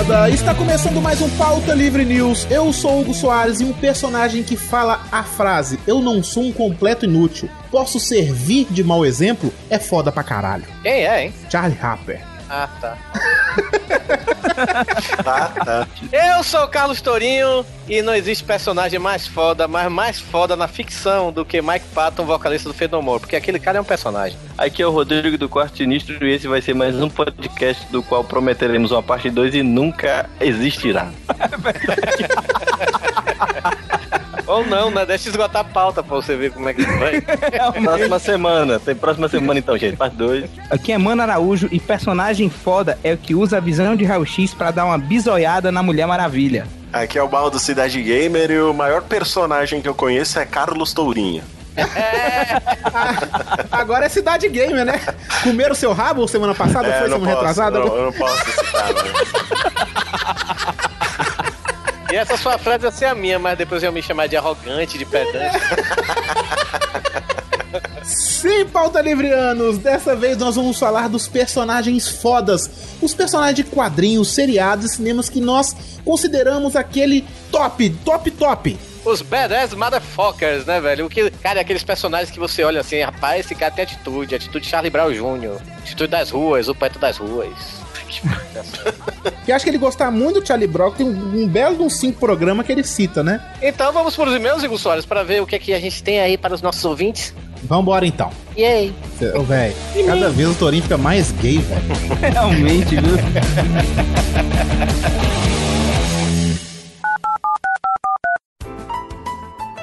moçada! 0.00 0.30
Está 0.30 0.54
começando 0.54 1.00
mais 1.00 1.20
um 1.20 1.28
Pauta 1.36 1.74
Livre 1.74 2.04
News. 2.04 2.46
Eu 2.50 2.72
sou 2.72 3.00
Hugo 3.00 3.14
Soares 3.14 3.60
e 3.60 3.64
um 3.64 3.72
personagem 3.72 4.42
que 4.42 4.56
fala 4.56 5.06
a 5.12 5.22
frase 5.22 5.78
Eu 5.86 6.00
não 6.00 6.22
sou 6.22 6.44
um 6.44 6.52
completo 6.52 7.04
inútil. 7.04 7.48
Posso 7.70 8.00
servir 8.00 8.66
de 8.70 8.82
mau 8.82 9.04
exemplo? 9.04 9.52
É 9.68 9.78
foda 9.78 10.10
pra 10.10 10.22
caralho. 10.22 10.64
Quem 10.82 11.06
é, 11.06 11.24
hein? 11.24 11.34
Charlie 11.50 11.78
Harper. 11.80 12.29
Ah, 12.52 12.68
tá. 12.80 12.98
tá, 15.22 15.48
tá. 15.64 15.88
Eu 16.12 16.42
sou 16.42 16.64
o 16.64 16.68
Carlos 16.68 17.00
Tourinho 17.00 17.64
e 17.88 18.02
não 18.02 18.12
existe 18.12 18.42
personagem 18.42 18.98
mais 18.98 19.24
foda, 19.24 19.68
mas 19.68 19.88
mais 19.88 20.18
foda 20.18 20.56
na 20.56 20.66
ficção 20.66 21.30
do 21.30 21.44
que 21.44 21.62
Mike 21.62 21.86
Patton, 21.94 22.24
vocalista 22.24 22.68
do 22.68 22.74
Fenomore, 22.74 23.20
porque 23.20 23.36
aquele 23.36 23.60
cara 23.60 23.78
é 23.78 23.80
um 23.80 23.84
personagem. 23.84 24.36
Aqui 24.58 24.82
é 24.82 24.86
o 24.86 24.90
Rodrigo 24.90 25.38
do 25.38 25.48
Quarto 25.48 25.76
Sinistro 25.76 26.26
e 26.26 26.32
esse 26.34 26.48
vai 26.48 26.60
ser 26.60 26.74
mais 26.74 26.96
um 26.96 27.08
podcast 27.08 27.86
do 27.92 28.02
qual 28.02 28.24
prometeremos 28.24 28.90
uma 28.90 29.02
parte 29.02 29.30
2 29.30 29.54
e 29.54 29.62
nunca 29.62 30.28
existirá. 30.40 31.08
É 31.28 31.54
verdade. 31.56 32.26
Ou 34.50 34.66
não, 34.66 34.90
né? 34.90 35.06
Deixa 35.06 35.28
esgotar 35.28 35.62
a 35.62 35.64
pauta 35.64 36.02
pra 36.02 36.16
você 36.16 36.34
ver 36.34 36.50
como 36.50 36.68
é 36.68 36.74
que 36.74 36.82
vai. 36.82 37.20
próxima 37.84 38.18
semana. 38.18 38.80
Tem 38.80 38.96
próxima 38.96 39.28
semana 39.28 39.60
então, 39.60 39.78
gente. 39.78 39.96
Parte 39.96 40.16
2. 40.16 40.50
Aqui 40.68 40.90
é 40.92 40.98
Mano 40.98 41.22
Araújo 41.22 41.68
e 41.70 41.78
personagem 41.78 42.50
foda 42.50 42.98
é 43.04 43.12
o 43.12 43.16
que 43.16 43.32
usa 43.32 43.58
a 43.58 43.60
visão 43.60 43.94
de 43.94 44.04
raio-x 44.04 44.52
pra 44.52 44.72
dar 44.72 44.86
uma 44.86 44.98
bisoiada 44.98 45.70
na 45.70 45.84
Mulher 45.84 46.06
Maravilha. 46.06 46.66
Aqui 46.92 47.16
é 47.16 47.22
o 47.22 47.30
Mal 47.30 47.48
do 47.48 47.60
Cidade 47.60 48.02
Gamer 48.02 48.50
e 48.50 48.60
o 48.60 48.74
maior 48.74 49.02
personagem 49.02 49.80
que 49.80 49.88
eu 49.88 49.94
conheço 49.94 50.40
é 50.40 50.44
Carlos 50.44 50.92
Tourinho. 50.92 51.44
É. 51.76 52.60
Agora 53.70 54.06
é 54.06 54.08
Cidade 54.08 54.48
Gamer, 54.48 54.84
né? 54.84 55.00
Comeram 55.44 55.76
seu 55.76 55.92
rabo 55.92 56.26
semana 56.26 56.56
passada? 56.56 56.88
É, 56.88 56.98
foi 56.98 57.10
semana 57.10 57.34
retrasada? 57.34 57.78
Não, 57.78 57.86
eu 57.86 58.04
não 58.06 58.12
posso 58.12 58.50
citar, 58.50 58.92
né? 58.92 59.02
E 62.10 62.16
essa 62.16 62.36
sua 62.36 62.58
frase 62.58 62.84
ia 62.84 62.90
ser 62.90 63.06
a 63.06 63.14
minha, 63.14 63.38
mas 63.38 63.56
depois 63.56 63.82
eu 63.82 63.92
me 63.92 64.02
chamar 64.02 64.26
de 64.26 64.36
arrogante, 64.36 64.98
de 64.98 65.04
pedante. 65.04 65.58
Sim, 68.02 68.66
pauta 68.66 69.00
livrianos! 69.00 69.78
Dessa 69.78 70.16
vez 70.16 70.36
nós 70.36 70.56
vamos 70.56 70.78
falar 70.78 71.08
dos 71.08 71.28
personagens 71.28 72.08
fodas, 72.08 72.96
os 73.00 73.14
personagens 73.14 73.54
de 73.54 73.64
quadrinhos, 73.64 74.32
seriados 74.32 74.86
e 74.86 74.96
cinemas 74.96 75.28
que 75.28 75.40
nós 75.40 75.76
consideramos 76.04 76.74
aquele 76.74 77.24
top, 77.52 77.90
top, 78.04 78.30
top. 78.32 78.78
Os 79.04 79.22
badass 79.22 79.72
motherfuckers, 79.74 80.66
né, 80.66 80.80
velho? 80.80 81.06
O 81.06 81.10
que, 81.10 81.30
cara, 81.30 81.60
aqueles 81.60 81.84
personagens 81.84 82.30
que 82.30 82.38
você 82.38 82.64
olha 82.64 82.80
assim, 82.80 83.00
rapaz, 83.00 83.46
esse 83.46 83.54
cara 83.54 83.70
tem 83.70 83.84
atitude, 83.84 84.34
atitude 84.34 84.66
Charlie 84.66 84.90
Brown 84.90 85.12
Jr., 85.12 85.60
atitude 85.78 86.10
das 86.10 86.30
ruas, 86.30 86.68
o 86.68 86.74
poeta 86.74 86.98
das 86.98 87.16
ruas. 87.18 87.79
Que 89.44 89.52
acho 89.52 89.64
que 89.64 89.70
ele 89.70 89.78
gosta 89.78 90.10
muito 90.10 90.40
do 90.40 90.46
Charlie 90.46 90.66
Brown, 90.66 90.90
tem 90.90 91.06
um, 91.06 91.42
um 91.42 91.48
belo 91.48 91.76
de 91.76 91.82
um 91.82 91.90
cinco 91.90 92.18
programa 92.18 92.64
que 92.64 92.72
ele 92.72 92.82
cita, 92.82 93.22
né? 93.22 93.40
Então 93.62 93.92
vamos 93.92 94.16
para 94.16 94.28
os 94.28 94.34
e-mails, 94.34 94.62
Igor 94.62 94.78
Soares, 94.78 95.06
para 95.06 95.22
ver 95.22 95.42
o 95.42 95.46
que, 95.46 95.54
é 95.54 95.58
que 95.58 95.72
a 95.72 95.80
gente 95.80 96.02
tem 96.02 96.20
aí 96.20 96.36
para 96.36 96.54
os 96.54 96.62
nossos 96.62 96.84
ouvintes. 96.84 97.34
Vambora 97.62 98.06
então. 98.06 98.30
E 98.56 98.64
aí? 98.64 98.94
Ô, 99.34 99.42
velho, 99.42 99.74
cada 100.06 100.30
vez 100.30 100.48
o 100.48 100.54
Torinho 100.54 100.82
fica 100.82 100.96
mais 100.96 101.30
gay, 101.32 101.58
velho. 101.58 101.80
Realmente, 102.32 102.96
viu? 102.96 103.16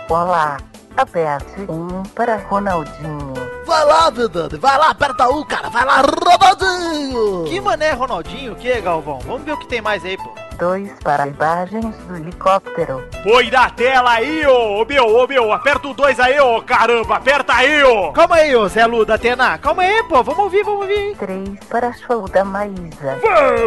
Olá, 0.10 0.58
aperte 0.96 1.62
um 1.70 2.02
para 2.16 2.38
Ronaldinho. 2.38 3.47
Vai 3.68 3.84
lá, 3.84 4.10
Vidani, 4.10 4.58
vai 4.58 4.78
lá, 4.78 4.92
aperta 4.92 5.28
um, 5.28 5.44
cara, 5.44 5.70
vai 5.70 5.84
lá, 5.84 6.02
Ronaldinho! 6.02 7.44
Que 7.44 7.60
mané, 7.60 7.92
Ronaldinho? 7.92 8.54
O 8.54 8.56
que, 8.56 8.80
Galvão? 8.80 9.20
Vamos 9.20 9.44
ver 9.44 9.52
o 9.52 9.60
que 9.60 9.68
tem 9.68 9.82
mais 9.82 10.06
aí, 10.06 10.16
pô. 10.16 10.47
Dois 10.58 10.92
para 11.04 11.28
imagens 11.28 11.96
do 12.08 12.16
helicóptero. 12.16 13.08
Põe 13.24 13.52
na 13.52 13.70
tela 13.70 14.12
aí, 14.12 14.46
ô, 14.48 14.82
ô 14.82 14.86
meu, 14.86 15.06
ô 15.06 15.28
meu, 15.28 15.54
aperta 15.54 15.88
o 15.88 15.94
dois 15.94 16.20
aí, 16.20 16.40
ô, 16.40 16.62
caramba, 16.64 17.18
aperta 17.18 17.54
aí, 17.54 17.84
ô! 17.84 18.12
Calma 18.12 18.38
aí, 18.38 18.56
ô 18.56 18.68
Zé 18.68 18.86
Lu 18.88 19.06
da 19.06 19.16
Atena, 19.16 19.58
calma 19.60 19.84
aí, 19.84 20.02
pô, 20.04 20.24
vamos 20.24 20.46
ouvir, 20.46 20.64
vamos 20.64 20.82
ouvir. 20.82 21.16
Três 21.18 21.60
para 21.70 21.94
show 21.94 22.28
da 22.28 22.44
Maísa. 22.44 23.20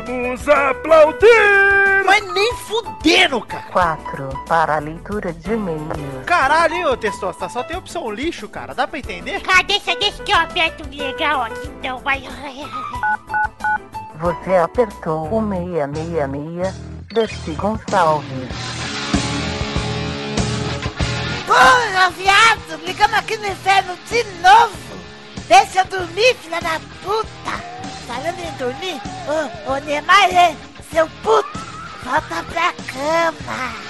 Vamos 0.04 0.48
aplaudir! 0.48 2.04
Mas 2.04 2.34
nem 2.34 2.54
fudendo, 2.54 3.40
cara! 3.42 3.62
Quatro 3.70 4.28
para 4.48 4.76
a 4.76 4.78
leitura 4.80 5.32
de 5.32 5.52
e-mails. 5.52 6.24
Caralho, 6.26 6.74
hein, 6.74 6.86
ô 6.86 6.96
Testosta, 6.96 7.48
só 7.48 7.62
tem 7.62 7.76
opção 7.76 8.10
lixo, 8.10 8.48
cara, 8.48 8.74
dá 8.74 8.88
pra 8.88 8.98
entender? 8.98 9.40
Ah, 9.46 9.62
deixa, 9.62 9.94
deixa 9.94 10.22
que 10.24 10.32
eu 10.32 10.38
aperto 10.38 10.82
legal 10.90 11.42
aqui, 11.42 11.68
então, 11.78 11.98
vai. 11.98 12.20
Você 14.20 14.54
apertou 14.54 15.32
o 15.32 15.40
666 15.48 16.74
Desi 17.10 17.52
Gonçalves. 17.52 18.50
Porra, 21.46 22.10
viado! 22.10 22.84
Ligamos 22.84 23.16
aqui 23.16 23.38
no 23.38 23.46
inferno 23.46 23.96
de 24.10 24.22
novo! 24.42 24.76
Deixa 25.48 25.80
eu 25.80 25.84
dormir, 25.86 26.34
filha 26.36 26.60
da 26.60 26.78
puta! 27.02 27.56
Falando 28.06 28.38
em 28.38 28.52
dormir, 28.58 29.00
ô, 29.26 29.72
ô 29.72 29.76
Neymar, 29.78 30.54
seu 30.92 31.08
puto, 31.22 31.58
volta 32.04 32.42
pra 32.50 32.74
cama! 32.92 33.89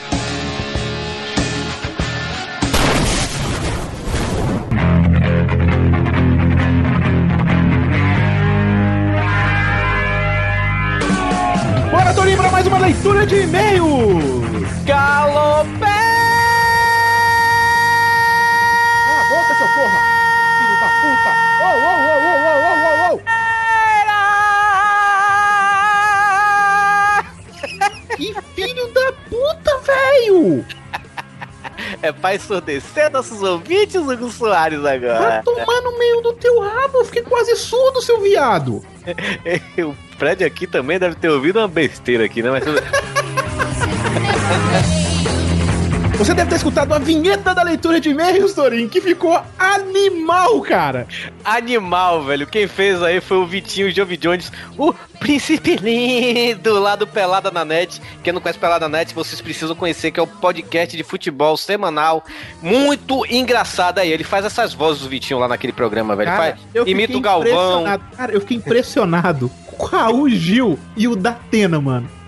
Bora, 12.00 12.15
Torinho, 12.15 12.38
para 12.38 12.50
mais 12.50 12.66
uma 12.66 12.78
leitura 12.78 13.27
de 13.27 13.43
e-mails! 13.43 14.25
Galopé! 14.87 15.84
Cala 19.05 19.21
a 19.21 19.25
boca, 19.28 19.55
seu 19.55 19.69
porra! 19.69 20.00
Filho 20.56 20.77
da 20.81 20.89
puta! 21.03 21.31
Ô, 21.60 21.69
ô, 21.69 21.69
ô, 21.69 22.16
ô, 22.16 22.33
ô, 22.33 22.56
ô, 22.56 23.12
ô, 23.12 23.16
ô! 23.16 23.21
Que 28.16 28.28
filho 28.55 28.87
da 28.94 29.12
puta, 29.28 29.72
velho! 29.81 30.65
É 32.03 32.12
pra 32.12 32.34
ensurdecer 32.34 33.10
nossos 33.10 33.43
ouvintes, 33.43 33.97
Hugo 33.97 34.31
Soares, 34.31 34.83
agora. 34.87 35.19
Vai 35.21 35.43
tomar 35.43 35.83
no 35.83 35.99
meio 35.99 36.22
do 36.22 36.33
teu 36.33 36.59
rabo, 36.60 36.99
eu 36.99 37.05
fiquei 37.05 37.22
quase 37.22 37.55
surdo, 37.56 38.00
seu 38.00 38.22
viado! 38.22 38.83
o 39.84 40.09
Fred 40.21 40.45
aqui 40.45 40.67
também 40.67 40.99
deve 40.99 41.15
ter 41.15 41.31
ouvido 41.31 41.61
uma 41.61 41.67
besteira 41.67 42.27
aqui, 42.27 42.43
né? 42.43 42.51
Mas... 42.51 42.65
Você 46.21 46.35
deve 46.35 46.51
ter 46.51 46.57
escutado 46.57 46.93
a 46.93 46.99
vinheta 46.99 47.55
da 47.55 47.63
leitura 47.63 47.99
de 47.99 48.11
e-mails, 48.11 48.53
Torin, 48.53 48.89
que 48.89 49.01
ficou 49.01 49.43
animal, 49.59 50.61
cara. 50.61 51.07
Animal, 51.43 52.23
velho. 52.23 52.47
Quem 52.47 52.69
fez 52.69 53.03
aí 53.03 53.23
foi 53.23 53.39
o 53.39 53.47
Vitinho 53.47 53.91
Jovi 53.91 54.19
Jones, 54.19 54.53
o 54.77 54.93
príncipe 55.19 55.77
lindo 55.77 56.79
lá 56.79 56.95
do 56.95 57.07
Pelada 57.07 57.51
na 57.51 57.65
Net. 57.65 58.03
Quem 58.23 58.35
não 58.35 58.41
conhece 58.43 58.59
Pelada 58.59 58.87
na 58.87 58.99
Net, 58.99 59.15
vocês 59.15 59.41
precisam 59.41 59.75
conhecer, 59.75 60.11
que 60.11 60.21
é 60.21 60.23
o 60.23 60.27
podcast 60.27 60.95
de 60.95 61.03
futebol 61.03 61.57
semanal. 61.57 62.23
Muito 62.61 63.25
engraçado 63.25 64.01
aí. 64.01 64.13
Ele 64.13 64.23
faz 64.23 64.45
essas 64.45 64.75
vozes 64.75 65.03
do 65.03 65.09
Vitinho 65.09 65.41
lá 65.41 65.49
naquele 65.49 65.73
programa, 65.73 66.15
velho. 66.15 66.31
Cara, 66.31 66.59
faz, 66.75 66.87
imita 66.87 67.17
o 67.17 67.21
Galvão. 67.23 67.85
Cara, 68.15 68.31
eu 68.31 68.43
fiquei 68.43 68.59
impressionado 68.59 69.51
com 69.65 69.87
o 69.87 69.89
Raul 69.89 70.29
Gil 70.29 70.79
e 70.99 71.09
o 71.09 71.17
Datena, 71.17 71.81
mano. 71.81 72.20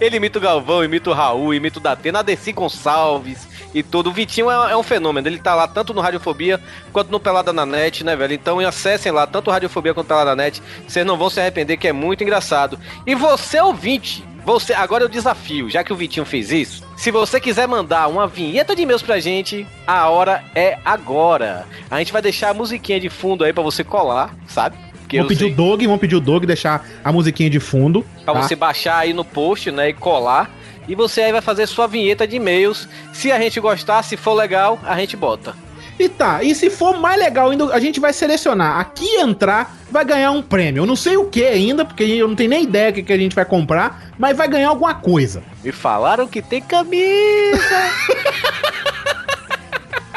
Ele 0.00 0.16
imita 0.16 0.38
o 0.38 0.42
Galvão, 0.42 0.84
imita 0.84 1.10
o 1.10 1.12
Raul, 1.12 1.54
imita 1.54 1.78
o 1.78 1.82
Datena, 1.82 2.20
a 2.20 2.22
Desi 2.22 2.52
Gonçalves 2.52 3.48
e 3.74 3.82
tudo. 3.82 4.10
O 4.10 4.12
Vitinho 4.12 4.50
é, 4.50 4.72
é, 4.72 4.76
um 4.76 4.82
fenômeno. 4.82 5.28
Ele 5.28 5.38
tá 5.38 5.54
lá 5.54 5.68
tanto 5.68 5.92
no 5.92 6.00
Radiofobia 6.00 6.60
quanto 6.92 7.10
no 7.10 7.20
Pelada 7.20 7.52
na 7.52 7.66
Net, 7.66 8.04
né, 8.04 8.16
velho? 8.16 8.32
Então 8.32 8.58
acessem 8.60 9.12
lá, 9.12 9.26
tanto 9.26 9.50
Radiofobia 9.50 9.94
quanto 9.94 10.08
Pelada 10.08 10.34
na 10.34 10.44
Net. 10.44 10.62
Vocês 10.86 11.04
não 11.04 11.16
vão 11.16 11.30
se 11.30 11.40
arrepender, 11.40 11.76
que 11.76 11.88
é 11.88 11.92
muito 11.92 12.22
engraçado. 12.22 12.78
E 13.06 13.14
você, 13.14 13.60
ouvinte, 13.60 14.24
você, 14.46 14.72
agora 14.72 15.02
eu 15.02 15.08
desafio, 15.08 15.68
já 15.68 15.82
que 15.82 15.92
o 15.92 15.96
Vitinho 15.96 16.24
fez 16.24 16.52
isso. 16.52 16.86
Se 16.96 17.10
você 17.10 17.40
quiser 17.40 17.66
mandar 17.66 18.06
uma 18.06 18.28
vinheta 18.28 18.76
de 18.76 18.82
e-mails 18.82 19.02
pra 19.02 19.18
gente, 19.18 19.66
a 19.84 20.08
hora 20.08 20.44
é 20.54 20.78
agora. 20.84 21.66
A 21.90 21.98
gente 21.98 22.12
vai 22.12 22.22
deixar 22.22 22.50
a 22.50 22.54
musiquinha 22.54 23.00
de 23.00 23.08
fundo 23.08 23.42
aí 23.42 23.52
para 23.52 23.64
você 23.64 23.82
colar, 23.82 24.32
sabe? 24.46 24.76
Vamos 25.12 25.28
pedir 25.28 25.44
sei. 25.44 25.52
o 25.52 25.56
Dog, 25.56 25.86
vamos 25.86 26.00
pedir 26.00 26.16
o 26.16 26.20
Dog 26.20 26.46
deixar 26.46 26.86
a 27.04 27.12
musiquinha 27.12 27.50
de 27.50 27.60
fundo. 27.60 28.04
Pra 28.24 28.34
tá? 28.34 28.42
você 28.42 28.56
baixar 28.56 28.98
aí 28.98 29.12
no 29.12 29.24
post, 29.24 29.70
né, 29.70 29.90
e 29.90 29.92
colar. 29.92 30.50
E 30.88 30.94
você 30.94 31.22
aí 31.22 31.32
vai 31.32 31.40
fazer 31.40 31.66
sua 31.66 31.86
vinheta 31.86 32.26
de 32.26 32.36
e-mails. 32.36 32.88
Se 33.12 33.30
a 33.32 33.38
gente 33.38 33.58
gostar, 33.60 34.02
se 34.02 34.16
for 34.16 34.34
legal, 34.34 34.78
a 34.84 34.96
gente 34.98 35.16
bota. 35.16 35.54
E 35.98 36.08
tá, 36.10 36.42
e 36.42 36.54
se 36.54 36.68
for 36.68 36.98
mais 37.00 37.18
legal 37.18 37.50
ainda, 37.50 37.74
a 37.74 37.80
gente 37.80 37.98
vai 37.98 38.12
selecionar. 38.12 38.78
Aqui 38.78 39.16
entrar, 39.16 39.74
vai 39.90 40.04
ganhar 40.04 40.30
um 40.30 40.42
prêmio. 40.42 40.82
Eu 40.82 40.86
não 40.86 40.96
sei 40.96 41.16
o 41.16 41.24
que 41.24 41.42
ainda, 41.44 41.84
porque 41.84 42.04
eu 42.04 42.28
não 42.28 42.36
tenho 42.36 42.50
nem 42.50 42.64
ideia 42.64 42.92
do 42.92 43.02
que 43.02 43.12
a 43.12 43.16
gente 43.16 43.34
vai 43.34 43.46
comprar, 43.46 44.10
mas 44.18 44.36
vai 44.36 44.46
ganhar 44.46 44.68
alguma 44.68 44.94
coisa. 44.94 45.42
Me 45.64 45.72
falaram 45.72 46.28
que 46.28 46.42
tem 46.42 46.60
camisa. 46.60 47.90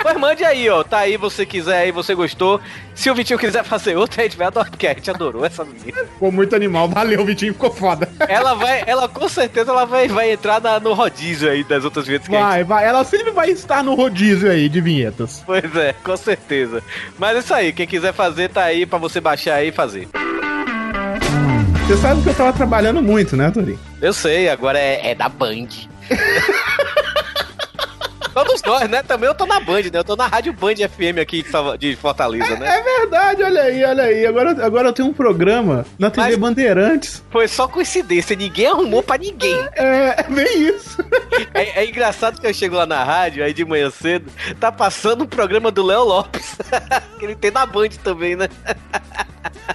Pois 0.02 0.18
mande 0.18 0.44
aí, 0.44 0.70
ó. 0.70 0.84
Tá 0.84 1.00
aí, 1.00 1.18
você 1.18 1.46
quiser 1.46 1.78
aí, 1.78 1.92
você 1.92 2.16
gostou. 2.16 2.60
Se 2.96 3.10
o 3.10 3.16
Vitinho 3.16 3.38
quiser 3.40 3.64
fazer 3.64 3.96
outro, 3.98 4.20
a 4.20 4.24
gente 4.24 4.38
vai 4.38 4.48
adorar, 4.48 4.70
porque 4.70 4.88
a 4.88 4.94
gente 4.94 5.10
adorou 5.10 5.46
essa 5.46 5.64
menina. 5.66 6.04
Ficou 6.06 6.32
muito 6.32 6.56
animal. 6.56 6.88
Valeu, 6.90 7.24
Vitinho. 7.26 7.54
Ficou 7.54 7.72
foda. 7.72 8.10
Ela 8.28 8.54
vai, 8.54 8.84
ela 8.86 9.08
com 9.08 9.28
certeza 9.30 9.72
ela 9.72 9.86
vai, 9.86 10.08
vai 10.08 10.32
entrar 10.32 10.62
na- 10.62 10.80
no 10.80 10.94
rodízio 10.94 11.50
aí 11.50 11.64
das 11.64 11.84
outras 11.86 12.06
vezes 12.08 12.28
que 12.28 12.36
a 12.36 12.58
gente 12.58 12.64
Vai. 12.68 12.86
Ela 12.86 13.04
sempre 13.04 13.32
vai 13.32 13.50
estar 13.50 13.84
no 13.84 13.94
rodízio 13.96 14.50
aí 14.52 14.68
de 14.70 14.82
vinhetas. 14.82 15.44
Pois 15.46 15.76
é, 15.76 15.94
com 16.04 16.16
certeza. 16.18 16.82
Mas 17.18 17.36
é 17.36 17.40
isso 17.40 17.54
aí, 17.54 17.74
quem 17.74 17.88
quiser 17.88 18.14
fazer, 18.14 18.50
tá 18.50 18.64
aí 18.64 18.86
pra 18.86 18.98
você 19.00 19.20
baixar 19.22 19.56
aí 19.56 19.70
e 19.70 19.72
fazer. 19.72 20.08
Você 21.88 21.98
sabe 21.98 22.22
que 22.22 22.30
eu 22.30 22.36
tava 22.36 22.54
trabalhando 22.54 23.02
muito, 23.02 23.36
né, 23.36 23.50
Torinho? 23.50 23.80
Eu 24.02 24.14
sei, 24.14 24.48
agora 24.50 24.78
é, 24.78 25.12
é 25.12 25.16
da 25.16 25.28
Band. 25.28 25.68
Todos 28.34 28.62
nós, 28.64 28.90
né? 28.90 29.02
Também 29.04 29.28
eu 29.28 29.36
tô 29.36 29.46
na 29.46 29.60
Band, 29.60 29.82
né? 29.84 29.90
Eu 30.00 30.04
tô 30.04 30.16
na 30.16 30.28
Rádio 30.28 30.54
Band 30.54 30.76
FM 30.76 31.20
aqui 31.22 31.44
de 31.80 31.96
Fortaleza, 31.96 32.56
né? 32.58 32.78
É 32.78 32.82
verdade, 33.00 33.44
olha 33.44 33.62
aí, 33.62 33.84
olha 33.84 34.04
aí. 34.04 34.26
Agora, 34.26 34.66
agora 34.66 34.88
eu 34.90 34.94
tenho 34.94 35.08
um 35.10 35.14
programa 35.14 35.86
na 35.98 36.10
TV 36.10 36.28
Mas- 36.30 36.38
Bandeirantes. 36.38 37.24
Foi 37.32 37.48
só 37.48 37.68
coincidência, 37.68 38.36
ninguém 38.36 38.68
arrumou 38.68 39.02
pra 39.04 39.18
ninguém. 39.18 39.58
É, 39.74 40.16
é 40.22 40.24
bem 40.30 40.68
isso. 40.68 40.98
É, 41.54 41.82
é 41.84 41.86
engraçado 41.88 42.40
que 42.40 42.48
eu 42.48 42.54
chego 42.54 42.76
lá 42.76 42.86
na 42.86 43.04
rádio, 43.04 43.44
aí 43.44 43.54
de 43.54 43.66
manhã 43.66 43.90
cedo, 43.90 44.32
tá 44.60 44.72
passando 44.72 45.24
o 45.24 45.28
programa 45.28 45.72
do 45.72 45.84
Léo 45.86 46.04
Lopes. 46.04 46.56
que 47.20 47.26
ele 47.26 47.36
tem 47.36 47.52
na 47.52 47.66
Band 47.66 47.90
também, 48.04 48.36
né? 48.36 48.48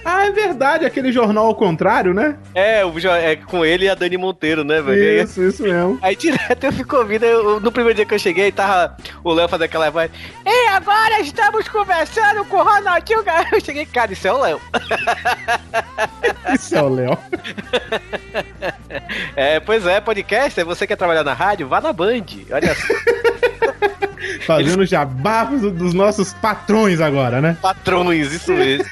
Ah, 0.03 0.25
é 0.25 0.31
verdade, 0.31 0.85
aquele 0.85 1.11
jornal 1.11 1.45
ao 1.47 1.55
contrário, 1.55 2.13
né? 2.13 2.35
É, 2.53 2.85
o 2.85 2.93
é 3.07 3.35
com 3.37 3.65
ele 3.65 3.85
e 3.85 3.89
a 3.89 3.95
Dani 3.95 4.17
Monteiro, 4.17 4.63
né, 4.63 4.81
velho? 4.81 5.23
Isso, 5.23 5.41
isso 5.41 5.63
mesmo. 5.63 5.97
Aí 6.01 6.15
direto 6.15 6.63
eu 6.65 6.71
fico 6.73 6.97
ouvindo, 6.97 7.23
eu- 7.25 7.59
no 7.59 7.71
primeiro 7.71 7.95
dia 7.95 8.05
que 8.05 8.13
eu 8.13 8.19
cheguei, 8.19 8.51
tava 8.55 8.95
o 9.23 9.33
Léo 9.33 9.47
fazendo 9.47 9.65
aquela 9.65 9.91
voz. 9.91 10.09
E 10.45 10.67
agora 10.69 11.19
estamos 11.19 11.67
conversando 11.67 12.45
com 12.45 12.57
o 12.57 12.63
Ronaldinho 12.63 13.23
Gaúcho. 13.23 13.55
Eu 13.55 13.61
cheguei, 13.61 13.85
cara, 13.85 14.13
isso 14.13 14.27
é 14.27 14.33
o 14.33 14.37
Léo. 14.39 14.61
Isso 16.53 16.75
é 16.75 16.81
o 16.81 16.89
Léo. 16.89 17.17
É, 19.35 19.59
pois 19.59 19.85
é, 19.85 19.99
podcast, 19.99 20.63
você 20.63 20.87
quer 20.87 20.95
trabalhar 20.95 21.23
na 21.23 21.33
rádio? 21.33 21.67
Vá 21.67 21.81
na 21.81 21.91
Band. 21.91 22.23
Olha 22.51 22.73
só, 22.75 22.93
Fazendo 24.45 24.85
jabá 24.85 25.43
dos 25.43 25.71
dos 25.73 25.93
nossos 25.93 26.33
patrões 26.33 27.01
agora, 27.01 27.41
né? 27.41 27.57
patrões, 27.61 28.31
isso 28.31 28.53
mesmo. 28.53 28.85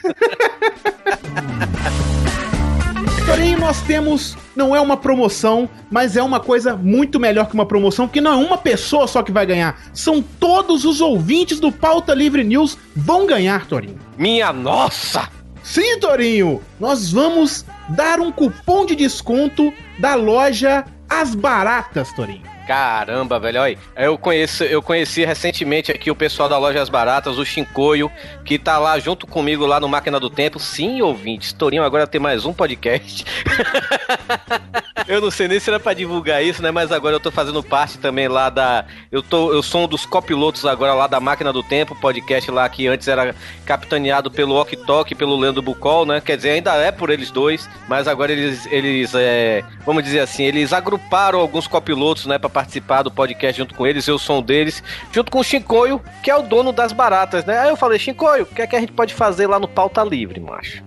Porém, 3.33 3.55
nós 3.55 3.81
temos. 3.81 4.37
Não 4.55 4.75
é 4.75 4.79
uma 4.79 4.95
promoção, 4.95 5.67
mas 5.89 6.15
é 6.15 6.21
uma 6.21 6.39
coisa 6.39 6.77
muito 6.77 7.19
melhor 7.19 7.47
que 7.47 7.55
uma 7.55 7.65
promoção, 7.65 8.07
porque 8.07 8.21
não 8.21 8.31
é 8.31 8.35
uma 8.35 8.59
pessoa 8.59 9.07
só 9.07 9.23
que 9.23 9.31
vai 9.31 9.43
ganhar. 9.43 9.89
São 9.91 10.21
todos 10.21 10.85
os 10.85 11.01
ouvintes 11.01 11.59
do 11.59 11.71
Pauta 11.71 12.13
Livre 12.13 12.43
News 12.43 12.77
vão 12.95 13.25
ganhar, 13.25 13.65
Torinho. 13.65 13.97
Minha 14.19 14.53
nossa! 14.53 15.27
Sim, 15.63 15.97
Torinho! 15.99 16.61
Nós 16.79 17.11
vamos 17.11 17.65
dar 17.89 18.19
um 18.19 18.31
cupom 18.31 18.85
de 18.85 18.95
desconto 18.95 19.73
da 19.97 20.13
loja 20.13 20.85
As 21.09 21.33
Baratas, 21.33 22.13
Torinho. 22.13 22.52
Caramba, 22.67 23.39
velho, 23.39 23.61
olha, 23.61 23.77
eu 23.97 24.17
conheço, 24.17 24.63
eu 24.63 24.81
conheci 24.81 25.25
recentemente 25.25 25.91
aqui 25.91 26.09
o 26.09 26.15
pessoal 26.15 26.47
da 26.47 26.57
Lojas 26.57 26.89
Baratas, 26.89 27.37
o 27.37 27.45
Shinkoio, 27.45 28.11
que 28.45 28.57
tá 28.57 28.77
lá 28.77 28.97
junto 28.99 29.27
comigo 29.27 29.65
lá 29.65 29.79
no 29.79 29.89
Máquina 29.89 30.19
do 30.19 30.29
Tempo. 30.29 30.59
Sim, 30.59 31.01
ouvintes, 31.01 31.51
Torinho 31.51 31.83
agora 31.83 32.07
tem 32.07 32.21
mais 32.21 32.45
um 32.45 32.53
podcast. 32.53 33.25
eu 35.07 35.21
não 35.21 35.31
sei 35.31 35.47
nem 35.47 35.59
se 35.59 35.69
era 35.69 35.79
pra 35.79 35.93
divulgar 35.93 36.43
isso, 36.43 36.61
né, 36.61 36.71
mas 36.71 36.91
agora 36.91 37.15
eu 37.15 37.19
tô 37.19 37.31
fazendo 37.31 37.61
parte 37.61 37.97
também 37.97 38.27
lá 38.27 38.49
da, 38.49 38.85
eu 39.11 39.21
tô, 39.21 39.53
eu 39.53 39.61
sou 39.61 39.83
um 39.83 39.87
dos 39.87 40.05
copilotos 40.05 40.65
agora 40.65 40.93
lá 40.93 41.07
da 41.07 41.19
Máquina 41.19 41.51
do 41.51 41.63
Tempo, 41.63 41.95
podcast 41.95 42.49
lá 42.49 42.67
que 42.69 42.87
antes 42.87 43.07
era 43.07 43.35
capitaneado 43.65 44.31
pelo 44.31 44.55
Ok 44.55 44.77
Tok, 44.85 45.15
pelo 45.15 45.37
Leandro 45.37 45.61
Bucol, 45.61 46.05
né? 46.05 46.21
Quer 46.21 46.37
dizer, 46.37 46.51
ainda 46.51 46.73
é 46.75 46.91
por 46.91 47.09
eles 47.09 47.31
dois, 47.31 47.69
mas 47.87 48.07
agora 48.07 48.31
eles 48.31 48.65
eles 48.71 49.13
é, 49.15 49.63
vamos 49.85 50.03
dizer 50.03 50.19
assim, 50.19 50.43
eles 50.43 50.73
agruparam 50.73 51.39
alguns 51.39 51.67
copilotos, 51.67 52.25
né, 52.25 52.37
para 52.37 52.49
participar 52.49 53.03
do 53.03 53.11
podcast 53.11 53.57
junto 53.57 53.75
com 53.75 53.85
eles, 53.85 54.07
eu 54.07 54.17
sou 54.17 54.39
um 54.39 54.41
deles, 54.41 54.83
junto 55.11 55.31
com 55.31 55.39
o 55.39 55.43
Shinkoio, 55.43 56.01
que 56.23 56.31
é 56.31 56.35
o 56.35 56.41
dono 56.41 56.71
das 56.71 56.91
baratas, 56.91 57.45
né? 57.45 57.59
Aí 57.59 57.69
eu 57.69 57.75
falei, 57.75 57.99
Shinkoio, 57.99 58.43
o 58.43 58.45
que 58.45 58.61
é 58.61 58.67
que 58.67 58.75
a 58.75 58.79
gente 58.79 58.93
pode 58.93 59.13
fazer 59.13 59.47
lá 59.47 59.59
no 59.59 59.67
Pauta 59.67 60.03
Livre, 60.03 60.39
macho? 60.39 60.83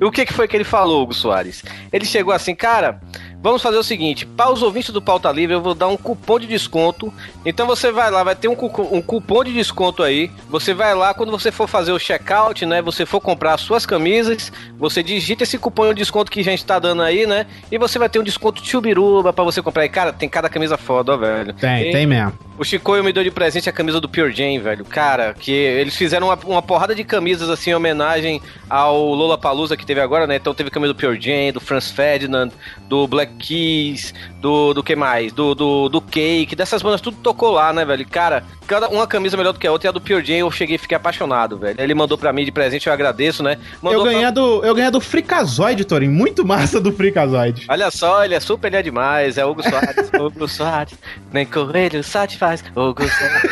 E 0.00 0.04
o 0.04 0.10
que, 0.10 0.26
que 0.26 0.32
foi 0.32 0.48
que 0.48 0.56
ele 0.56 0.64
falou, 0.64 1.02
Hugo 1.02 1.14
Soares? 1.14 1.62
Ele 1.92 2.04
chegou 2.04 2.34
assim, 2.34 2.54
cara, 2.54 3.00
vamos 3.42 3.62
fazer 3.62 3.76
o 3.78 3.82
seguinte: 3.82 4.24
para 4.26 4.50
os 4.52 4.62
ouvintes 4.62 4.90
do 4.90 5.00
Pauta 5.02 5.30
Livre, 5.30 5.54
eu 5.54 5.60
vou 5.62 5.74
dar 5.74 5.88
um 5.88 5.96
cupom 5.96 6.38
de 6.38 6.46
desconto. 6.46 7.12
Então 7.44 7.66
você 7.66 7.90
vai 7.90 8.10
lá, 8.10 8.22
vai 8.22 8.34
ter 8.36 8.48
um, 8.48 8.54
cu- 8.56 8.88
um 8.94 9.00
cupom 9.02 9.44
de 9.44 9.52
desconto 9.52 10.02
aí. 10.02 10.30
Você 10.48 10.72
vai 10.74 10.94
lá, 10.94 11.12
quando 11.14 11.30
você 11.32 11.50
for 11.50 11.68
fazer 11.68 11.92
o 11.92 11.98
checkout, 11.98 12.64
né? 12.66 12.80
Você 12.82 13.04
for 13.06 13.20
comprar 13.20 13.54
as 13.54 13.60
suas 13.60 13.84
camisas, 13.86 14.52
você 14.78 15.02
digita 15.02 15.42
esse 15.42 15.58
cupom 15.58 15.88
de 15.88 15.94
desconto 15.94 16.30
que 16.30 16.40
a 16.40 16.44
gente 16.44 16.64
tá 16.64 16.78
dando 16.78 17.02
aí, 17.02 17.26
né? 17.26 17.46
E 17.70 17.78
você 17.78 17.98
vai 17.98 18.08
ter 18.08 18.18
um 18.18 18.24
desconto 18.24 18.64
chubiruba 18.64 19.32
pra 19.32 19.44
você 19.44 19.60
comprar. 19.62 19.84
E 19.84 19.88
cara, 19.88 20.12
tem 20.12 20.28
cada 20.28 20.48
camisa 20.48 20.76
foda, 20.76 21.12
ó, 21.14 21.16
velho. 21.16 21.52
Tem, 21.54 21.92
tem 21.92 22.06
mesmo. 22.06 22.32
O 22.60 22.64
Chicoio 22.64 23.02
me 23.02 23.10
deu 23.10 23.24
de 23.24 23.30
presente 23.30 23.70
a 23.70 23.72
camisa 23.72 23.98
do 23.98 24.06
Pure 24.06 24.30
Jam, 24.32 24.60
velho. 24.62 24.84
Cara, 24.84 25.32
que 25.32 25.50
eles 25.50 25.96
fizeram 25.96 26.26
uma, 26.26 26.38
uma 26.44 26.60
porrada 26.60 26.94
de 26.94 27.02
camisas 27.02 27.48
assim 27.48 27.70
em 27.70 27.74
homenagem 27.74 28.42
ao 28.68 29.14
Lola 29.14 29.38
Palusa 29.38 29.78
que 29.78 29.86
teve 29.86 29.98
agora, 29.98 30.26
né? 30.26 30.36
Então 30.36 30.52
teve 30.52 30.68
camisa 30.68 30.92
do 30.92 30.96
Pure 30.98 31.18
Jam, 31.18 31.52
do 31.54 31.58
Franz 31.60 31.90
Ferdinand, 31.90 32.50
do 32.86 33.06
Black 33.08 33.32
Keys, 33.36 34.12
do 34.42 34.74
do 34.74 34.82
que 34.82 34.94
mais? 34.94 35.32
Do, 35.32 35.54
do, 35.54 35.88
do 35.88 36.02
Cake, 36.02 36.54
dessas 36.54 36.82
bandas 36.82 37.00
tudo 37.00 37.16
tocou 37.22 37.50
lá, 37.50 37.72
né, 37.72 37.82
velho? 37.82 38.06
Cara, 38.06 38.44
cada 38.66 38.90
uma 38.90 39.06
camisa 39.06 39.38
melhor 39.38 39.52
do 39.54 39.58
que 39.58 39.66
a 39.66 39.72
outra 39.72 39.88
e 39.88 39.90
a 39.90 39.92
do 39.92 40.00
Pure 40.00 40.22
Jam 40.22 40.36
eu 40.36 40.50
cheguei 40.50 40.74
e 40.76 40.78
fiquei 40.78 40.96
apaixonado, 40.98 41.56
velho. 41.56 41.80
Ele 41.80 41.94
mandou 41.94 42.18
pra 42.18 42.30
mim 42.30 42.44
de 42.44 42.52
presente, 42.52 42.88
eu 42.88 42.92
agradeço, 42.92 43.42
né? 43.42 43.56
Mandou 43.80 44.00
Eu 44.00 44.02
pra- 44.04 44.12
ganhei, 44.12 44.30
do, 44.32 44.62
eu 44.66 44.74
ganhei 44.74 44.90
do 44.90 45.00
Fricazoide, 45.00 45.82
Torinho. 45.86 46.12
Muito 46.12 46.44
massa 46.44 46.78
do 46.78 46.92
Fricazoide. 46.92 47.64
Olha 47.70 47.90
só, 47.90 48.22
ele 48.22 48.34
é 48.34 48.40
super, 48.40 48.66
ele 48.68 48.76
é 48.76 48.82
demais. 48.82 49.38
É 49.38 49.46
Hugo 49.46 49.62
Soares, 49.62 50.10
Hugo 50.12 50.46
Soares. 50.46 50.92
Nem 51.32 51.46
coelho 51.46 52.04
satisfaz, 52.04 52.49
Hugo 52.74 53.08
Soares. 53.08 53.50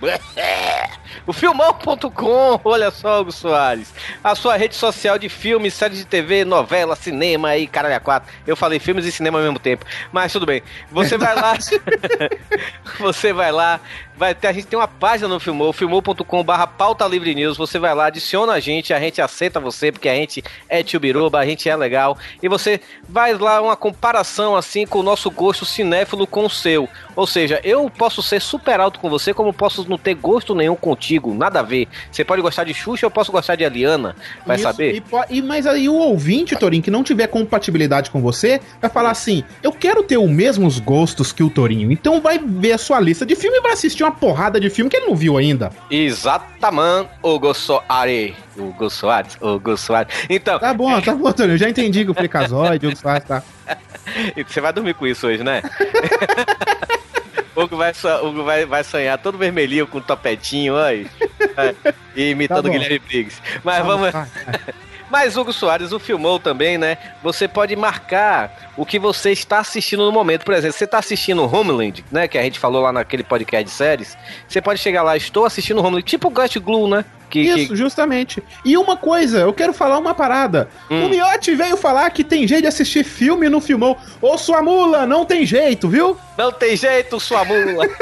O 1.26 1.32
filmão.com, 1.32 2.60
olha 2.64 2.90
só, 2.90 3.20
Hugo 3.20 3.30
Soares. 3.30 3.92
A 4.24 4.34
sua 4.34 4.56
rede 4.56 4.74
social 4.74 5.18
de 5.18 5.28
filmes, 5.28 5.74
séries 5.74 5.98
de 5.98 6.04
TV, 6.04 6.44
novela, 6.44 6.96
cinema 6.96 7.56
e 7.56 7.66
caralho 7.66 7.94
a 7.94 8.00
quatro. 8.00 8.32
Eu 8.46 8.56
falei 8.56 8.78
filmes 8.78 9.04
e 9.04 9.12
cinema 9.12 9.38
ao 9.38 9.44
mesmo 9.44 9.58
tempo. 9.58 9.84
Mas 10.12 10.32
tudo 10.32 10.46
bem. 10.46 10.62
Você 10.90 11.18
vai 11.18 11.34
lá. 11.34 11.56
você 12.98 13.32
vai 13.32 13.52
lá. 13.52 13.80
Vai 14.20 14.34
ter, 14.34 14.48
a 14.48 14.52
gente 14.52 14.66
tem 14.66 14.78
uma 14.78 14.86
página 14.86 15.26
no 15.26 15.40
Filmou, 15.40 15.72
filmou.com 15.72 16.44
barra 16.44 16.66
pauta 16.66 17.06
livre 17.06 17.34
news. 17.34 17.56
Você 17.56 17.78
vai 17.78 17.94
lá, 17.94 18.04
adiciona 18.04 18.52
a 18.52 18.60
gente, 18.60 18.92
a 18.92 19.00
gente 19.00 19.18
aceita 19.18 19.58
você, 19.58 19.90
porque 19.90 20.10
a 20.10 20.14
gente 20.14 20.44
é 20.68 20.82
tchubiruba, 20.82 21.38
a 21.38 21.46
gente 21.46 21.70
é 21.70 21.74
legal. 21.74 22.18
E 22.42 22.46
você 22.46 22.82
vai 23.08 23.32
lá 23.32 23.62
uma 23.62 23.74
comparação 23.76 24.54
assim 24.54 24.86
com 24.86 24.98
o 24.98 25.02
nosso 25.02 25.30
gosto 25.30 25.64
cinéfilo 25.64 26.26
com 26.26 26.44
o 26.44 26.50
seu. 26.50 26.86
Ou 27.16 27.26
seja, 27.26 27.62
eu 27.64 27.88
posso 27.88 28.22
ser 28.22 28.42
super 28.42 28.78
alto 28.78 29.00
com 29.00 29.08
você, 29.08 29.32
como 29.32 29.54
posso 29.54 29.88
não 29.88 29.96
ter 29.96 30.12
gosto 30.16 30.54
nenhum 30.54 30.76
contigo. 30.76 31.32
nada 31.32 31.60
a 31.60 31.62
ver. 31.62 31.88
Você 32.12 32.22
pode 32.22 32.42
gostar 32.42 32.64
de 32.64 32.74
Xuxa, 32.74 33.06
eu 33.06 33.10
posso 33.10 33.32
gostar 33.32 33.56
de 33.56 33.64
Eliana. 33.64 34.14
Vai 34.44 34.56
Isso, 34.56 34.64
saber? 34.64 34.96
E, 35.30 35.38
e- 35.38 35.40
mas 35.40 35.66
aí 35.66 35.88
o 35.88 35.94
ouvinte, 35.94 36.54
Torinho, 36.56 36.82
que 36.82 36.90
não 36.90 37.02
tiver 37.02 37.26
compatibilidade 37.28 38.10
com 38.10 38.20
você, 38.20 38.60
vai 38.82 38.90
falar 38.90 39.12
assim: 39.12 39.42
eu 39.62 39.72
quero 39.72 40.02
ter 40.02 40.18
os 40.18 40.28
mesmos 40.28 40.78
gostos 40.78 41.32
que 41.32 41.42
o 41.42 41.48
Torinho. 41.48 41.90
Então 41.90 42.20
vai 42.20 42.38
ver 42.38 42.72
a 42.72 42.78
sua 42.78 43.00
lista 43.00 43.24
de 43.24 43.34
filme 43.34 43.56
e 43.56 43.62
vai 43.62 43.72
assistir 43.72 44.02
uma 44.02 44.09
porrada 44.10 44.60
de 44.60 44.68
filme 44.70 44.90
que 44.90 44.96
ele 44.96 45.06
não 45.06 45.16
viu 45.16 45.36
ainda. 45.36 45.70
Exatamente, 45.90 47.10
Hugo 47.22 47.54
Soares. 47.54 48.34
Hugo 48.56 48.90
Soares, 48.90 49.36
Hugo 49.40 49.76
Soares. 49.76 50.14
Então, 50.28 50.58
Tá 50.58 50.74
bom, 50.74 51.00
tá 51.00 51.14
bom, 51.14 51.32
Torinho. 51.32 51.58
Já 51.58 51.68
entendi 51.68 52.04
que 52.04 52.10
o 52.10 52.14
Freakazoid, 52.14 52.86
o 52.86 52.96
Soares, 52.96 53.24
tá. 53.24 53.42
você 54.46 54.60
vai 54.60 54.72
dormir 54.72 54.94
com 54.94 55.06
isso 55.06 55.26
hoje, 55.26 55.42
né? 55.42 55.62
Hugo 57.56 57.76
vai, 57.76 57.92
Hugo 58.22 58.44
vai, 58.44 58.64
vai 58.64 58.84
sonhar 58.84 59.18
todo 59.18 59.36
vermelhinho 59.36 59.86
com 59.86 60.00
topetinho, 60.00 60.74
olha. 60.74 61.06
É, 61.56 61.74
e 62.14 62.30
imitando 62.30 62.62
Tá 62.62 62.68
bom. 62.68 62.72
Guilherme 62.72 62.98
Briggs. 63.00 63.42
Mas 63.64 63.84
vamos. 63.84 64.12
Vai, 64.12 64.26
vai. 64.26 64.74
Mas 65.10 65.36
Hugo 65.36 65.52
Soares 65.52 65.92
o 65.92 65.98
filmou 65.98 66.38
também, 66.38 66.78
né? 66.78 66.96
Você 67.22 67.48
pode 67.48 67.74
marcar 67.74 68.70
o 68.76 68.86
que 68.86 68.98
você 68.98 69.32
está 69.32 69.58
assistindo 69.58 70.04
no 70.04 70.12
momento. 70.12 70.44
Por 70.44 70.54
exemplo, 70.54 70.76
você 70.76 70.84
está 70.84 70.98
assistindo 70.98 71.42
Homeland, 71.44 72.04
né? 72.12 72.28
Que 72.28 72.38
a 72.38 72.42
gente 72.42 72.58
falou 72.58 72.80
lá 72.82 72.92
naquele 72.92 73.24
podcast 73.24 73.64
de 73.64 73.70
séries. 73.70 74.16
Você 74.48 74.62
pode 74.62 74.78
chegar 74.80 75.02
lá, 75.02 75.16
estou 75.16 75.44
assistindo 75.44 75.80
Homeland, 75.80 76.02
tipo 76.04 76.28
o 76.28 76.30
Ghost 76.30 76.58
Glue, 76.60 76.88
né? 76.88 77.04
Que, 77.28 77.40
Isso, 77.40 77.68
que- 77.70 77.76
justamente. 77.76 78.42
E 78.64 78.76
uma 78.76 78.96
coisa, 78.96 79.38
eu 79.38 79.52
quero 79.52 79.72
falar 79.72 79.98
uma 79.98 80.14
parada. 80.14 80.68
Hum. 80.90 81.06
O 81.06 81.08
Miotti 81.08 81.54
veio 81.54 81.76
falar 81.76 82.08
que 82.10 82.24
tem 82.24 82.46
jeito 82.46 82.62
de 82.62 82.68
assistir 82.68 83.04
filme 83.04 83.48
no 83.48 83.60
filmou. 83.60 83.96
Ô, 84.22 84.36
sua 84.38 84.62
mula, 84.62 85.06
não 85.06 85.24
tem 85.24 85.44
jeito, 85.46 85.88
viu? 85.88 86.16
Não 86.38 86.50
tem 86.52 86.76
jeito, 86.76 87.18
sua 87.20 87.44
mula. 87.44 87.86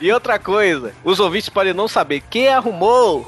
E 0.00 0.12
outra 0.12 0.38
coisa, 0.38 0.92
os 1.02 1.18
ouvintes 1.18 1.48
podem 1.48 1.72
não 1.72 1.88
saber 1.88 2.22
quem 2.28 2.48
arrumou 2.48 3.26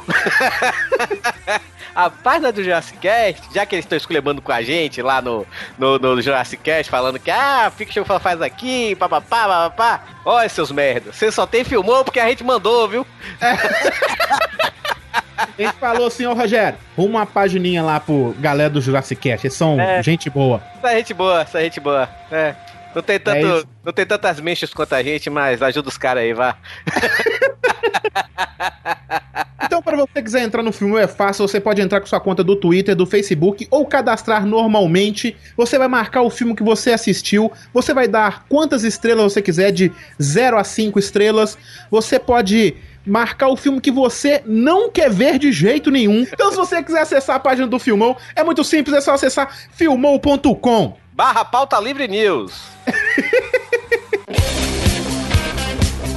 a 1.97 2.11
página 2.11 2.53
do 2.53 2.63
Jurassic 2.63 2.99
Cast, 2.99 3.43
já 3.55 3.65
que 3.65 3.75
eles 3.75 3.87
estão 3.87 3.97
esculhambando 3.97 4.43
com 4.43 4.53
a 4.53 4.61
gente 4.61 5.01
lá 5.01 5.23
no, 5.23 5.47
no, 5.79 5.99
no 5.99 6.21
Jurassic 6.21 6.63
Cast, 6.63 6.91
falando 6.91 7.19
que, 7.19 7.31
ah, 7.31 7.73
Fiction 7.75 8.05
faz 8.05 8.43
aqui, 8.43 8.95
papapá, 8.97 9.49
papapá. 9.49 10.03
Olha, 10.23 10.47
seus 10.47 10.71
merda, 10.71 11.11
você 11.11 11.33
só 11.33 11.47
tem 11.47 11.65
filmou 11.65 12.05
porque 12.05 12.21
a 12.21 12.29
gente 12.29 12.45
mandou, 12.45 12.87
viu? 12.87 13.07
A 15.37 15.63
gente 15.63 15.77
falou 15.79 16.07
assim, 16.07 16.27
ô 16.27 16.33
Rogério, 16.35 16.79
arruma 16.97 17.21
uma 17.21 17.27
pagininha 17.27 17.83
lá 17.83 18.01
pro 18.01 18.35
galera 18.39 18.71
do 18.71 18.81
Jurassic 18.81 19.21
Cast. 19.21 19.47
Eles 19.47 19.57
são 19.57 19.79
É. 19.81 20.03
gente 20.03 20.29
boa. 20.31 20.63
Essa 20.79 20.97
gente 20.97 21.15
boa, 21.15 21.41
essa 21.43 21.61
gente 21.61 21.81
boa. 21.81 22.09
É. 22.31 22.55
Não 22.97 23.03
tem, 23.03 23.21
tanto, 23.21 23.47
É 23.47 23.63
não 23.85 23.93
tem 23.93 24.07
tantas 24.07 24.41
mechas 24.41 24.73
quanto 24.73 24.95
a 24.95 25.03
gente, 25.03 25.29
mas 25.29 25.61
ajuda 25.61 25.87
os 25.87 25.99
caras 25.99 26.23
aí, 26.23 26.33
vá. 26.33 26.57
Então, 29.65 29.83
para 29.83 29.97
você 29.97 30.13
que 30.15 30.23
quiser 30.23 30.43
entrar 30.43 30.63
no 30.63 30.73
filme 30.73 30.99
é 30.99 31.09
fácil, 31.09 31.47
você 31.47 31.61
pode 31.61 31.83
entrar 31.83 32.01
com 32.01 32.07
sua 32.07 32.21
conta 32.21 32.43
do 32.43 32.55
Twitter, 32.55 32.95
do 32.95 33.05
Facebook 33.05 33.67
ou 33.71 33.85
cadastrar 33.85 34.47
normalmente. 34.47 35.37
Você 35.57 35.77
vai 35.77 35.89
marcar 35.89 36.23
o 36.23 36.31
filme 36.31 36.55
que 36.55 36.63
você 36.63 36.93
assistiu, 36.93 37.53
você 37.75 37.93
vai 37.93 38.07
dar 38.07 38.47
quantas 38.49 38.85
estrelas 38.85 39.33
você 39.33 39.43
quiser, 39.43 39.73
de 39.73 39.93
0 40.23 40.57
a 40.57 40.65
5 40.65 40.99
estrelas. 40.99 41.59
Você 41.91 42.19
pode 42.19 42.77
marcar 43.07 43.49
o 43.49 43.57
filme 43.57 43.81
que 43.81 43.91
você 43.91 44.43
não 44.45 44.91
quer 44.91 45.09
ver 45.11 45.39
de 45.39 45.53
jeito 45.53 45.91
nenhum. 45.91 46.27
Então, 46.33 46.51
se 46.51 46.57
você 46.57 46.83
quiser 46.83 47.01
acessar 47.01 47.37
a 47.37 47.41
página 47.41 47.67
do 47.67 47.79
Filmou, 47.79 48.17
é 48.35 48.43
muito 48.43 48.65
simples, 48.65 48.97
é 48.97 49.01
só 49.01 49.15
acessar 49.15 49.57
filmou.com. 49.71 50.97
Barra 51.13 51.45
Pauta 51.45 51.79
Livre 51.79 52.09
News. 52.09 52.53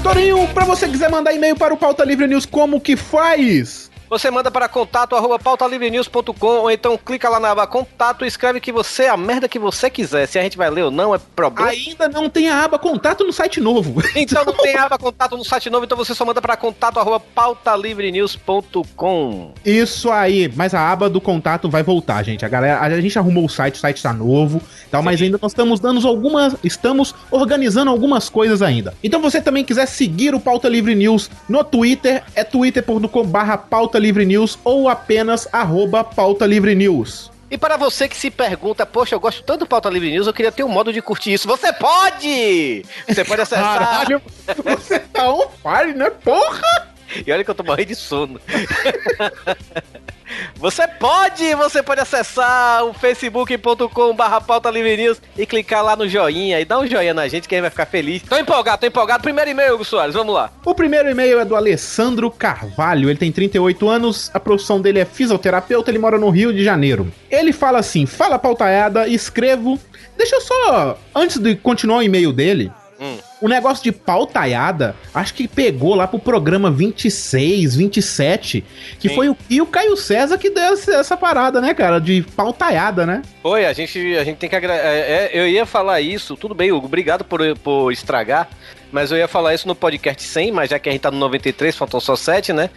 Torinho, 0.04 0.48
pra 0.54 0.66
você 0.66 0.88
quiser 0.88 1.10
mandar 1.10 1.34
e-mail 1.34 1.56
para 1.56 1.74
o 1.74 1.78
Pauta 1.78 2.04
Livre 2.04 2.26
News, 2.26 2.46
como 2.46 2.82
que 2.82 2.96
faz? 2.98 3.79
Você 4.10 4.32
manda 4.32 4.50
para 4.50 4.68
contato 4.68 5.16
arroba 5.16 5.38
pautalivrenews.com 5.38 6.48
ou 6.48 6.72
então 6.72 6.98
clica 6.98 7.30
lá 7.30 7.40
na 7.40 7.52
aba 7.52 7.68
contato 7.68 8.26
e 8.26 8.28
escreve 8.28 8.60
que 8.60 8.72
você, 8.72 9.06
a 9.06 9.16
merda 9.16 9.48
que 9.48 9.60
você 9.60 9.88
quiser. 9.88 10.28
Se 10.28 10.40
a 10.40 10.42
gente 10.42 10.58
vai 10.58 10.68
ler 10.70 10.86
ou 10.86 10.92
não, 10.92 11.14
é 11.14 11.20
problema. 11.36 11.70
Ainda 11.70 12.10
não 12.10 12.28
tem 12.28 12.50
a 12.50 12.64
aba 12.64 12.80
contato 12.80 13.24
no 13.24 13.32
site 13.32 13.62
novo. 13.62 14.02
Então 14.16 14.44
não 14.44 14.54
tem 14.54 14.76
aba 14.76 14.98
contato 14.98 15.38
no 15.38 15.46
site 15.46 15.70
novo, 15.70 15.86
então 15.86 15.98
você 15.98 16.16
só 16.16 16.26
manda 16.26 16.42
para 16.42 16.58
contato 16.58 17.00
arroba 17.00 17.20
pautalivrenews.com. 17.20 19.54
Isso 19.64 20.10
aí, 20.12 20.52
mas 20.56 20.74
a 20.74 20.92
aba 20.92 21.08
do 21.10 21.22
contato 21.22 21.70
vai 21.70 21.84
voltar, 21.84 22.24
gente. 22.24 22.44
A 22.44 22.50
galera, 22.50 22.82
a 22.82 23.00
gente 23.00 23.18
arrumou 23.18 23.46
o 23.46 23.50
site, 23.50 23.76
o 23.76 23.78
site 23.78 24.02
tá 24.02 24.12
novo, 24.12 24.62
tal, 24.92 25.02
mas 25.04 25.22
ainda 25.22 25.40
nós 25.42 25.52
estamos 25.52 25.80
dando 25.80 26.06
algumas, 26.06 26.54
estamos 26.64 27.16
organizando 27.32 27.90
algumas 27.92 28.28
coisas 28.30 28.62
ainda. 28.62 28.94
Então 29.04 29.22
você 29.22 29.42
também 29.42 29.64
quiser 29.64 29.86
seguir 29.86 30.36
o 30.36 30.40
Pauta 30.40 30.68
Livre 30.68 30.96
News 30.96 31.32
no 31.48 31.64
Twitter, 31.64 32.24
é 32.36 32.44
twitter.com/pauta 32.44 33.99
livre 34.00 34.26
news 34.26 34.58
ou 34.64 34.90
apenas 34.90 35.48
arroba 35.52 36.04
pauta 36.04 36.46
livre 36.46 36.74
news. 36.74 37.30
E 37.52 37.58
para 37.58 37.78
você 37.78 38.08
que 38.08 38.16
se 38.16 38.30
pergunta, 38.30 38.86
poxa, 38.86 39.16
eu 39.16 39.20
gosto 39.20 39.42
tanto 39.42 39.62
do 39.62 39.66
Pauta 39.66 39.90
Livre 39.90 40.12
News, 40.12 40.28
eu 40.28 40.34
queria 40.34 40.52
ter 40.52 40.64
um 40.64 40.70
modo 40.70 40.94
de 40.94 41.02
curtir 41.02 41.34
isso. 41.34 41.48
Você 41.48 41.74
pode! 41.74 42.86
Você 43.08 43.26
pode 43.26 43.42
acessar. 43.42 43.80
Caralho, 43.80 44.22
você 44.64 45.00
tá 45.00 45.34
on 45.34 45.50
fire, 45.50 45.96
né? 45.96 46.12
Porra! 46.12 46.90
E 47.26 47.32
olha 47.32 47.44
que 47.44 47.50
eu 47.50 47.56
tô 47.56 47.64
morrendo 47.64 47.88
de 47.88 47.96
sono. 47.96 48.40
Você 50.56 50.88
pode, 50.88 51.56
você 51.56 51.82
pode 51.82 52.02
acessar 52.02 52.84
o 52.86 52.94
facebook.com 52.94 54.14
barra 54.16 54.42
pauta 54.42 54.70
livre 54.70 54.98
news 54.98 55.22
e 55.38 55.46
clicar 55.46 55.84
lá 55.84 55.96
no 55.96 56.08
joinha 56.08 56.60
e 56.60 56.66
dar 56.66 56.80
um 56.80 56.88
joinha 56.88 57.14
na 57.14 57.28
gente 57.28 57.48
que 57.48 57.56
a 57.56 57.58
gente 57.58 57.64
vai 57.64 57.72
ficar 57.72 57.86
feliz. 57.86 58.22
Tô 58.24 58.38
empolgado, 58.38 58.82
tô 58.82 58.88
empolgado. 58.88 59.24
Primeiro 59.24 59.50
e-mail, 59.52 59.76
Hugo 59.76 59.86
Soares, 59.86 60.16
vamos 60.16 60.34
lá. 60.34 60.52
O 60.66 60.76
primeiro 60.76 61.10
e-mail 61.10 61.40
é 61.40 61.46
do 61.46 61.56
Alessandro 61.56 62.30
Carvalho. 62.30 63.10
Ele 63.10 63.20
tem 63.20 63.32
38 63.32 63.88
anos, 63.88 64.30
a 64.34 64.40
profissão 64.40 64.82
dele 64.82 65.00
é 65.00 65.06
fisioterapeuta, 65.06 65.92
ele 65.92 66.00
mora 66.00 66.18
no 66.18 66.30
Rio 66.30 66.54
de 66.54 66.64
Janeiro. 66.64 67.12
Ele 67.30 67.54
fala 67.54 67.80
assim: 67.80 68.06
Fala 68.06 68.38
pautaiada, 68.38 69.08
escrevo. 69.08 69.80
Deixa 70.18 70.36
eu 70.36 70.42
só, 70.42 71.00
antes 71.16 71.38
de 71.38 71.56
continuar 71.56 72.00
o 72.00 72.04
e-mail 72.04 72.34
dele, 72.34 72.72
Hum. 73.00 73.18
O 73.42 73.48
negócio 73.48 73.84
de 73.84 73.92
pautaiada, 73.92 74.96
acho 75.14 75.34
que 75.34 75.48
pegou 75.48 75.96
lá 75.96 76.08
pro 76.08 76.20
programa 76.20 76.70
26, 76.70 77.76
27, 77.76 78.64
que 79.00 79.10
Sim. 79.10 79.16
foi 79.16 79.30
o, 79.30 79.38
e 79.50 79.62
o 79.62 79.66
Caio 79.66 79.96
César 79.96 80.38
que 80.38 80.50
deu 80.50 80.74
essa, 80.74 80.94
essa 80.96 81.18
parada, 81.18 81.62
né, 81.62 81.74
cara, 81.74 82.00
de 82.00 82.22
pautaiada, 82.36 83.06
né? 83.06 83.22
Foi, 83.42 83.66
a 83.66 83.74
gente, 83.74 84.18
a 84.18 84.24
gente 84.24 84.38
tem 84.38 84.50
que 84.50 84.56
agra- 84.56 84.76
é, 84.76 85.30
é, 85.34 85.40
Eu 85.40 85.48
ia 85.48 85.66
falar 85.66 86.02
isso, 86.02 86.36
tudo 86.36 86.54
bem, 86.54 86.72
Hugo, 86.72 86.86
obrigado 86.88 87.24
por, 87.24 87.40
por 87.60 87.92
estragar. 87.92 88.50
Mas 88.92 89.12
eu 89.12 89.18
ia 89.18 89.28
falar 89.28 89.54
isso 89.54 89.68
no 89.68 89.76
podcast 89.76 90.24
100, 90.24 90.52
mas 90.52 90.70
já 90.70 90.80
que 90.80 90.90
a 90.90 90.92
gente 90.92 91.02
tá 91.02 91.12
no 91.12 91.18
93, 91.18 91.76
faltam 91.76 92.00
só 92.00 92.16
7, 92.16 92.52
né? 92.54 92.70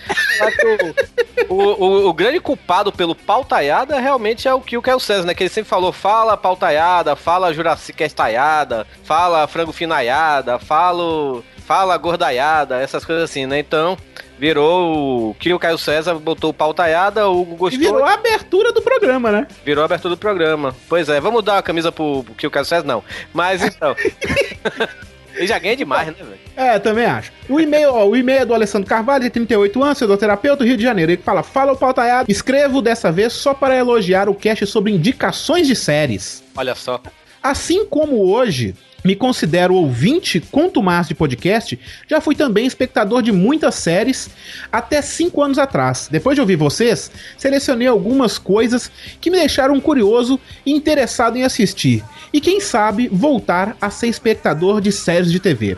O, 1.49 1.55
o, 1.55 2.09
o- 2.09 2.13
grande 2.13 2.39
culpado 2.41 2.93
pelo 2.93 3.15
pautaiada 3.15 3.99
realmente 3.99 4.47
é 4.47 4.55
o 4.55 4.61
que 4.61 4.77
o 4.77 4.83
Caio 4.83 5.01
César, 5.01 5.27
né? 5.27 5.35
Que 5.35 5.43
ele 5.45 5.51
sempre 5.51 5.69
falou: 5.71 5.93
fala 5.93 6.37
pautaiada, 6.37 7.17
fala 7.17 7.53
Jurassic 7.53 8.03
estaiada, 8.03 8.87
fala 9.05 9.47
frango 9.47 9.73
finaiada, 9.73 10.59
fala, 10.59 11.43
fala 11.67 11.97
gordaiada, 11.97 12.77
essas 12.81 13.05
coisas 13.05 13.25
assim, 13.25 13.47
né? 13.47 13.59
Então, 13.59 13.97
virou 14.39 15.31
o 15.31 15.35
que 15.35 15.53
o 15.53 15.59
Caio 15.59 15.79
César 15.79 16.15
botou 16.15 16.51
o 16.51 16.55
pautaiada, 16.55 17.29
o 17.29 17.41
Hugo 17.41 17.55
E 17.55 17.57
gostou. 17.57 17.81
virou 17.81 18.05
a 18.05 18.15
abertura 18.15 18.73
do 18.73 18.83
programa, 18.83 19.31
né? 19.33 19.47
Virou 19.65 19.83
a 19.83 19.87
abertura 19.87 20.15
do 20.15 20.19
programa. 20.19 20.75
Pois 20.89 21.09
é, 21.09 21.21
vamos 21.21 21.43
dar 21.43 21.55
uma 21.55 21.63
camisa 21.63 21.91
pro, 21.93 22.23
pro 22.25 22.35
que 22.35 22.47
o 22.47 22.51
Caio 22.51 22.65
César? 22.67 22.87
Não. 22.87 23.03
Mas 23.33 23.63
então. 23.63 23.95
Ele 25.35 25.47
já 25.47 25.59
ganha 25.59 25.77
demais, 25.77 26.09
né, 26.09 26.15
velho? 26.19 26.39
É, 26.57 26.79
também 26.79 27.07
acho. 27.07 27.33
O 27.49 27.61
e-mail, 27.61 27.91
ó, 27.91 28.07
o 28.07 28.17
e-mail 28.17 28.43
é 28.43 28.45
do 28.45 28.55
Alessandro 28.55 28.89
Carvalho, 28.89 29.25
de 29.25 29.31
38 29.31 29.83
anos, 29.83 29.99
fisioterapeuta, 29.99 30.65
Rio 30.65 30.77
de 30.77 30.83
Janeiro. 30.83 31.13
Ele 31.13 31.23
fala: 31.23 31.43
Fala 31.43 31.73
o 31.73 31.77
pautaiado, 31.77 32.31
escrevo 32.31 32.83
dessa 32.83 33.11
vez 33.11 33.33
só 33.33 33.55
para 33.55 33.77
elogiar 33.77 34.29
o 34.29 34.35
cast 34.35 34.67
sobre 34.67 34.93
indicações 34.93 35.67
de 35.67 35.75
séries. 35.75 36.43
Olha 36.57 36.75
só. 36.75 37.01
Assim 37.43 37.85
como 37.87 38.31
hoje 38.31 38.75
me 39.05 39.17
considero 39.17 39.75
ouvinte 39.75 40.41
contumaz 40.41 41.09
de 41.09 41.15
podcast, 41.15 41.79
já 42.09 42.21
fui 42.21 42.35
também 42.35 42.67
espectador 42.67 43.23
de 43.23 43.33
muitas 43.33 43.75
séries 43.75 44.31
até 44.71 45.03
5 45.03 45.43
anos 45.43 45.59
atrás. 45.59 46.09
Depois 46.11 46.35
de 46.35 46.41
ouvir 46.41 46.57
vocês, 46.57 47.11
selecionei 47.37 47.89
algumas 47.89 48.39
coisas 48.39 48.91
que 49.21 49.31
me 49.31 49.39
deixaram 49.39 49.81
curioso 49.81 50.39
e 50.65 50.73
interessado 50.73 51.37
em 51.37 51.45
assistir. 51.45 52.05
E 52.33 52.41
quem 52.41 52.61
sabe 52.61 53.09
voltar 53.09 53.77
a 53.81 53.91
ser 53.91 54.09
espectador 54.09 54.81
de 54.81 54.93
séries 54.93 55.31
de 55.31 55.41
TV. 55.41 55.77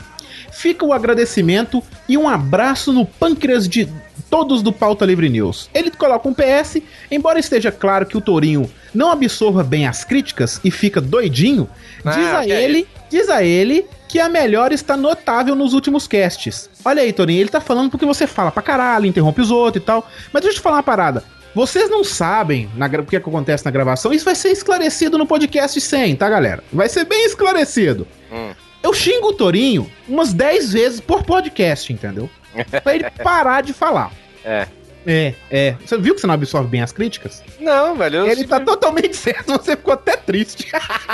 Fica 0.52 0.84
o 0.84 0.92
agradecimento 0.92 1.82
e 2.08 2.16
um 2.16 2.28
abraço 2.28 2.92
no 2.92 3.04
pâncreas 3.04 3.68
de 3.68 3.88
todos 4.34 4.62
do 4.62 4.72
Pauta 4.72 5.06
Livre 5.06 5.28
News. 5.28 5.70
Ele 5.72 5.92
coloca 5.92 6.28
um 6.28 6.34
PS, 6.34 6.82
embora 7.08 7.38
esteja 7.38 7.70
claro 7.70 8.04
que 8.04 8.16
o 8.16 8.20
Tourinho 8.20 8.68
não 8.92 9.12
absorva 9.12 9.62
bem 9.62 9.86
as 9.86 10.02
críticas 10.02 10.60
e 10.64 10.72
fica 10.72 11.00
doidinho, 11.00 11.70
diz 11.98 12.16
Ah, 12.16 12.40
a 12.40 12.42
que 12.42 12.50
é 12.50 12.64
ele, 12.64 12.88
diz 13.08 13.28
a 13.28 13.44
ele 13.44 13.86
que 14.08 14.18
a 14.18 14.28
melhor 14.28 14.72
está 14.72 14.96
notável 14.96 15.54
nos 15.54 15.72
últimos 15.72 16.08
casts. 16.08 16.68
Olha 16.84 17.00
aí, 17.02 17.12
Tourinho, 17.12 17.42
ele 17.42 17.48
tá 17.48 17.60
falando 17.60 17.92
porque 17.92 18.04
você 18.04 18.26
fala 18.26 18.50
pra 18.50 18.60
caralho, 18.60 19.06
interrompe 19.06 19.40
os 19.40 19.52
outros 19.52 19.80
e 19.80 19.86
tal. 19.86 20.04
Mas 20.32 20.42
deixa 20.42 20.56
eu 20.56 20.60
te 20.60 20.64
falar 20.64 20.78
uma 20.78 20.82
parada. 20.82 21.22
Vocês 21.54 21.88
não 21.88 22.02
sabem 22.02 22.68
na 22.74 22.86
o 22.86 23.06
que, 23.06 23.14
é 23.14 23.20
que 23.20 23.28
acontece 23.28 23.64
na 23.64 23.70
gravação, 23.70 24.12
isso 24.12 24.24
vai 24.24 24.34
ser 24.34 24.48
esclarecido 24.48 25.16
no 25.16 25.28
podcast 25.28 25.80
100, 25.80 26.16
tá, 26.16 26.28
galera? 26.28 26.64
Vai 26.72 26.88
ser 26.88 27.04
bem 27.04 27.24
esclarecido. 27.24 28.04
Hum. 28.32 28.50
Eu 28.82 28.92
xingo 28.92 29.28
o 29.28 29.32
Torinho 29.32 29.88
umas 30.08 30.32
10 30.32 30.72
vezes 30.72 31.00
por 31.00 31.22
podcast, 31.22 31.92
entendeu? 31.92 32.28
Pra 32.82 32.94
ele 32.94 33.08
parar 33.22 33.62
de 33.62 33.72
falar. 33.72 34.10
É. 34.44 34.66
É, 35.06 35.34
é. 35.50 35.76
Você 35.84 35.98
viu 35.98 36.14
que 36.14 36.20
você 36.20 36.26
não 36.26 36.34
absorve 36.34 36.68
bem 36.68 36.82
as 36.82 36.92
críticas? 36.92 37.42
Não, 37.60 37.94
velho. 37.94 38.24
Ele 38.24 38.36
sempre, 38.36 38.48
tá 38.48 38.60
totalmente 38.60 39.16
certo, 39.16 39.52
você 39.52 39.76
ficou 39.76 39.92
até 39.94 40.16
triste. 40.16 40.70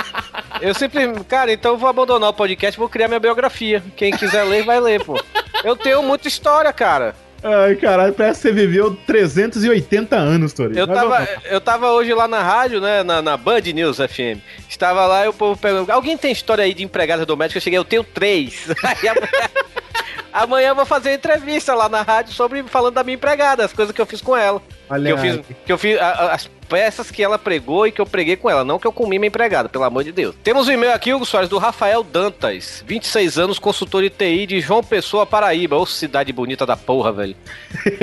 eu 0.61 0.73
sempre. 0.73 1.11
Cara, 1.27 1.51
então 1.51 1.71
eu 1.73 1.77
vou 1.77 1.89
abandonar 1.89 2.29
o 2.29 2.33
podcast 2.33 2.79
vou 2.79 2.89
criar 2.89 3.07
minha 3.07 3.19
biografia. 3.19 3.83
Quem 3.95 4.11
quiser 4.11 4.43
ler, 4.43 4.63
vai 4.63 4.79
ler, 4.79 5.03
pô. 5.03 5.21
Eu 5.63 5.75
tenho 5.75 6.01
muita 6.01 6.27
história, 6.27 6.71
cara. 6.71 7.13
Ai, 7.43 7.75
caralho, 7.75 8.13
parece 8.13 8.41
que 8.41 8.47
você 8.49 8.53
viveu 8.53 8.95
380 9.07 10.15
anos, 10.15 10.53
Torinho. 10.53 10.77
Eu 10.77 10.87
Mas 10.87 10.95
tava, 10.95 11.27
eu 11.45 11.59
tava 11.59 11.91
hoje 11.91 12.13
lá 12.13 12.27
na 12.27 12.41
rádio, 12.41 12.79
né? 12.79 13.01
Na, 13.01 13.19
na 13.19 13.35
Band 13.35 13.61
News 13.61 13.97
FM. 13.97 14.39
Estava 14.69 15.07
lá 15.07 15.25
e 15.25 15.27
o 15.27 15.33
povo 15.33 15.59
perguntou: 15.59 15.93
alguém 15.93 16.15
tem 16.15 16.31
história 16.31 16.63
aí 16.63 16.73
de 16.73 16.83
empregada 16.83 17.25
doméstica? 17.25 17.57
Eu 17.57 17.61
cheguei, 17.61 17.79
eu 17.79 17.83
tenho 17.83 18.03
três. 18.03 18.67
Aí 18.83 19.07
amanhã, 19.07 19.49
amanhã 20.33 20.69
eu 20.69 20.75
vou 20.75 20.85
fazer 20.85 21.13
entrevista 21.13 21.73
lá 21.73 21.87
na 21.89 22.01
rádio 22.01 22.33
sobre 22.33 22.63
falando 22.63 22.95
da 22.95 23.03
minha 23.03 23.15
empregada, 23.15 23.63
as 23.65 23.73
coisas 23.73 23.93
que 23.93 24.01
eu 24.01 24.05
fiz 24.05 24.21
com 24.21 24.35
ela. 24.35 24.61
Olha 24.89 25.05
que 25.05 25.11
eu 25.11 25.17
fiz, 25.17 25.41
que 25.65 25.71
eu 25.73 25.77
fiz 25.77 25.99
a- 25.99 26.05
a- 26.09 26.33
as 26.33 26.49
peças 26.67 27.11
que 27.11 27.21
ela 27.23 27.37
pregou 27.37 27.85
e 27.87 27.91
que 27.91 27.99
eu 27.99 28.05
preguei 28.05 28.35
com 28.37 28.49
ela, 28.49 28.63
não 28.63 28.79
que 28.79 28.87
eu 28.87 28.91
comi 28.93 29.17
minha 29.19 29.27
empregada, 29.27 29.67
pelo 29.69 29.83
amor 29.83 30.03
de 30.05 30.11
Deus. 30.11 30.35
Temos 30.43 30.67
um 30.67 30.71
e-mail 30.71 30.93
aqui, 30.93 31.13
Hugo 31.13 31.25
Soares, 31.25 31.49
do 31.49 31.57
Rafael 31.57 32.01
Dantas, 32.03 32.83
26 32.87 33.37
anos, 33.37 33.59
consultor 33.59 34.01
de 34.03 34.09
TI 34.09 34.45
de 34.45 34.61
João 34.61 34.81
Pessoa, 34.83 35.25
Paraíba. 35.25 35.77
Ô, 35.77 35.85
cidade 35.85 36.31
bonita 36.31 36.65
da 36.65 36.75
porra, 36.77 37.11
velho. 37.11 37.35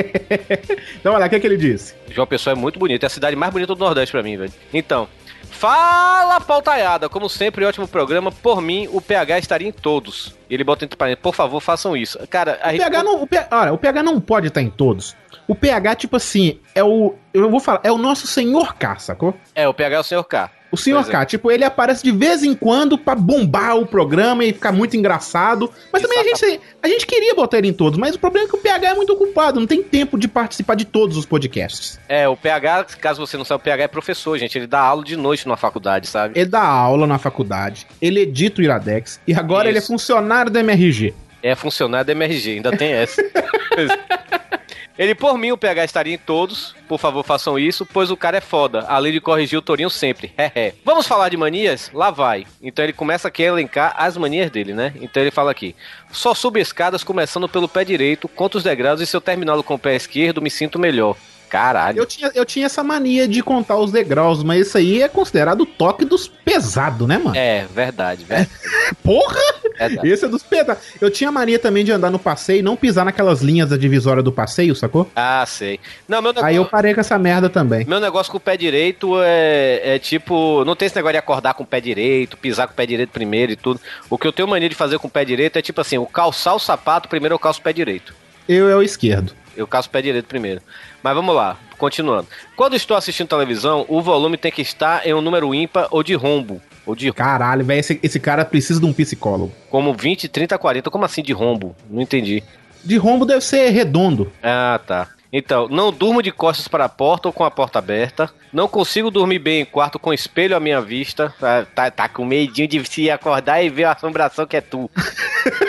Então, 1.01 1.13
olha 1.13 1.21
lá, 1.21 1.27
o 1.27 1.29
que, 1.31 1.37
é 1.37 1.41
que 1.41 1.47
ele 1.47 1.57
disse? 1.57 1.95
João 2.11 2.27
Pessoa 2.27 2.53
é 2.53 2.57
muito 2.57 2.79
bonito, 2.79 3.03
é 3.05 3.07
a 3.07 3.11
cidade 3.11 3.37
mais 3.37 3.53
bonita 3.53 3.75
do 3.75 3.79
Nordeste 3.85 4.13
pra 4.13 4.23
mim, 4.23 4.37
velho. 4.37 4.53
Então, 4.73 5.09
fala 5.51 6.41
pautaiada, 6.41 7.09
como 7.09 7.29
sempre, 7.29 7.65
ótimo 7.65 7.89
programa. 7.89 8.31
Por 8.31 8.61
mim, 8.61 8.89
o 8.93 9.01
PH 9.01 9.39
estaria 9.39 9.69
em 9.69 9.73
todos. 9.73 10.35
Ele 10.49 10.65
bota 10.65 10.85
entre 10.85 10.97
parênteses, 10.97 11.23
por 11.23 11.35
favor, 11.35 11.61
façam 11.61 11.97
isso. 11.97 12.19
Cara, 12.29 12.59
a 12.63 12.73
O 12.73 12.77
PH 12.77 13.03
não, 13.03 13.23
o 13.23 13.27
PH, 13.27 13.49
olha, 13.57 13.73
o 13.73 13.79
PH 13.79 14.03
não 14.03 14.21
pode 14.21 14.49
estar 14.49 14.63
em 14.63 14.71
todos. 14.71 15.17
O 15.47 15.55
PH, 15.55 15.95
tipo 15.95 16.17
assim, 16.17 16.61
é 16.75 16.85
o. 16.85 17.15
Eu 17.33 17.51
vou 17.51 17.61
falar, 17.61 17.81
é 17.83 17.91
o 17.91 17.99
nosso 17.99 18.27
senhor 18.27 18.75
K, 18.75 18.99
sacou? 18.99 19.35
É, 19.55 19.67
o 19.67 19.75
PH 19.75 19.97
é 19.97 20.01
o 20.01 20.05
senhor 20.05 20.25
K. 20.25 20.51
O 20.71 20.77
senhor 20.77 21.03
Pois 21.03 21.09
é. 21.09 21.13
K, 21.13 21.27
tipo, 21.27 21.51
ele 21.51 21.65
aparece 21.65 22.03
de 22.03 22.13
vez 22.13 22.43
em 22.43 22.55
quando 22.55 22.99
pra 22.99 23.15
bombar 23.15 23.77
o 23.77 23.87
programa 23.87 24.45
e 24.45 24.53
ficar 24.53 24.73
muito 24.73 24.97
engraçado. 24.97 25.71
Mas 25.93 26.03
também 26.03 26.19
a 26.19 26.25
gente, 26.25 26.61
a 26.83 26.89
gente 26.89 27.07
queria 27.07 27.35
botar 27.35 27.59
ele 27.59 27.69
em 27.69 27.73
todos, 27.73 27.99
mas 27.99 28.15
o 28.15 28.19
problema 28.19 28.47
é 28.47 28.51
que 28.51 28.57
o 28.57 28.61
PH 28.61 28.91
é 28.91 28.95
muito 28.95 29.13
ocupado, 29.13 29.59
não 29.61 29.67
tem 29.67 29.83
tempo 29.83 30.19
de 30.19 30.29
participar 30.29 30.75
de 30.75 30.85
todos 30.85 31.17
os 31.17 31.25
podcasts. 31.25 31.99
É, 32.09 32.29
o 32.29 32.37
PH, 32.37 32.85
caso 33.01 33.25
você 33.25 33.37
não 33.37 33.45
saiba, 33.45 33.61
o 33.61 33.65
PH 33.65 33.85
é 33.85 33.89
professor, 33.89 34.39
gente. 34.39 34.59
Ele 34.59 34.67
dá 34.67 34.81
aula 34.81 35.05
de 35.05 35.17
noite 35.17 35.47
numa 35.47 35.57
faculdade, 35.57 36.07
sabe? 36.07 36.39
Ele 36.39 36.49
dá 36.49 36.63
aula 36.63 37.07
na 37.07 37.19
faculdade, 37.19 37.87
ele 38.01 38.21
edita 38.21 38.61
o 38.61 38.65
Iradex 38.65 39.21
e 39.27 39.35
agora 39.35 39.69
ele 39.69 39.79
é 39.79 39.81
Isso. 39.81 39.89
funcionário 39.89 40.51
da 40.51 40.61
MRG. 40.61 41.15
É 41.43 41.55
funcionário 41.55 42.07
da 42.07 42.13
MRG, 42.13 42.55
ainda 42.55 42.77
tem 42.77 42.93
essa. 42.93 43.23
Ele, 44.99 45.15
por 45.15 45.39
mim, 45.39 45.53
o 45.53 45.57
PH 45.57 45.85
estaria 45.85 46.15
em 46.15 46.19
todos. 46.19 46.75
Por 46.89 46.99
favor, 46.99 47.23
façam 47.23 47.57
isso, 47.57 47.87
pois 47.87 48.11
o 48.11 48.17
cara 48.17 48.39
é 48.39 48.41
foda. 48.41 48.85
Além 48.89 49.13
de 49.13 49.21
corrigir 49.21 49.57
o 49.57 49.63
Torinho 49.63 49.89
sempre. 49.89 50.33
Vamos 50.85 51.07
falar 51.07 51.29
de 51.29 51.37
manias? 51.37 51.89
Lá 51.95 52.11
vai. 52.11 52.47
Então 52.61 52.85
ele 52.85 52.93
começa 52.93 53.29
aqui 53.29 53.45
a 53.45 53.47
elencar 53.47 53.95
as 53.97 54.17
manias 54.17 54.51
dele, 54.51 54.75
né? 54.75 54.93
Então 55.01 55.23
ele 55.23 55.31
fala 55.31 55.53
aqui. 55.53 55.77
Só 56.11 56.35
subo 56.35 56.59
escadas 56.59 57.05
começando 57.05 57.49
pelo 57.49 57.69
pé 57.69 57.85
direito, 57.85 58.27
conto 58.27 58.59
os 58.59 58.65
degraus 58.65 59.01
e 59.01 59.07
se 59.07 59.17
eu 59.17 59.21
terminá-lo 59.21 59.63
com 59.63 59.75
o 59.75 59.79
pé 59.79 59.95
esquerdo, 59.95 60.43
me 60.43 60.51
sinto 60.51 60.81
melhor. 60.81 61.17
Caralho. 61.49 61.99
Eu 61.99 62.07
tinha, 62.07 62.31
eu 62.35 62.45
tinha 62.45 62.67
essa 62.67 62.83
mania 62.85 63.27
de 63.27 63.43
contar 63.43 63.77
os 63.77 63.91
degraus, 63.91 64.43
mas 64.43 64.67
isso 64.67 64.79
aí 64.79 65.03
é 65.03 65.09
considerado 65.09 65.63
o 65.63 65.67
toque 65.67 66.05
dos 66.05 66.29
pesados, 66.29 67.07
né, 67.09 67.19
mano? 67.19 67.37
É, 67.37 67.67
verdade, 67.75 68.25
verdade. 68.25 68.51
Porra! 69.03 69.41
verdade. 69.79 70.09
Esse 70.09 70.25
é 70.25 70.29
dos 70.29 70.43
pesados. 70.43 70.83
Eu 71.01 71.11
tinha 71.11 71.31
mania 71.31 71.59
também 71.59 71.85
de 71.85 71.93
andar 71.93 72.11
no 72.11 72.19
passeio 72.19 72.61
e 72.61 72.63
não 72.63 72.77
pisar 72.77 73.05
naquelas 73.05 73.41
linhas 73.41 73.71
da 73.71 73.77
divisória 73.77 74.23
do 74.23 74.33
passeio, 74.33 74.75
sacou? 74.75 75.11
Ah, 75.15 75.45
sei. 75.47 75.81
Não, 76.07 76.21
meu 76.21 76.33
negócio... 76.33 76.49
Aí 76.49 76.57
eu 76.57 76.65
parei 76.65 76.95
com 76.95 77.01
essa 77.01 77.19
merda 77.19 77.49
também. 77.49 77.85
Meu 77.87 78.01
negócio 78.01 78.31
com 78.31 78.39
o 78.39 78.41
pé 78.41 78.57
direito 78.57 79.15
é, 79.23 79.95
é 79.95 79.99
tipo. 79.99 80.65
Não 80.65 80.75
tem 80.77 80.87
esse 80.87 80.97
negócio 80.97 81.13
de 81.13 81.19
acordar 81.19 81.55
com 81.55 81.63
o 81.63 81.67
pé 81.67 81.81
direito, 81.81 82.37
pisar 82.37 82.67
com 82.67 82.73
o 82.73 82.77
pé 82.77 82.87
direito 82.87 83.11
primeiro 83.11 83.53
e 83.53 83.57
tudo. 83.57 83.81
O 84.11 84.19
que 84.19 84.27
eu 84.27 84.33
tenho 84.33 84.49
mania 84.49 84.69
de 84.69 84.75
fazer 84.75 84.99
com 84.99 85.07
o 85.07 85.11
pé 85.11 85.25
direito 85.25 85.59
é 85.59 85.63
tipo 85.63 85.81
assim: 85.81 85.99
o 85.99 86.07
calçar 86.07 86.55
o 86.55 86.59
sapato, 86.59 87.09
primeiro 87.09 87.35
eu 87.35 87.39
calço 87.39 87.61
o 87.61 87.63
pé 87.63 87.73
direito. 87.73 88.15
Eu 88.49 88.69
é 88.69 88.77
o 88.77 88.83
esquerdo. 88.83 89.33
Eu 89.59 89.67
calço 89.67 89.89
o 89.89 89.93
pé 89.93 90.01
direito 90.01 90.27
primeiro. 90.27 90.63
Mas 91.03 91.15
vamos 91.15 91.35
lá, 91.35 91.59
continuando. 91.77 92.29
Quando 92.57 92.77
estou 92.77 92.97
assistindo 92.97 93.29
televisão, 93.29 93.85
o 93.89 94.01
volume 94.01 94.37
tem 94.37 94.53
que 94.53 94.63
estar 94.63 95.05
em 95.07 95.13
um 95.13 95.21
número 95.21 95.53
ímpar 95.55 95.89
ou 95.91 96.03
de 96.03 96.15
rombo. 96.15 96.63
Ou 96.87 96.95
de 96.95 97.13
Caralho, 97.13 97.65
velho, 97.65 97.81
esse, 97.81 97.99
esse 98.03 98.19
cara 98.21 98.45
precisa 98.45 98.81
de 98.81 98.87
um 98.87 98.93
psicólogo. 98.93 99.53
como 99.69 99.93
20, 99.93 100.29
30, 100.29 100.57
40. 100.57 100.91
Como 100.91 101.05
assim 101.05 101.23
de 101.23 101.33
rombo? 101.33 101.77
Não 101.91 102.01
entendi. 102.01 102.43
De 102.83 102.97
rombo 102.97 103.27
deve 103.27 103.43
ser 103.43 103.69
redondo. 103.71 104.33
Ah, 104.43 104.81
tá. 104.87 105.09
Então, 105.31 105.69
não 105.69 105.93
durmo 105.93 106.23
de 106.23 106.33
costas 106.33 106.67
para 106.69 106.87
a 106.87 106.89
porta 106.89 107.29
ou 107.29 107.33
com 107.35 107.45
a 107.45 107.51
porta 107.51 107.79
aberta. 107.79 108.31
Não 108.51 108.67
consigo 108.67 109.11
dormir 109.11 109.39
bem 109.39 109.61
em 109.61 109.65
quarto 109.67 109.99
com 109.99 110.15
espelho 110.15 110.57
à 110.57 110.61
minha 110.61 110.81
vista. 110.81 111.35
Ah, 111.43 111.67
Tá, 111.75 111.91
tá 111.91 112.09
com 112.09 112.25
medinho 112.25 112.67
de 112.67 112.83
se 112.87 113.11
acordar 113.11 113.63
e 113.63 113.69
ver 113.69 113.85
a 113.85 113.93
assombração 113.93 114.47
que 114.47 114.57
é 114.57 114.61
tu. 114.63 114.91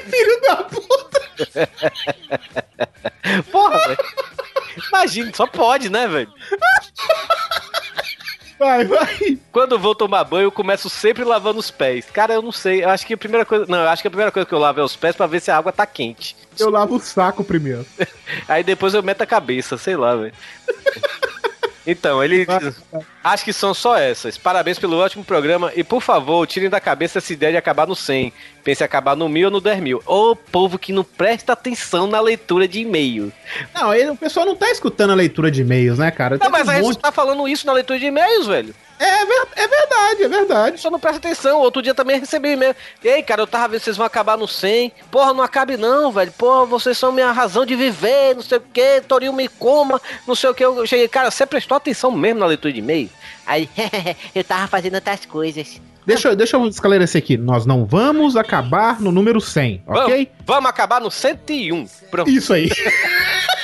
que 0.00 0.10
filho 0.10 0.40
da 0.42 0.56
puta! 0.56 1.20
Porra, 3.50 3.78
velho. 3.78 3.98
Imagina, 4.88 5.32
só 5.34 5.46
pode, 5.46 5.90
né, 5.90 6.06
velho? 6.06 6.32
Vai, 8.58 8.84
vai. 8.84 9.38
Quando 9.52 9.72
eu 9.72 9.78
vou 9.78 9.94
tomar 9.94 10.24
banho, 10.24 10.44
eu 10.44 10.52
começo 10.52 10.88
sempre 10.88 11.24
lavando 11.24 11.58
os 11.58 11.70
pés. 11.70 12.06
Cara, 12.10 12.34
eu 12.34 12.42
não 12.42 12.52
sei. 12.52 12.84
Eu 12.84 12.88
acho 12.88 13.06
que 13.06 13.14
a 13.14 13.18
primeira 13.18 13.44
coisa. 13.44 13.66
Não, 13.68 13.78
eu 13.78 13.88
acho 13.88 14.00
que 14.00 14.08
a 14.08 14.10
primeira 14.10 14.32
coisa 14.32 14.48
que 14.48 14.54
eu 14.54 14.58
lavo 14.58 14.80
é 14.80 14.84
os 14.84 14.96
pés 14.96 15.14
pra 15.14 15.26
ver 15.26 15.40
se 15.40 15.50
a 15.50 15.58
água 15.58 15.72
tá 15.72 15.84
quente. 15.84 16.34
Eu 16.58 16.70
lavo 16.70 16.96
o 16.96 17.00
saco 17.00 17.44
primeiro. 17.44 17.84
Aí 18.48 18.64
depois 18.64 18.94
eu 18.94 19.02
meto 19.02 19.22
a 19.22 19.26
cabeça, 19.26 19.76
sei 19.76 19.96
lá, 19.96 20.16
velho. 20.16 20.32
Então, 21.86 22.22
ele. 22.22 22.46
Acho 23.22 23.44
que 23.44 23.52
são 23.52 23.72
só 23.72 23.96
essas. 23.96 24.36
Parabéns 24.36 24.78
pelo 24.78 24.96
ótimo 24.96 25.24
programa. 25.24 25.72
E 25.76 25.84
por 25.84 26.00
favor, 26.00 26.46
tirem 26.46 26.68
da 26.68 26.80
cabeça 26.80 27.18
essa 27.18 27.32
ideia 27.32 27.52
de 27.52 27.58
acabar 27.58 27.86
no 27.86 27.94
100. 27.94 28.32
Pense 28.64 28.82
em 28.82 28.84
acabar 28.84 29.14
no 29.14 29.28
mil 29.28 29.46
ou 29.46 29.50
no 29.52 29.60
10 29.60 29.80
mil. 29.80 30.02
Ô 30.04 30.34
povo 30.34 30.78
que 30.78 30.92
não 30.92 31.04
presta 31.04 31.52
atenção 31.52 32.06
na 32.06 32.20
leitura 32.20 32.66
de 32.66 32.80
e-mail. 32.80 33.32
Não, 33.74 33.94
ele, 33.94 34.10
o 34.10 34.16
pessoal 34.16 34.44
não 34.44 34.56
tá 34.56 34.68
escutando 34.70 35.10
a 35.10 35.14
leitura 35.14 35.50
de 35.50 35.60
e-mails, 35.62 35.98
né, 35.98 36.10
cara? 36.10 36.34
Não, 36.36 36.40
Tem 36.40 36.50
mas 36.50 36.66
um 36.66 36.70
a 36.70 36.74
gente 36.74 36.84
monte- 36.84 36.98
tá 36.98 37.12
falando 37.12 37.46
isso 37.46 37.66
na 37.66 37.72
leitura 37.72 37.98
de 37.98 38.06
e-mails, 38.06 38.46
velho. 38.46 38.74
É, 38.98 39.24
ver- 39.26 39.48
é 39.56 39.68
verdade, 39.68 40.22
é 40.24 40.28
verdade. 40.28 40.80
Só 40.80 40.90
não 40.90 40.98
presta 41.00 41.18
atenção. 41.18 41.60
Outro 41.60 41.82
dia 41.82 41.94
também 41.94 42.18
recebi 42.20 42.52
e-mail. 42.52 42.74
Ei, 43.02 43.22
cara, 43.22 43.42
eu 43.42 43.46
tava 43.46 43.68
vendo 43.68 43.78
que 43.80 43.84
vocês 43.84 43.96
vão 43.96 44.06
acabar 44.06 44.36
no 44.38 44.46
100. 44.48 44.92
Porra, 45.10 45.32
não 45.34 45.42
acabe 45.42 45.76
não, 45.76 46.10
velho. 46.12 46.32
Porra, 46.32 46.64
vocês 46.66 46.96
são 46.96 47.12
minha 47.12 47.30
razão 47.32 47.66
de 47.66 47.74
viver, 47.76 48.34
não 48.34 48.42
sei 48.42 48.58
o 48.58 48.60
que. 48.60 49.00
Torinho 49.06 49.32
me 49.32 49.48
coma, 49.48 50.00
não 50.26 50.34
sei 50.34 50.50
o 50.50 50.54
que. 50.54 50.64
Eu 50.64 50.86
cheguei, 50.86 51.08
cara, 51.08 51.30
você 51.30 51.44
prestou 51.46 51.76
atenção 51.76 52.10
mesmo 52.10 52.40
na 52.40 52.46
leitura 52.46 52.72
de 52.72 52.78
e-mail? 52.80 53.10
Aí, 53.46 53.68
eu 54.34 54.42
tava 54.44 54.66
fazendo 54.66 54.94
outras 54.94 55.24
coisas. 55.26 55.80
Deixa, 56.06 56.28
eu- 56.28 56.36
deixa 56.36 56.56
eu 56.56 56.64
esclarecer 56.68 57.20
aqui. 57.20 57.36
Nós 57.36 57.66
não 57.66 57.84
vamos 57.84 58.36
acabar 58.36 59.00
no 59.00 59.10
número 59.10 59.40
100, 59.40 59.82
ok? 59.86 60.14
Vamos, 60.16 60.46
vamos 60.46 60.70
acabar 60.70 61.00
no 61.00 61.10
101. 61.10 61.86
Pronto. 62.10 62.30
Isso 62.30 62.52
aí. 62.52 62.68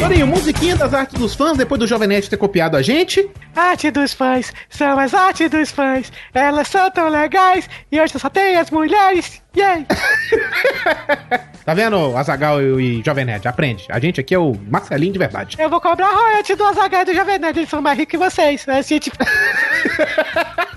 Torinho, 0.00 0.26
musiquinha 0.26 0.74
das 0.76 0.94
artes 0.94 1.18
dos 1.18 1.34
fãs, 1.34 1.58
depois 1.58 1.78
do 1.78 1.86
Jovem 1.86 2.08
Nerd 2.08 2.30
ter 2.30 2.38
copiado 2.38 2.74
a 2.74 2.80
gente. 2.80 3.30
Arte 3.54 3.90
dos 3.90 4.14
fãs, 4.14 4.50
são 4.70 4.98
as 4.98 5.12
artes 5.12 5.50
dos 5.50 5.70
fãs. 5.70 6.10
Elas 6.32 6.68
são 6.68 6.90
tão 6.90 7.10
legais 7.10 7.68
e 7.92 8.00
hoje 8.00 8.18
só 8.18 8.30
tem 8.30 8.56
as 8.56 8.70
mulheres. 8.70 9.42
Yay! 9.56 9.86
Tá 11.62 11.74
vendo, 11.74 12.16
Azagal 12.16 12.80
e 12.80 13.00
Jovem 13.04 13.24
Nerd? 13.24 13.46
Aprende. 13.46 13.86
A 13.90 14.00
gente 14.00 14.18
aqui 14.18 14.34
é 14.34 14.38
o 14.38 14.58
Marcelinho 14.68 15.12
de 15.12 15.18
verdade. 15.18 15.56
Eu 15.60 15.68
vou 15.68 15.80
cobrar 15.80 16.10
royalty 16.10 16.56
do 16.56 16.64
Azaghal 16.64 17.02
e 17.02 17.04
do 17.04 17.14
Jovem 17.14 17.38
Nerd, 17.38 17.58
eles 17.58 17.68
são 17.68 17.82
mais 17.82 17.96
ricos 17.98 18.10
que 18.10 18.18
vocês. 18.18 18.66
A 18.68 18.80
gente, 18.82 19.12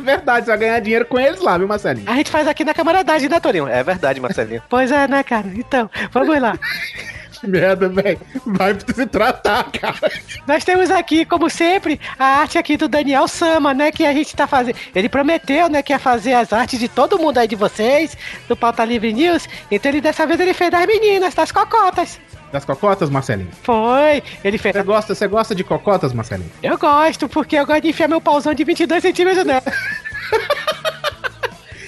Verdade, 0.01 0.45
você 0.45 0.51
vai 0.51 0.59
ganhar 0.59 0.79
dinheiro 0.81 1.05
com 1.05 1.17
eles 1.19 1.39
lá, 1.39 1.57
viu, 1.57 1.67
Marcelinho? 1.67 2.07
a 2.07 2.13
gente 2.15 2.29
faz 2.29 2.47
aqui 2.47 2.63
na 2.65 2.73
camaradagem, 2.75 3.27
né, 3.29 3.39
Torinho? 3.39 3.67
É 3.67 3.81
verdade, 3.81 4.19
Marcelinho. 4.19 4.61
Pois 4.69 4.91
é, 4.91 5.07
né, 5.07 5.23
cara? 5.23 5.47
Então, 5.55 5.89
vamos 6.11 6.39
lá. 6.39 6.59
Que 7.43 7.49
merda, 7.49 7.89
velho. 7.89 8.21
Vai 8.45 8.73
se 8.95 9.05
tratar, 9.05 9.69
cara. 9.69 10.09
Nós 10.47 10.63
temos 10.63 10.89
aqui, 10.89 11.25
como 11.25 11.49
sempre, 11.49 11.99
a 12.17 12.39
arte 12.39 12.57
aqui 12.57 12.77
do 12.77 12.87
Daniel 12.87 13.27
Sama, 13.27 13.73
né? 13.73 13.91
Que 13.91 14.05
a 14.05 14.13
gente 14.13 14.33
tá 14.33 14.47
fazendo. 14.47 14.77
Ele 14.95 15.09
prometeu, 15.09 15.67
né, 15.67 15.83
que 15.83 15.91
ia 15.91 15.99
fazer 15.99 16.31
as 16.33 16.53
artes 16.53 16.79
de 16.79 16.87
todo 16.87 17.19
mundo 17.19 17.37
aí 17.39 17.47
de 17.47 17.57
vocês, 17.57 18.17
do 18.47 18.55
Pauta 18.55 18.85
Livre 18.85 19.11
News. 19.11 19.49
Então 19.69 19.91
ele 19.91 19.99
dessa 19.99 20.25
vez 20.25 20.39
ele 20.39 20.53
fez 20.53 20.71
das 20.71 20.87
meninas, 20.87 21.33
das 21.33 21.51
cocotas. 21.51 22.17
Das 22.49 22.63
cocotas, 22.63 23.09
Marcelinho? 23.09 23.49
Foi, 23.61 24.23
ele 24.41 24.57
fez. 24.57 24.73
Você 24.73 24.83
gosta, 24.83 25.13
você 25.13 25.27
gosta 25.27 25.53
de 25.53 25.65
cocotas, 25.65 26.13
Marcelinho? 26.13 26.49
Eu 26.61 26.77
gosto, 26.77 27.27
porque 27.27 27.57
eu 27.57 27.65
gosto 27.65 27.81
de 27.81 27.89
enfiar 27.89 28.07
meu 28.07 28.21
pauzão 28.21 28.53
de 28.53 28.63
22 28.63 29.01
centímetros 29.01 29.43
nela. 29.45 29.63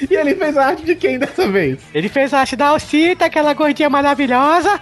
E 0.10 0.14
ele 0.14 0.36
fez 0.36 0.58
a 0.58 0.68
arte 0.68 0.84
de 0.84 0.96
quem 0.96 1.18
dessa 1.18 1.48
vez? 1.48 1.80
Ele 1.94 2.10
fez 2.10 2.34
a 2.34 2.42
arte 2.42 2.56
da 2.56 2.68
Alcita, 2.68 3.26
aquela 3.26 3.54
gordinha 3.54 3.90
maravilhosa. 3.90 4.80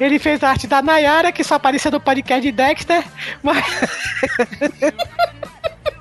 Ele 0.00 0.18
fez 0.18 0.42
a 0.44 0.50
arte 0.50 0.66
da 0.66 0.80
Nayara, 0.80 1.32
que 1.32 1.42
só 1.42 1.56
apareceu 1.56 1.90
no 1.90 2.00
podcast 2.00 2.40
de 2.42 2.52
Dexter, 2.52 3.04
mas. 3.42 3.64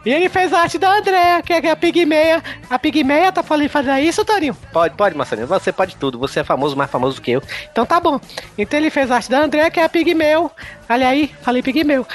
E 0.06 0.14
ele 0.14 0.30
fez 0.30 0.54
a 0.54 0.62
arte 0.62 0.78
da 0.78 0.96
Andrea, 0.96 1.42
que 1.42 1.52
é 1.52 1.70
a 1.70 1.76
Pigmeia. 1.76 2.42
A 2.70 2.80
Pigmeia 2.80 3.30
tá 3.30 3.44
falando 3.44 3.66
em 3.66 3.68
fazer 3.68 4.00
isso, 4.00 4.24
Torinho? 4.24 4.56
Pode, 4.72 4.96
pode, 4.96 5.18
Marcelinho. 5.18 5.48
Você 5.48 5.70
pode 5.74 5.98
tudo. 5.98 6.18
Você 6.20 6.40
é 6.40 6.44
famoso, 6.46 6.78
mais 6.78 6.90
famoso 6.90 7.22
que 7.22 7.32
eu. 7.32 7.44
Então 7.70 7.86
tá 7.86 8.00
bom. 8.00 8.18
Então 8.58 8.80
ele 8.80 8.90
fez 8.90 9.12
a 9.12 9.16
arte 9.16 9.30
da 9.30 9.42
Andrea, 9.42 9.70
que 9.70 9.82
é 9.82 9.84
a 9.84 9.90
Pigmeu. 9.90 10.50
Olha 10.90 11.10
aí, 11.10 11.36
falei 11.42 11.62
Pigmeu. 11.62 12.08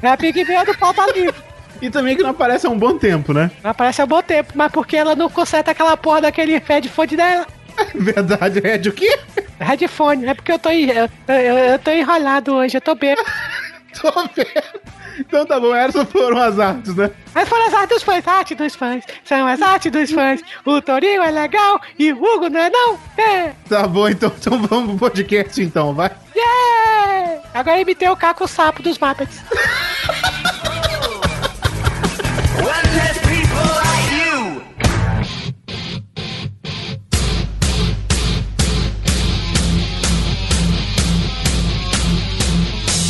É 0.00 0.08
a 0.08 0.16
Pigmeu 0.16 0.64
do 0.64 0.74
Pauta 0.78 1.04
Livre. 1.12 1.34
E 1.82 1.90
também 1.90 2.16
que 2.16 2.22
não 2.22 2.30
aparece 2.30 2.66
há 2.66 2.70
um 2.70 2.78
bom 2.78 2.96
tempo, 2.96 3.34
né? 3.34 3.50
Não 3.62 3.72
aparece 3.72 4.00
há 4.00 4.04
um 4.04 4.08
bom 4.08 4.22
tempo, 4.22 4.52
mas 4.54 4.72
porque 4.72 4.96
ela 4.96 5.14
não 5.14 5.28
conserta 5.28 5.72
aquela 5.72 5.98
porra 5.98 6.22
daquele 6.22 6.56
headphone 6.56 7.14
dela. 7.14 7.46
Verdade, 7.94 8.60
Red, 8.60 8.88
o 8.88 8.92
quê? 8.92 9.18
É 9.58 10.34
porque 10.34 10.52
eu 10.52 10.58
tô, 10.58 10.70
eu, 10.70 11.08
eu, 11.28 11.58
eu 11.58 11.78
tô 11.78 11.90
enrolado 11.90 12.54
hoje, 12.54 12.76
eu 12.76 12.80
tô 12.80 12.94
bem. 12.94 13.14
Tô 14.00 14.10
vendo. 14.34 14.80
Então 15.20 15.46
tá 15.46 15.60
bom, 15.60 15.72
essas 15.72 16.08
foram 16.08 16.36
as 16.38 16.58
artes, 16.58 16.96
né? 16.96 17.10
Mas 17.32 17.48
foram 17.48 17.66
as 17.66 17.74
artes 17.74 17.96
dos 17.96 18.02
fãs, 18.02 18.26
arte 18.26 18.54
dos 18.56 18.74
fãs. 18.74 19.04
São 19.24 19.46
as 19.46 19.62
artes 19.62 19.92
dos 19.92 20.10
fãs. 20.10 20.40
O 20.64 20.82
Torinho 20.82 21.22
é 21.22 21.30
legal 21.30 21.80
e 21.96 22.12
o 22.12 22.16
Hugo 22.16 22.48
não 22.48 22.60
é 22.60 22.70
não? 22.70 22.98
É! 23.16 23.52
Tá 23.68 23.86
bom, 23.86 24.08
então, 24.08 24.32
então 24.36 24.60
vamos 24.62 24.90
pro 24.90 25.10
podcast 25.10 25.62
então, 25.62 25.94
vai. 25.94 26.10
Yeah! 26.34 27.42
Agora 27.54 27.80
imitei 27.80 28.08
o 28.08 28.16
Caco 28.16 28.48
Sapo 28.48 28.82
dos 28.82 28.98
Muppets. 28.98 29.40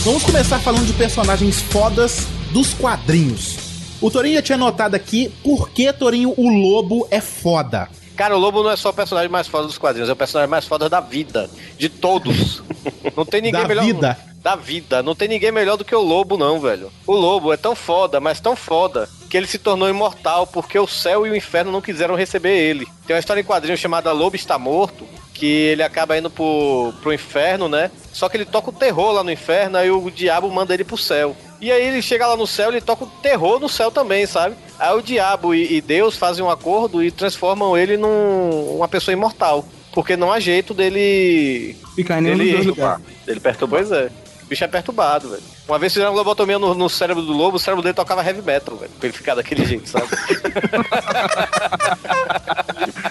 Vamos 0.05 0.23
começar 0.23 0.59
falando 0.59 0.87
de 0.87 0.93
personagens 0.93 1.61
fodas 1.61 2.27
dos 2.53 2.75
quadrinhos. 2.75 3.57
O 4.03 4.11
Torinho 4.11 4.35
já 4.37 4.43
tinha 4.43 4.59
notado 4.59 4.95
aqui 4.95 5.33
por 5.43 5.71
que, 5.71 5.90
Torinho, 5.93 6.35
o 6.37 6.49
lobo 6.49 7.09
é 7.11 7.21
foda. 7.21 7.88
Cara, 8.14 8.37
o 8.37 8.38
Lobo 8.38 8.62
não 8.62 8.71
é 8.71 8.77
só 8.77 8.90
o 8.90 8.93
personagem 8.93 9.29
mais 9.29 9.49
foda 9.49 9.67
dos 9.67 9.77
quadrinhos, 9.77 10.09
é 10.09 10.12
o 10.12 10.17
personagem 10.17 10.49
mais 10.49 10.64
foda 10.67 10.88
da 10.88 11.01
vida. 11.01 11.51
De 11.77 11.88
todos. 11.88 12.62
Não 13.17 13.25
tem 13.27 13.43
ninguém 13.43 13.61
Da 13.62 13.67
melhor. 13.67 13.85
vida? 13.85 14.17
Da 14.44 14.54
vida. 14.57 15.02
Não 15.02 15.14
tem 15.14 15.26
ninguém 15.26 15.50
melhor 15.50 15.78
do 15.78 15.87
que 15.87 15.94
o 15.94 16.02
Lobo, 16.02 16.37
não, 16.37 16.61
velho. 16.61 16.92
O 17.07 17.14
Lobo 17.14 17.50
é 17.50 17.57
tão 17.57 17.74
foda, 17.74 18.20
mas 18.20 18.40
tão 18.40 18.54
foda, 18.54 19.09
que 19.30 19.38
ele 19.38 19.46
se 19.46 19.57
tornou 19.59 19.88
imortal 19.88 20.46
porque 20.46 20.78
o 20.78 20.87
céu 20.87 21.26
e 21.26 21.30
o 21.30 21.37
inferno 21.37 21.72
não 21.72 21.80
quiseram 21.80 22.14
receber 22.14 22.54
ele. 22.54 22.87
Tem 23.07 23.16
uma 23.16 23.20
história 23.20 23.40
em 23.40 23.44
quadrinhos 23.44 23.80
chamada 23.80 24.12
Lobo 24.12 24.37
Está 24.37 24.59
Morto, 24.59 25.07
que 25.33 25.46
ele 25.46 25.83
acaba 25.83 26.18
indo 26.18 26.28
pro, 26.28 26.92
pro 27.00 27.12
inferno, 27.14 27.70
né? 27.70 27.90
Só 28.12 28.28
que 28.28 28.37
ele 28.37 28.44
toca 28.44 28.68
o 28.68 28.72
terror 28.72 29.12
lá 29.12 29.24
no 29.24 29.30
inferno, 29.33 29.78
aí 29.78 29.90
o 29.90 30.11
diabo 30.11 30.50
manda 30.50 30.74
ele 30.74 30.85
pro 30.85 30.98
céu. 30.98 31.35
E 31.59 31.72
aí 31.72 31.83
ele 31.83 32.02
chega 32.02 32.26
lá 32.26 32.37
no 32.37 32.46
céu, 32.46 32.68
ele 32.68 32.83
toca 32.83 33.04
o 33.04 33.11
terror 33.22 33.59
no 33.59 33.68
céu 33.70 33.90
também, 33.90 34.26
sabe? 34.26 34.57
Aí 34.78 34.94
o 34.94 35.00
diabo 35.00 35.54
e, 35.54 35.76
e 35.76 35.80
Deus 35.80 36.18
fazem 36.18 36.44
um 36.44 36.50
acordo 36.50 37.02
e 37.02 37.11
transformam 37.11 37.78
ele 37.78 37.96
num 37.96 38.76
uma 38.76 38.88
pessoa 38.88 39.14
imortal. 39.14 39.64
Porque 39.94 40.16
não 40.16 40.30
há 40.30 40.38
jeito 40.38 40.74
dele. 40.74 41.76
Ficar 41.94 42.18
em 42.18 42.22
nenhum 42.22 42.37
dos 42.37 42.46
dois 42.46 42.61
Ele, 42.61 42.68
lugares. 42.70 43.04
ele 43.26 43.40
perturbou, 43.40 43.78
pois 43.78 43.90
é. 43.92 44.11
O 44.44 44.46
bicho 44.46 44.62
é 44.62 44.68
perturbado, 44.68 45.30
velho. 45.30 45.42
Uma 45.66 45.78
vez 45.78 45.92
fizeram 45.92 46.12
uma 46.12 46.18
lobotomia 46.18 46.59
no, 46.59 46.74
no 46.74 46.88
cérebro 46.88 47.22
do 47.22 47.33
lobo, 47.33 47.57
o 47.57 47.61
cérebro 47.61 47.83
dele 47.83 47.94
tocava 47.94 48.24
heavy 48.24 48.42
metal, 48.42 48.76
velho. 48.76 48.92
Pra 48.98 49.09
ele 49.09 49.16
ficar 49.16 49.35
daquele 49.35 49.64
jeito, 49.64 49.88
sabe? 49.88 50.07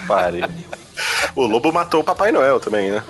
Pare. 0.06 0.44
O 1.34 1.46
lobo 1.46 1.72
matou 1.72 2.02
o 2.02 2.04
Papai 2.04 2.30
Noel 2.30 2.60
também, 2.60 2.92
né? 2.92 3.02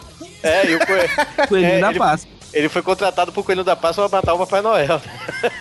É, 0.42 0.66
e 0.66 0.74
o 0.74 0.86
coelho. 0.86 1.10
Coelhinho 1.48 1.80
da 1.80 1.90
ele, 1.90 1.98
Páscoa. 1.98 2.32
Ele 2.54 2.68
foi 2.68 2.80
contratado 2.82 3.32
pro 3.32 3.42
Coelho 3.42 3.64
da 3.64 3.74
Páscoa 3.76 4.08
pra 4.08 4.18
matar 4.18 4.34
o 4.34 4.38
Papai 4.38 4.62
Noel. 4.62 5.00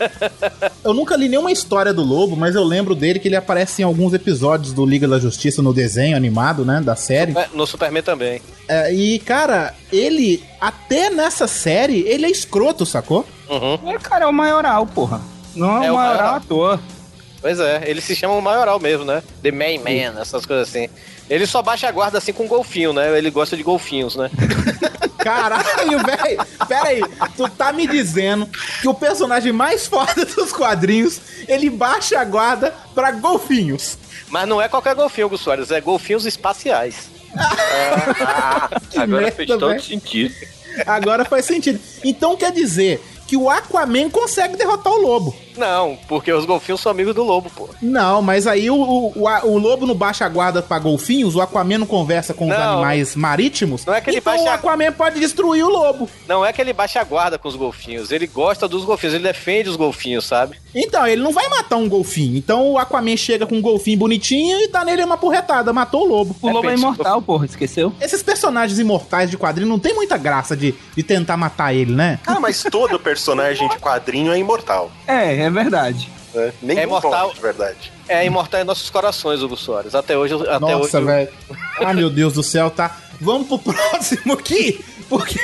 Eu 0.83 0.93
nunca 0.93 1.15
li 1.15 1.27
nenhuma 1.27 1.51
história 1.51 1.93
do 1.93 2.03
lobo, 2.03 2.35
mas 2.35 2.55
eu 2.55 2.63
lembro 2.63 2.93
dele 2.93 3.19
que 3.19 3.27
ele 3.27 3.35
aparece 3.35 3.81
em 3.81 3.85
alguns 3.85 4.13
episódios 4.13 4.73
do 4.73 4.85
Liga 4.85 5.07
da 5.07 5.19
Justiça 5.19 5.61
no 5.61 5.73
desenho 5.73 6.15
animado, 6.15 6.63
né? 6.65 6.81
Da 6.81 6.95
série. 6.95 7.33
No 7.53 7.65
Superman 7.65 8.03
também. 8.03 8.41
É, 8.67 8.93
e, 8.93 9.19
cara, 9.19 9.73
ele, 9.91 10.43
até 10.59 11.09
nessa 11.09 11.47
série, 11.47 12.01
ele 12.07 12.25
é 12.25 12.29
escroto, 12.29 12.85
sacou? 12.85 13.25
Uhum. 13.49 13.91
É, 13.91 13.97
cara, 13.97 14.25
é 14.25 14.27
o 14.27 14.33
maioral, 14.33 14.85
porra. 14.85 15.21
Não 15.55 15.81
é, 15.81 15.87
É 15.87 15.91
o 15.91 15.95
maioral 15.95 16.17
maioral. 16.17 16.35
à 16.35 16.39
toa. 16.41 16.79
Pois 17.41 17.59
é, 17.59 17.83
ele 17.85 17.99
se 18.01 18.15
chama 18.15 18.35
o 18.35 18.41
maioral 18.41 18.79
mesmo, 18.79 19.03
né? 19.03 19.21
The 19.41 19.51
Main 19.51 19.79
Man, 19.79 20.21
essas 20.21 20.45
coisas 20.45 20.69
assim. 20.69 20.87
Ele 21.29 21.45
só 21.45 21.61
baixa 21.61 21.87
a 21.87 21.91
guarda 21.91 22.17
assim 22.17 22.31
com 22.33 22.47
golfinho, 22.47 22.93
né? 22.93 23.17
Ele 23.17 23.29
gosta 23.29 23.57
de 23.57 23.63
golfinhos, 23.63 24.15
né? 24.15 24.29
Caralho, 25.23 25.99
velho. 25.99 26.45
Pera 26.67 26.87
aí. 26.89 27.01
Tu 27.35 27.49
tá 27.49 27.71
me 27.71 27.87
dizendo 27.87 28.47
que 28.81 28.87
o 28.87 28.93
personagem 28.93 29.51
mais 29.51 29.87
foda 29.87 30.25
dos 30.25 30.51
quadrinhos, 30.51 31.21
ele 31.47 31.69
baixa 31.69 32.19
a 32.19 32.25
guarda 32.25 32.73
pra 32.93 33.11
golfinhos. 33.11 33.97
Mas 34.29 34.47
não 34.47 34.61
é 34.61 34.67
qualquer 34.67 34.95
golfinho, 34.95 35.27
Hugo 35.27 35.37
Soares, 35.37 35.71
é 35.71 35.79
golfinhos 35.79 36.25
espaciais. 36.25 37.11
Agora 38.95 39.07
merda, 39.07 39.31
fez 39.31 39.47
todo 39.47 39.67
velho. 39.67 39.81
sentido. 39.81 40.35
Agora 40.85 41.25
faz 41.25 41.45
sentido. 41.45 41.79
Então 42.03 42.35
quer 42.35 42.51
dizer 42.51 43.03
que 43.27 43.37
o 43.37 43.49
Aquaman 43.49 44.09
consegue 44.09 44.57
derrotar 44.57 44.91
o 44.93 45.01
lobo. 45.01 45.35
Não, 45.57 45.97
porque 46.07 46.31
os 46.31 46.45
golfinhos 46.45 46.81
são 46.81 46.91
amigos 46.91 47.13
do 47.13 47.23
lobo, 47.23 47.49
pô. 47.55 47.69
Não, 47.81 48.21
mas 48.21 48.47
aí 48.47 48.69
o, 48.69 48.75
o, 48.75 49.13
o, 49.15 49.47
o 49.51 49.57
lobo 49.57 49.85
não 49.85 49.95
baixa 49.95 50.25
a 50.25 50.29
guarda 50.29 50.61
pra 50.61 50.79
golfinhos, 50.79 51.35
o 51.35 51.41
Aquaman 51.41 51.79
não 51.79 51.85
conversa 51.87 52.33
com 52.33 52.45
os 52.49 52.57
Não. 52.57 52.73
animais 52.73 53.15
marítimos. 53.15 53.85
Não 53.85 53.93
é 53.93 54.01
que 54.01 54.09
ele 54.09 54.17
então 54.17 54.33
baixa 54.33 54.49
o 54.49 54.53
Aquaman 54.53 54.91
pode 54.91 55.19
destruir 55.19 55.63
o 55.63 55.69
lobo. 55.69 56.09
Não 56.27 56.45
é 56.45 56.51
que 56.53 56.61
ele 56.61 56.73
baixa 56.73 56.99
a 56.99 57.03
guarda 57.03 57.37
com 57.37 57.47
os 57.47 57.55
golfinhos, 57.55 58.11
ele 58.11 58.27
gosta 58.27 58.67
dos 58.67 58.83
golfinhos, 58.85 59.13
ele 59.15 59.23
defende 59.23 59.69
os 59.69 59.75
golfinhos, 59.75 60.25
sabe? 60.25 60.57
Então, 60.75 61.05
ele 61.05 61.21
não 61.21 61.31
vai 61.31 61.47
matar 61.49 61.75
um 61.77 61.87
golfinho. 61.87 62.35
Então 62.37 62.71
o 62.71 62.77
Aquaman 62.77 63.15
chega 63.15 63.45
com 63.45 63.55
um 63.55 63.61
golfinho 63.61 63.97
bonitinho 63.97 64.59
e 64.59 64.67
dá 64.67 64.83
nele 64.83 65.03
uma 65.03 65.17
porretada, 65.17 65.71
matou 65.71 66.03
o 66.03 66.07
lobo. 66.07 66.35
O 66.41 66.49
lobo 66.49 66.69
é 66.69 66.73
imortal, 66.73 67.21
porra, 67.21 67.45
esqueceu? 67.45 67.93
Esses 68.01 68.23
personagens 68.23 68.79
imortais 68.79 69.29
de 69.29 69.37
quadrinho 69.37 69.69
não 69.69 69.79
tem 69.79 69.93
muita 69.93 70.17
graça 70.17 70.55
de, 70.57 70.73
de 70.95 71.03
tentar 71.03 71.37
matar 71.37 71.73
ele, 71.73 71.93
né? 71.93 72.19
Ah, 72.25 72.39
mas 72.39 72.63
todo 72.63 72.99
personagem 72.99 73.67
de 73.69 73.77
quadrinho 73.77 74.31
é 74.31 74.37
imortal. 74.39 74.91
É, 75.07 75.35
é 75.43 75.49
verdade. 75.49 76.09
Né? 76.33 76.53
Nenhum 76.61 76.79
É 76.79 76.83
imortal. 76.83 77.27
bom, 77.29 77.33
de 77.33 77.41
verdade. 77.41 77.91
É 78.07 78.25
imortal 78.25 78.61
em 78.61 78.63
nossos 78.63 78.89
corações, 78.89 79.41
Hugo 79.41 79.55
Soares. 79.55 79.93
Até 79.95 80.17
hoje, 80.17 80.33
até 80.33 80.59
Nossa, 80.59 80.97
hoje. 80.97 81.05
velho. 81.07 81.29
Ai, 81.79 81.93
meu 81.93 82.09
Deus 82.09 82.33
do 82.33 82.43
céu, 82.43 82.69
tá? 82.71 82.97
Vamos 83.21 83.47
pro 83.47 83.59
próximo 83.73 84.33
aqui, 84.33 84.83
porque 85.07 85.39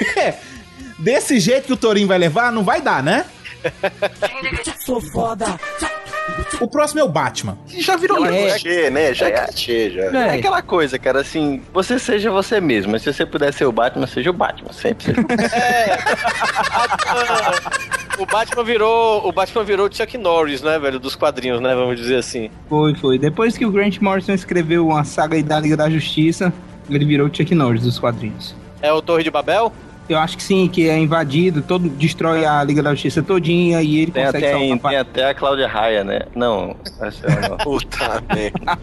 desse 0.97 1.39
jeito 1.39 1.67
que 1.67 1.73
o 1.73 1.77
Torinho 1.77 2.07
vai 2.07 2.17
levar, 2.17 2.51
não 2.51 2.63
vai 2.63 2.81
dar, 2.81 3.01
né? 3.03 3.25
Sou 4.85 5.01
foda. 5.01 5.59
O 6.59 6.67
próximo 6.67 6.99
é 6.99 7.03
o 7.03 7.09
Batman. 7.09 7.57
Já 7.67 7.95
virou 7.95 8.25
É. 8.25 8.49
Clichê, 8.51 8.89
né? 8.89 9.13
Já 9.13 9.29
é 9.29 9.47
clichê, 9.47 9.91
já. 9.91 10.01
É 10.27 10.35
aquela 10.35 10.61
coisa, 10.61 10.99
cara, 10.99 11.21
assim, 11.21 11.61
você 11.73 11.97
seja 11.97 12.29
você 12.29 12.59
mesmo, 12.59 12.91
mas 12.91 13.01
se 13.01 13.13
você 13.13 13.25
puder 13.25 13.53
ser 13.53 13.65
o 13.65 13.71
Batman, 13.71 14.05
seja 14.07 14.29
o 14.29 14.33
Batman, 14.33 14.73
sempre 14.73 15.05
seja 15.05 15.21
o 15.21 15.23
Batman. 15.23 15.49
O 18.19 18.25
Batman 18.25 18.63
virou. 18.65 19.25
O 19.25 19.31
Batman 19.31 19.63
virou 19.63 19.87
o 19.87 19.95
Chuck 19.95 20.17
Norris, 20.17 20.61
né, 20.61 20.77
velho? 20.77 20.99
Dos 20.99 21.15
quadrinhos, 21.15 21.61
né? 21.61 21.73
Vamos 21.73 21.95
dizer 21.97 22.17
assim. 22.17 22.49
Foi, 22.67 22.93
foi. 22.93 23.17
Depois 23.17 23.57
que 23.57 23.65
o 23.65 23.71
Grant 23.71 23.97
Morrison 24.01 24.33
escreveu 24.33 24.85
uma 24.87 25.05
saga 25.05 25.35
aí 25.37 25.43
da 25.43 25.57
Liga 25.57 25.77
da 25.77 25.89
Justiça, 25.89 26.51
ele 26.89 27.05
virou 27.05 27.29
o 27.29 27.33
Chuck 27.33 27.55
Norris 27.55 27.81
dos 27.81 27.97
quadrinhos. 27.97 28.53
É 28.81 28.91
o 28.91 29.01
Torre 29.01 29.23
de 29.23 29.31
Babel? 29.31 29.71
Eu 30.09 30.17
acho 30.17 30.35
que 30.35 30.41
sim, 30.43 30.67
que 30.67 30.89
é 30.89 30.97
invadido, 30.97 31.61
todo, 31.61 31.87
destrói 31.87 32.43
a 32.43 32.63
Liga 32.63 32.81
da 32.81 32.89
Justiça 32.91 33.21
todinha 33.21 33.79
e 33.81 33.99
ele 33.99 34.11
Tem 34.11 34.25
consegue 34.25 34.45
até, 34.47 34.57
salvar. 34.57 34.91
tem 34.91 34.99
até 34.99 35.29
a 35.29 35.33
Cláudia 35.35 35.67
Raia, 35.67 36.03
né? 36.03 36.21
Não, 36.35 36.75
essa 36.99 37.27
é 37.27 37.47
uma... 37.47 37.57
Puta 37.63 38.23
merda. 38.33 38.79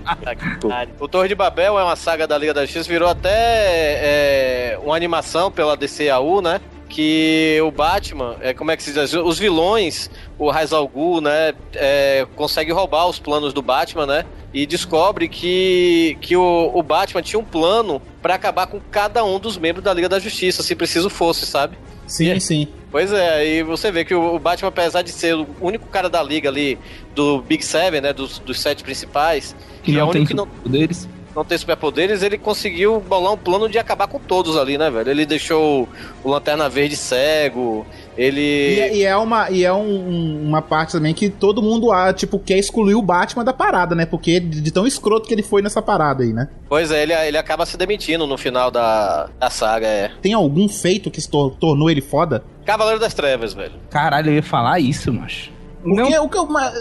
O 1.01 1.09
Torre 1.09 1.29
de 1.29 1.35
Babel 1.35 1.79
é 1.79 1.83
uma 1.83 1.97
saga 1.97 2.29
da 2.29 2.39
Liga 2.39 2.55
da 2.55 2.62
Justiça, 2.62 2.89
virou 2.89 3.09
até 3.09 3.29
é, 3.33 4.79
uma 4.85 4.95
animação 4.95 5.51
pela 5.51 5.77
DCAU, 5.77 6.41
né? 6.41 6.61
Que 6.88 7.59
o 7.62 7.70
Batman, 7.70 8.37
é, 8.40 8.55
como 8.55 8.70
é 8.70 8.77
que 8.77 8.83
se 8.83 8.92
diz? 8.92 9.12
Os 9.12 9.38
vilões, 9.38 10.09
o 10.38 10.51
Ra's 10.51 10.72
al 10.72 10.87
Ghul, 10.87 11.20
né? 11.20 11.53
É, 11.75 12.27
consegue 12.37 12.72
roubar 12.72 13.09
os 13.09 13.18
planos 13.18 13.53
do 13.53 13.61
Batman, 13.61 14.07
né? 14.07 14.25
E 14.55 14.64
descobre 14.66 15.29
que, 15.29 16.16
que 16.20 16.37
o, 16.37 16.70
o 16.72 16.83
Batman 16.83 17.22
tinha 17.22 17.40
um 17.40 17.44
plano 17.44 18.01
pra 18.22 18.35
acabar 18.35 18.66
com 18.66 18.81
cada 18.90 19.25
um 19.25 19.38
dos 19.38 19.59
membros 19.59 19.85
da 19.85 19.92
Liga 19.92 20.09
da 20.09 20.18
Justiça, 20.18 20.62
se 20.62 20.75
preciso 20.75 21.11
fosse, 21.11 21.44
sabe? 21.44 21.77
Sim, 22.07 22.38
sim. 22.38 22.68
Pois 22.90 23.12
é, 23.12 23.46
e 23.46 23.62
você 23.62 23.90
vê 23.90 24.05
que 24.05 24.14
o 24.14 24.38
Batman, 24.38 24.68
apesar 24.68 25.03
de 25.03 25.11
ser 25.11 25.35
o 25.35 25.46
único 25.61 25.87
cara 25.88 26.09
da 26.09 26.22
liga 26.22 26.49
ali, 26.49 26.79
do 27.14 27.42
Big 27.42 27.64
Seven, 27.64 28.01
né? 28.01 28.12
Dos, 28.12 28.38
dos 28.38 28.61
sete 28.61 28.83
principais, 28.83 29.57
que 29.83 29.99
é 29.99 30.05
o 30.05 30.09
único 30.09 30.27
que 30.27 30.35
não, 30.35 30.46
poderes. 30.46 31.09
Não 31.37 31.44
ter 31.44 31.59
superpoderes, 31.59 32.22
ele 32.22 32.38
conseguiu 32.38 32.99
bolar 32.99 33.33
um 33.33 33.37
plano 33.37 33.68
de 33.68 33.79
acabar 33.79 34.07
com 34.09 34.18
todos 34.18 34.57
ali, 34.57 34.79
né, 34.79 34.90
velho? 34.90 35.11
Ele 35.11 35.27
deixou 35.27 35.87
o 36.25 36.31
Lanterna 36.31 36.66
Verde 36.68 36.96
cego, 36.96 37.87
ele... 38.16 38.40
E, 38.40 38.81
é- 38.81 38.96
e 38.96 39.05
é 39.05 39.16
uma, 39.16 39.51
e 39.51 39.64
é 39.64 39.72
um- 39.72 40.09
um- 40.09 40.49
uma 40.49 40.62
parte 40.62 40.92
também 40.92 41.12
que 41.12 41.29
todo 41.29 41.62
mundo, 41.62 41.92
ah, 41.92 42.12
tipo, 42.12 42.38
quer 42.38 42.57
excluir 42.59 42.94
o 42.94 43.03
Batman 43.03 43.44
da 43.44 43.53
parada, 43.53 43.94
né? 43.94 44.07
Porque 44.07 44.40
de, 44.40 44.70
tão 44.70 44.87
escroto 44.87 45.29
que 45.29 45.35
ele 45.35 45.42
foi 45.42 45.61
nessa 45.61 45.83
parada 45.83 46.22
aí, 46.25 46.33
né? 46.33 46.49
Pois 46.68 46.90
é, 46.90 47.03
ele, 47.03 47.12
ele 47.12 47.37
acaba 47.38 47.66
se 47.66 47.77
demitindo 47.77 48.27
no 48.27 48.38
final 48.38 48.70
da, 48.70 49.29
da 49.38 49.51
saga, 49.51 49.87
é. 49.87 50.11
Tem 50.22 50.33
algum 50.33 50.68
feito 50.68 51.11
que 51.11 51.20
se 51.20 51.29
tor- 51.29 51.55
tornou 51.61 51.90
ele 51.90 52.01
foda? 52.01 52.42
Cavaleiro 52.64 52.99
das 52.99 53.12
Trevas, 53.14 53.53
velho. 53.53 53.75
Caralho, 53.90 54.31
eu 54.31 54.37
ia 54.37 54.42
falar 54.42 54.81
isso, 54.81 55.12
macho. 55.12 55.55
Porque 55.83 56.18
o 56.18 56.29
que 56.29 56.38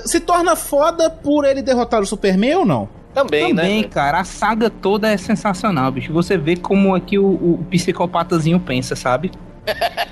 se 0.09 0.19
torna 0.19 0.55
foda 0.55 1.09
por 1.11 1.45
ele 1.45 1.61
derrotar 1.61 2.01
o 2.01 2.05
Superman 2.07 2.55
ou 2.55 2.65
não? 2.65 2.89
Também, 3.15 3.53
né, 3.53 3.61
Também, 3.63 3.83
cara, 3.83 4.19
a 4.19 4.23
saga 4.25 4.69
toda 4.69 5.07
é 5.07 5.15
sensacional, 5.15 5.89
bicho. 5.89 6.11
Você 6.11 6.37
vê 6.37 6.57
como 6.57 6.93
aqui 6.93 7.17
o, 7.17 7.25
o 7.25 7.65
psicopatazinho 7.69 8.59
pensa, 8.59 8.93
sabe? 8.93 9.31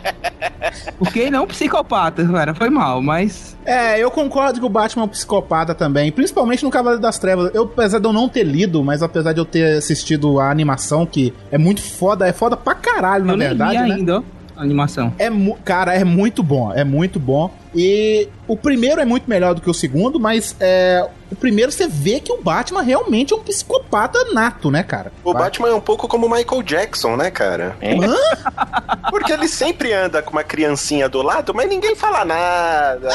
Porque 0.98 1.20
ele 1.20 1.36
é 1.36 1.42
um 1.42 1.46
psicopata, 1.46 2.26
cara, 2.26 2.56
foi 2.56 2.70
mal, 2.70 3.02
mas. 3.02 3.58
É, 3.66 4.00
eu 4.00 4.10
concordo 4.10 4.58
que 4.58 4.66
o 4.66 4.70
Batman 4.70 5.04
é 5.04 5.06
um 5.06 5.10
psicopata 5.10 5.76
também, 5.76 6.13
principalmente 6.13 6.63
no 6.63 6.72
Cavaleiro 6.72 7.02
das 7.02 7.20
Trevas. 7.20 7.54
Eu, 7.54 7.63
apesar 7.63 8.00
de 8.00 8.06
eu 8.08 8.13
não 8.13 8.30
ter 8.30 8.44
lido, 8.44 8.82
mas 8.82 9.04
apesar 9.04 9.34
de 9.34 9.39
eu 9.39 9.46
ter 9.46 9.78
assistido 9.78 10.39
a 10.39 10.50
animação, 10.50 11.06
que 11.06 11.34
é 11.52 11.58
muito 11.58 11.82
foda, 11.82 12.26
é 12.26 12.32
foda 12.32 12.56
pra 12.56 12.74
caralho, 12.74 13.26
na 13.26 13.34
eu 13.34 13.38
nem 13.38 13.48
verdade, 13.50 13.72
vi 13.72 13.89
né? 13.89 13.96
ainda, 13.96 14.20
ó, 14.20 14.24
a 14.56 14.62
animação. 14.62 15.13
É, 15.20 15.30
cara, 15.66 15.94
é 15.94 16.06
muito 16.06 16.42
bom, 16.42 16.72
é 16.74 16.86
muito 16.86 17.20
bom. 17.20 17.52
E 17.75 18.27
o 18.47 18.55
primeiro 18.55 19.01
é 19.01 19.05
muito 19.05 19.29
melhor 19.29 19.55
do 19.55 19.62
que 19.62 19.69
o 19.69 19.73
segundo, 19.73 20.19
mas 20.19 20.55
é, 20.59 21.07
o 21.31 21.36
primeiro 21.36 21.71
você 21.71 21.88
vê 21.88 22.19
que 22.19 22.31
o 22.31 22.41
Batman 22.41 22.83
realmente 22.83 23.33
é 23.33 23.36
um 23.36 23.39
psicopata 23.39 24.19
nato, 24.33 24.69
né, 24.69 24.83
cara? 24.83 25.12
O 25.23 25.33
Batman 25.33 25.69
é 25.69 25.73
um 25.73 25.81
pouco 25.81 26.07
como 26.07 26.27
o 26.27 26.29
Michael 26.29 26.62
Jackson, 26.62 27.15
né, 27.15 27.31
cara? 27.31 27.75
Hã? 27.81 28.15
Porque 29.09 29.31
ele 29.31 29.47
sempre 29.47 29.91
anda 29.93 30.21
com 30.21 30.31
uma 30.31 30.43
criancinha 30.43 31.09
do 31.09 31.21
lado, 31.21 31.53
mas 31.53 31.67
ninguém 31.67 31.95
fala 31.95 32.23
nada. 32.23 33.09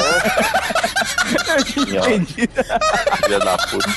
né? 1.86 2.26
Filha 3.22 3.38
da 3.38 3.56
puta. 3.58 3.88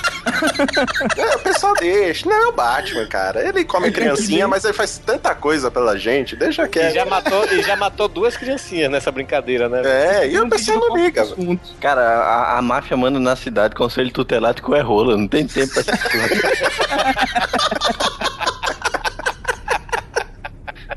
É, 1.17 1.35
o 1.35 1.39
pessoal 1.39 1.73
deixa. 1.79 2.27
Não, 2.29 2.35
é 2.35 2.47
o 2.47 2.51
Batman, 2.51 3.05
cara. 3.07 3.47
Ele 3.47 3.63
come 3.65 3.91
criancinha, 3.91 4.47
mas 4.47 4.63
ele 4.63 4.73
faz 4.73 4.97
tanta 5.03 5.33
coisa 5.33 5.71
pela 5.71 5.97
gente. 5.97 6.35
Deixa 6.35 6.65
E 6.65 6.69
quieto. 6.69 6.93
já, 6.93 7.05
matou, 7.05 7.45
e 7.51 7.61
já 7.63 7.75
matou 7.75 8.07
duas 8.07 8.37
criancinhas 8.37 8.91
nessa 8.91 9.11
brincadeira, 9.11 9.67
né? 9.69 9.81
É, 9.83 10.27
e 10.27 10.39
o 10.39 10.47
não 10.67 10.95
liga. 10.97 11.23
velho. 11.25 11.59
Cara, 11.79 12.01
a, 12.01 12.57
a 12.57 12.61
máfia 12.61 12.95
manda 12.97 13.19
na 13.19 13.35
cidade 13.35 13.75
conselho 13.75 14.11
tutelar 14.11 14.53
de 14.53 14.61
é 14.75 14.81
rola, 14.81 15.17
não 15.17 15.27
tem 15.27 15.45
tempo 15.47 15.71
pra 15.73 15.81
essas 15.81 16.01
coisas. 16.03 16.41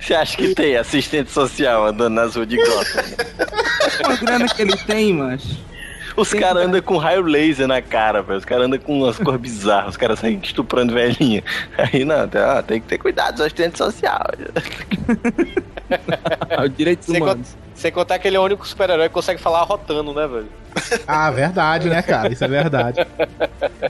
Você 0.01 0.15
acha 0.15 0.37
que 0.37 0.55
tem 0.55 0.77
assistente 0.77 1.31
social 1.31 1.87
andando 1.87 2.13
nas 2.15 2.37
ruas 2.37 2.47
de 2.47 2.57
Gotham? 2.57 3.03
Uma 4.05 4.17
grana 4.17 4.47
que 4.49 4.61
ele 4.61 4.77
tem, 4.77 5.15
mas. 5.15 5.43
Os 6.17 6.33
caras 6.33 6.67
andam 6.67 6.81
com 6.83 6.97
raio 6.99 7.23
laser 7.23 7.67
na 7.67 7.81
cara, 7.81 8.23
velho. 8.23 8.39
Os 8.39 8.45
caras 8.45 8.67
andam 8.67 8.79
com 8.79 9.01
umas 9.03 9.19
cores 9.19 9.41
bizarras. 9.41 9.91
Os 9.93 9.97
caras 9.97 10.19
saem 10.19 10.39
estuprando 10.43 10.93
velhinha. 10.93 11.43
Aí 11.79 12.05
não, 12.05 12.29
tem, 12.29 12.41
ah, 12.41 12.63
tem 12.63 12.81
que 12.81 12.87
ter 12.87 12.99
cuidado, 12.99 13.41
assistente 13.43 13.79
social. 13.79 14.21
Direitos 16.77 17.07
Sem, 17.07 17.17
humanos. 17.23 17.49
con- 17.49 17.64
sem 17.85 17.93
contar 17.93 18.19
que 18.19 18.27
ele 18.27 18.37
é 18.39 18.41
o 18.41 18.43
único 18.43 18.67
super-herói 18.67 19.09
que 19.09 19.15
consegue 19.15 19.39
falar 19.39 19.63
rotando, 19.63 20.15
né, 20.15 20.27
velho? 20.27 20.49
Ah, 21.07 21.31
verdade, 21.31 21.91
né, 21.91 22.01
cara? 22.01 22.33
Isso 22.33 22.43
é 22.43 22.49
verdade. 22.49 23.07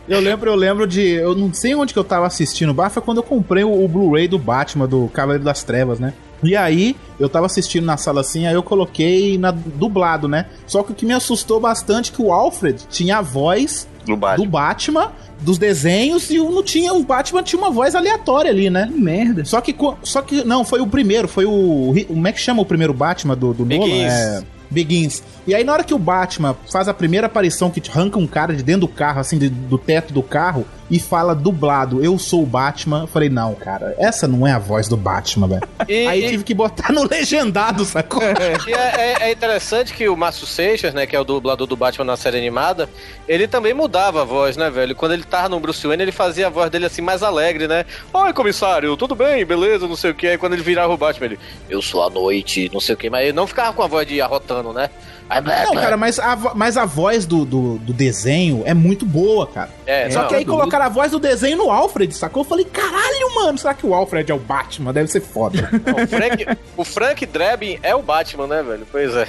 Eu 0.08 0.18
lembro, 0.18 0.50
eu 0.50 0.56
lembro 0.56 0.84
de. 0.84 1.00
Eu 1.00 1.34
não 1.34 1.54
sei 1.54 1.76
onde 1.76 1.92
que 1.92 1.98
eu 1.98 2.02
tava 2.02 2.26
assistindo 2.26 2.70
o 2.70 2.74
Bar, 2.74 2.90
foi 2.90 3.00
quando 3.00 3.18
eu 3.18 3.22
comprei 3.22 3.62
o, 3.62 3.84
o 3.84 3.86
Blu-ray 3.86 4.26
do 4.26 4.38
Batman, 4.38 4.88
do 4.88 5.08
Cavaleiro 5.08 5.44
das 5.44 5.62
Trevas, 5.62 6.00
né? 6.00 6.12
E 6.42 6.56
aí, 6.56 6.96
eu 7.20 7.28
tava 7.28 7.46
assistindo 7.46 7.84
na 7.84 7.96
sala 7.96 8.20
assim, 8.20 8.46
aí 8.46 8.54
eu 8.54 8.62
coloquei 8.64 9.38
na 9.38 9.52
dublado, 9.52 10.26
né? 10.26 10.46
Só 10.66 10.82
que 10.82 10.90
o 10.90 10.94
que 10.94 11.06
me 11.06 11.14
assustou 11.14 11.60
bastante 11.60 12.10
é 12.10 12.16
que 12.16 12.20
o 12.20 12.32
Alfred 12.32 12.86
tinha 12.90 13.18
a 13.18 13.22
voz 13.22 13.88
Do 14.04 14.16
Batman. 14.16 14.44
do 14.44 14.50
Batman, 14.50 15.12
dos 15.40 15.58
desenhos, 15.58 16.30
e 16.30 16.38
o 16.38 16.50
não 16.50 16.62
tinha. 16.62 16.92
O 16.92 17.02
Batman 17.02 17.42
tinha 17.42 17.60
uma 17.60 17.70
voz 17.70 17.94
aleatória 17.94 18.50
ali, 18.50 18.70
né? 18.70 18.88
Que 18.92 19.00
merda. 19.00 19.44
Só 19.44 19.60
que, 19.60 19.74
só 20.02 20.22
que 20.22 20.44
não, 20.44 20.64
foi 20.64 20.80
o 20.80 20.86
primeiro, 20.86 21.28
foi 21.28 21.44
o. 21.44 21.94
Como 22.06 22.28
é 22.28 22.32
que 22.32 22.40
chama 22.40 22.62
o 22.62 22.66
primeiro 22.66 22.92
Batman 22.92 23.36
do, 23.36 23.54
do 23.54 23.64
Nolan? 23.64 23.84
Begins. 23.86 24.12
É, 24.12 24.42
Begins. 24.70 25.22
E 25.46 25.54
aí, 25.54 25.62
na 25.62 25.72
hora 25.74 25.84
que 25.84 25.92
o 25.94 25.98
Batman 25.98 26.56
faz 26.72 26.88
a 26.88 26.94
primeira 26.94 27.26
aparição 27.26 27.70
que 27.70 27.80
te 27.80 27.90
arranca 27.90 28.18
um 28.18 28.26
cara 28.26 28.54
de 28.54 28.62
dentro 28.62 28.82
do 28.82 28.88
carro, 28.88 29.20
assim, 29.20 29.36
de- 29.38 29.48
do 29.50 29.76
teto 29.76 30.12
do 30.12 30.22
carro, 30.22 30.66
e 30.90 30.98
fala 31.00 31.34
dublado, 31.34 32.04
eu 32.04 32.18
sou 32.18 32.42
o 32.42 32.46
Batman, 32.46 33.02
eu 33.02 33.06
falei, 33.06 33.28
não, 33.30 33.54
cara, 33.54 33.94
essa 33.98 34.28
não 34.28 34.46
é 34.46 34.52
a 34.52 34.58
voz 34.58 34.86
do 34.88 34.96
Batman, 34.96 35.48
velho. 35.48 35.62
Aí 36.08 36.24
e- 36.24 36.28
tive 36.30 36.44
que 36.44 36.54
botar 36.54 36.92
no 36.92 37.06
legendado, 37.08 37.84
sacou? 37.86 38.22
e 38.22 38.72
é, 38.72 39.00
é- 39.22 39.28
é 39.28 39.32
interessante 39.32 39.92
que 39.94 40.08
o 40.08 40.16
Márcio 40.16 40.46
Seixas, 40.46 40.92
né, 40.94 41.06
que 41.06 41.16
é 41.16 41.20
o 41.20 41.24
dublador 41.24 41.66
do 41.66 41.76
Batman 41.76 42.04
na 42.04 42.16
série 42.16 42.38
animada, 42.38 42.88
ele 43.28 43.46
também 43.48 43.72
mudava 43.74 44.22
a 44.22 44.24
voz, 44.24 44.56
né, 44.56 44.70
velho? 44.70 44.94
Quando 44.94 45.12
ele 45.12 45.24
tava 45.24 45.48
no 45.48 45.58
Bruce 45.60 45.86
Wayne, 45.86 46.02
ele 46.04 46.12
fazia 46.12 46.46
a 46.46 46.50
voz 46.50 46.70
dele 46.70 46.86
assim 46.86 47.02
mais 47.02 47.22
alegre, 47.22 47.66
né? 47.66 47.84
Oi, 48.12 48.32
comissário, 48.32 48.96
tudo 48.96 49.14
bem, 49.14 49.44
beleza, 49.44 49.86
não 49.88 49.96
sei 49.96 50.10
o 50.10 50.14
que. 50.14 50.26
Aí 50.26 50.38
quando 50.38 50.52
ele 50.54 50.62
virava 50.62 50.92
o 50.92 50.96
Batman, 50.98 51.26
ele, 51.26 51.38
eu 51.68 51.80
sou 51.82 52.02
a 52.02 52.10
noite, 52.10 52.70
não 52.72 52.80
sei 52.80 52.94
o 52.94 52.98
que, 52.98 53.08
mas 53.10 53.22
ele 53.24 53.32
não 53.32 53.46
ficava 53.46 53.72
com 53.72 53.82
a 53.82 53.86
voz 53.86 54.06
de 54.06 54.20
arrotando, 54.20 54.72
né? 54.72 54.90
Não, 55.28 55.74
cara, 55.74 55.96
mas 55.96 56.18
a, 56.18 56.36
mas 56.54 56.76
a 56.76 56.84
voz 56.84 57.26
do, 57.26 57.44
do, 57.44 57.78
do 57.78 57.92
desenho 57.92 58.62
é 58.66 58.74
muito 58.74 59.06
boa, 59.06 59.46
cara. 59.46 59.70
É, 59.86 60.10
Só 60.10 60.22
não, 60.22 60.28
que 60.28 60.34
aí 60.34 60.44
colocaram 60.44 60.84
a 60.84 60.88
voz 60.88 61.10
do 61.10 61.18
desenho 61.18 61.56
no 61.56 61.70
Alfred, 61.70 62.14
sacou? 62.14 62.42
Eu 62.42 62.48
falei, 62.48 62.64
caralho, 62.64 63.34
mano, 63.34 63.58
será 63.58 63.74
que 63.74 63.86
o 63.86 63.94
Alfred 63.94 64.30
é 64.30 64.34
o 64.34 64.38
Batman? 64.38 64.92
Deve 64.92 65.10
ser 65.10 65.20
foda. 65.20 65.70
O 65.94 66.06
Frank, 66.06 66.58
o 66.76 66.84
Frank 66.84 67.26
Drebin 67.26 67.78
é 67.82 67.94
o 67.94 68.02
Batman, 68.02 68.46
né, 68.46 68.62
velho? 68.62 68.86
Pois 68.90 69.14
é. 69.14 69.26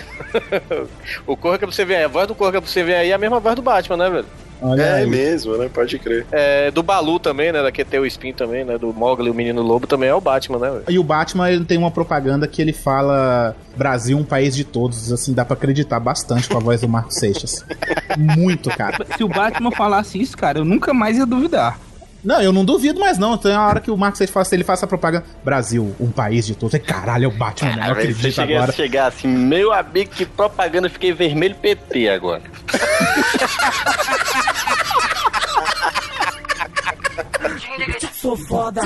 o 1.25 1.37
Corra 1.37 1.57
que 1.57 1.65
você 1.65 1.85
vê 1.85 1.95
aí, 1.97 2.03
a 2.03 2.07
voz 2.07 2.27
do 2.27 2.35
Corra 2.35 2.53
que 2.53 2.59
você 2.59 2.83
vê 2.83 2.95
aí 2.95 3.11
é 3.11 3.13
a 3.13 3.17
mesma 3.17 3.39
voz 3.39 3.55
do 3.55 3.61
Batman, 3.61 3.97
né, 3.97 4.09
velho? 4.09 4.25
Olha 4.61 4.81
É 4.81 4.93
aí. 4.95 5.05
mesmo, 5.07 5.57
né? 5.57 5.69
Pode 5.73 5.97
crer. 5.99 6.25
É, 6.31 6.71
do 6.71 6.81
Balu 6.81 7.19
também, 7.19 7.51
né? 7.51 7.61
Da 7.61 7.71
QT 7.71 7.99
o 7.99 8.05
Spin 8.05 8.33
também, 8.33 8.63
né? 8.63 8.77
Do 8.77 8.93
Mogli, 8.93 9.29
o 9.29 9.33
Menino 9.33 9.61
Lobo 9.61 9.87
também 9.87 10.09
é 10.09 10.15
o 10.15 10.21
Batman, 10.21 10.59
né, 10.59 10.69
velho? 10.69 10.83
E 10.89 10.99
o 10.99 11.03
Batman 11.03 11.51
ele 11.51 11.65
tem 11.65 11.77
uma 11.77 11.91
propaganda 11.91 12.47
que 12.47 12.61
ele 12.61 12.73
fala 12.73 13.55
Brasil 13.75 14.17
um 14.17 14.23
país 14.23 14.55
de 14.55 14.63
todos, 14.63 15.11
assim, 15.11 15.33
dá 15.33 15.43
pra 15.43 15.55
acreditar 15.55 15.99
bastante 15.99 16.47
com 16.47 16.57
a 16.57 16.61
voz 16.61 16.81
do 16.81 16.89
Marco 16.89 17.11
Seixas. 17.11 17.65
Muito, 18.17 18.69
cara. 18.69 19.05
Se 19.17 19.23
o 19.23 19.27
Batman 19.27 19.71
falasse 19.71 20.19
isso, 20.21 20.37
cara, 20.37 20.59
eu 20.59 20.65
nunca 20.65 20.93
mais 20.93 21.17
ia 21.17 21.25
duvidar. 21.25 21.79
Não, 22.25 22.41
eu 22.41 22.51
não 22.51 22.65
duvido 22.65 22.99
mais 22.99 23.19
não. 23.19 23.37
Tem 23.37 23.53
a 23.53 23.65
hora 23.65 23.79
que 23.79 23.91
o 23.91 23.97
Marco 23.97 24.17
Seixas 24.17 24.33
fala, 24.33 24.47
ele 24.51 24.63
faça 24.63 24.85
a 24.85 24.87
propaganda 24.87 25.25
Brasil, 25.43 25.95
um 25.99 26.09
país 26.09 26.45
de 26.45 26.55
todos. 26.55 26.73
É, 26.73 26.79
Caralho, 26.79 27.25
é 27.25 27.27
o 27.27 27.31
Batman, 27.31 27.75
não 27.75 27.83
Você 27.85 27.91
acredito 27.91 28.31
chega, 28.33 28.55
agora. 28.55 28.71
chegar 28.71 29.07
assim, 29.07 29.27
meu 29.27 29.71
amigo, 29.71 30.11
que 30.11 30.25
propaganda, 30.25 30.87
eu 30.87 30.91
fiquei 30.91 31.13
vermelho 31.13 31.55
PT 31.55 32.09
agora. 32.09 32.41
Sou 38.21 38.35
foda. 38.35 38.81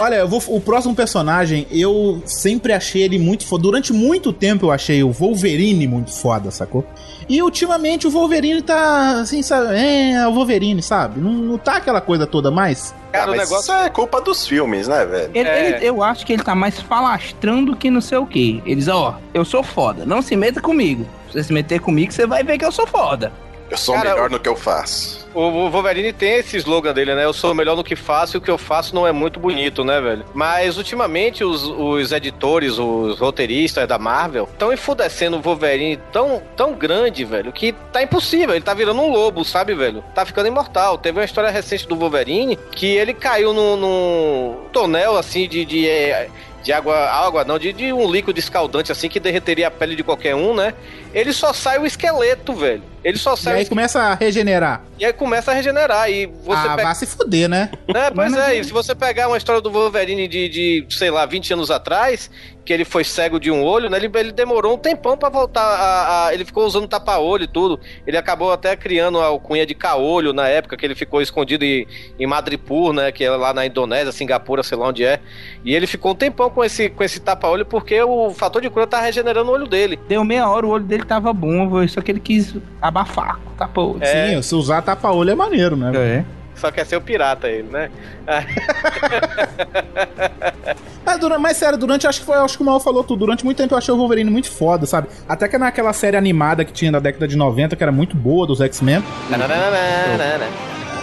Olha, 0.00 0.16
eu 0.16 0.26
vou, 0.28 0.42
o 0.48 0.60
próximo 0.60 0.94
personagem, 0.94 1.66
eu 1.70 2.20
sempre 2.26 2.72
achei 2.72 3.02
ele 3.02 3.18
muito 3.18 3.46
foda. 3.46 3.62
Durante 3.62 3.92
muito 3.92 4.32
tempo 4.32 4.66
eu 4.66 4.70
achei 4.72 5.02
o 5.02 5.12
Wolverine 5.12 5.86
muito 5.86 6.10
foda, 6.12 6.50
sacou? 6.50 6.84
E 7.28 7.40
ultimamente 7.40 8.06
o 8.06 8.10
Wolverine 8.10 8.62
tá, 8.62 9.20
assim, 9.20 9.42
sabe? 9.42 9.74
É, 9.76 10.26
o 10.26 10.32
Wolverine, 10.34 10.82
sabe? 10.82 11.20
Não, 11.20 11.30
não 11.32 11.58
tá 11.58 11.76
aquela 11.76 12.00
coisa 12.00 12.26
toda 12.26 12.50
mais. 12.50 12.92
Cara, 13.12 13.26
Ah, 13.30 13.34
o 13.34 13.36
negócio. 13.36 13.60
isso 13.60 13.72
é 13.72 13.88
culpa 13.90 14.20
dos 14.20 14.46
filmes, 14.46 14.88
né, 14.88 15.04
velho? 15.06 15.30
Ele- 15.34 15.48
É. 15.48 15.68
ele- 15.76 15.86
eu 15.86 16.02
acho 16.02 16.26
que 16.26 16.32
ele 16.32 16.42
tá 16.42 16.54
mais 16.54 16.80
falastrando 16.80 17.76
que 17.76 17.90
não 17.90 18.00
sei 18.00 18.18
o 18.18 18.26
que. 18.26 18.60
Eles, 18.66 18.88
ó, 18.88 19.18
eu 19.32 19.44
sou 19.44 19.62
foda, 19.62 20.04
não 20.04 20.20
se 20.20 20.34
meta 20.34 20.60
comigo. 20.60 21.06
Se 21.28 21.34
você 21.34 21.44
se 21.44 21.52
meter 21.52 21.80
comigo, 21.80 22.12
você 22.12 22.26
vai 22.26 22.42
ver 22.42 22.58
que 22.58 22.64
eu 22.64 22.72
sou 22.72 22.86
foda. 22.86 23.32
Eu 23.72 23.78
sou 23.78 23.94
Cara, 23.94 24.10
melhor 24.10 24.28
no 24.28 24.38
que 24.38 24.48
eu 24.50 24.54
faço. 24.54 25.26
O 25.32 25.70
Wolverine 25.70 26.12
tem 26.12 26.34
esse 26.34 26.58
slogan 26.58 26.92
dele, 26.92 27.14
né? 27.14 27.24
Eu 27.24 27.32
sou 27.32 27.54
melhor 27.54 27.74
no 27.74 27.82
que 27.82 27.96
faço 27.96 28.36
e 28.36 28.38
o 28.38 28.40
que 28.40 28.50
eu 28.50 28.58
faço 28.58 28.94
não 28.94 29.06
é 29.06 29.12
muito 29.12 29.40
bonito, 29.40 29.82
né, 29.82 29.98
velho? 29.98 30.26
Mas 30.34 30.76
ultimamente 30.76 31.42
os, 31.42 31.62
os 31.62 32.12
editores, 32.12 32.78
os 32.78 33.18
roteiristas 33.18 33.88
da 33.88 33.98
Marvel 33.98 34.46
estão 34.52 34.74
enfudecendo 34.74 35.38
o 35.38 35.40
Wolverine 35.40 35.98
tão, 36.12 36.42
tão 36.54 36.74
grande, 36.74 37.24
velho, 37.24 37.50
que 37.50 37.72
tá 37.90 38.02
impossível. 38.02 38.54
Ele 38.54 38.62
tá 38.62 38.74
virando 38.74 39.00
um 39.00 39.10
lobo, 39.10 39.42
sabe, 39.42 39.74
velho? 39.74 40.04
Tá 40.14 40.26
ficando 40.26 40.48
imortal. 40.48 40.98
Teve 40.98 41.18
uma 41.18 41.24
história 41.24 41.48
recente 41.48 41.88
do 41.88 41.96
Wolverine 41.96 42.58
que 42.72 42.94
ele 42.94 43.14
caiu 43.14 43.54
num, 43.54 43.74
num 43.78 44.56
tonel 44.70 45.16
assim 45.16 45.48
de. 45.48 45.64
de 45.64 45.88
eh, 45.88 46.28
de 46.62 46.72
água, 46.72 46.96
água 46.96 47.44
não, 47.44 47.58
de, 47.58 47.72
de 47.72 47.92
um 47.92 48.10
líquido 48.10 48.38
escaldante 48.38 48.92
assim 48.92 49.08
que 49.08 49.18
derreteria 49.18 49.66
a 49.66 49.70
pele 49.70 49.96
de 49.96 50.04
qualquer 50.04 50.34
um, 50.34 50.54
né? 50.54 50.74
Ele 51.12 51.32
só 51.32 51.52
sai 51.52 51.78
o 51.78 51.86
esqueleto, 51.86 52.54
velho. 52.54 52.82
Ele 53.04 53.18
só 53.18 53.34
E 53.34 53.36
sai 53.36 53.54
o 53.54 53.56
aí 53.58 53.66
começa 53.66 54.00
a 54.00 54.14
regenerar. 54.14 54.80
E 54.98 55.04
aí 55.04 55.12
começa 55.12 55.50
a 55.50 55.54
regenerar. 55.54 56.08
E 56.08 56.26
você 56.26 56.66
ah, 56.66 56.70
pega. 56.76 56.82
vai 56.84 56.94
se 56.94 57.06
fuder, 57.06 57.48
né? 57.48 57.70
É, 57.92 58.10
pois 58.10 58.30
Mas- 58.32 58.48
é, 58.48 58.54
e 58.54 58.64
se 58.64 58.72
você 58.72 58.94
pegar 58.94 59.26
uma 59.28 59.36
história 59.36 59.60
do 59.60 59.70
Wolverine 59.70 60.28
de, 60.28 60.48
de, 60.48 60.86
sei 60.88 61.10
lá, 61.10 61.26
20 61.26 61.52
anos 61.54 61.70
atrás, 61.70 62.30
que 62.64 62.72
ele 62.72 62.84
foi 62.84 63.02
cego 63.02 63.40
de 63.40 63.50
um 63.50 63.64
olho, 63.64 63.90
né? 63.90 63.96
Ele, 63.98 64.08
ele 64.14 64.30
demorou 64.30 64.74
um 64.74 64.78
tempão 64.78 65.16
pra 65.16 65.28
voltar 65.28 65.62
a, 65.62 66.26
a- 66.28 66.34
Ele 66.34 66.44
ficou 66.44 66.64
usando 66.64 66.86
tapa-olho 66.86 67.42
e 67.42 67.48
tudo. 67.48 67.80
Ele 68.06 68.16
acabou 68.16 68.52
até 68.52 68.76
criando 68.76 69.18
a 69.20 69.24
alcunha 69.26 69.66
de 69.66 69.74
caolho 69.74 70.32
na 70.32 70.46
época, 70.46 70.76
que 70.76 70.86
ele 70.86 70.94
ficou 70.94 71.20
escondido 71.20 71.64
em, 71.64 71.84
em 72.20 72.26
Madripur, 72.26 72.92
né? 72.92 73.10
Que 73.10 73.24
é 73.24 73.30
lá 73.32 73.52
na 73.52 73.66
Indonésia, 73.66 74.12
Singapura, 74.12 74.62
sei 74.62 74.78
lá 74.78 74.86
onde 74.86 75.04
é. 75.04 75.18
E 75.64 75.74
ele 75.74 75.88
ficou 75.88 76.12
um 76.12 76.14
tempão 76.14 76.48
com 76.48 76.62
esse, 76.62 76.88
com 76.88 77.02
esse 77.02 77.18
tapa-olho 77.18 77.66
porque 77.66 78.00
o 78.00 78.30
fator 78.30 78.62
de 78.62 78.70
cura 78.70 78.86
tá 78.86 79.00
regenerando 79.00 79.50
o 79.50 79.54
olho 79.54 79.66
dele. 79.66 79.98
Deu 80.06 80.22
meia 80.22 80.48
hora, 80.48 80.64
o 80.64 80.70
olho 80.70 80.84
dele 80.84 81.01
tava 81.04 81.32
bom, 81.32 81.86
só 81.88 82.00
que 82.00 82.10
ele 82.10 82.20
quis 82.20 82.54
abafar. 82.80 83.38
Tá 83.56 83.68
pô. 83.68 83.96
É. 84.00 84.34
Sim, 84.34 84.42
se 84.42 84.54
usar 84.54 84.82
tapa-olho 84.82 85.30
é 85.30 85.34
maneiro, 85.34 85.76
né? 85.76 85.92
É. 85.94 86.24
Só 86.54 86.70
quer 86.70 86.86
ser 86.86 86.96
o 86.96 87.00
pirata 87.00 87.48
ele, 87.48 87.68
né? 87.68 87.90
Mas, 91.04 91.18
durante, 91.18 91.40
mas 91.40 91.56
sério, 91.56 91.76
durante, 91.76 92.06
acho 92.06 92.20
que 92.20 92.26
foi, 92.26 92.36
acho 92.36 92.56
que 92.56 92.62
o 92.62 92.66
Mal 92.66 92.78
falou 92.78 93.02
tudo, 93.02 93.20
durante 93.20 93.44
muito 93.44 93.56
tempo 93.56 93.74
eu 93.74 93.78
achei 93.78 93.92
o 93.92 93.96
Wolverine 93.96 94.30
muito 94.30 94.50
foda, 94.50 94.86
sabe? 94.86 95.08
Até 95.28 95.48
que 95.48 95.58
naquela 95.58 95.92
série 95.92 96.16
animada 96.16 96.64
que 96.64 96.72
tinha 96.72 96.92
da 96.92 97.00
década 97.00 97.26
de 97.26 97.36
90, 97.36 97.74
que 97.74 97.82
era 97.82 97.90
muito 97.90 98.16
boa, 98.16 98.46
dos 98.46 98.60
X-Men. 98.60 99.02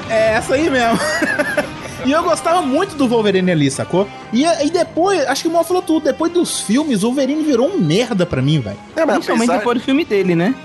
É 0.09 0.33
essa 0.33 0.55
aí 0.55 0.69
mesmo. 0.69 0.99
e 2.05 2.11
eu 2.11 2.23
gostava 2.23 2.61
muito 2.61 2.95
do 2.95 3.07
Wolverine 3.07 3.51
ali, 3.51 3.69
sacou? 3.71 4.07
E, 4.33 4.43
e 4.43 4.69
depois, 4.69 5.27
acho 5.27 5.43
que 5.43 5.47
o 5.47 5.51
Mal 5.51 5.63
falou 5.63 5.81
tudo, 5.81 6.03
depois 6.05 6.31
dos 6.31 6.61
filmes, 6.61 7.03
o 7.03 7.07
Wolverine 7.07 7.43
virou 7.43 7.67
um 7.69 7.77
merda 7.79 8.25
pra 8.25 8.41
mim, 8.41 8.59
velho. 8.59 8.77
É, 8.95 9.05
Principalmente 9.05 9.43
apesar- 9.49 9.57
depois 9.59 9.77
do 9.77 9.83
filme 9.83 10.05
dele, 10.05 10.35
né? 10.35 10.55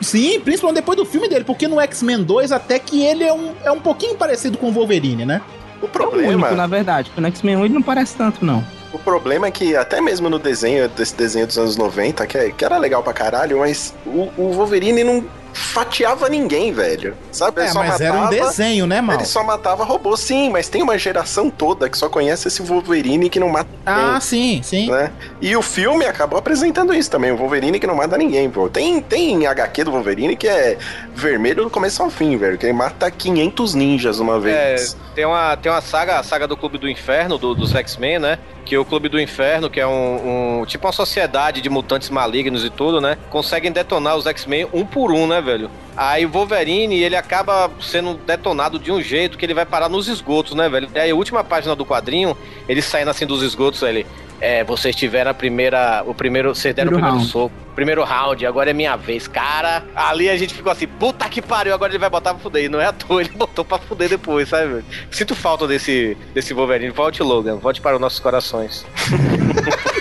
Sim, 0.00 0.40
principalmente 0.40 0.76
depois 0.80 0.96
do 0.98 1.04
filme 1.06 1.28
dele, 1.28 1.44
porque 1.44 1.66
no 1.66 1.80
X-Men 1.80 2.22
2 2.22 2.52
até 2.52 2.78
que 2.78 3.02
ele 3.02 3.24
é 3.24 3.32
um, 3.32 3.52
é 3.64 3.70
um 3.70 3.80
pouquinho 3.80 4.16
parecido 4.16 4.58
com 4.58 4.68
o 4.68 4.72
Wolverine, 4.72 5.24
né? 5.24 5.40
o 5.80 5.84
É 5.84 5.88
o 5.88 5.88
problema, 5.88 6.32
único, 6.32 6.54
na 6.54 6.66
verdade. 6.66 7.08
Porque 7.10 7.20
no 7.20 7.26
X-Men 7.28 7.56
1 7.56 7.64
ele 7.66 7.74
não 7.74 7.82
parece 7.82 8.14
tanto, 8.16 8.44
não. 8.44 8.64
o 8.92 8.98
problema 8.98 9.46
é 9.46 9.50
que 9.50 9.74
até 9.76 10.00
mesmo 10.00 10.28
no 10.30 10.38
desenho, 10.38 10.88
desse 10.88 11.14
desenho 11.14 11.46
dos 11.46 11.58
anos 11.58 11.76
90, 11.76 12.26
que, 12.26 12.38
é- 12.38 12.50
que 12.50 12.64
era 12.64 12.78
legal 12.78 13.02
pra 13.02 13.12
caralho, 13.12 13.58
mas 13.58 13.94
o, 14.06 14.28
o 14.36 14.52
Wolverine 14.52 15.02
não 15.04 15.24
fatiava 15.54 16.28
ninguém, 16.28 16.72
velho. 16.72 17.16
Sabe? 17.32 17.60
Ele 17.60 17.68
É, 17.68 17.72
só 17.72 17.78
mas 17.78 18.00
era 18.00 18.12
um 18.14 18.20
matava- 18.24 18.46
desenho, 18.48 18.86
né, 18.86 19.00
Mal? 19.00 19.16
Ele 19.16 19.24
só 19.24 19.42
matava 19.42 19.84
robô, 19.84 20.16
sim, 20.16 20.50
mas 20.50 20.68
tem 20.68 20.82
uma 20.82 20.98
geração 20.98 21.48
toda 21.48 21.88
que 21.88 21.96
só 21.96 22.08
conhece 22.08 22.48
esse 22.48 22.60
Wolverine 22.62 23.30
que 23.30 23.40
não 23.40 23.48
mata 23.48 23.68
Ah, 23.86 24.18
sim, 24.20 24.60
sim. 24.62 24.82
ninguém, 24.86 24.94
né? 24.96 25.12
E 25.40 25.56
o 25.56 25.62
filme 25.62 26.04
acabou 26.04 26.38
apresentando 26.38 26.92
isso 26.94 27.10
também, 27.10 27.30
o 27.32 27.36
Wolverine 27.36 27.78
que 27.78 27.86
não 27.86 27.94
mata 27.96 28.16
ninguém, 28.18 28.50
pô. 28.50 28.68
Tem, 28.68 29.00
tem 29.00 29.46
HQ 29.46 29.84
do 29.84 29.92
Wolverine 29.92 30.36
que 30.36 30.48
é 30.48 30.76
vermelho 31.14 31.64
do 31.64 31.70
começo 31.70 32.02
ao 32.02 32.10
fim, 32.10 32.36
velho, 32.36 32.58
que 32.58 32.66
ele 32.66 32.72
mata 32.72 33.10
500 33.10 33.74
ninjas 33.74 34.18
uma 34.20 34.36
É, 34.36 34.40
vez. 34.40 34.96
tem 35.14 35.24
uma, 35.24 35.56
tem 35.56 35.70
uma 35.70 35.80
saga, 35.80 36.18
a 36.18 36.22
saga 36.22 36.46
do 36.48 36.56
Clube 36.56 36.78
do 36.78 36.88
Inferno, 36.88 37.38
do- 37.38 37.54
dos 37.54 37.74
X-Men, 37.74 38.18
né? 38.18 38.38
Que 38.64 38.78
o 38.78 38.84
Clube 38.84 39.08
do 39.10 39.20
Inferno, 39.20 39.68
que 39.68 39.78
é 39.78 39.86
um, 39.86 40.60
um- 40.60 40.64
tipo 40.66 40.86
uma 40.86 40.92
sociedade 40.92 41.60
de 41.60 41.68
mutantes 41.68 42.08
malignos 42.08 42.64
e 42.64 42.70
tudo, 42.70 42.98
né? 43.00 43.18
Conseguem 43.30 43.70
detonar 43.70 44.16
os 44.16 44.26
X-Men 44.26 44.66
um 44.72 44.86
por 44.86 45.12
um, 45.12 45.26
né, 45.26 45.40
velho? 45.44 45.70
Aí 45.96 46.26
o 46.26 46.28
Wolverine, 46.28 47.00
ele 47.00 47.14
acaba 47.14 47.70
sendo 47.80 48.14
detonado 48.14 48.78
de 48.78 48.90
um 48.90 49.00
jeito 49.00 49.38
que 49.38 49.46
ele 49.46 49.54
vai 49.54 49.64
parar 49.64 49.88
nos 49.88 50.08
esgotos, 50.08 50.54
né, 50.54 50.68
velho? 50.68 50.88
E 50.94 50.98
aí 50.98 51.10
a 51.10 51.14
última 51.14 51.44
página 51.44 51.76
do 51.76 51.86
quadrinho, 51.86 52.36
ele 52.68 52.82
saindo 52.82 53.10
assim 53.10 53.26
dos 53.26 53.42
esgotos, 53.42 53.82
ele... 53.82 54.04
É, 54.40 54.62
vocês 54.64 54.94
tiveram 54.94 55.30
a 55.30 55.34
primeira. 55.34 56.02
O 56.06 56.12
primeiro. 56.12 56.54
Vocês 56.54 56.74
deram 56.74 56.90
Primeiro 56.90 57.16
o 57.16 57.18
primeiro 57.20 57.32
round. 57.32 57.32
soco. 57.32 57.54
Primeiro 57.74 58.04
round, 58.04 58.44
agora 58.44 58.68
é 58.68 58.72
minha 58.74 58.94
vez. 58.96 59.26
Cara, 59.26 59.84
ali 59.94 60.28
a 60.28 60.36
gente 60.36 60.52
ficou 60.52 60.70
assim, 60.70 60.86
puta 60.86 61.26
que 61.28 61.40
pariu, 61.40 61.72
agora 61.72 61.92
ele 61.92 61.98
vai 62.00 62.10
botar 62.10 62.34
pra 62.34 62.42
fuder. 62.42 62.64
E 62.64 62.68
não 62.68 62.80
é 62.80 62.86
à 62.86 62.92
toa, 62.92 63.22
ele 63.22 63.30
botou 63.30 63.64
pra 63.64 63.78
fuder 63.78 64.08
depois, 64.08 64.48
sabe? 64.48 64.66
velho? 64.66 64.84
Sinto 65.10 65.34
falta 65.34 65.66
desse, 65.68 66.16
desse 66.34 66.52
Wolverine. 66.52 66.90
Volte, 66.90 67.22
Logan, 67.22 67.56
volte 67.56 67.80
para 67.80 67.94
os 67.94 68.00
nossos 68.00 68.18
corações. 68.18 68.84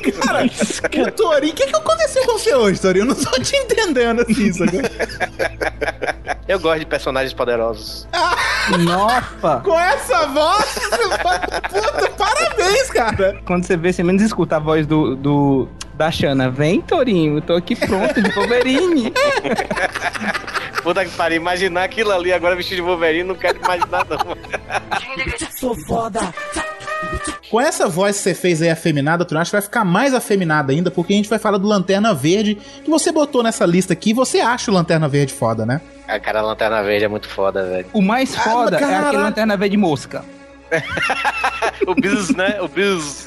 Cara, 0.00 0.44
o 0.44 1.12
Torinho, 1.12 1.52
o 1.52 1.56
que, 1.56 1.66
que 1.66 1.76
aconteceu 1.76 2.24
com 2.26 2.38
você 2.38 2.54
hoje, 2.54 2.80
Torinho? 2.80 3.02
Eu 3.02 3.06
não 3.06 3.14
tô 3.14 3.30
te 3.40 3.56
entendendo 3.56 4.22
assim, 4.22 4.52
sacou? 4.52 4.80
Eu 6.48 6.60
gosto 6.60 6.80
de 6.80 6.86
personagens 6.86 7.32
poderosos. 7.32 8.06
Nossa! 8.80 9.60
Com 9.64 9.78
essa 9.78 10.26
voz, 10.26 10.74
puta, 11.70 12.10
parabéns, 12.16 12.90
cara. 12.90 13.40
Quando 13.44 13.64
você 13.64 13.76
vê, 13.76 13.92
você 13.92 14.02
menos 14.02 14.22
escuta 14.22 14.56
a 14.56 14.58
voz 14.58 14.86
do, 14.86 15.16
do 15.16 15.68
da 15.94 16.10
Xana. 16.10 16.50
Vem, 16.50 16.80
Torinho, 16.80 17.38
eu 17.38 17.42
tô 17.42 17.54
aqui 17.54 17.74
pronto 17.74 18.20
de 18.20 18.30
Wolverine. 18.30 19.12
Puta 20.82 21.04
que 21.04 21.10
pariu, 21.16 21.38
imaginar 21.38 21.82
aquilo 21.82 22.12
ali 22.12 22.32
agora 22.32 22.54
vestido 22.54 22.76
de 22.76 22.82
Wolverine, 22.82 23.24
não 23.24 23.34
quero 23.34 23.58
imaginar 23.58 24.06
não. 24.08 24.18
Sou 25.58 25.74
foda. 25.86 26.20
Com 27.50 27.60
essa 27.60 27.88
voz 27.88 28.16
que 28.16 28.22
você 28.24 28.34
fez 28.34 28.60
aí 28.62 28.68
afeminada, 28.70 29.24
Torinho, 29.24 29.42
acho 29.42 29.50
que 29.50 29.56
vai 29.56 29.62
ficar 29.62 29.84
mais 29.84 30.12
afeminada 30.14 30.72
ainda, 30.72 30.90
porque 30.90 31.12
a 31.12 31.16
gente 31.16 31.28
vai 31.28 31.38
falar 31.38 31.58
do 31.58 31.66
Lanterna 31.68 32.12
Verde, 32.12 32.56
que 32.84 32.90
você 32.90 33.12
botou 33.12 33.42
nessa 33.42 33.64
lista 33.64 33.92
aqui, 33.92 34.10
e 34.10 34.14
você 34.14 34.40
acha 34.40 34.70
o 34.70 34.74
Lanterna 34.74 35.08
Verde 35.08 35.32
foda, 35.32 35.64
né? 35.64 35.80
A 36.08 36.18
cara, 36.18 36.40
a 36.40 36.42
Lanterna 36.42 36.82
Verde 36.82 37.04
é 37.04 37.08
muito 37.08 37.28
foda, 37.28 37.64
velho. 37.64 37.86
O 37.92 38.02
mais 38.02 38.36
Ah, 38.36 38.40
foda 38.42 38.76
é 38.76 38.80
caralho. 38.80 39.06
aquele 39.06 39.22
lanterna 39.22 39.56
verde 39.56 39.76
mosca. 39.76 40.24
O 41.86 41.94
Biz, 41.94 42.30
né? 42.34 42.58
O 42.60 42.66
Biz. 42.68 43.24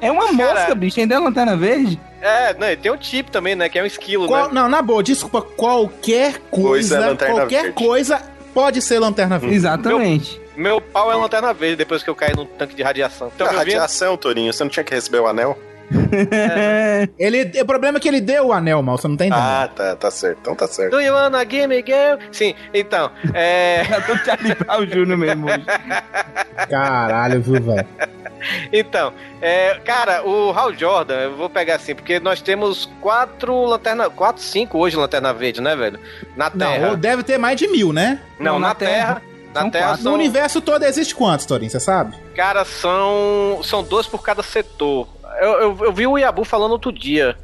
É 0.00 0.10
uma 0.10 0.32
mosca, 0.32 0.74
bicho, 0.74 1.00
ainda 1.00 1.14
é 1.14 1.18
lanterna 1.18 1.56
verde. 1.56 1.98
É, 2.20 2.54
não, 2.54 2.70
e 2.70 2.76
tem 2.76 2.92
um 2.92 3.00
chip 3.00 3.30
também, 3.30 3.54
né? 3.54 3.68
Que 3.68 3.78
é 3.78 3.82
um 3.82 3.86
esquilo, 3.86 4.26
Qual- 4.26 4.48
né? 4.48 4.50
não, 4.52 4.68
na 4.68 4.82
boa, 4.82 5.02
desculpa, 5.02 5.40
qualquer 5.42 6.38
Coisa 6.50 6.96
é 6.96 6.98
coisa, 6.98 7.00
Lanterna 7.10 7.34
qualquer 7.34 7.62
Verde. 7.62 7.84
coisa 7.84 8.20
pode 8.56 8.80
ser 8.80 8.98
Lanterna 8.98 9.38
Verde. 9.38 9.54
Exatamente. 9.54 10.40
Meu 10.56 10.80
pau 10.80 11.12
é 11.12 11.14
Lanterna 11.14 11.52
Verde 11.52 11.76
depois 11.76 12.02
que 12.02 12.08
eu 12.08 12.14
caí 12.14 12.34
num 12.34 12.46
tanque 12.46 12.74
de 12.74 12.82
radiação. 12.82 13.30
Então, 13.34 13.46
a 13.46 13.50
eu 13.50 13.52
vi... 13.52 13.58
radiação, 13.58 14.16
Torinho, 14.16 14.50
você 14.50 14.64
não 14.64 14.70
tinha 14.70 14.82
que 14.82 14.94
receber 14.94 15.18
o 15.18 15.26
anel? 15.26 15.58
Ele, 17.18 17.52
o 17.60 17.66
problema 17.66 17.98
é 17.98 18.00
que 18.00 18.08
ele 18.08 18.20
deu 18.20 18.46
o 18.46 18.52
anel, 18.52 18.82
mal, 18.82 18.98
você 18.98 19.06
não 19.06 19.16
tá 19.16 19.26
entendendo. 19.26 19.44
Ah, 19.46 19.70
tá, 19.72 19.94
tá 19.94 20.10
certo, 20.10 20.38
então 20.40 20.54
tá 20.56 20.66
certo. 20.66 20.90
Do 20.90 21.00
you 21.00 21.14
wanna 21.14 21.44
give 21.48 21.68
me 21.68 21.76
girl? 21.76 22.18
Sim, 22.32 22.54
então, 22.74 23.08
é... 23.34 23.84
Já 23.88 24.00
tô 24.00 24.16
Charlie 24.16 24.54
Brown 24.54 24.86
Jr. 24.86 25.16
mesmo 25.16 25.46
hoje. 25.46 25.64
Caralho, 26.68 27.40
viu, 27.42 27.62
velho? 27.62 27.86
Então, 28.72 29.12
é, 29.40 29.80
cara, 29.84 30.26
o 30.26 30.50
Hal 30.50 30.74
Jordan, 30.74 31.14
eu 31.14 31.36
vou 31.36 31.48
pegar 31.48 31.76
assim, 31.76 31.94
porque 31.94 32.20
nós 32.20 32.40
temos 32.40 32.90
quatro 33.00 33.64
lanterna, 33.64 34.10
quatro, 34.10 34.42
cinco 34.42 34.78
hoje 34.78 34.96
lanterna 34.96 35.32
verde, 35.32 35.60
né, 35.60 35.74
velho? 35.74 35.98
Na 36.36 36.50
Terra. 36.50 36.88
Não, 36.88 36.96
deve 36.96 37.22
ter 37.22 37.38
mais 37.38 37.56
de 37.58 37.66
mil, 37.68 37.92
né? 37.92 38.20
Não, 38.38 38.54
Não, 38.54 38.58
na, 38.58 38.68
na 38.68 38.74
Terra. 38.74 39.14
Terra. 39.14 39.22
Na 39.54 39.60
São 39.62 39.70
Terra 39.70 39.86
quatro. 39.86 40.04
No 40.04 40.10
são, 40.10 40.14
universo 40.14 40.60
todo 40.60 40.84
existe 40.84 41.14
quantos, 41.14 41.46
Torinho, 41.46 41.70
você 41.70 41.80
sabe? 41.80 42.14
cara, 42.34 42.64
são 42.64 43.60
são 43.62 43.82
dois 43.82 44.06
por 44.06 44.22
cada 44.22 44.42
setor. 44.42 45.08
Eu, 45.40 45.52
eu, 45.60 45.78
eu 45.84 45.92
vi 45.92 46.06
o 46.06 46.18
Yabu 46.18 46.44
falando 46.44 46.72
outro 46.72 46.92
dia. 46.92 47.36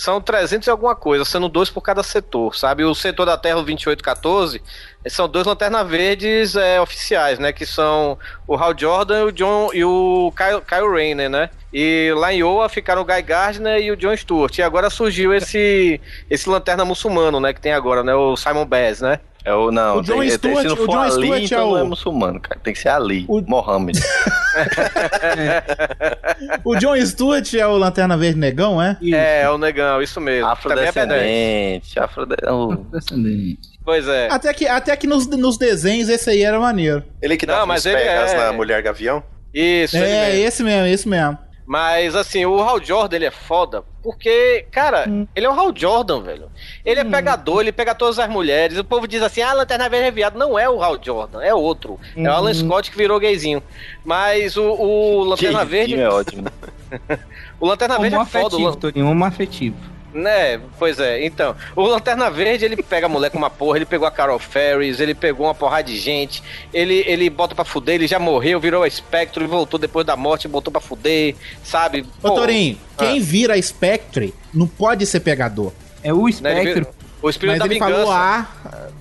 São 0.00 0.18
300 0.18 0.66
e 0.66 0.70
alguma 0.70 0.96
coisa, 0.96 1.26
sendo 1.26 1.46
dois 1.46 1.68
por 1.68 1.82
cada 1.82 2.02
setor, 2.02 2.56
sabe? 2.56 2.84
O 2.84 2.94
setor 2.94 3.26
da 3.26 3.36
Terra, 3.36 3.58
o 3.58 3.62
2814, 3.62 4.62
são 5.08 5.28
dois 5.28 5.46
lanternas 5.46 5.86
verdes 5.86 6.56
é, 6.56 6.80
oficiais, 6.80 7.38
né? 7.38 7.52
Que 7.52 7.66
são 7.66 8.18
o 8.46 8.56
Hal 8.56 8.72
Jordan 8.74 9.20
e 9.20 9.24
o, 9.24 9.30
John, 9.30 9.68
e 9.74 9.84
o 9.84 10.32
Kyle, 10.34 10.62
Kyle 10.62 10.90
Rayner, 10.90 11.28
né? 11.28 11.50
E 11.70 12.14
lá 12.16 12.32
em 12.32 12.38
Iowa 12.38 12.66
ficaram 12.70 13.02
o 13.02 13.04
Guy 13.04 13.20
Gardner 13.20 13.78
e 13.78 13.90
o 13.90 13.96
John 13.96 14.16
Stewart. 14.16 14.56
E 14.56 14.62
agora 14.62 14.88
surgiu 14.88 15.34
esse, 15.34 16.00
esse 16.30 16.48
lanterna 16.48 16.82
muçulmano, 16.82 17.38
né? 17.38 17.52
Que 17.52 17.60
tem 17.60 17.74
agora, 17.74 18.02
né? 18.02 18.14
O 18.14 18.38
Simon 18.38 18.64
Bass, 18.64 19.02
né? 19.02 19.20
É 19.42 19.54
o, 19.54 19.70
não, 19.70 19.98
O 19.98 20.02
John 20.02 20.18
tem, 20.20 20.30
Stewart- 20.30 20.60
se 20.62 20.66
não 20.66 20.74
o 20.74 20.76
for 20.76 20.88
John 20.88 20.98
Ali, 21.00 21.10
Stewart 21.12 21.40
é 21.40 21.44
então 21.44 21.70
não 21.70 21.78
é 21.78 21.82
o- 21.82 21.86
muçulmano, 21.86 22.40
cara. 22.40 22.60
Tem 22.62 22.72
que 22.74 22.78
ser 22.78 22.88
Ali, 22.90 23.24
O- 23.28 23.40
Mohammed. 23.42 23.98
O 26.64 26.74
John 26.76 26.96
Stewart 27.06 27.54
é 27.54 27.66
o 27.66 27.76
Lanterna 27.76 28.16
Verde 28.16 28.38
Negão, 28.38 28.80
é? 28.82 28.96
É, 29.02 29.42
é 29.42 29.50
o 29.50 29.58
negão, 29.58 30.02
isso 30.02 30.20
mesmo. 30.20 30.46
Também 30.62 30.84
é. 30.84 30.88
Afrodescendente, 30.88 31.98
afrode... 31.98 32.34
oh, 32.48 32.74
Descendente. 32.92 33.58
Pois 33.84 34.06
é. 34.08 34.28
Até 34.30 34.52
que, 34.52 34.66
até 34.66 34.96
que 34.96 35.06
nos, 35.06 35.26
nos 35.26 35.56
desenhos 35.56 36.08
esse 36.08 36.28
aí 36.30 36.42
era 36.42 36.58
maneiro. 36.60 37.02
Ele 37.22 37.36
que 37.36 37.46
dá 37.46 37.58
Não, 37.60 37.66
mas 37.66 37.86
ele 37.86 37.96
pegas 37.96 38.32
é- 38.32 38.36
na 38.36 38.52
Mulher 38.52 38.82
Gavião? 38.82 39.22
Isso, 39.52 39.96
ele 39.96 40.04
é, 40.06 40.26
mesmo. 40.30 40.44
esse 40.46 40.62
mesmo, 40.62 40.86
esse 40.86 41.08
mesmo. 41.08 41.38
Mas 41.72 42.16
assim, 42.16 42.44
o 42.44 42.60
Hal 42.60 42.82
Jordan 42.84 43.14
ele 43.14 43.26
é 43.26 43.30
foda 43.30 43.84
porque, 44.02 44.66
cara, 44.72 45.04
ele 45.36 45.46
é 45.46 45.48
o 45.48 45.52
Hal 45.52 45.72
Jordan, 45.72 46.20
velho. 46.20 46.50
Ele 46.84 46.98
é 46.98 47.04
pegador, 47.04 47.60
ele 47.60 47.70
pega 47.70 47.94
todas 47.94 48.18
as 48.18 48.28
mulheres. 48.28 48.76
O 48.76 48.82
povo 48.82 49.06
diz 49.06 49.22
assim: 49.22 49.40
ah, 49.40 49.52
Lanterna 49.52 49.88
Verde 49.88 50.08
é 50.08 50.10
viado. 50.10 50.36
Não 50.36 50.58
é 50.58 50.68
o 50.68 50.82
Hal 50.82 50.98
Jordan, 51.00 51.40
é 51.40 51.54
outro. 51.54 51.96
É 52.16 52.22
o 52.22 52.32
Alan 52.32 52.52
Scott 52.52 52.90
que 52.90 52.96
virou 52.96 53.20
gayzinho. 53.20 53.62
Mas 54.04 54.56
o, 54.56 54.64
o 54.64 55.22
Lanterna 55.22 55.64
Verde. 55.64 55.94
é 56.00 56.08
ótimo. 56.08 56.48
O 57.60 57.66
Lanterna 57.66 57.98
Verde 58.00 58.16
é 58.16 58.24
foda. 58.24 58.38
o 58.38 58.46
afetivo, 58.48 58.68
Lan- 58.70 58.74
Torinho, 58.74 59.06
homo 59.06 59.24
afetivo. 59.24 59.76
Né, 60.12 60.60
pois 60.78 60.98
é. 60.98 61.24
Então, 61.24 61.54
o 61.76 61.82
Lanterna 61.82 62.28
Verde, 62.30 62.64
ele 62.64 62.82
pega 62.82 63.06
a 63.06 63.08
mulher 63.08 63.30
com 63.30 63.38
uma 63.38 63.48
porra, 63.50 63.78
ele 63.78 63.86
pegou 63.86 64.08
a 64.08 64.10
Carol 64.10 64.38
Ferris, 64.40 64.98
ele 64.98 65.14
pegou 65.14 65.46
uma 65.46 65.54
porrada 65.54 65.84
de 65.84 65.96
gente, 65.98 66.42
ele, 66.74 67.04
ele 67.06 67.30
bota 67.30 67.54
pra 67.54 67.64
fuder, 67.64 67.94
ele 67.94 68.08
já 68.08 68.18
morreu, 68.18 68.58
virou 68.58 68.82
a 68.82 68.90
Spectre, 68.90 69.46
voltou 69.46 69.78
depois 69.78 70.04
da 70.04 70.16
morte, 70.16 70.48
botou 70.48 70.72
pra 70.72 70.80
fuder, 70.80 71.36
sabe? 71.62 72.04
Ô, 72.22 72.30
Torinho, 72.32 72.76
quem 72.98 73.20
vira 73.20 73.54
a 73.54 73.62
Spectre 73.62 74.34
não 74.52 74.66
pode 74.66 75.06
ser 75.06 75.20
pegador. 75.20 75.72
É 76.02 76.12
o 76.12 76.24
Né, 76.24 76.30
espectro. 76.30 76.74
vira- 76.74 76.90
o 77.22 77.30
espírito 77.30 77.52
Mas 77.52 77.58
da 77.60 77.64
ele 77.66 77.74
vingança. 77.74 77.92
falou 77.94 78.10
A. 78.12 78.46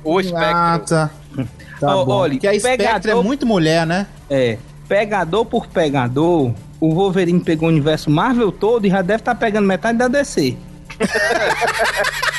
O 0.03 0.19
espectro. 0.19 0.47
Ah, 0.55 0.79
tá. 0.87 1.09
Tá 1.79 1.95
Ó, 1.95 2.05
bom. 2.05 2.11
olha, 2.13 2.33
Porque 2.33 2.47
a 2.47 2.59
Spectre 2.59 2.85
é 2.85 2.93
pegador- 2.99 3.23
muito 3.23 3.45
mulher, 3.47 3.87
né? 3.87 4.05
É, 4.29 4.57
pegador 4.87 5.45
por 5.45 5.65
pegador, 5.67 6.53
o 6.79 6.93
Wolverine 6.93 7.39
pegou 7.39 7.67
o 7.69 7.71
universo 7.71 8.09
Marvel 8.11 8.51
todo 8.51 8.85
e 8.85 8.89
já 8.89 9.01
deve 9.01 9.21
estar 9.21 9.33
pegando 9.35 9.65
metade 9.65 9.97
da 9.97 10.07
DC. 10.09 10.57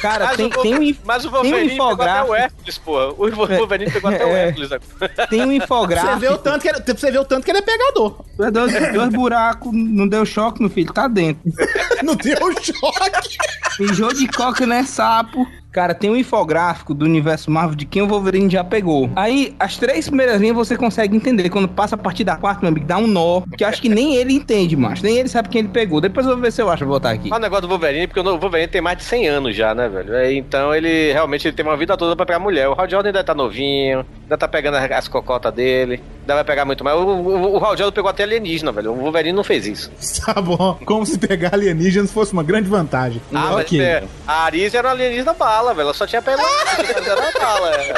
Cara, 0.00 0.24
Mas, 0.28 0.36
tem, 0.38 0.46
o, 0.46 0.62
tem 0.62 0.74
um, 0.78 0.96
mas 1.04 1.26
o 1.26 1.28
tem 1.30 1.38
um 1.40 1.42
Wolverine 1.42 1.70
pegou 1.72 1.92
até 1.92 2.22
o. 2.22 2.34
Hércules, 2.34 2.78
porra. 2.78 3.08
O 3.08 3.30
Wolverine 3.30 3.90
pegou 3.90 4.10
até 4.10 4.24
o 4.24 4.28
É. 4.30 4.46
Hércules. 4.46 4.72
agora. 4.72 5.26
tem 5.28 5.42
um 5.42 5.48
Você 5.48 5.56
infográfico. 5.56 6.18
vê, 6.20 6.28
o 6.30 6.38
tanto 6.38 6.62
que 6.62 6.68
ele, 6.70 6.78
você 6.96 7.10
vê 7.10 7.18
o 7.18 7.24
tanto 7.26 7.44
que 7.44 7.50
ele 7.50 7.58
é 7.58 7.62
pegador. 7.62 8.24
Dois, 8.50 8.72
dois 8.94 9.08
buracos, 9.10 9.70
não 9.74 10.08
deu 10.08 10.24
choque, 10.24 10.58
meu 10.62 10.70
filho, 10.70 10.90
tá 10.90 11.06
dentro. 11.06 11.42
Não 12.02 12.16
deu 12.16 12.34
choque. 12.62 13.38
Mijou 13.78 14.10
de 14.14 14.26
coca, 14.28 14.66
né, 14.66 14.84
sapo? 14.84 15.46
Cara, 15.72 15.94
tem 15.94 16.10
um 16.10 16.16
infográfico 16.16 16.92
do 16.92 17.04
universo 17.04 17.50
Marvel 17.50 17.76
de 17.76 17.84
quem 17.86 18.02
o 18.02 18.06
Wolverine 18.08 18.50
já 18.50 18.64
pegou. 18.64 19.08
Aí, 19.14 19.54
as 19.58 19.76
três 19.76 20.06
primeiras 20.08 20.40
linhas 20.40 20.56
você 20.56 20.76
consegue 20.76 21.16
entender. 21.16 21.48
Quando 21.48 21.68
passa 21.68 21.94
a 21.94 21.98
partir 21.98 22.24
da 22.24 22.36
quarta, 22.36 22.60
meu 22.62 22.70
amigo, 22.70 22.86
dá 22.86 22.98
um 22.98 23.06
nó. 23.06 23.42
Que 23.56 23.64
eu 23.64 23.68
acho 23.68 23.80
que 23.80 23.88
nem 23.88 24.16
ele 24.16 24.32
entende, 24.32 24.76
macho. 24.76 25.04
Nem 25.04 25.18
ele 25.18 25.28
sabe 25.28 25.48
quem 25.48 25.60
ele 25.60 25.68
pegou. 25.68 26.00
Depois 26.00 26.26
eu 26.26 26.32
vou 26.32 26.42
ver 26.42 26.50
se 26.52 26.60
eu 26.60 26.68
acho, 26.68 26.84
vou 26.84 26.94
botar 26.94 27.10
aqui. 27.10 27.28
Olha 27.30 27.38
o 27.38 27.42
negócio 27.42 27.62
do 27.62 27.68
Wolverine, 27.68 28.06
porque 28.06 28.20
o 28.20 28.38
Wolverine 28.38 28.68
tem 28.68 28.80
mais 28.80 28.98
de 28.98 29.04
100 29.04 29.28
anos 29.28 29.56
já, 29.56 29.74
né, 29.74 29.88
velho? 29.88 30.14
É, 30.14 30.32
Então 30.32 30.74
ele 30.74 31.12
realmente 31.12 31.46
ele 31.46 31.56
tem 31.56 31.64
uma 31.64 31.76
vida 31.76 31.96
toda 31.96 32.16
pra 32.16 32.26
pegar 32.26 32.38
mulher. 32.38 32.68
O 32.68 32.72
Hal 32.72 32.88
Jordan 32.90 33.08
ainda 33.10 33.22
tá 33.24 33.34
novinho, 33.34 34.04
ainda 34.22 34.36
tá 34.36 34.48
pegando 34.48 34.76
as 34.76 34.90
as 34.90 35.06
cocotas 35.08 35.52
dele, 35.54 36.02
ainda 36.22 36.34
vai 36.34 36.44
pegar 36.44 36.64
muito 36.64 36.82
mais. 36.82 36.96
O, 36.98 37.00
o, 37.02 37.58
o 37.58 37.64
Hal 37.64 37.76
Jordan 37.76 37.92
pegou 37.92 38.10
até 38.10 38.24
alienígena, 38.24 38.72
velho. 38.72 38.92
O 38.92 38.96
Wolverine 38.96 39.36
não 39.36 39.44
fez 39.44 39.66
isso. 39.66 39.90
Tá 40.20 40.40
bom. 40.40 40.78
Como 40.84 41.06
se 41.06 41.18
pegar 41.18 41.54
alienígenas 41.54 42.12
fosse 42.12 42.32
uma 42.34 42.42
grande 42.42 42.68
vantagem. 42.68 43.22
Ah, 43.32 43.52
mas 43.52 43.64
ok. 43.64 43.80
é, 43.80 44.04
a 44.26 44.44
Aris 44.44 44.74
era 44.74 44.88
uma 44.88 44.94
alienígena 44.94 45.32
bala, 45.60 45.74
velho. 45.74 45.86
Ela 45.86 45.94
só 45.94 46.06
tinha 46.06 46.22
pego 46.22 46.40
era 47.06 47.20
uma 47.20 47.32
bala. 47.32 47.70
é. 47.76 47.94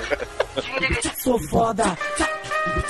Sou 1.19 1.39
foda. 1.39 1.97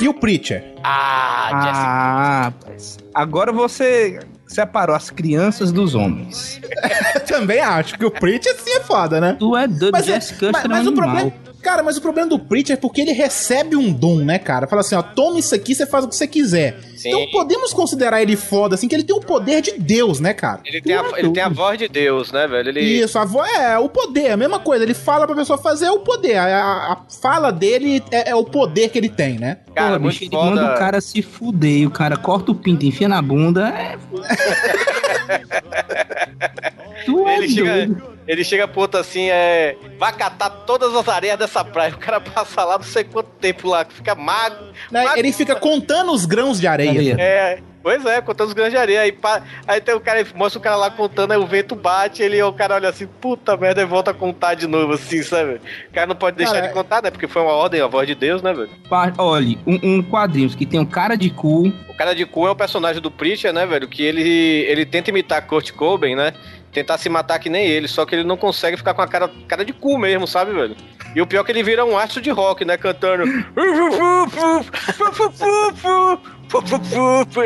E 0.00 0.08
o 0.08 0.14
Preacher? 0.14 0.74
Ah, 0.82 1.48
Jessica. 1.62 1.86
Ah, 1.86 2.40
rapaz. 2.44 2.98
Agora 3.14 3.52
você 3.52 4.20
separou 4.46 4.96
as 4.96 5.10
crianças 5.10 5.70
dos 5.70 5.94
homens. 5.94 6.60
Também 7.26 7.60
acho 7.60 7.98
que 7.98 8.04
o 8.04 8.10
Preacher 8.10 8.54
sim 8.58 8.72
é 8.72 8.80
foda, 8.80 9.20
né? 9.20 9.36
Tu 9.38 9.56
é 9.56 9.66
doido, 9.66 9.92
Mas, 9.92 10.06
Jessica 10.06 10.46
mas, 10.46 10.62
Custer 10.62 10.70
é 10.70 10.74
mas 10.74 10.86
o 10.86 10.92
problema. 10.92 11.32
Cara, 11.62 11.82
mas 11.82 11.96
o 11.96 12.02
problema 12.02 12.28
do 12.28 12.38
Preacher 12.38 12.74
é 12.74 12.76
porque 12.76 13.00
ele 13.00 13.12
recebe 13.12 13.76
um 13.76 13.92
dom, 13.92 14.16
né, 14.16 14.38
cara? 14.38 14.66
Fala 14.66 14.80
assim, 14.80 14.94
ó, 14.96 15.02
toma 15.02 15.38
isso 15.38 15.54
aqui, 15.54 15.74
você 15.74 15.86
faz 15.86 16.04
o 16.04 16.08
que 16.08 16.16
você 16.16 16.26
quiser. 16.26 16.78
Sim. 16.96 17.08
Então 17.08 17.26
podemos 17.30 17.72
considerar 17.72 18.20
ele 18.20 18.36
foda, 18.36 18.74
assim, 18.74 18.88
que 18.88 18.94
ele 18.94 19.04
tem 19.04 19.14
o 19.16 19.20
poder 19.20 19.62
de 19.62 19.72
Deus, 19.78 20.18
né, 20.20 20.34
cara? 20.34 20.60
Ele 20.64 20.80
tem, 20.80 20.94
a, 20.94 21.04
ele 21.16 21.30
tem 21.30 21.42
a 21.42 21.48
voz 21.48 21.78
de 21.78 21.88
Deus, 21.88 22.32
né, 22.32 22.46
velho? 22.48 22.68
Ele, 22.70 22.80
Isso, 22.80 23.18
a 23.18 23.24
voz 23.24 23.50
é 23.56 23.78
o 23.78 23.88
poder, 23.88 24.26
é 24.26 24.32
a 24.32 24.36
mesma 24.36 24.58
coisa. 24.58 24.84
Ele 24.84 24.94
fala 24.94 25.26
pra 25.26 25.36
pessoa 25.36 25.56
fazer 25.58 25.86
é 25.86 25.92
o 25.92 26.00
poder. 26.00 26.36
A, 26.36 26.92
a- 26.92 27.02
fala 27.20 27.52
dele 27.52 28.02
é, 28.10 28.30
é 28.30 28.34
o 28.34 28.44
poder 28.44 28.88
que 28.90 28.98
ele 28.98 29.08
tem, 29.08 29.38
né? 29.38 29.58
cara, 29.74 29.94
Pô, 29.94 30.00
muito 30.04 30.18
bicho, 30.18 30.24
ele 30.34 30.36
manda 30.36 30.62
o 30.62 30.66
foda. 30.66 30.78
cara 30.78 31.00
se 31.00 31.22
fuder 31.22 31.86
o 31.86 31.90
cara 31.90 32.16
corta 32.16 32.52
o 32.52 32.54
pinto 32.54 32.84
e 32.84 32.88
enfia 32.88 33.08
na 33.08 33.22
bunda. 33.22 33.68
É... 33.68 33.96
tu 37.04 37.26
é 37.28 37.36
Ele 37.38 37.48
chega, 37.48 37.72
doido. 37.72 38.18
ele 38.26 38.44
chega 38.44 38.68
pro 38.68 38.80
outro 38.82 39.00
assim, 39.00 39.28
é. 39.30 39.76
Vai 39.98 40.12
catar 40.12 40.50
todas 40.50 40.94
as 40.94 41.08
areias 41.08 41.38
dessa 41.38 41.64
praia. 41.64 41.92
O 41.94 41.98
cara 41.98 42.20
passa 42.20 42.64
lá 42.64 42.76
não 42.78 42.84
sei 42.84 43.04
quanto 43.04 43.28
tempo 43.40 43.68
lá, 43.68 43.84
fica 43.88 44.14
magro. 44.14 44.66
Né? 44.90 45.04
Ele 45.16 45.32
fica 45.32 45.54
contando 45.56 46.12
os 46.12 46.24
grãos 46.26 46.60
de 46.60 46.66
areia. 46.66 46.90
Areia. 46.90 47.16
É, 47.18 47.58
pois 47.82 48.04
é, 48.06 48.20
contando 48.20 48.48
os 48.48 48.52
grandes 48.54 48.72
de 48.72 48.78
areia. 48.78 49.00
Aí, 49.02 49.12
pá- 49.12 49.42
aí 49.66 49.80
tem 49.80 49.94
o 49.94 50.00
cara, 50.00 50.24
mostra 50.34 50.58
o 50.58 50.62
cara 50.62 50.76
lá 50.76 50.90
contando, 50.90 51.32
aí 51.32 51.38
o 51.38 51.46
vento 51.46 51.74
bate, 51.74 52.22
ele, 52.22 52.42
o 52.42 52.52
cara 52.52 52.74
olha 52.76 52.88
assim, 52.88 53.06
puta 53.06 53.56
merda, 53.56 53.82
e 53.82 53.84
volta 53.84 54.10
a 54.10 54.14
contar 54.14 54.54
de 54.54 54.66
novo, 54.66 54.92
assim, 54.94 55.22
sabe? 55.22 55.60
O 55.88 55.92
cara 55.92 56.06
não 56.06 56.16
pode 56.16 56.36
deixar 56.36 56.54
Cara, 56.54 56.66
de 56.68 56.72
contar, 56.72 57.02
né? 57.02 57.10
Porque 57.10 57.26
foi 57.28 57.42
uma 57.42 57.52
ordem, 57.52 57.80
a 57.80 57.86
voz 57.86 58.06
de 58.06 58.14
Deus, 58.14 58.42
né, 58.42 58.52
velho? 58.52 58.70
Pa- 58.88 59.12
Olha, 59.18 59.56
um, 59.66 59.78
um 59.98 60.02
quadrinhos 60.02 60.54
que 60.54 60.64
tem 60.66 60.78
um 60.80 60.86
cara 60.86 61.16
de 61.16 61.30
cu. 61.30 61.68
O 61.88 61.94
cara 61.94 62.14
de 62.14 62.24
cu 62.26 62.46
é 62.46 62.50
o 62.50 62.56
personagem 62.56 63.00
do 63.02 63.10
Preacher, 63.10 63.52
né, 63.52 63.66
velho? 63.66 63.86
Que 63.88 64.02
ele, 64.02 64.22
ele 64.68 64.84
tenta 64.86 65.10
imitar 65.10 65.46
Kurt 65.46 65.70
Cobain, 65.72 66.14
né? 66.16 66.32
Tentar 66.72 66.96
se 66.98 67.08
matar 67.08 67.38
que 67.38 67.50
nem 67.50 67.66
ele, 67.66 67.86
só 67.86 68.06
que 68.06 68.14
ele 68.14 68.24
não 68.24 68.36
consegue 68.36 68.76
ficar 68.76 68.94
com 68.94 69.02
a 69.02 69.06
cara, 69.06 69.30
cara 69.46 69.64
de 69.64 69.72
cu 69.72 69.98
mesmo, 69.98 70.26
sabe, 70.26 70.52
velho? 70.52 70.74
E 71.14 71.20
o 71.20 71.26
pior 71.26 71.42
é 71.42 71.44
que 71.44 71.52
ele 71.52 71.62
vira 71.62 71.84
um 71.84 71.98
astro 71.98 72.22
de 72.22 72.30
rock, 72.30 72.64
né? 72.64 72.76
Cantando. 72.76 73.24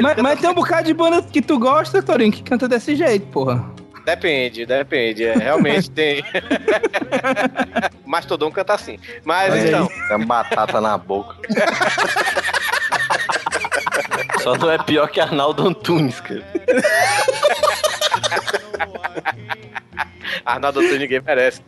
Mas, 0.03 0.17
mas 0.17 0.41
tem 0.41 0.51
um 0.51 0.55
bocado 0.55 0.89
de 0.89 0.93
banda 0.93 1.23
que 1.23 1.41
tu 1.41 1.61
gosta, 1.61 2.03
Torinho, 2.03 2.33
que 2.33 2.43
canta 2.43 2.67
desse 2.67 2.97
jeito, 2.97 3.25
porra. 3.29 3.65
Depende, 4.05 4.67
depende. 4.67 5.25
É, 5.25 5.35
realmente 5.35 5.91
tem. 5.91 6.25
Mastodon 8.05 8.51
canta 8.51 8.75
assim. 8.75 8.99
Mas 9.25 9.53
Olha 9.53 9.69
então. 9.69 9.89
Tem 10.09 10.27
batata 10.27 10.81
na 10.81 10.99
boca. 10.99 11.37
Só 14.41 14.57
não 14.57 14.71
é 14.71 14.79
pior 14.79 15.09
que 15.09 15.21
Arnaldo 15.21 15.67
Antunes, 15.67 16.21
cara. 16.21 16.45
Arnaldo 20.45 20.81
Antunes 20.81 21.01
ninguém 21.01 21.21
merece. 21.21 21.61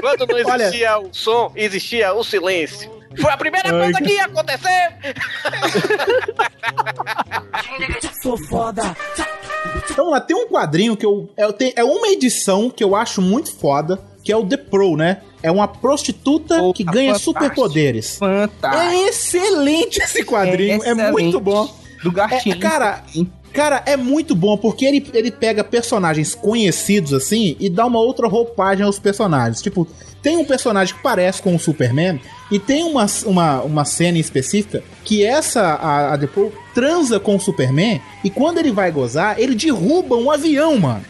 Quando 0.00 0.26
não 0.26 0.34
Olha- 0.52 0.62
existia 0.64 0.98
o 0.98 1.08
som, 1.12 1.52
existia 1.54 2.12
o 2.14 2.24
silêncio. 2.24 2.90
Foi 3.20 3.30
a 3.32 3.36
primeira 3.36 3.68
Ai, 3.74 3.82
coisa 3.92 4.00
que- 4.02 4.12
ia 4.14 4.24
acontecer. 4.24 4.96
Sou 8.22 8.36
foda. 8.48 8.96
Então 9.90 10.10
lá, 10.10 10.20
tem 10.20 10.36
um 10.36 10.46
quadrinho 10.48 10.96
que 10.96 11.06
eu. 11.06 11.30
É, 11.36 11.50
tem- 11.52 11.72
é 11.76 11.84
uma 11.84 12.08
edição 12.08 12.68
que 12.70 12.82
eu 12.84 12.94
acho 12.94 13.22
muito 13.22 13.54
foda, 13.56 13.98
que 14.22 14.32
é 14.32 14.36
o 14.36 14.44
The 14.46 14.56
Pro, 14.56 14.96
né? 14.96 15.22
É 15.42 15.50
uma 15.50 15.68
prostituta 15.68 16.58
Pô, 16.58 16.72
que 16.72 16.84
tá 16.84 16.92
ganha 16.92 17.14
fantástico. 17.14 17.32
superpoderes. 17.32 18.18
Fantástico. 18.18 18.82
É 18.84 19.08
excelente 19.08 19.98
esse 20.02 20.24
quadrinho, 20.24 20.74
é, 20.74 20.76
excelente. 20.76 21.12
muito 21.12 21.40
bom. 21.40 21.74
Do 22.02 22.10
É, 22.10 22.12
gatinho. 22.12 22.60
cara, 22.60 23.02
cara, 23.52 23.82
é 23.86 23.96
muito 23.96 24.34
bom 24.34 24.56
porque 24.56 24.84
ele, 24.84 25.06
ele 25.14 25.30
pega 25.30 25.64
personagens 25.64 26.34
conhecidos 26.34 27.12
assim 27.12 27.56
e 27.58 27.68
dá 27.68 27.86
uma 27.86 27.98
outra 27.98 28.28
roupagem 28.28 28.84
aos 28.84 28.98
personagens. 28.98 29.62
Tipo, 29.62 29.86
tem 30.22 30.36
um 30.36 30.44
personagem 30.44 30.94
que 30.94 31.02
parece 31.02 31.40
com 31.40 31.54
o 31.54 31.58
Superman 31.58 32.20
e 32.50 32.58
tem 32.58 32.82
uma, 32.84 33.06
uma, 33.24 33.62
uma 33.62 33.84
cena 33.84 34.18
específica 34.18 34.82
que 35.04 35.24
essa, 35.24 35.62
a, 35.62 36.12
a 36.14 36.16
Deadpool, 36.16 36.52
transa 36.74 37.20
com 37.20 37.36
o 37.36 37.40
Superman 37.40 38.00
e 38.24 38.30
quando 38.30 38.58
ele 38.58 38.72
vai 38.72 38.90
gozar, 38.90 39.38
ele 39.38 39.54
derruba 39.54 40.16
um 40.16 40.30
avião, 40.30 40.76
mano. 40.78 41.04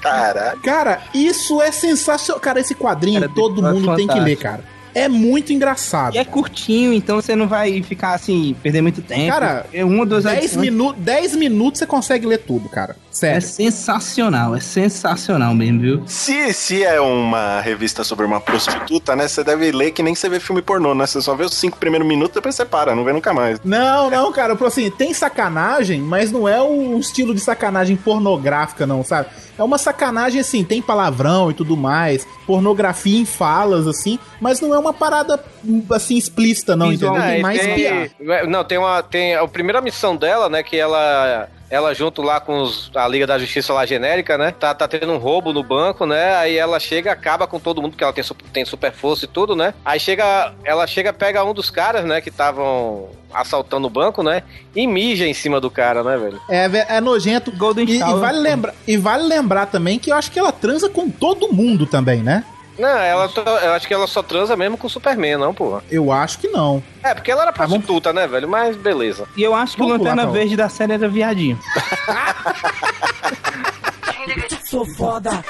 Caralho. 0.00 0.60
Cara, 0.60 1.02
isso 1.14 1.60
é 1.62 1.72
sensacional. 1.72 2.40
Cara, 2.40 2.60
esse 2.60 2.74
quadrinho 2.74 3.20
Cara, 3.20 3.32
todo 3.34 3.66
é 3.66 3.72
mundo 3.72 3.94
tem 3.96 4.06
que 4.06 4.20
ler, 4.20 4.36
fantástico. 4.36 4.42
cara. 4.42 4.75
É 4.96 5.08
muito 5.08 5.52
engraçado. 5.52 6.14
E 6.14 6.18
é 6.18 6.24
curtinho, 6.24 6.90
então 6.90 7.20
você 7.20 7.36
não 7.36 7.46
vai 7.46 7.82
ficar 7.82 8.14
assim, 8.14 8.56
perder 8.62 8.80
muito 8.80 9.02
tempo. 9.02 9.28
Cara, 9.28 9.66
é 9.70 9.84
uma 9.84 10.00
ou 10.00 10.06
duas 10.06 10.24
10 10.24 10.38
edições. 10.38 10.62
minutos, 10.62 11.02
10 11.02 11.36
minutos 11.36 11.78
você 11.80 11.86
consegue 11.86 12.26
ler 12.26 12.38
tudo, 12.38 12.66
cara. 12.70 12.96
É 13.16 13.40
Sério. 13.40 13.42
sensacional, 13.42 14.54
é 14.54 14.60
sensacional 14.60 15.54
mesmo, 15.54 15.80
viu? 15.80 16.02
Se, 16.06 16.52
se 16.52 16.84
é 16.84 17.00
uma 17.00 17.60
revista 17.60 18.04
sobre 18.04 18.26
uma 18.26 18.40
prostituta, 18.40 19.16
né? 19.16 19.26
Você 19.28 19.42
deve 19.42 19.70
ler 19.72 19.90
que 19.92 20.02
nem 20.02 20.14
você 20.14 20.28
vê 20.28 20.38
filme 20.40 20.60
pornô, 20.62 20.94
né? 20.94 21.06
Você 21.06 21.20
só 21.22 21.34
vê 21.34 21.44
os 21.44 21.54
cinco 21.54 21.78
primeiros 21.78 22.06
minutos, 22.06 22.34
depois 22.34 22.54
você 22.54 22.64
para, 22.64 22.94
não 22.94 23.04
vê 23.04 23.12
nunca 23.12 23.32
mais. 23.32 23.58
Não, 23.64 24.10
não, 24.10 24.32
cara. 24.32 24.52
Eu 24.52 24.56
falo 24.56 24.68
assim, 24.68 24.90
tem 24.90 25.12
sacanagem, 25.14 26.00
mas 26.00 26.30
não 26.30 26.48
é 26.48 26.60
o 26.60 26.98
estilo 26.98 27.34
de 27.34 27.40
sacanagem 27.40 27.96
pornográfica, 27.96 28.86
não, 28.86 29.02
sabe? 29.04 29.28
É 29.58 29.62
uma 29.62 29.78
sacanagem 29.78 30.40
assim, 30.40 30.62
tem 30.62 30.82
palavrão 30.82 31.50
e 31.50 31.54
tudo 31.54 31.76
mais, 31.76 32.26
pornografia 32.46 33.18
em 33.18 33.24
falas, 33.24 33.86
assim, 33.86 34.18
mas 34.40 34.60
não 34.60 34.74
é 34.74 34.78
uma 34.78 34.92
parada 34.92 35.42
assim 35.90 36.16
explícita, 36.16 36.76
não, 36.76 36.92
entendeu? 36.92 37.14
Ah, 37.16 37.22
Tem 37.28 37.38
e 37.38 37.42
mais 37.42 37.60
piada. 37.66 38.10
tem- 38.18 38.46
Não, 38.50 38.64
tem 38.64 38.78
uma. 38.78 39.02
Tem 39.02 39.34
a 39.34 39.46
primeira 39.48 39.80
missão 39.80 40.14
dela, 40.16 40.48
né? 40.48 40.62
Que 40.62 40.76
ela. 40.76 41.48
Ela 41.68 41.92
junto 41.94 42.22
lá 42.22 42.40
com 42.40 42.60
os- 42.62 42.90
a 42.94 43.08
Liga 43.08 43.26
da 43.26 43.38
Justiça 43.38 43.72
lá 43.72 43.84
genérica, 43.84 44.38
né? 44.38 44.52
Tá, 44.52 44.72
tá 44.72 44.86
tendo 44.86 45.12
um 45.12 45.18
roubo 45.18 45.52
no 45.52 45.62
banco, 45.64 46.06
né? 46.06 46.36
Aí 46.36 46.56
ela 46.56 46.78
chega, 46.78 47.10
acaba 47.10 47.46
com 47.46 47.58
todo 47.58 47.82
mundo, 47.82 47.92
porque 47.92 48.04
ela 48.04 48.12
tem, 48.12 48.24
tem 48.52 48.64
super 48.64 48.92
força 48.92 49.24
e 49.24 49.28
tudo, 49.28 49.56
né? 49.56 49.74
Aí 49.84 49.98
chega. 49.98 50.52
Ela 50.64 50.86
chega, 50.86 51.12
pega 51.12 51.42
um 51.44 51.52
dos 51.52 51.68
caras, 51.68 52.04
né? 52.04 52.20
Que 52.20 52.28
estavam 52.28 53.08
assaltando 53.34 53.88
o 53.88 53.90
banco, 53.90 54.22
né? 54.22 54.42
E 54.74 54.86
mija 54.86 55.26
em 55.26 55.34
cima 55.34 55.60
do 55.60 55.70
cara, 55.70 56.02
né, 56.04 56.16
velho? 56.16 56.40
É, 56.48 56.96
é 56.96 57.00
nojento. 57.00 57.50
Golden 57.50 57.84
E, 57.88 57.96
e 57.96 57.98
vale 58.00 58.38
lembrar, 58.38 58.74
e 58.86 58.96
vale 58.96 59.24
lembrar 59.24 59.66
também 59.66 59.98
que 59.98 60.10
eu 60.10 60.14
acho 60.16 60.30
que 60.30 60.38
ela 60.38 60.52
transa 60.52 60.88
com 60.88 61.10
todo 61.10 61.52
mundo 61.52 61.84
também, 61.84 62.22
né? 62.22 62.44
Não, 62.78 62.88
ela 62.98 63.28
to- 63.28 63.40
eu 63.40 63.72
acho 63.72 63.86
que 63.88 63.94
ela 63.94 64.06
só 64.06 64.22
transa 64.22 64.54
mesmo 64.56 64.76
com 64.76 64.86
o 64.86 64.90
Superman, 64.90 65.36
não, 65.38 65.54
porra. 65.54 65.82
Eu 65.90 66.12
acho 66.12 66.38
que 66.38 66.48
não. 66.48 66.82
É, 67.02 67.14
porque 67.14 67.30
ela 67.30 67.42
era 67.42 67.52
prostituta, 67.52 68.12
né, 68.12 68.26
velho? 68.26 68.46
Mas 68.48 68.76
beleza. 68.76 69.26
E 69.36 69.42
eu 69.42 69.54
acho 69.54 69.74
que 69.74 69.78
Vamos 69.78 69.94
o 69.94 69.98
Lanterna 69.98 70.22
pular, 70.22 70.28
então. 70.28 70.32
Verde 70.34 70.56
da 70.56 70.68
série 70.68 70.92
era 70.92 71.08
viadinho. 71.08 71.58
Sou 74.64 74.84
foda. 74.96 75.44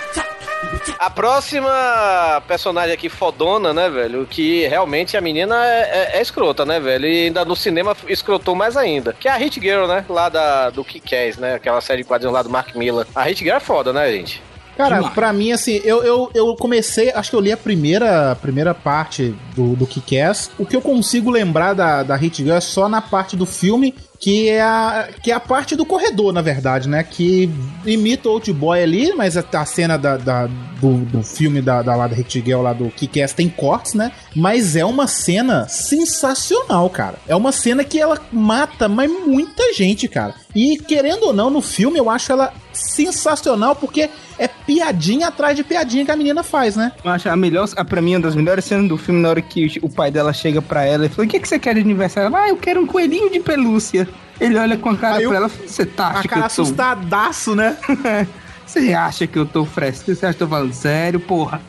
A 0.99 1.11
próxima 1.11 2.43
personagem 2.49 2.93
aqui, 2.93 3.09
fodona, 3.09 3.72
né, 3.72 3.89
velho? 3.89 4.27
Que 4.29 4.66
realmente 4.66 5.16
a 5.16 5.20
menina 5.20 5.64
é, 5.64 5.81
é- 6.14 6.18
é 6.18 6.22
escrota, 6.22 6.64
né, 6.64 6.81
velho? 6.81 7.07
E 7.07 7.24
ainda 7.27 7.45
no 7.45 7.55
cinema 7.55 7.97
escrotou 8.09 8.55
mais 8.55 8.77
ainda. 8.77 9.12
Que 9.12 9.29
é 9.29 9.31
a 9.33 9.37
Hit 9.37 9.61
Girl, 9.61 9.87
né? 9.87 10.05
Lá 10.09 10.29
da, 10.29 10.70
do 10.70 10.85
Kick-Ass, 10.85 11.37
né? 11.39 11.55
Aquela 11.55 11.81
série 11.81 12.03
de 12.03 12.09
quadrinhos 12.09 12.35
lá 12.35 12.43
do 12.43 12.51
Mark 12.51 12.74
Miller. 12.74 13.07
A 13.14 13.22
Hit 13.24 13.43
Girl 13.45 13.57
é 13.57 13.61
foda, 13.61 13.93
né, 13.93 14.11
gente? 14.12 14.43
Cara, 14.77 14.97
Demais. 14.97 15.14
pra 15.14 15.33
mim, 15.33 15.53
assim, 15.53 15.81
eu, 15.85 16.03
eu, 16.05 16.31
eu 16.35 16.55
comecei, 16.57 17.11
acho 17.12 17.31
que 17.31 17.37
eu 17.37 17.41
li 17.41 17.51
a 17.51 17.57
primeira, 17.57 18.33
a 18.33 18.37
primeira 18.37 18.74
parte 18.74 19.35
do, 19.55 19.74
do 19.74 19.87
Kick-Ass. 19.87 20.51
O 20.59 20.66
que 20.66 20.77
eu 20.77 20.83
consigo 20.83 21.31
lembrar 21.31 21.72
da, 21.72 22.03
da 22.03 22.14
Hit 22.14 22.43
Girl 22.43 22.57
é 22.57 22.61
só 22.61 22.87
na 22.89 23.01
parte 23.01 23.37
do 23.37 23.47
filme, 23.47 23.95
que 24.20 24.49
é, 24.51 24.61
a, 24.62 25.09
que 25.22 25.31
é 25.31 25.35
a 25.35 25.41
parte 25.41 25.74
do 25.77 25.85
corredor, 25.87 26.33
na 26.33 26.43
verdade, 26.43 26.89
né? 26.89 27.03
Que 27.03 27.51
imita 27.87 28.29
o 28.29 28.33
Old 28.33 28.53
Boy 28.53 28.83
ali, 28.83 29.14
mas 29.14 29.37
a, 29.37 29.45
a 29.55 29.64
cena 29.64 29.97
da, 29.97 30.16
da- 30.18 30.49
do, 30.81 30.99
do 31.07 31.22
filme 31.22 31.62
da, 31.62 31.81
da, 31.81 31.95
lá 31.97 32.07
da 32.07 32.14
Hit 32.14 32.43
Girl, 32.45 32.61
lá 32.61 32.72
do 32.74 32.91
Kick-Ass, 32.91 33.33
tem 33.33 33.49
cortes, 33.49 33.95
né? 33.95 34.12
Mas 34.35 34.77
é 34.77 34.85
uma 34.85 35.07
cena 35.07 35.66
sensacional, 35.68 36.89
cara. 36.91 37.16
É 37.27 37.35
uma 37.35 37.53
cena 37.53 37.83
que 37.85 37.99
ela 38.01 38.18
mata, 38.33 38.89
mas 38.89 39.11
muita 39.11 39.72
gente, 39.72 40.07
cara. 40.09 40.35
E 40.59 40.79
querendo 40.79 41.25
ou 41.25 41.33
não, 41.35 41.51
no 41.51 41.61
filme 41.61 41.99
eu 41.99 42.09
acho 42.09 42.33
ela 42.33 42.51
sensacional, 42.73 43.77
porque 43.77 44.09
é 44.39 44.49
piadinha 44.49 45.29
atrás 45.29 45.55
de 45.55 45.63
piadinha 45.63 46.05
que 46.05 46.11
a 46.11 46.17
menina 46.17 46.43
faz, 46.43 46.77
né? 46.77 46.93
Eu 47.05 47.11
acho 47.11 47.29
a 47.29 47.37
melhor, 47.37 47.69
a, 47.77 47.85
pra 47.85 48.01
mim, 48.01 48.15
uma 48.15 48.21
das 48.21 48.35
melhores 48.35 48.65
cenas 48.65 48.89
do 48.89 48.97
filme, 48.97 49.21
na 49.21 49.29
hora 49.29 49.43
que 49.43 49.79
o 49.83 49.89
pai 49.89 50.11
dela 50.11 50.33
chega 50.33 50.63
pra 50.63 50.85
ela 50.85 51.05
e 51.07 51.09
fala: 51.11 51.27
O 51.27 51.31
que, 51.31 51.39
que 51.41 51.47
você 51.49 51.59
quer 51.59 51.75
de 51.75 51.81
aniversário? 51.83 52.29
Ela, 52.29 52.45
ah, 52.45 52.49
eu 52.49 52.57
quero 52.57 52.81
um 52.81 52.87
coelhinho 52.87 53.31
de 53.31 53.39
pelúcia. 53.41 54.09
Ele 54.41 54.59
olha 54.59 54.77
com 54.77 54.89
a 54.91 54.97
cara 54.97 55.17
Aí 55.17 55.25
eu- 55.25 55.29
pra 55.31 55.39
ela 55.39 55.47
e 55.47 55.51
fala: 55.51 55.69
Você 55.69 55.85
tá 55.87 56.07
A 56.09 56.23
cara 56.23 56.25
eu 56.25 56.31
tô. 56.41 56.47
assustadaço, 56.47 57.55
né? 57.55 57.77
Você 58.67 58.93
acha 58.95 59.27
que 59.29 59.39
eu 59.39 59.47
tô 59.47 59.65
fresco? 59.65 60.13
Você 60.13 60.27
acha 60.27 60.37
que 60.37 60.43
eu 60.43 60.49
tô 60.49 60.55
falando 60.55 60.73
sério, 60.73 61.21
porra? 61.21 61.61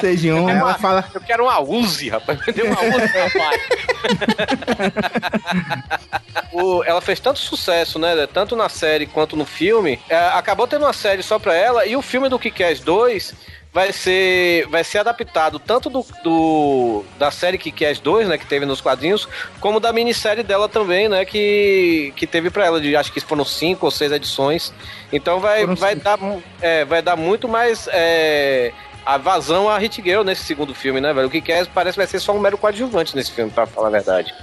Seja 0.00 0.32
Aí 0.34 0.40
homem. 0.40 0.56
ela 0.56 0.74
fala. 0.74 1.04
Eu 1.14 1.20
quero 1.20 1.44
uma 1.44 1.60
Uzi, 1.60 2.08
rapaz. 2.08 2.38
Me 2.46 2.52
deu 2.52 2.66
uma 2.66 2.82
Uzi, 2.82 3.18
rapaz. 3.18 3.60
o, 6.52 6.82
ela 6.84 7.00
fez 7.00 7.20
tanto 7.20 7.38
sucesso, 7.38 7.98
né? 7.98 8.26
Tanto 8.32 8.56
na 8.56 8.68
série 8.68 9.06
quanto 9.06 9.36
no 9.36 9.44
filme. 9.44 9.98
é, 10.08 10.16
acabou 10.34 10.66
tendo 10.66 10.84
uma 10.84 10.92
série 10.92 11.22
só 11.22 11.38
pra 11.38 11.54
ela. 11.54 11.86
E 11.86 11.96
o 11.96 12.02
filme 12.02 12.28
do 12.28 12.38
Kick-Ass 12.38 12.80
2 12.80 13.34
vai 13.72 13.92
ser, 13.92 14.66
vai 14.68 14.82
ser 14.82 14.98
adaptado 14.98 15.58
tanto 15.58 15.90
do, 15.90 16.04
do- 16.24 17.04
da 17.18 17.30
série 17.30 17.58
Kick-Ass 17.58 17.98
2, 18.00 18.28
né? 18.28 18.38
Que 18.38 18.46
teve 18.46 18.64
nos 18.64 18.80
quadrinhos, 18.80 19.28
como 19.60 19.78
da 19.78 19.92
minissérie 19.92 20.42
dela 20.42 20.68
também, 20.68 21.08
né? 21.08 21.24
Que, 21.24 22.12
que 22.16 22.26
teve 22.26 22.50
pra 22.50 22.64
ela. 22.66 22.80
De, 22.80 22.96
acho 22.96 23.12
que 23.12 23.20
foram 23.20 23.44
cinco 23.44 23.86
ou 23.86 23.90
seis 23.90 24.12
edições. 24.12 24.72
Então 25.12 25.40
vai, 25.40 25.60
Foram 25.60 25.74
vai, 25.76 25.92
cinco. 25.94 26.04
dar, 26.04 26.18
é, 26.60 26.84
vai 26.84 27.02
dar 27.02 27.16
muito 27.16 27.48
mais. 27.48 27.88
é, 27.92 28.72
a 29.06 29.16
vazão 29.16 29.68
a 29.70 29.78
Hit 29.78 30.02
Girl 30.02 30.22
nesse 30.24 30.42
segundo 30.42 30.74
filme, 30.74 31.00
né, 31.00 31.14
velho? 31.14 31.28
O 31.28 31.30
que 31.30 31.40
quer 31.40 31.64
parece 31.68 31.92
que 31.94 32.00
vai 32.00 32.06
ser 32.06 32.18
só 32.18 32.34
um 32.36 32.40
mero 32.40 32.58
coadjuvante 32.58 33.14
nesse 33.14 33.30
filme, 33.30 33.50
pra 33.50 33.64
falar 33.66 33.86
a 33.88 33.90
verdade. 33.92 34.34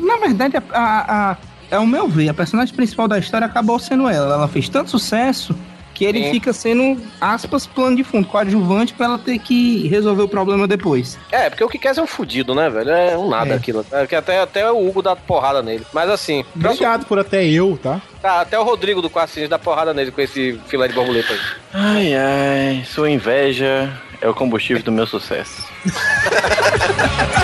Na 0.00 0.16
verdade, 0.16 0.56
a, 0.56 0.62
a, 0.72 1.30
a- 1.32 1.36
é 1.70 1.78
o 1.78 1.86
meu 1.86 2.08
ver, 2.08 2.30
a 2.30 2.34
personagem 2.34 2.74
principal 2.74 3.06
da 3.06 3.18
história 3.18 3.46
acabou 3.46 3.78
sendo 3.78 4.08
ela. 4.08 4.34
Ela 4.34 4.48
fez 4.48 4.66
tanto 4.70 4.90
sucesso 4.90 5.54
que 5.98 6.04
ele 6.04 6.22
Sim. 6.22 6.30
fica 6.30 6.52
sendo, 6.52 7.02
aspas, 7.20 7.66
plano 7.66 7.96
de 7.96 8.04
fundo, 8.04 8.28
coadjuvante 8.28 8.94
pra 8.94 9.06
ela 9.06 9.18
ter 9.18 9.36
que 9.40 9.88
resolver 9.88 10.22
o 10.22 10.28
problema 10.28 10.64
depois. 10.68 11.18
É, 11.32 11.50
porque 11.50 11.64
o 11.64 11.68
que 11.68 11.76
quer 11.76 11.98
é 11.98 12.00
um 12.00 12.06
fudido, 12.06 12.54
né, 12.54 12.70
velho? 12.70 12.88
É 12.90 13.18
um 13.18 13.28
nada 13.28 13.54
É. 13.54 13.56
aquilo. 13.56 13.84
É, 13.90 14.06
que 14.06 14.14
até, 14.14 14.40
até 14.40 14.70
o 14.70 14.86
Hugo 14.88 15.02
dá 15.02 15.16
porrada 15.16 15.60
nele. 15.60 15.84
Mas 15.92 16.08
assim, 16.08 16.44
Obrigado 16.54 17.04
por 17.06 17.18
até 17.18 17.44
eu, 17.44 17.76
tá? 17.82 18.00
tá, 18.22 18.42
até 18.42 18.56
o 18.56 18.62
Rodrigo 18.62 19.02
do 19.02 19.10
Quarto 19.10 19.30
Sinistro 19.32 19.50
dá 19.50 19.58
porrada 19.58 19.92
nele 19.92 20.12
com 20.12 20.20
esse 20.20 20.60
filé 20.68 20.86
de 20.86 20.94
borboleta 20.94 21.32
aí. 21.32 21.40
Ai, 21.74 22.14
ai, 22.14 22.84
sua 22.86 23.10
inveja 23.10 23.92
é 24.20 24.28
o 24.28 24.34
combustível 24.34 24.82
do 24.84 24.92
meu 24.92 25.06
sucesso. 25.06 25.66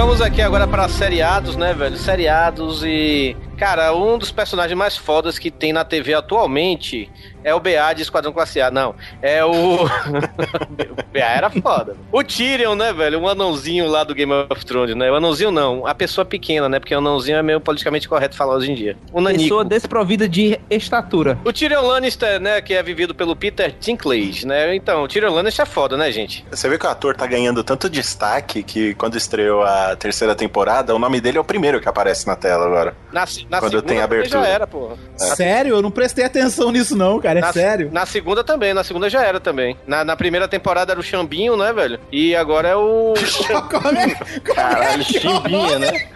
Vamos 0.00 0.22
aqui 0.22 0.40
agora 0.40 0.66
para 0.66 0.88
seriados, 0.88 1.56
né, 1.56 1.74
velho? 1.74 1.94
Seriados 1.94 2.82
e. 2.82 3.36
Cara, 3.60 3.94
um 3.94 4.16
dos 4.16 4.32
personagens 4.32 4.76
mais 4.76 4.96
fodas 4.96 5.38
que 5.38 5.50
tem 5.50 5.70
na 5.70 5.84
TV 5.84 6.14
atualmente 6.14 7.10
é 7.44 7.54
o 7.54 7.60
BA 7.60 7.92
de 7.94 8.00
Esquadrão 8.00 8.32
Classe 8.32 8.58
A. 8.58 8.70
Não, 8.70 8.94
é 9.20 9.44
o. 9.44 9.84
o 9.84 11.12
BA 11.12 11.20
era 11.20 11.50
foda. 11.50 11.94
O 12.10 12.24
Tyrion, 12.24 12.74
né, 12.74 12.90
velho? 12.90 13.20
Um 13.20 13.28
anãozinho 13.28 13.86
lá 13.86 14.02
do 14.02 14.14
Game 14.14 14.32
of 14.32 14.64
Thrones, 14.64 14.96
né? 14.96 15.10
O 15.10 15.14
anãozinho 15.14 15.50
não, 15.50 15.86
a 15.86 15.94
pessoa 15.94 16.24
pequena, 16.24 16.70
né? 16.70 16.78
Porque 16.78 16.94
o 16.94 16.98
anãozinho 16.98 17.36
é 17.36 17.42
meio 17.42 17.60
politicamente 17.60 18.08
correto 18.08 18.34
falar 18.34 18.54
hoje 18.54 18.72
em 18.72 18.74
dia. 18.74 18.96
O 19.12 19.20
Nanico. 19.20 19.42
Pessoa 19.42 19.64
desprovida 19.64 20.26
de 20.26 20.58
estatura. 20.70 21.38
O 21.44 21.52
Tyrion 21.52 21.82
Lannister, 21.82 22.40
né, 22.40 22.62
que 22.62 22.72
é 22.72 22.82
vivido 22.82 23.14
pelo 23.14 23.36
Peter 23.36 23.74
Dinklage, 23.78 24.46
né? 24.46 24.74
Então, 24.74 25.02
o 25.02 25.08
Tyrion 25.08 25.34
Lannister 25.34 25.64
é 25.64 25.66
foda, 25.66 25.98
né, 25.98 26.10
gente? 26.10 26.46
Você 26.50 26.66
vê 26.66 26.78
que 26.78 26.86
o 26.86 26.88
ator 26.88 27.14
tá 27.14 27.26
ganhando 27.26 27.62
tanto 27.62 27.90
destaque 27.90 28.62
que 28.62 28.94
quando 28.94 29.16
estreou 29.16 29.62
a 29.62 29.94
terceira 29.96 30.34
temporada, 30.34 30.94
o 30.94 30.98
nome 30.98 31.20
dele 31.20 31.36
é 31.36 31.40
o 31.40 31.44
primeiro 31.44 31.78
que 31.78 31.88
aparece 31.88 32.26
na 32.26 32.36
tela 32.36 32.64
agora. 32.64 32.94
Na, 33.12 33.26
na 33.50 33.58
Quando 33.58 33.72
segunda 33.72 33.88
tem 33.88 34.00
abertura. 34.00 34.40
já 34.42 34.46
era, 34.48 34.66
porra. 34.66 34.94
Sério? 35.16 35.74
Eu 35.74 35.82
não 35.82 35.90
prestei 35.90 36.24
atenção 36.24 36.70
nisso, 36.70 36.96
não, 36.96 37.18
cara. 37.20 37.40
É 37.40 37.42
na, 37.42 37.52
sério. 37.52 37.90
Na 37.92 38.06
segunda 38.06 38.44
também, 38.44 38.72
na 38.72 38.84
segunda 38.84 39.10
já 39.10 39.24
era 39.24 39.40
também. 39.40 39.76
Na, 39.86 40.04
na 40.04 40.16
primeira 40.16 40.46
temporada 40.46 40.92
era 40.92 41.00
o 41.00 41.02
Xambinho, 41.02 41.56
né, 41.56 41.72
velho? 41.72 41.98
E 42.12 42.34
agora 42.36 42.68
é 42.68 42.76
o. 42.76 43.12
Como 43.70 43.88
é- 43.98 44.14
como 44.14 44.54
Caralho, 44.54 45.02
é 45.02 45.04
que 45.04 45.16
é 45.16 45.20
o 45.20 45.22
chimbinha, 45.34 45.78
né? 45.78 46.08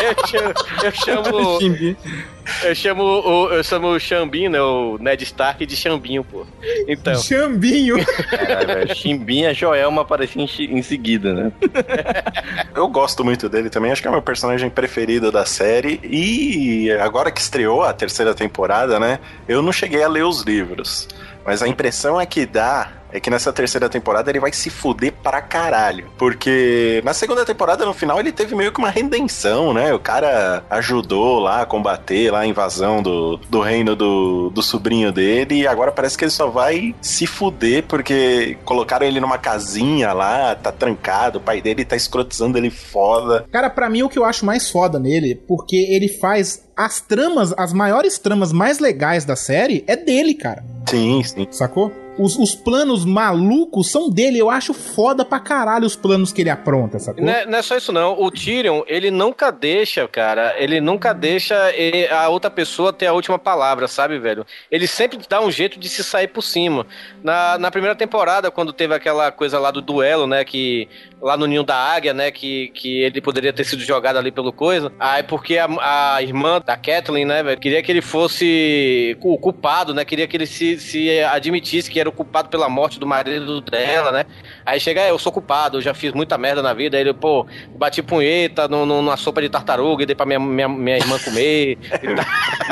eu 0.00 0.26
chamo. 0.26 0.54
Eu 0.82 0.92
chamo, 0.92 1.58
eu 2.64 2.74
chamo, 2.74 3.02
o, 3.02 3.48
eu 3.52 3.62
chamo 3.64 3.88
o 3.88 4.00
Xambinho, 4.00 4.50
né? 4.50 4.60
O 4.60 4.98
Ned 4.98 5.22
Stark 5.24 5.64
de 5.64 5.76
Xambinho, 5.76 6.24
pô. 6.24 6.44
Então. 6.88 7.14
Xambinho. 7.16 7.96
Caralho, 8.30 8.94
Chimbinha 8.94 9.54
Joelma 9.54 10.02
aparecia 10.02 10.42
em, 10.42 10.78
em 10.78 10.82
seguida, 10.82 11.32
né? 11.34 11.52
Eu 12.74 12.88
gosto 12.88 13.24
muito 13.24 13.48
dele 13.48 13.68
também, 13.68 13.92
acho 13.92 14.00
que 14.00 14.08
é 14.08 14.10
o 14.10 14.14
meu 14.14 14.22
personagem 14.22 14.70
preferido 14.70 15.30
da 15.30 15.44
série. 15.44 15.99
E 16.02 16.90
agora 16.92 17.30
que 17.30 17.40
estreou 17.40 17.82
a 17.82 17.92
terceira 17.92 18.34
temporada, 18.34 18.98
né? 18.98 19.18
Eu 19.46 19.62
não 19.62 19.72
cheguei 19.72 20.02
a 20.02 20.08
ler 20.08 20.24
os 20.24 20.42
livros. 20.42 21.08
Mas 21.44 21.62
a 21.62 21.68
impressão 21.68 22.20
é 22.20 22.26
que 22.26 22.46
dá 22.46 23.00
é 23.12 23.20
que 23.20 23.30
nessa 23.30 23.52
terceira 23.52 23.88
temporada 23.88 24.30
ele 24.30 24.40
vai 24.40 24.52
se 24.52 24.70
fuder 24.70 25.12
pra 25.22 25.40
caralho. 25.40 26.08
Porque 26.16 27.00
na 27.04 27.12
segunda 27.12 27.44
temporada, 27.44 27.84
no 27.84 27.92
final, 27.92 28.18
ele 28.20 28.32
teve 28.32 28.54
meio 28.54 28.72
que 28.72 28.78
uma 28.78 28.90
redenção, 28.90 29.74
né? 29.74 29.92
O 29.92 29.98
cara 29.98 30.62
ajudou 30.70 31.40
lá 31.40 31.62
a 31.62 31.66
combater 31.66 32.30
lá 32.30 32.40
a 32.40 32.46
invasão 32.46 33.02
do, 33.02 33.36
do 33.36 33.60
reino 33.60 33.96
do, 33.96 34.50
do 34.50 34.62
sobrinho 34.62 35.12
dele. 35.12 35.62
E 35.62 35.66
agora 35.66 35.92
parece 35.92 36.16
que 36.16 36.24
ele 36.24 36.30
só 36.30 36.48
vai 36.48 36.94
se 37.00 37.26
fuder 37.26 37.84
porque 37.86 38.56
colocaram 38.64 39.06
ele 39.06 39.20
numa 39.20 39.38
casinha 39.38 40.12
lá, 40.12 40.54
tá 40.54 40.70
trancado, 40.70 41.38
o 41.38 41.42
pai 41.42 41.60
dele 41.60 41.84
tá 41.84 41.96
escrotizando 41.96 42.58
ele 42.58 42.70
foda. 42.70 43.46
Cara, 43.50 43.68
pra 43.68 43.90
mim 43.90 44.02
o 44.02 44.08
que 44.08 44.18
eu 44.18 44.24
acho 44.24 44.44
mais 44.46 44.70
foda 44.70 44.98
nele, 44.98 45.34
porque 45.34 45.76
ele 45.76 46.08
faz 46.08 46.69
as 46.84 46.98
tramas, 46.98 47.52
as 47.58 47.74
maiores 47.74 48.18
tramas 48.18 48.54
mais 48.54 48.78
legais 48.78 49.26
da 49.26 49.36
série, 49.36 49.84
é 49.86 49.94
dele, 49.94 50.32
cara. 50.32 50.64
Sim, 50.88 51.22
sim. 51.22 51.46
Sacou? 51.50 51.92
Os, 52.20 52.36
os 52.36 52.54
planos 52.54 53.04
malucos 53.06 53.90
são 53.90 54.10
dele. 54.10 54.38
Eu 54.38 54.50
acho 54.50 54.74
foda 54.74 55.24
pra 55.24 55.40
caralho 55.40 55.86
os 55.86 55.96
planos 55.96 56.32
que 56.32 56.42
ele 56.42 56.50
apronta, 56.50 56.98
sacou? 56.98 57.24
Não 57.24 57.32
é, 57.32 57.46
não 57.46 57.58
é 57.58 57.62
só 57.62 57.76
isso, 57.76 57.92
não. 57.92 58.20
O 58.20 58.30
Tyrion, 58.30 58.82
ele 58.86 59.10
nunca 59.10 59.50
deixa, 59.50 60.06
cara. 60.06 60.54
Ele 60.58 60.80
nunca 60.80 61.14
deixa 61.14 61.54
eh, 61.74 62.12
a 62.12 62.28
outra 62.28 62.50
pessoa 62.50 62.92
ter 62.92 63.06
a 63.06 63.14
última 63.14 63.38
palavra, 63.38 63.88
sabe, 63.88 64.18
velho? 64.18 64.44
Ele 64.70 64.86
sempre 64.86 65.18
dá 65.26 65.40
um 65.40 65.50
jeito 65.50 65.78
de 65.78 65.88
se 65.88 66.04
sair 66.04 66.28
por 66.28 66.42
cima. 66.42 66.86
Na, 67.24 67.56
na 67.56 67.70
primeira 67.70 67.96
temporada, 67.96 68.50
quando 68.50 68.72
teve 68.72 68.94
aquela 68.94 69.32
coisa 69.32 69.58
lá 69.58 69.70
do 69.70 69.80
duelo, 69.80 70.26
né? 70.26 70.44
Que. 70.44 70.88
Lá 71.22 71.36
no 71.36 71.46
Ninho 71.46 71.62
da 71.62 71.76
Águia, 71.76 72.14
né? 72.14 72.30
Que, 72.30 72.68
que 72.68 73.02
ele 73.02 73.20
poderia 73.20 73.52
ter 73.52 73.64
sido 73.64 73.82
jogado 73.82 74.16
ali 74.16 74.30
pelo 74.30 74.52
coisa. 74.52 74.92
Aí, 74.98 75.22
porque 75.22 75.56
a, 75.58 76.16
a 76.16 76.22
irmã 76.22 76.60
da 76.64 76.76
Kathleen, 76.76 77.24
né, 77.24 77.42
velho? 77.42 77.60
Queria 77.60 77.82
que 77.82 77.90
ele 77.90 78.02
fosse 78.02 79.16
o 79.22 79.38
culpado, 79.38 79.94
né? 79.94 80.04
Queria 80.04 80.26
que 80.26 80.36
ele 80.36 80.46
se, 80.46 80.78
se 80.78 81.20
admitisse 81.22 81.90
que 81.90 82.00
era 82.00 82.09
o 82.10 82.12
culpado 82.12 82.48
pela 82.48 82.68
morte 82.68 82.98
do 83.00 83.06
marido 83.06 83.60
dela, 83.62 84.12
né? 84.12 84.26
Aí 84.66 84.78
chega, 84.78 85.00
é, 85.00 85.10
eu 85.10 85.18
sou 85.18 85.32
culpado, 85.32 85.78
eu 85.78 85.82
já 85.82 85.94
fiz 85.94 86.12
muita 86.12 86.36
merda 86.36 86.62
na 86.62 86.74
vida. 86.74 86.96
Aí 86.96 87.02
ele, 87.02 87.14
pô, 87.14 87.46
bati 87.76 88.02
punheta 88.02 88.68
no, 88.68 88.84
no- 88.84 89.00
numa 89.00 89.16
sopa 89.16 89.40
de 89.40 89.48
tartaruga 89.48 90.02
e 90.02 90.06
dei 90.06 90.14
pra 90.14 90.26
minha, 90.26 90.38
minha, 90.38 90.68
minha 90.68 90.96
irmã 90.98 91.18
comer. 91.18 91.78
tal. 91.90 92.24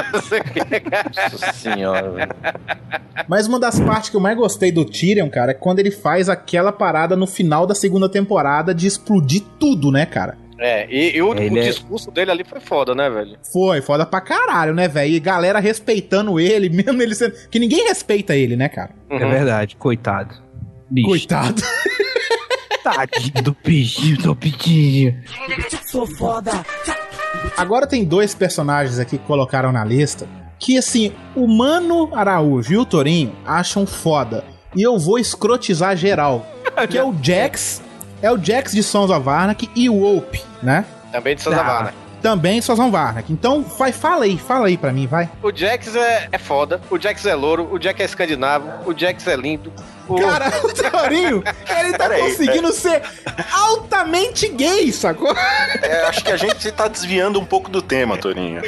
Não 0.12 0.20
sei 0.22 0.40
o 0.40 0.44
que, 0.44 0.80
cara. 0.80 1.10
Nossa 1.32 1.52
senhora, 1.52 2.10
velho. 2.10 2.30
Mas 3.26 3.46
uma 3.46 3.58
das 3.58 3.80
partes 3.80 4.10
que 4.10 4.16
eu 4.16 4.20
mais 4.20 4.36
gostei 4.36 4.70
do 4.72 4.84
Tyrion, 4.84 5.28
cara, 5.28 5.50
é 5.52 5.54
quando 5.54 5.78
ele 5.80 5.90
faz 5.90 6.28
aquela 6.28 6.72
parada 6.72 7.16
no 7.16 7.26
final 7.26 7.66
da 7.66 7.74
segunda 7.74 8.08
temporada 8.08 8.74
de 8.74 8.86
explodir 8.86 9.42
tudo, 9.58 9.90
né, 9.90 10.06
cara? 10.06 10.36
É, 10.58 10.86
e, 10.90 11.16
e 11.16 11.22
o, 11.22 11.34
Ele 11.34 11.60
o 11.60 11.62
é- 11.62 11.66
discurso 11.68 12.10
dele 12.10 12.30
ali 12.30 12.44
foi 12.44 12.58
foda, 12.60 12.94
né, 12.94 13.08
velho? 13.08 13.38
Foi, 13.52 13.80
foda 13.80 14.04
pra 14.04 14.20
caralho, 14.20 14.74
né, 14.74 14.88
velho? 14.88 15.12
E 15.14 15.20
galera 15.20 15.60
respeitando 15.60 16.40
ele, 16.40 16.68
mesmo 16.74 17.00
ele 17.00 17.14
sendo. 17.14 17.34
Que 17.48 17.58
ninguém 17.58 17.86
respeita 17.86 18.34
ele, 18.34 18.56
né, 18.56 18.68
cara? 18.68 18.90
É 19.08 19.18
verdade, 19.18 19.76
coitado. 19.76 20.34
Bicho. 20.90 21.08
Coitado. 21.08 21.62
Tadinho 22.82 23.42
do 23.44 23.56
bichinho, 23.64 24.16
do 24.18 24.34
bichinho. 24.34 25.22
Sou 25.86 26.06
foda. 26.06 26.50
Agora 27.56 27.86
tem 27.86 28.04
dois 28.04 28.34
personagens 28.34 28.98
aqui 28.98 29.18
que 29.18 29.24
colocaram 29.26 29.70
na 29.70 29.84
lista 29.84 30.26
que, 30.58 30.76
assim, 30.76 31.12
o 31.36 31.46
Mano 31.46 32.10
Araújo 32.14 32.72
e 32.72 32.76
o 32.76 32.84
Torinho 32.84 33.32
acham 33.44 33.86
foda. 33.86 34.44
E 34.74 34.82
eu 34.82 34.98
vou 34.98 35.18
escrotizar 35.18 35.96
geral. 35.96 36.44
Que 36.88 36.96
é 36.96 37.02
o 37.02 37.12
Jax, 37.20 37.82
é 38.22 38.30
o 38.30 38.38
Jax 38.42 38.72
de 38.72 38.82
Sons 38.82 39.10
of 39.10 39.28
Anarchy 39.28 39.70
e 39.74 39.88
o 39.88 40.16
Ope, 40.16 40.42
né? 40.62 40.84
Também 41.12 41.34
de 41.36 41.42
Souza 41.42 41.60
Ah, 41.60 41.64
Varna. 41.64 41.94
Também 42.22 42.58
of 42.58 42.70
Anarchy. 42.80 43.32
Então, 43.32 43.62
vai, 43.62 43.92
fala 43.92 44.24
aí, 44.24 44.38
fala 44.38 44.66
aí 44.66 44.76
pra 44.76 44.92
mim, 44.92 45.06
vai. 45.06 45.28
O 45.42 45.50
Jax 45.54 45.94
é, 45.94 46.28
é 46.32 46.38
foda, 46.38 46.80
o 46.90 46.98
Jax 46.98 47.24
é 47.26 47.34
louro, 47.34 47.68
o 47.72 47.80
Jax 47.80 48.00
é 48.00 48.04
escandinavo, 48.04 48.68
o 48.90 48.96
Jax 48.98 49.26
é 49.26 49.36
lindo. 49.36 49.72
O... 50.08 50.18
Cara, 50.20 50.46
o 50.64 50.72
Torinho, 50.72 51.42
ele 51.78 51.92
tá 51.92 52.08
Peraí, 52.08 52.22
conseguindo 52.22 52.72
ser 52.72 53.02
altamente 53.52 54.48
gay, 54.48 54.90
sacou? 54.90 55.34
É, 55.82 56.06
acho 56.08 56.24
que 56.24 56.32
a 56.32 56.36
gente 56.36 56.70
tá 56.72 56.88
desviando 56.88 57.38
um 57.38 57.44
pouco 57.44 57.70
do 57.70 57.82
tema, 57.82 58.16
Torinho. 58.16 58.62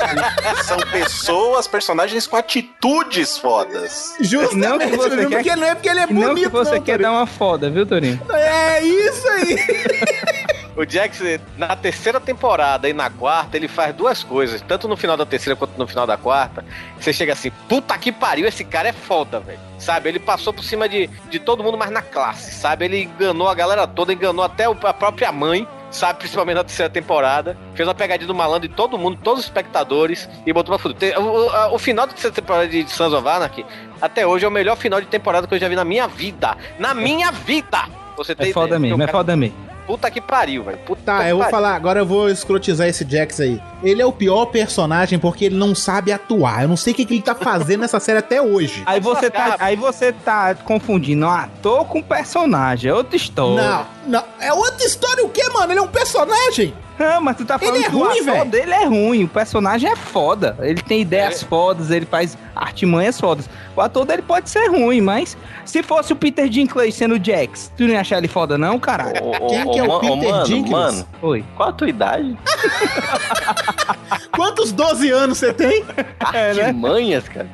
São 0.64 0.78
pessoas, 0.90 1.68
personagens 1.68 2.26
com 2.26 2.36
atitudes 2.36 3.36
fodas. 3.36 4.14
Justamente, 4.20 4.66
Não 4.66 4.78
que 4.78 4.96
você 4.96 5.16
viu? 5.16 5.28
quer- 5.28 5.36
porque 5.36 5.56
não 5.56 5.66
é 5.66 5.74
porque 5.74 5.88
ele 5.90 6.00
é 6.00 6.06
E 6.08 6.12
não 6.14 6.28
bonito, 6.28 6.44
que 6.44 6.56
você 6.56 6.74
não, 6.76 6.82
quer 6.82 6.92
Torinho. 6.92 7.10
dar 7.10 7.16
uma 7.18 7.26
foda, 7.26 7.70
viu, 7.70 7.84
Torinho? 7.86 8.20
É 8.32 8.82
isso 8.82 9.28
aí. 9.28 9.58
O 10.78 10.88
Jax, 10.88 11.20
na 11.56 11.74
terceira 11.74 12.20
temporada 12.20 12.88
e 12.88 12.92
na 12.92 13.10
quarta, 13.10 13.56
ele 13.56 13.66
faz 13.66 13.92
duas 13.92 14.22
coisas, 14.22 14.60
tanto 14.62 14.86
no 14.86 14.96
final 14.96 15.16
da 15.16 15.26
terceira 15.26 15.56
quanto 15.56 15.76
no 15.76 15.88
final 15.88 16.06
da 16.06 16.16
quarta. 16.16 16.64
Você 17.00 17.12
chega 17.12 17.32
assim, 17.32 17.50
puta 17.68 17.98
que 17.98 18.12
pariu, 18.12 18.46
esse 18.46 18.62
cara 18.62 18.88
é 18.90 18.92
foda, 18.92 19.40
velho. 19.40 19.58
Sabe? 19.76 20.08
Ele 20.08 20.20
passou 20.20 20.52
por 20.52 20.62
cima 20.62 20.88
de, 20.88 21.08
de 21.28 21.40
todo 21.40 21.64
mundo, 21.64 21.76
mas 21.76 21.90
na 21.90 22.00
classe, 22.00 22.52
sabe? 22.52 22.84
Ele 22.84 23.02
enganou 23.02 23.48
a 23.48 23.54
galera 23.54 23.88
toda, 23.88 24.12
enganou 24.12 24.44
até 24.44 24.66
a 24.66 24.94
própria 24.94 25.32
mãe, 25.32 25.66
sabe? 25.90 26.20
Principalmente 26.20 26.54
na 26.56 26.62
terceira 26.64 26.88
temporada. 26.90 27.56
Fez 27.74 27.88
uma 27.88 27.94
pegadinha 27.94 28.28
do 28.28 28.34
malandro 28.34 28.68
em 28.68 28.72
todo 28.72 28.96
mundo, 28.96 29.18
todos 29.20 29.40
os 29.40 29.46
espectadores, 29.46 30.28
e 30.46 30.52
botou 30.52 30.76
pra 30.76 30.78
fuder. 30.80 30.96
Tem- 30.96 31.16
O, 31.18 31.48
o- 31.48 31.74
o 31.74 31.78
final 31.80 32.06
da 32.06 32.12
terceira 32.12 32.34
temporada 32.36 32.68
de 32.68 32.88
Sons 32.88 33.12
of 33.12 33.26
Anarchy, 33.26 33.66
até 34.00 34.24
hoje, 34.24 34.44
é 34.44 34.48
o 34.48 34.50
melhor 34.52 34.76
final 34.76 35.00
de 35.00 35.08
temporada 35.08 35.44
que 35.48 35.54
eu 35.54 35.58
já 35.58 35.68
vi 35.68 35.74
na 35.74 35.84
minha 35.84 36.06
vida. 36.06 36.56
Na 36.78 36.94
minha 36.94 37.32
vida! 37.32 37.84
Você 38.16 38.32
tem 38.34 38.50
É 38.50 38.52
foda 38.52 38.66
ideia? 38.76 38.78
mesmo, 38.80 39.02
é 39.02 39.06
cara- 39.06 39.18
foda 39.18 39.36
mesmo. 39.36 39.56
Puta 39.88 40.08
que 40.10 40.20
pariu, 40.20 40.62
velho. 40.62 40.78
Puta 40.86 41.00
Tá, 41.04 41.24
que 41.24 41.30
eu 41.30 41.36
vou 41.36 41.38
pariu. 41.38 41.50
falar, 41.50 41.74
agora 41.74 41.98
eu 42.00 42.06
vou 42.06 42.28
escrotizar 42.28 42.86
esse 42.86 43.04
Jax 43.08 43.40
aí. 43.40 43.60
Ele 43.82 44.00
é 44.02 44.06
o 44.06 44.12
pior 44.12 44.46
personagem 44.46 45.18
porque 45.18 45.46
ele 45.46 45.56
não 45.56 45.74
sabe 45.74 46.12
atuar. 46.12 46.62
Eu 46.62 46.68
não 46.68 46.76
sei 46.76 46.92
o 46.92 46.96
que, 46.96 47.04
que 47.06 47.14
ele 47.14 47.22
tá 47.22 47.34
fazendo 47.34 47.80
nessa 47.80 47.98
série 47.98 48.18
até 48.18 48.40
hoje. 48.42 48.82
Aí 48.84 49.00
você 49.00 49.30
tá, 49.30 49.56
aí 49.58 49.74
você 49.76 50.12
tá 50.12 50.54
confundindo 50.54 51.24
um 51.26 51.30
ator 51.30 51.86
com 51.86 52.02
personagem, 52.02 52.90
é 52.90 52.94
outra 52.94 53.16
história. 53.16 53.62
Não, 53.66 53.86
não. 54.06 54.24
É 54.38 54.52
outra 54.52 54.86
história 54.86 55.24
o 55.24 55.30
quê, 55.30 55.48
mano? 55.52 55.72
Ele 55.72 55.78
é 55.80 55.82
um 55.82 55.88
personagem. 55.88 56.74
Não, 56.98 57.20
mas 57.20 57.36
tu 57.36 57.44
tá 57.44 57.56
falando 57.60 57.76
Ele 57.76 57.84
é 57.84 57.88
que 57.90 57.94
o 57.94 57.98
ruim, 58.00 58.10
ator 58.20 58.24
velho. 58.24 58.44
dele 58.50 58.72
é 58.72 58.84
ruim, 58.84 59.22
o 59.22 59.28
personagem 59.28 59.88
é 59.88 59.94
foda. 59.94 60.56
Ele 60.60 60.82
tem 60.82 61.00
ideias 61.00 61.44
fodas, 61.44 61.92
ele 61.92 62.04
faz 62.04 62.36
artimanhas 62.56 63.20
fodas. 63.20 63.48
O 63.76 63.80
ator 63.80 64.04
dele 64.04 64.20
pode 64.22 64.50
ser 64.50 64.66
ruim, 64.66 65.00
mas 65.00 65.36
se 65.64 65.80
fosse 65.80 66.12
o 66.12 66.16
Peter 66.16 66.48
Dinklage 66.48 66.90
sendo 66.90 67.14
o 67.14 67.24
Jax, 67.24 67.70
tu 67.76 67.84
não 67.84 67.90
ia 67.90 68.00
achar 68.00 68.18
ele 68.18 68.26
foda 68.26 68.58
não, 68.58 68.80
caralho? 68.80 69.12
Quem 69.48 69.77
que 69.84 69.90
é 69.90 69.94
o 69.94 70.00
Peter 70.00 70.30
mano, 70.32 70.44
Dinklage? 70.44 70.70
mano, 70.96 71.06
Oi. 71.22 71.44
qual 71.56 71.68
a 71.68 71.72
tua 71.72 71.88
idade? 71.88 72.36
Quantos 74.32 74.72
12 74.72 75.10
anos 75.10 75.38
você 75.38 75.52
tem? 75.52 75.84
É, 76.32 76.52
né? 76.54 76.62
Artimanhas, 76.64 77.28
cara. 77.28 77.48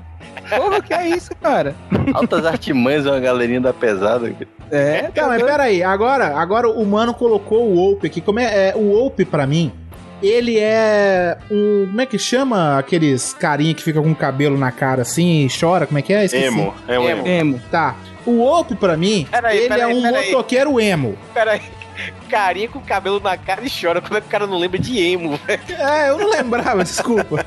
Porra, 0.49 0.83
que 0.83 0.93
é 0.93 1.09
isso, 1.09 1.31
cara? 1.41 1.75
Altas 2.13 2.45
artimanhas, 2.45 3.07
uma 3.07 3.19
galerinha 3.21 3.61
da 3.61 3.73
pesada. 3.73 4.31
cara. 4.31 4.49
É, 4.71 5.11
Não, 5.15 5.29
mas 5.29 5.43
peraí, 5.43 5.83
agora, 5.83 6.37
agora 6.37 6.69
o 6.69 6.85
mano 6.85 7.15
colocou 7.15 7.63
o 7.63 7.93
Ope 7.93 8.07
aqui. 8.09 8.21
Como 8.21 8.41
é, 8.41 8.71
é, 8.71 8.75
o 8.75 9.05
Ope, 9.07 9.25
pra 9.25 9.47
mim, 9.47 9.73
ele 10.23 10.59
é 10.59 11.39
um. 11.51 11.87
Como 11.87 12.01
é 12.01 12.07
que 12.07 12.19
chama 12.19 12.79
aqueles 12.79 13.33
carinha 13.35 13.75
que 13.75 13.83
fica 13.83 14.03
com 14.03 14.11
o 14.11 14.15
cabelo 14.17 14.59
na 14.59 14.73
cara 14.73 15.03
assim 15.03 15.47
e 15.47 15.49
chora? 15.49 15.87
Como 15.87 15.99
é 15.99 16.03
que 16.03 16.13
é? 16.13 16.25
Esqueci. 16.25 16.45
Emo, 16.47 16.75
é 16.89 16.99
um 16.99 17.09
emo. 17.09 17.27
Emo. 17.27 17.61
Tá. 17.71 17.95
O 18.27 18.43
Ope, 18.43 18.75
pra 18.75 18.97
mim, 18.97 19.27
Peraí, 19.31 19.59
ele 19.59 19.81
é 19.81 19.87
um 19.87 20.01
motoqueiro 20.01 20.81
emo. 20.81 21.17
Peraí. 21.33 21.61
Carinha 22.29 22.69
com 22.69 22.79
o 22.79 22.83
cabelo 22.83 23.21
na 23.21 23.37
cara 23.37 23.63
e 23.65 23.71
chora. 23.71 24.01
Como 24.01 24.17
é 24.17 24.21
que 24.21 24.27
o 24.27 24.31
cara 24.31 24.47
não 24.47 24.59
lembra 24.59 24.79
de 24.79 24.99
emo, 24.99 25.39
velho? 25.47 25.63
É, 25.79 26.11
eu 26.11 26.19
não 26.19 26.31
lembrava, 26.31 26.83
desculpa. 26.85 27.45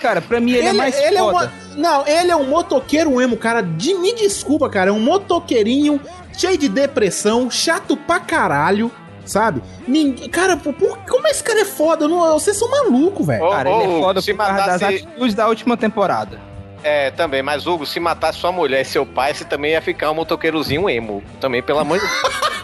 Cara, 0.00 0.20
pra 0.20 0.38
mim 0.40 0.52
ele, 0.52 0.68
é 0.68 0.72
mais 0.72 0.96
ele 0.96 1.16
é 1.16 1.22
um, 1.22 1.30
foda. 1.30 1.46
mo- 1.74 1.74
Não, 1.82 2.06
ele 2.06 2.30
é 2.30 2.36
um 2.36 2.44
motoqueiro 2.48 3.20
emo, 3.20 3.36
cara. 3.36 3.60
De, 3.62 3.94
me 3.94 4.14
desculpa, 4.14 4.68
cara. 4.70 4.90
É 4.90 4.92
um 4.92 5.00
motoqueirinho 5.00 6.00
cheio 6.36 6.56
de 6.56 6.68
depressão, 6.68 7.50
chato 7.50 7.96
pra 7.96 8.20
caralho, 8.20 8.92
sabe? 9.26 9.60
Ninguém, 9.88 10.28
cara, 10.28 10.56
por, 10.56 10.72
por- 10.72 10.98
como 10.98 11.26
esse 11.26 11.42
cara 11.42 11.62
é 11.62 11.64
foda? 11.64 12.04
Eu 12.04 12.08
não- 12.08 12.32
vocês 12.38 12.56
são 12.56 12.70
malucos, 12.70 13.26
velho. 13.26 13.44
Ô, 13.44 13.50
Cara, 13.50 13.68
ele 13.70 13.82
é 13.96 14.00
foda 14.00 14.20
se 14.22 14.32
por 14.32 14.46
causa 14.46 14.66
das 14.66 14.82
atitudes 14.84 15.34
da 15.34 15.48
última 15.48 15.76
temporada. 15.76 16.38
É, 16.84 17.10
também. 17.10 17.42
Mas, 17.42 17.66
Hugo, 17.66 17.84
se 17.84 17.98
matasse 17.98 18.38
sua 18.38 18.52
mulher 18.52 18.82
e 18.82 18.84
seu 18.84 19.04
pai, 19.04 19.34
você 19.34 19.44
também 19.44 19.72
ia 19.72 19.82
ficar 19.82 20.12
um 20.12 20.14
motoqueirozinho 20.14 20.88
emo. 20.88 21.24
Também, 21.40 21.60
pelo 21.60 21.80
amor 21.80 21.98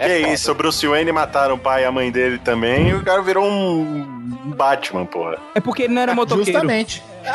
de 0.00 0.08
Deus. 0.08 0.20
Que 0.22 0.26
é 0.30 0.32
isso, 0.34 0.50
o 0.50 0.54
Bruce 0.54 0.86
Wayne 0.86 1.12
mataram 1.12 1.54
o 1.54 1.58
pai 1.58 1.82
e 1.82 1.84
a 1.86 1.92
mãe 1.92 2.10
dele 2.10 2.38
também, 2.38 2.88
e 2.88 2.94
o 2.94 3.02
cara 3.04 3.22
virou 3.22 3.44
um 3.48 4.52
Batman, 4.56 5.04
porra. 5.06 5.36
É 5.54 5.60
porque 5.60 5.82
ele 5.84 5.94
não 5.94 6.02
era 6.02 6.14
motoqueiro. 6.14 6.50
Justamente. 6.52 7.02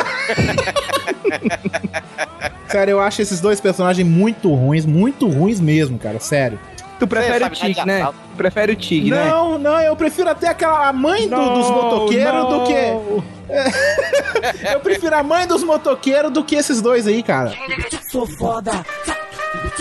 Cara, 2.69 2.89
eu 2.91 2.99
acho 2.99 3.21
esses 3.21 3.39
dois 3.39 3.61
personagens 3.61 4.05
muito 4.07 4.53
ruins, 4.53 4.85
muito 4.85 5.27
ruins 5.29 5.59
mesmo, 5.59 5.97
cara, 5.97 6.19
sério. 6.19 6.59
Tu 6.99 7.05
prefere 7.07 7.43
o 7.43 7.49
Tig, 7.49 7.85
né? 7.85 7.97
assalto. 8.01 8.19
Prefere 8.37 8.71
o 8.71 8.75
Tig, 8.75 9.09
né? 9.11 9.25
Não, 9.29 9.57
não, 9.59 9.79
eu 9.81 9.95
prefiro 9.95 10.29
até 10.29 10.47
aquela 10.47 10.87
a 10.87 10.93
mãe 10.93 11.27
do- 11.27 11.35
dos 11.53 11.69
motoqueiros 11.69 12.47
do 12.49 12.63
que. 12.63 13.25
Eu 14.73 14.79
prefiro 14.79 15.15
a 15.15 15.21
mãe 15.21 15.45
dos 15.45 15.63
motoqueiros 15.63 16.31
do 16.31 16.43
que 16.43 16.55
esses 16.55 16.81
dois 16.81 17.05
aí, 17.05 17.21
cara. 17.21 17.53
Sou 18.09 18.25
foda. 18.25 18.71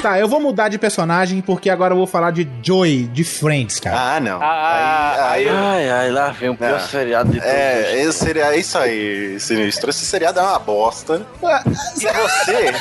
Tá, 0.03 0.19
eu 0.19 0.29
vou 0.29 0.39
mudar 0.41 0.69
de 0.69 0.77
personagem 0.79 1.41
porque 1.41 1.71
agora 1.71 1.95
eu 1.95 1.99
vou 1.99 2.07
falar 2.07 2.31
de 2.31 2.47
Joy, 2.63 3.09
de 3.13 3.25
Friends, 3.25 3.81
cara. 3.81 4.17
Ah, 4.17 4.21
não. 4.21 4.39
Ah, 4.43 5.31
aí, 5.31 5.49
Ai, 5.49 5.91
ai, 5.91 6.11
lá 6.11 6.29
vem 6.31 6.51
o 6.51 6.57
pior 6.57 6.73
Não. 6.73 6.81
seriado 6.89 7.31
de 7.33 7.39
todos. 7.41 7.53
É, 7.55 8.03
esse 8.03 8.19
seria 8.19 8.47
é 8.55 8.59
isso 8.59 8.77
aí, 8.77 9.39
Sinistro. 9.41 9.89
Esse 9.91 10.05
seriado 10.05 10.39
é 10.41 10.43
uma 10.43 10.59
bosta. 10.59 11.23
E 11.97 12.07
você. 12.07 12.75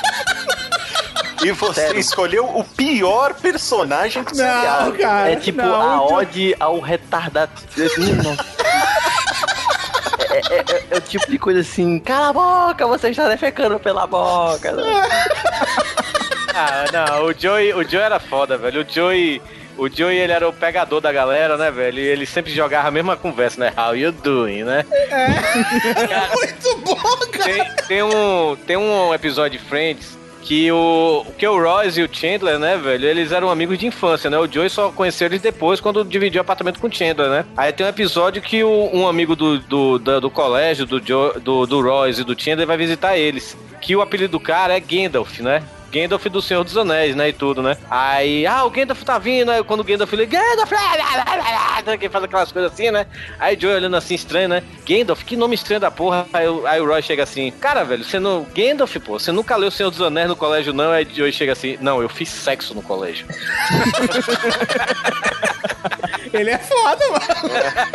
E 1.46 1.52
você 1.52 1.82
Sério. 1.82 2.00
escolheu 2.00 2.46
o 2.46 2.64
pior 2.64 3.34
personagem 3.36 4.22
do 4.24 4.30
Não, 4.30 4.36
seriado. 4.36 4.94
cara. 4.94 5.32
É 5.32 5.36
tipo 5.38 5.62
não, 5.62 5.76
a 5.82 6.02
ode 6.06 6.56
ao 6.60 6.80
retardado. 6.80 7.52
É, 10.30 10.38
é- 10.56 10.60
é- 10.60 10.84
é 10.92 10.98
o 10.98 11.02
tipo 11.02 11.30
de 11.30 11.38
coisa 11.38 11.60
assim, 11.60 12.00
cala 12.00 12.30
a 12.30 12.34
boca, 12.34 12.88
você 12.88 13.10
está 13.10 13.28
defecando 13.30 13.80
pela 13.80 14.08
boca. 14.08 14.74
Ah, 16.54 16.86
não, 16.92 17.26
o 17.26 17.34
Joey, 17.34 17.74
o 17.74 17.84
Joey 17.84 18.04
era 18.04 18.20
foda, 18.20 18.58
velho. 18.58 18.82
O 18.82 18.86
Joey, 18.94 19.42
o 19.78 19.90
Joey, 19.90 20.18
ele 20.18 20.32
era 20.34 20.48
o 20.48 20.54
pegador 20.54 21.02
da 21.02 21.12
galera, 21.12 21.58
né, 21.58 21.72
velho? 21.72 22.00
E 22.00 22.06
ele 22.08 22.26
sempre 22.26 22.52
jogava 22.54 22.88
a 22.88 22.92
mesma 22.92 23.16
conversa, 23.18 23.60
né? 23.60 23.74
How 23.76 23.96
you 23.96 24.12
doing, 24.12 24.64
né? 24.64 24.86
Muito 26.36 26.78
bom, 26.86 27.18
cara. 27.32 27.44
Tem, 27.44 27.64
tem 27.88 28.04
um, 28.04 28.56
tem 28.68 28.78
um 28.78 29.14
episódio 29.14 29.58
de 29.60 29.66
Friends 29.66 30.18
que 30.44 30.70
o, 30.74 31.26
que 31.38 31.48
o 31.48 31.58
Royce 31.58 32.02
e 32.02 32.04
o 32.04 32.10
Chandler, 32.12 32.60
né, 32.60 32.76
velho, 32.76 33.06
eles 33.08 33.32
eram 33.32 33.50
amigos 33.50 33.78
de 33.80 33.88
infância, 33.88 34.30
né? 34.30 34.38
O 34.38 34.46
Joey 34.46 34.70
só 34.70 34.92
conheceu 34.92 35.26
eles 35.28 35.42
depois 35.42 35.80
quando 35.80 36.04
dividiu 36.04 36.42
apartamento 36.42 36.80
com 36.82 36.88
o 36.88 36.92
Chandler, 36.94 37.30
né? 37.30 37.46
Aí 37.56 37.72
tem 37.72 37.86
um 37.86 37.90
episódio 37.90 38.42
que 38.42 38.62
o- 38.62 38.90
um 38.94 39.08
amigo 39.08 39.38
do, 39.38 39.58
do, 39.60 39.98
da- 39.98 40.20
do 40.20 40.30
colégio, 40.30 40.86
do, 40.86 41.02
Joe, 41.02 41.40
do, 41.40 41.66
do 41.66 41.82
Royce 41.82 42.22
e 42.22 42.24
do 42.26 42.38
Chandler 42.40 42.68
vai 42.68 42.76
visitar 42.76 43.18
eles. 43.18 43.58
Que 43.82 43.96
o 43.96 44.02
apelido 44.02 44.34
do 44.34 44.40
cara 44.40 44.76
é 44.76 44.80
Gandalf, 44.82 45.40
né? 45.40 45.64
Gandalf 45.94 46.26
do 46.26 46.42
Senhor 46.42 46.64
dos 46.64 46.76
Anéis, 46.76 47.16
né, 47.16 47.30
e 47.30 47.34
tudo, 47.34 47.62
né? 47.62 47.78
Aí, 47.90 48.48
ah, 48.48 48.66
o 48.66 48.70
Gandalf 48.72 49.04
tá 49.04 49.20
vindo, 49.20 49.52
aí 49.52 49.64
quando 49.64 49.82
o 49.82 49.84
Gandalf 49.84 50.12
ele, 50.12 50.26
Gandalf, 50.26 50.72
lá, 50.72 51.98
que 51.98 52.10
faz 52.10 52.24
aquelas 52.24 52.52
coisas 52.52 52.74
assim, 52.74 52.90
né? 52.90 53.06
Aí 53.40 53.56
o 53.56 53.62
Joey 53.62 53.76
olhando 53.76 53.96
assim, 53.96 54.16
estranho, 54.16 54.50
né? 54.50 54.64
Gandalf, 54.88 55.22
que 55.24 55.38
nome 55.38 55.54
estranho 55.54 55.80
da 55.80 55.92
porra. 55.92 56.26
Aí, 56.34 56.48
o- 56.48 56.66
aí 56.66 56.82
o 56.82 56.88
Roy 56.88 57.02
chega 57.04 57.22
assim, 57.24 57.52
cara, 57.52 57.84
velho, 57.84 58.04
você 58.04 58.20
não... 58.20 58.44
Gandalf, 58.56 58.96
pô, 58.98 59.20
você 59.20 59.32
nunca 59.32 59.56
leu 59.56 59.68
o 59.70 59.72
Senhor 59.72 59.92
dos 59.92 60.02
Anéis 60.02 60.28
no 60.28 60.36
colégio, 60.36 60.74
não? 60.74 60.92
Aí 60.92 61.06
o 61.06 61.16
Joey 61.16 61.32
chega 61.32 61.52
assim, 61.54 61.78
não, 61.80 62.02
eu 62.02 62.10
fiz 62.10 62.28
sexo 62.30 62.74
no 62.74 62.82
colégio. 62.82 63.28
Ele 66.34 66.50
é 66.50 66.58
foda, 66.58 67.06
mano. 67.10 67.26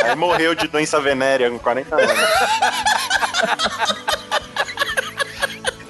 Aí 0.03 0.15
morreu 0.15 0.55
de 0.55 0.67
doença 0.69 0.99
venérea 1.01 1.49
com 1.51 1.59
40 1.59 1.95
anos. 1.95 2.13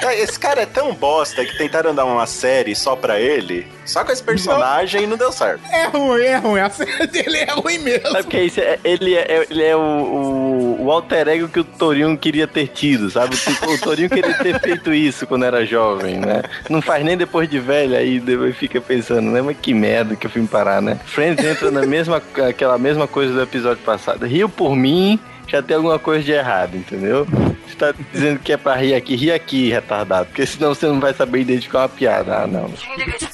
É, 0.01 0.19
Esse 0.21 0.39
cara 0.39 0.61
é 0.61 0.65
tão 0.65 0.93
bosta 0.93 1.43
que 1.45 1.57
tentaram 1.57 1.93
dar 1.93 2.05
uma 2.05 2.25
série 2.25 2.75
só 2.75 2.95
pra 2.95 3.19
ele, 3.19 3.67
só 3.85 4.03
com 4.03 4.11
esse 4.11 4.23
personagem 4.23 5.03
e 5.03 5.07
não 5.07 5.17
deu 5.17 5.31
certo. 5.31 5.61
É 5.71 5.85
ruim, 5.87 6.23
é 6.23 6.37
ruim. 6.37 6.59
A 6.61 6.69
série 6.69 7.05
dele 7.07 7.37
é 7.37 7.51
ruim 7.51 7.77
mesmo. 7.79 8.07
Sabe 8.07 8.21
o 8.21 8.27
que 8.27 8.37
é 8.37 8.43
isso? 8.45 8.59
É- 8.59 8.79
Ele 8.83 9.15
é, 9.15 9.45
ele 9.49 9.63
é 9.63 9.75
o, 9.75 9.79
o, 9.79 10.85
o 10.85 10.91
alter 10.91 11.27
ego 11.27 11.47
que 11.49 11.59
o 11.59 11.63
Torinho 11.63 12.17
queria 12.17 12.47
ter 12.47 12.67
tido, 12.67 13.09
sabe? 13.09 13.35
Tipo, 13.37 13.71
o 13.71 13.77
Torinho 13.79 14.09
queria 14.09 14.33
ter 14.35 14.59
feito 14.59 14.93
isso 14.93 15.27
quando 15.27 15.45
era 15.45 15.65
jovem, 15.65 16.17
né? 16.17 16.43
Não 16.69 16.81
faz 16.81 17.03
nem 17.03 17.17
depois 17.17 17.49
de 17.49 17.59
velho, 17.59 17.95
aí 17.95 18.19
depois 18.19 18.55
fica 18.55 18.79
pensando, 18.79 19.29
né? 19.31 19.41
Mas 19.41 19.57
que 19.61 19.73
merda 19.73 20.15
que 20.15 20.27
eu 20.27 20.31
fui 20.31 20.45
parar, 20.47 20.81
né? 20.81 20.99
Friends 21.05 21.43
entra 21.45 21.69
na 21.71 21.85
mesma, 21.85 22.21
aquela 22.47 22.77
mesma 22.77 23.07
coisa 23.07 23.33
do 23.33 23.41
episódio 23.41 23.83
passado. 23.83 24.25
Rio 24.25 24.47
por 24.49 24.75
mim, 24.75 25.19
já 25.47 25.61
tem 25.61 25.75
alguma 25.75 25.99
coisa 25.99 26.23
de 26.23 26.31
errado, 26.31 26.75
entendeu? 26.77 27.27
Você 27.70 27.76
tá 27.76 27.93
dizendo 28.11 28.39
que 28.39 28.51
é 28.51 28.57
pra 28.57 28.76
rir 28.76 28.93
aqui, 28.95 29.15
ri 29.15 29.32
aqui, 29.32 29.70
retardado. 29.70 30.26
Porque 30.28 30.45
senão 30.45 30.74
você 30.74 30.88
não 30.88 30.99
vai 30.99 31.13
saber 31.13 31.41
identificar 31.41 31.80
uma 31.84 31.89
piada. 31.89 32.43
Ah, 32.43 32.47
não. 32.47 32.70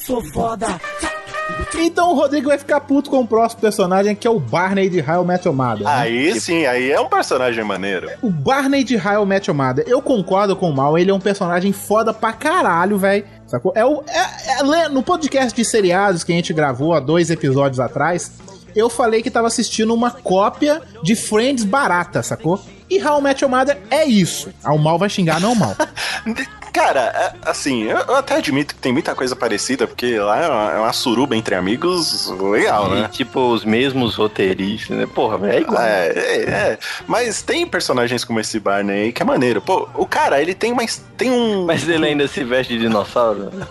Sou 0.05 0.23
foda. 0.31 0.67
Então 1.77 2.11
o 2.11 2.15
Rodrigo 2.15 2.47
vai 2.49 2.57
ficar 2.57 2.79
puto 2.81 3.09
com 3.09 3.19
o 3.21 3.27
próximo 3.27 3.61
personagem, 3.61 4.15
que 4.15 4.25
é 4.27 4.29
o 4.29 4.39
Barney 4.39 4.89
de 4.89 4.99
How 4.99 5.23
I 5.23 5.27
Met 5.27 5.47
Your 5.47 5.55
Mother. 5.55 5.83
né? 5.85 5.91
Aí 5.93 6.39
sim, 6.39 6.65
aí 6.65 6.91
é 6.91 6.99
um 6.99 7.07
personagem 7.07 7.63
maneiro. 7.63 8.09
O 8.21 8.29
Barney 8.29 8.83
de 8.83 8.95
How 8.95 9.23
I 9.23 9.25
Met 9.27 9.49
Your 9.49 9.55
Mother, 9.57 9.85
eu 9.87 10.01
concordo 10.01 10.55
com 10.55 10.69
o 10.69 10.75
Mal, 10.75 10.97
ele 10.97 11.11
é 11.11 11.13
um 11.13 11.19
personagem 11.19 11.71
foda 11.71 12.13
pra 12.13 12.33
caralho, 12.33 12.97
velho. 12.97 13.23
Sacou? 13.45 13.71
É 13.75 13.85
o, 13.85 14.03
é- 14.07 14.85
é- 14.85 14.89
no 14.89 15.03
podcast 15.03 15.53
de 15.55 15.63
seriados 15.63 16.23
que 16.23 16.31
a 16.31 16.35
gente 16.35 16.51
gravou 16.53 16.93
há 16.93 16.99
dois 16.99 17.29
episódios 17.29 17.79
atrás, 17.79 18.31
eu 18.75 18.89
falei 18.89 19.21
que 19.21 19.29
tava 19.29 19.47
assistindo 19.47 19.93
uma 19.93 20.09
cópia 20.11 20.81
de 21.03 21.15
Friends 21.15 21.63
barata, 21.63 22.23
sacou? 22.23 22.59
E 22.89 23.01
How 23.03 23.19
I 23.19 23.21
Met 23.23 23.43
Your 23.43 23.49
Mother 23.51 23.77
é 23.89 24.05
isso. 24.05 24.53
Ah, 24.63 24.73
o 24.73 24.77
Mal 24.77 24.97
vai 24.99 25.09
xingar, 25.09 25.39
não 25.39 25.53
o 25.53 25.55
Mal. 25.55 25.75
Cara, 26.71 26.99
é- 27.43 27.49
assim, 27.49 27.83
eu, 27.83 27.97
eu 27.99 28.15
até 28.17 28.35
admito 28.35 28.75
que 28.75 28.81
tem 28.81 28.91
muita 28.91 29.15
coisa 29.15 29.33
parecida, 29.33 29.87
porque 29.87 30.19
lá 30.19 30.43
é 30.43 30.47
uma, 30.49 30.71
é 30.73 30.79
uma 30.79 30.91
suruba 30.91 31.33
entre 31.33 31.55
amigos 31.55 32.29
legal, 32.37 32.87
E, 32.91 33.01
né? 33.01 33.07
tipo, 33.09 33.39
os 33.53 33.63
mesmos 33.63 34.15
roteiristas, 34.15 34.97
né? 34.97 35.07
Porra, 35.07 35.49
é 35.53 35.61
igual. 35.61 35.81
É, 35.81 36.07
é, 36.09 36.41
é. 36.43 36.77
Mas 37.07 37.41
tem 37.41 37.65
personagens 37.65 38.25
como 38.25 38.41
esse 38.41 38.59
Barney 38.59 39.03
aí 39.05 39.13
que 39.13 39.21
é 39.21 39.25
maneiro. 39.25 39.61
Pô, 39.61 39.87
o 39.93 40.05
cara, 40.05 40.41
ele 40.41 40.53
tem 40.53 40.73
mais. 40.73 41.01
Tem 41.15 41.31
um. 41.31 41.65
Mas 41.65 41.87
ele 41.87 42.07
ainda 42.07 42.27
se 42.27 42.43
veste 42.43 42.73
de 42.73 42.79
dinossauro. 42.81 43.49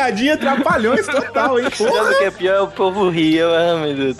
Piadinha 0.00 0.36
trapalhões 0.38 1.06
total, 1.06 1.60
hein? 1.60 1.66
Sabe 1.70 2.14
o 2.14 2.18
que 2.18 2.24
é 2.24 2.30
pior? 2.30 2.62
O 2.62 2.68
povo 2.68 3.10
ria. 3.10 3.46
Meu 3.82 3.94
Deus. 3.94 4.16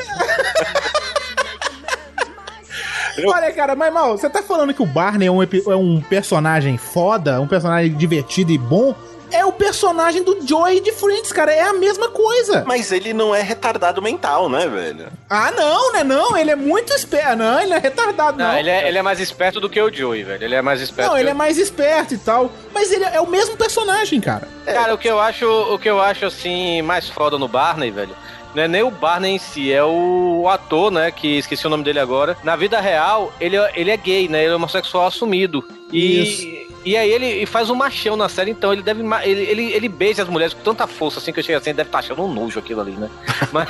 Olha, 3.27 3.51
cara, 3.53 3.75
mas 3.75 3.93
mal, 3.93 4.17
você 4.17 4.29
tá 4.29 4.43
falando 4.43 4.75
que 4.75 4.83
o 4.83 4.87
Barney 4.87 5.27
é 5.29 5.31
um, 5.31 5.43
é 5.43 5.77
um 5.77 6.01
personagem 6.03 6.77
foda, 6.77 7.41
um 7.41 7.49
personagem 7.49 7.95
divertido 7.95 8.53
e 8.53 8.59
bom? 8.59 8.95
É 9.33 9.45
o 9.45 9.53
personagem 9.53 10.23
do 10.23 10.39
Joey 10.47 10.81
de 10.81 10.93
Friends, 10.93 11.33
cara. 11.33 11.53
É 11.53 11.63
a 11.63 11.73
mesma 11.73 12.09
coisa. 12.11 12.65
Mas 12.67 12.91
ele 12.93 13.13
não 13.13 13.35
é 13.35 13.43
retardado 13.43 14.01
mental, 14.03 14.49
né, 14.49 14.67
velho? 14.67 15.07
Ah, 15.29 15.51
não, 15.53 15.93
né? 15.93 16.03
Não, 16.05 16.37
ele 16.37 16.51
é 16.51 16.57
muito 16.57 16.93
esperto. 16.93 17.37
Não, 17.37 17.61
ele 17.61 17.73
é 17.73 17.79
retardado, 17.79 18.39
não. 18.39 18.47
Não, 18.49 18.59
ele 18.59 18.71
é, 18.71 18.89
ele 18.89 18.99
é 18.99 19.03
mais 19.03 19.21
esperto 19.21 19.61
do 19.61 19.69
que 19.69 19.81
o 19.81 19.93
Joey, 19.93 20.23
velho. 20.25 20.45
Ele 20.45 20.55
é 20.55 20.63
mais 20.63 20.81
esperto. 20.81 21.09
Não, 21.09 21.15
que 21.15 21.21
ele 21.23 21.29
o- 21.29 21.33
é 21.33 21.35
mais 21.35 21.59
esperto 21.59 22.15
e 22.15 22.19
tal. 22.19 22.51
Mas 22.75 22.91
ele 22.91 23.05
é 23.05 23.21
o 23.21 23.27
mesmo 23.27 23.57
personagem, 23.57 24.21
cara. 24.21 24.49
Cara, 24.65 24.95
o 24.95 24.99
que 24.99 25.09
eu 25.09 25.21
acho, 25.21 25.47
o 25.47 25.79
que 25.79 25.89
eu 25.89 26.01
acho 26.01 26.27
assim 26.27 26.83
mais 26.83 27.09
foda 27.09 27.39
no 27.39 27.49
Barney, 27.49 27.91
velho, 27.91 28.15
não 28.55 28.63
é 28.65 28.69
nem 28.69 28.83
o 28.83 28.91
Barney 28.91 29.35
em 29.35 29.39
si, 29.39 29.73
é 29.73 29.85
o 29.85 30.47
ator, 30.49 30.91
né, 30.91 31.11
que 31.13 31.39
esqueci 31.39 31.67
o 31.67 31.71
nome 31.71 31.85
dele 31.85 32.01
agora. 32.01 32.37
Na 32.43 32.57
vida 32.57 32.81
real, 32.81 33.33
ele, 33.41 33.57
é- 33.57 33.73
ele 33.77 33.91
é 33.91 33.97
gay, 33.97 34.29
né? 34.29 34.43
Ele 34.45 34.53
é 34.53 34.57
homossexual 34.57 35.07
assumido. 35.07 35.65
E 35.93 36.23
Isso. 36.23 36.70
E 36.85 36.97
aí 36.97 37.11
ele 37.11 37.45
faz 37.47 37.69
um 37.69 37.75
machão 37.75 38.17
na 38.17 38.29
série, 38.29 38.51
então 38.51 38.73
ele 38.73 38.83
deve. 38.83 39.03
Ele, 39.23 39.41
ele, 39.43 39.73
ele 39.73 39.89
beija 39.89 40.23
as 40.23 40.29
mulheres 40.29 40.55
com 40.55 40.63
tanta 40.63 40.87
força 40.87 41.19
assim 41.19 41.33
que 41.33 41.41
eu 41.41 41.45
chego 41.45 41.59
assim, 41.59 41.71
ele 41.71 41.77
deve 41.77 41.89
estar 41.89 41.99
achando 41.99 42.23
um 42.23 42.33
nojo 42.33 42.59
aquilo 42.59 42.81
ali, 42.81 42.93
né? 42.93 43.11
Mas, 43.53 43.69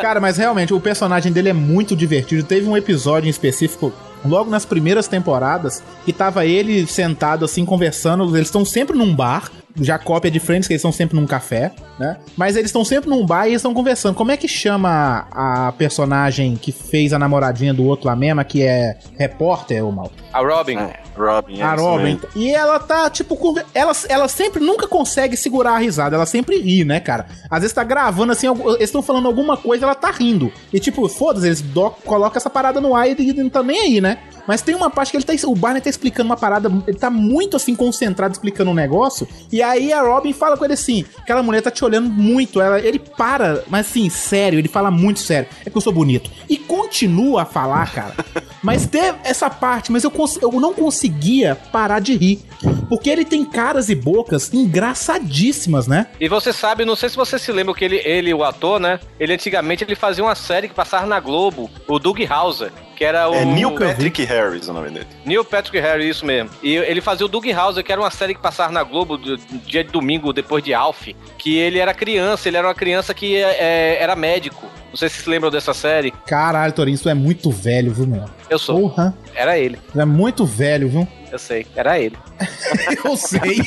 Cara, 0.00 0.20
mas 0.20 0.36
realmente 0.36 0.72
o 0.72 0.80
personagem 0.80 1.32
dele 1.32 1.48
é 1.48 1.52
muito 1.52 1.96
divertido. 1.96 2.42
Teve 2.42 2.68
um 2.68 2.76
episódio 2.76 3.26
em 3.26 3.30
específico, 3.30 3.92
logo 4.24 4.50
nas 4.50 4.64
primeiras 4.64 5.08
temporadas, 5.08 5.82
que 6.04 6.12
tava 6.12 6.46
ele 6.46 6.86
sentado 6.86 7.44
assim 7.44 7.64
conversando. 7.64 8.24
Eles 8.36 8.48
estão 8.48 8.64
sempre 8.64 8.96
num 8.96 9.14
bar. 9.14 9.50
Já 9.80 9.98
cópia 9.98 10.30
de 10.30 10.40
Friends, 10.40 10.66
que 10.66 10.72
eles 10.74 10.80
estão 10.80 10.92
sempre 10.92 11.16
num 11.18 11.26
café, 11.26 11.72
né? 11.98 12.16
Mas 12.36 12.56
eles 12.56 12.68
estão 12.68 12.84
sempre 12.84 13.08
num 13.10 13.24
bar 13.24 13.46
e 13.46 13.50
eles 13.50 13.60
estão 13.60 13.72
conversando. 13.74 14.14
Como 14.14 14.30
é 14.30 14.36
que 14.36 14.48
chama 14.48 15.26
a 15.30 15.72
personagem 15.78 16.56
que 16.56 16.72
fez 16.72 17.12
a 17.12 17.18
namoradinha 17.18 17.72
do 17.72 17.84
outro 17.84 18.06
lá 18.08 18.16
mesmo, 18.16 18.44
que 18.44 18.62
é 18.62 18.96
repórter, 19.18 19.84
ou 19.84 19.92
mal? 19.92 20.10
a 20.32 20.40
Robin. 20.40 20.76
É, 20.76 21.00
Robin, 21.16 21.58
é 21.58 21.62
a 21.62 21.74
Robin. 21.74 22.04
mesmo. 22.04 22.20
E 22.36 22.54
ela 22.54 22.78
tá, 22.78 23.08
tipo, 23.10 23.34
conver- 23.36 23.64
ela, 23.74 23.92
ela 24.08 24.28
sempre 24.28 24.62
nunca 24.62 24.86
consegue 24.86 25.36
segurar 25.36 25.72
a 25.72 25.78
risada. 25.78 26.14
Ela 26.16 26.26
sempre 26.26 26.58
ri, 26.60 26.84
né, 26.84 27.00
cara? 27.00 27.26
Às 27.50 27.60
vezes 27.62 27.74
tá 27.74 27.82
gravando 27.82 28.32
assim, 28.32 28.46
eles 28.46 28.80
estão 28.82 29.02
falando 29.02 29.26
alguma 29.26 29.56
coisa, 29.56 29.84
ela 29.86 29.94
tá 29.94 30.10
rindo. 30.10 30.52
E 30.72 30.78
tipo, 30.78 31.08
foda-se, 31.08 31.46
eles 31.46 31.60
do- 31.62 31.90
colocam 32.04 32.36
essa 32.36 32.50
parada 32.50 32.80
no 32.80 32.94
ar 32.94 33.08
e 33.08 33.16
e 33.18 33.32
não 33.32 33.48
tá 33.50 33.62
nem 33.62 33.80
aí, 33.80 34.00
né? 34.00 34.18
Mas 34.48 34.62
tem 34.62 34.74
uma 34.74 34.88
parte 34.88 35.10
que 35.10 35.18
ele 35.18 35.24
tá. 35.24 35.34
O 35.46 35.54
Barney 35.54 35.82
tá 35.82 35.90
explicando 35.90 36.30
uma 36.30 36.36
parada. 36.36 36.72
Ele 36.86 36.96
tá 36.96 37.10
muito 37.10 37.54
assim 37.54 37.76
concentrado 37.76 38.32
explicando 38.32 38.70
um 38.70 38.74
negócio. 38.74 39.28
E 39.52 39.62
aí 39.62 39.92
a 39.92 40.00
Robin 40.00 40.32
fala 40.32 40.56
com 40.56 40.64
ele 40.64 40.72
assim: 40.72 41.04
aquela 41.18 41.42
mulher 41.42 41.60
tá 41.60 41.70
te 41.70 41.84
olhando 41.84 42.08
muito. 42.08 42.58
Ela, 42.58 42.80
ele 42.80 42.98
para, 42.98 43.62
mas 43.68 43.86
assim, 43.86 44.08
sério, 44.08 44.58
ele 44.58 44.68
fala 44.68 44.90
muito 44.90 45.20
sério. 45.20 45.46
É 45.66 45.68
que 45.68 45.76
eu 45.76 45.82
sou 45.82 45.92
bonito. 45.92 46.30
E 46.48 46.56
continua 46.56 47.42
a 47.42 47.44
falar, 47.44 47.92
cara. 47.92 48.14
Mas 48.60 48.86
teve 48.86 49.16
essa 49.22 49.48
parte, 49.48 49.92
mas 49.92 50.02
eu, 50.02 50.12
eu 50.42 50.50
não 50.60 50.74
conseguia 50.74 51.54
parar 51.54 52.00
de 52.00 52.16
rir. 52.16 52.40
Porque 52.88 53.08
ele 53.08 53.24
tem 53.24 53.44
caras 53.44 53.88
e 53.88 53.94
bocas 53.94 54.52
engraçadíssimas, 54.52 55.86
né? 55.86 56.08
E 56.20 56.28
você 56.28 56.52
sabe, 56.52 56.84
não 56.84 56.96
sei 56.96 57.08
se 57.08 57.14
você 57.14 57.38
se 57.38 57.52
lembra 57.52 57.72
que 57.72 57.84
ele, 57.84 58.02
ele, 58.04 58.34
o 58.34 58.42
ator, 58.42 58.80
né? 58.80 58.98
Ele 59.20 59.32
antigamente 59.32 59.84
ele 59.84 59.94
fazia 59.94 60.24
uma 60.24 60.34
série 60.34 60.68
que 60.68 60.74
passava 60.74 61.06
na 61.06 61.20
Globo, 61.20 61.70
o 61.86 62.00
Doug 62.00 62.18
Hauser, 62.28 62.72
que 62.98 63.04
era 63.04 63.30
o. 63.30 63.34
É 63.34 63.44
Neil 63.44 63.70
Patrick 63.76 64.24
Harris 64.24 64.66
o 64.66 64.72
nome 64.72 64.90
dele. 64.90 65.06
Neil 65.24 65.44
Patrick 65.44 65.78
Harris, 65.78 66.16
isso 66.16 66.26
mesmo. 66.26 66.50
E 66.60 66.74
ele 66.74 67.00
fazia 67.00 67.24
o 67.24 67.28
Doug 67.28 67.46
Hauser, 67.46 67.84
que 67.84 67.92
era 67.92 68.00
uma 68.00 68.10
série 68.10 68.34
que 68.34 68.42
passava 68.42 68.72
na 68.72 68.82
Globo 68.82 69.16
do, 69.16 69.36
dia 69.36 69.84
de 69.84 69.92
domingo, 69.92 70.32
depois 70.32 70.64
de 70.64 70.74
Alf. 70.74 71.06
Que 71.38 71.56
ele 71.56 71.78
era 71.78 71.94
criança, 71.94 72.48
ele 72.48 72.56
era 72.56 72.66
uma 72.66 72.74
criança 72.74 73.14
que 73.14 73.36
é, 73.36 74.02
era 74.02 74.16
médico. 74.16 74.66
Não 74.90 74.96
sei 74.96 75.08
se 75.08 75.16
vocês 75.16 75.26
lembram 75.28 75.48
dessa 75.48 75.72
série. 75.72 76.10
Caralho, 76.26 76.72
Torinho, 76.72 76.96
isso 76.96 77.08
é 77.08 77.14
muito 77.14 77.52
velho, 77.52 77.92
viu, 77.92 78.06
meu? 78.06 78.24
Eu 78.50 78.58
sou. 78.58 78.90
Porra, 78.90 79.14
Era 79.32 79.56
ele. 79.56 79.78
é 79.94 80.04
muito 80.04 80.44
velho, 80.44 80.88
viu? 80.88 81.06
Eu 81.30 81.38
sei. 81.38 81.66
Era 81.76 82.00
ele. 82.00 82.16
Eu 83.04 83.16
sei. 83.16 83.58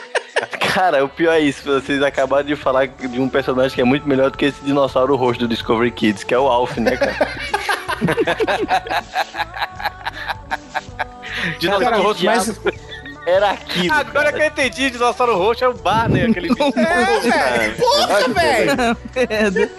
Cara, 0.72 1.04
o 1.04 1.08
pior 1.08 1.32
é 1.32 1.40
isso. 1.40 1.64
Vocês 1.64 2.02
acabaram 2.02 2.46
de 2.46 2.56
falar 2.56 2.86
de 2.86 3.20
um 3.20 3.28
personagem 3.28 3.74
que 3.74 3.80
é 3.80 3.84
muito 3.84 4.08
melhor 4.08 4.30
do 4.30 4.38
que 4.38 4.46
esse 4.46 4.64
dinossauro 4.64 5.16
roxo 5.16 5.40
do 5.40 5.48
Discovery 5.48 5.90
Kids, 5.90 6.24
que 6.24 6.32
é 6.32 6.38
o 6.38 6.46
Alf, 6.46 6.78
né, 6.78 6.96
cara? 6.96 7.28
Dinossauro 11.58 11.84
Cara, 11.84 11.96
roxo. 11.98 12.24
mas, 12.24 12.60
Era 13.26 13.50
aquilo. 13.50 13.92
Agora 13.94 14.32
que 14.32 14.40
eu 14.40 14.46
entendi, 14.46 14.90
dinossauro 14.90 15.36
roxo 15.36 15.62
é 15.64 15.68
o 15.68 15.74
Barney, 15.74 16.24
aquele 16.24 16.48
bicho. 16.48 16.62
é, 16.76 17.20
velho. 17.20 17.76
Porra, 17.76 18.28
velho. 18.28 18.76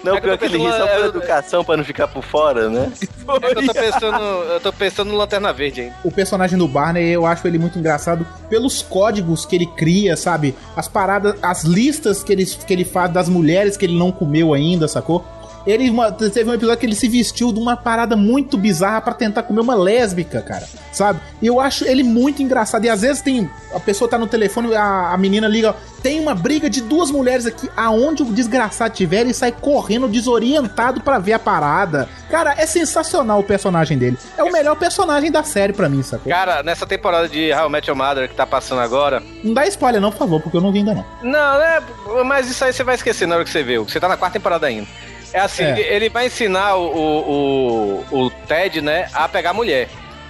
Não, 0.04 0.16
É 0.16 0.20
pior 0.20 0.38
que 0.38 0.44
ele 0.44 0.58
ri 0.58 0.64
só 0.70 0.86
por 0.86 1.04
é- 1.04 1.06
educação, 1.06 1.64
pra 1.64 1.76
não 1.76 1.84
ficar 1.84 2.08
por 2.08 2.22
fora, 2.22 2.68
né? 2.70 2.90
É 2.96 3.58
eu 3.60 3.66
tô 3.66 3.74
pensando, 3.74 4.16
eu 4.22 4.60
tô 4.60 4.72
pensando 4.72 5.10
no 5.10 5.16
Lanterna 5.18 5.52
Verde 5.52 5.82
ainda. 5.82 5.94
O 6.04 6.10
personagem 6.10 6.56
do 6.58 6.66
Barney, 6.68 7.08
eu 7.10 7.26
acho 7.26 7.46
ele 7.46 7.58
muito 7.58 7.78
engraçado 7.78 8.26
pelos 8.48 8.80
códigos 8.82 9.44
que 9.44 9.56
ele 9.56 9.66
cria, 9.66 10.16
sabe? 10.16 10.54
As 10.76 10.88
paradas, 10.88 11.34
as 11.42 11.64
listas 11.64 12.22
que 12.22 12.32
ele, 12.32 12.46
que 12.46 12.72
ele 12.72 12.84
faz 12.84 13.10
das 13.12 13.28
mulheres 13.28 13.76
que 13.76 13.84
ele 13.84 13.98
não 13.98 14.10
comeu 14.12 14.54
ainda, 14.54 14.88
sacou? 14.88 15.24
Ele 15.66 15.88
uma- 15.90 16.10
teve 16.12 16.48
um 16.48 16.54
episódio 16.54 16.78
que 16.78 16.86
ele 16.86 16.94
se 16.94 17.08
vestiu 17.08 17.52
de 17.52 17.58
uma 17.60 17.76
parada 17.76 18.16
muito 18.16 18.56
bizarra 18.58 19.00
pra 19.00 19.14
tentar 19.14 19.42
comer 19.44 19.60
uma 19.60 19.74
lésbica, 19.74 20.40
cara. 20.42 20.66
Sabe? 20.92 21.20
E 21.40 21.46
eu 21.46 21.60
acho 21.60 21.84
ele 21.84 22.02
muito 22.02 22.42
engraçado. 22.42 22.84
E 22.84 22.88
às 22.88 23.02
vezes 23.02 23.22
tem. 23.22 23.48
A 23.74 23.80
pessoa 23.80 24.08
tá 24.08 24.18
no 24.18 24.26
telefone, 24.26 24.74
a, 24.74 25.12
a 25.12 25.16
menina 25.16 25.48
liga. 25.48 25.74
Tem 26.02 26.18
uma 26.18 26.34
briga 26.34 26.68
de 26.68 26.80
duas 26.80 27.10
mulheres 27.12 27.46
aqui. 27.46 27.70
Aonde 27.76 28.22
o 28.22 28.26
desgraçado 28.26 28.92
tiver, 28.92 29.20
ele 29.20 29.32
sai 29.32 29.52
correndo 29.52 30.08
desorientado 30.08 31.00
pra 31.00 31.18
ver 31.20 31.34
a 31.34 31.38
parada. 31.38 32.08
Cara, 32.28 32.54
é 32.58 32.66
sensacional 32.66 33.38
o 33.38 33.44
personagem 33.44 33.96
dele. 33.96 34.18
É 34.36 34.42
o 34.42 34.50
melhor 34.52 34.74
personagem 34.76 35.30
da 35.30 35.44
série 35.44 35.72
pra 35.72 35.88
mim, 35.88 36.02
sacou? 36.02 36.30
Cara, 36.32 36.62
nessa 36.64 36.86
temporada 36.86 37.28
de 37.28 37.52
How 37.52 37.68
I 37.68 37.70
Met 37.70 37.88
Your 37.88 37.96
Mother 37.96 38.28
que 38.28 38.34
tá 38.34 38.44
passando 38.46 38.80
agora. 38.80 39.22
Não 39.44 39.54
dá 39.54 39.64
spoiler, 39.66 40.00
não, 40.00 40.10
por 40.10 40.18
favor, 40.18 40.40
porque 40.40 40.56
eu 40.56 40.60
não 40.60 40.72
vi 40.72 40.78
ainda 40.78 40.94
não. 40.94 41.04
Não, 41.22 41.60
é. 41.62 41.80
Mas 42.26 42.50
isso 42.50 42.64
aí 42.64 42.72
você 42.72 42.82
vai 42.82 42.96
esquecer 42.96 43.26
na 43.28 43.36
hora 43.36 43.44
que 43.44 43.50
você 43.50 43.62
vê. 43.62 43.78
Você 43.78 44.00
tá 44.00 44.08
na 44.08 44.16
quarta 44.16 44.38
temporada 44.38 44.66
ainda. 44.66 44.88
É 45.32 45.40
assim, 45.40 45.64
É. 45.64 45.80
ele- 45.80 46.08
vai 46.08 46.26
ensinar 46.26 46.76
o, 46.76 46.84
o, 46.86 48.04
o, 48.10 48.24
o 48.26 48.30
Ted, 48.46 48.80
né, 48.82 49.08
a 49.14 49.28
pegar 49.28 49.52
mulher. 49.52 49.88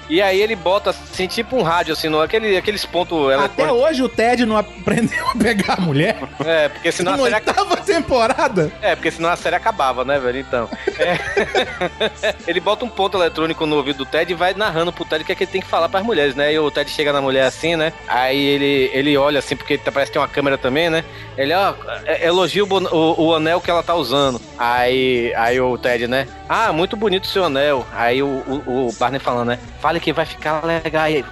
E 0.08 0.20
aí 0.20 0.40
ele 0.40 0.54
bota 0.54 0.90
assim, 0.90 1.26
tipo 1.26 1.56
um 1.56 1.62
rádio, 1.62 1.92
assim, 1.92 2.08
no, 2.08 2.20
aquele, 2.20 2.56
aqueles 2.56 2.84
pontos 2.84 3.32
Até 3.32 3.70
hoje 3.70 4.02
o 4.02 4.08
Ted 4.08 4.44
não 4.44 4.56
aprendeu 4.56 5.28
a 5.28 5.34
pegar 5.34 5.74
a 5.74 5.80
mulher. 5.80 6.18
É, 6.44 6.68
porque 6.68 6.92
senão 6.92 7.14
a 7.14 7.18
série 7.18 7.34
oitava 7.34 7.76
temporada. 7.78 8.72
É, 8.80 8.94
porque 8.94 9.10
senão 9.10 9.30
a 9.30 9.36
série 9.36 9.56
acabava, 9.56 10.04
né, 10.04 10.18
velho? 10.18 10.40
Então. 10.40 10.68
é. 10.98 12.32
ele 12.46 12.60
bota 12.60 12.84
um 12.84 12.88
ponto 12.88 13.16
eletrônico 13.16 13.64
no 13.66 13.76
ouvido 13.76 13.98
do 13.98 14.06
Ted 14.06 14.30
e 14.30 14.34
vai 14.34 14.54
narrando 14.54 14.92
pro 14.92 15.04
Ted 15.04 15.22
o 15.22 15.26
que, 15.26 15.32
é 15.32 15.34
que 15.34 15.44
ele 15.44 15.50
tem 15.50 15.60
que 15.60 15.66
falar 15.66 15.88
pras 15.88 16.04
mulheres, 16.04 16.34
né? 16.34 16.52
E 16.52 16.58
o 16.58 16.70
Ted 16.70 16.90
chega 16.90 17.12
na 17.12 17.20
mulher 17.20 17.44
assim, 17.44 17.76
né? 17.76 17.92
Aí 18.06 18.38
ele, 18.38 18.90
ele 18.92 19.16
olha 19.16 19.38
assim, 19.38 19.56
porque 19.56 19.78
tá- 19.78 19.92
parece 19.92 20.10
que 20.10 20.14
tem 20.14 20.22
uma 20.22 20.28
câmera 20.28 20.58
também, 20.58 20.90
né? 20.90 21.04
Ele, 21.36 21.52
ó, 21.54 21.74
é- 22.04 22.26
elogia 22.26 22.64
o, 22.64 22.68
o, 22.68 23.26
o 23.26 23.34
anel 23.34 23.60
que 23.60 23.70
ela 23.70 23.82
tá 23.82 23.94
usando. 23.94 24.40
Aí, 24.58 25.32
aí 25.36 25.60
o 25.60 25.76
Ted, 25.78 26.06
né? 26.06 26.26
Ah, 26.48 26.72
muito 26.72 26.96
bonito 26.96 27.24
o 27.24 27.28
seu 27.28 27.44
anel. 27.44 27.86
Aí 27.92 28.22
o, 28.22 28.26
o, 28.26 28.88
o 28.88 28.92
Barney 28.98 29.20
falando, 29.20 29.48
né? 29.48 29.58
Fale 29.92 30.00
que 30.00 30.12
vai 30.12 30.24
ficar 30.24 30.64
legal. 30.64 31.02
Aí, 31.02 31.22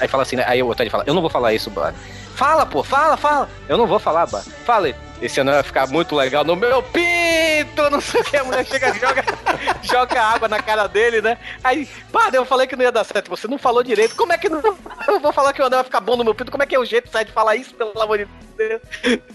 aí 0.00 0.06
fala 0.06 0.22
assim, 0.22 0.36
né? 0.36 0.44
Aí 0.46 0.62
o 0.62 0.72
Ted 0.72 0.88
fala, 0.88 1.02
eu 1.04 1.14
não 1.14 1.20
vou 1.20 1.28
falar 1.28 1.52
isso, 1.52 1.68
Barney. 1.68 1.98
Fala, 2.36 2.64
pô, 2.64 2.84
fala, 2.84 3.16
fala. 3.16 3.48
Eu 3.68 3.76
não 3.76 3.88
vou 3.88 3.98
falar, 3.98 4.24
Barney. 4.26 4.52
Fale. 4.64 4.94
Esse 5.20 5.40
anel 5.40 5.54
vai 5.54 5.62
ficar 5.64 5.86
muito 5.88 6.14
legal 6.14 6.44
no 6.44 6.54
meu 6.54 6.80
pinto, 6.82 7.90
não 7.90 8.00
sei 8.00 8.20
o 8.20 8.24
que. 8.24 8.36
A 8.36 8.44
mulher 8.44 8.64
chega 8.64 8.90
e 8.90 9.00
joga, 9.00 9.24
joga 9.82 10.22
água 10.22 10.48
na 10.48 10.62
cara 10.62 10.86
dele, 10.86 11.20
né? 11.20 11.36
Aí, 11.64 11.88
Barney, 12.12 12.38
eu 12.38 12.44
falei 12.44 12.66
que 12.68 12.76
não 12.76 12.84
ia 12.84 12.92
dar 12.92 13.02
certo. 13.04 13.28
Você 13.30 13.48
não 13.48 13.58
falou 13.58 13.82
direito. 13.82 14.14
Como 14.14 14.32
é 14.32 14.38
que 14.38 14.48
não. 14.48 14.62
Eu 15.08 15.18
vou 15.18 15.32
falar 15.32 15.52
que 15.52 15.60
o 15.60 15.64
anel 15.66 15.78
vai 15.78 15.84
ficar 15.84 16.00
bom 16.00 16.16
no 16.16 16.22
meu 16.24 16.34
pinto. 16.34 16.50
Como 16.52 16.62
é 16.62 16.66
que 16.66 16.74
é 16.74 16.78
o 16.78 16.84
jeito 16.84 17.10
certo 17.10 17.28
de 17.28 17.32
falar 17.34 17.56
isso, 17.56 17.74
pelo 17.74 18.00
amor 18.00 18.18
de 18.18 18.28
Deus? 18.56 18.80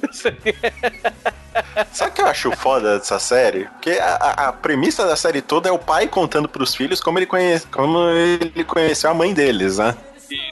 Não 0.02 0.14
sei. 0.14 0.38
Sabe 1.92 2.12
o 2.12 2.14
que 2.14 2.22
eu 2.22 2.28
acho 2.28 2.52
foda 2.56 2.98
dessa 2.98 3.20
série? 3.20 3.66
Porque 3.66 3.92
a, 3.92 4.16
a- 4.16 4.48
a 4.50 4.54
premissa 4.54 5.06
da 5.06 5.16
série 5.18 5.42
toda 5.42 5.68
é 5.68 5.72
o 5.72 5.78
pai 5.80 6.08
contando 6.08 6.48
pros 6.48 6.74
filhos 6.74 7.02
como 7.02 7.20
ele, 7.20 7.26
conhece, 7.26 7.68
como 7.68 8.00
ele 8.10 8.64
conheceu 8.64 9.10
a 9.10 9.14
mãe 9.14 9.34
deles, 9.34 9.78
né? 9.80 9.96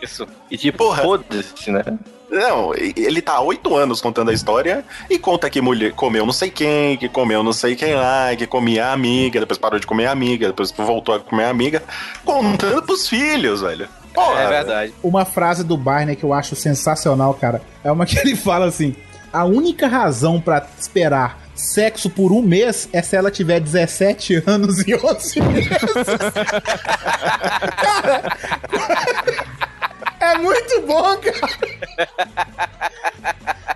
Isso. 0.04 0.28
E 0.50 0.58
tipo, 0.58 0.78
Porra. 0.80 1.02
foda-se, 1.04 1.72
né? 1.72 1.84
Não, 2.32 2.74
ele 2.74 3.22
tá 3.22 3.34
há 3.34 3.42
oito 3.42 3.76
anos 3.76 4.00
contando 4.00 4.32
a 4.32 4.34
história 4.34 4.86
e 5.10 5.20
conta 5.20 5.50
que 5.50 5.60
mulher 5.60 5.92
comeu 5.92 6.26
não 6.26 6.32
sei 6.32 6.50
quem, 6.50 6.96
que 6.96 7.10
comeu 7.10 7.44
não 7.44 7.52
sei 7.52 7.76
quem 7.76 7.94
lá, 7.94 8.34
que 8.38 8.48
comia 8.48 8.86
a 8.86 8.94
amiga, 8.94 9.42
depois 9.42 9.60
parou 9.60 9.78
de 9.78 9.86
comer 9.86 10.06
a 10.06 10.12
amiga, 10.12 10.48
depois 10.48 10.72
voltou 10.72 11.14
a 11.14 11.20
comer 11.20 11.44
a 11.44 11.50
amiga, 11.50 11.84
contando 12.24 12.84
pros 12.84 13.10
filhos, 13.10 13.60
velho. 13.60 13.90
Porra, 14.14 14.40
É 14.40 14.48
verdade. 14.48 14.94
Uma 15.04 15.26
frase 15.26 15.64
do 15.64 15.76
Barney 15.76 16.16
que 16.16 16.24
eu 16.24 16.34
acho 16.34 16.56
sensacional, 16.56 17.34
cara, 17.34 17.62
é 17.84 17.92
uma 17.92 18.06
que 18.06 18.18
ele 18.18 18.36
fala 18.36 18.66
assim: 18.66 18.96
a 19.32 19.44
única 19.44 19.88
razão 19.88 20.40
pra 20.40 20.66
esperar 20.80 21.38
sexo 21.54 22.10
por 22.10 22.32
um 22.32 22.42
mês 22.42 22.88
é 22.94 23.02
se 23.02 23.16
ela 23.16 23.30
tiver 23.30 23.60
17 23.60 24.44
anos 24.48 24.80
e 24.88 24.96
11 24.96 25.42
meses. 25.42 25.70
cara, 27.78 28.38
é 30.22 30.38
muito 30.38 30.82
bom, 30.82 31.18
cara. 31.18 32.08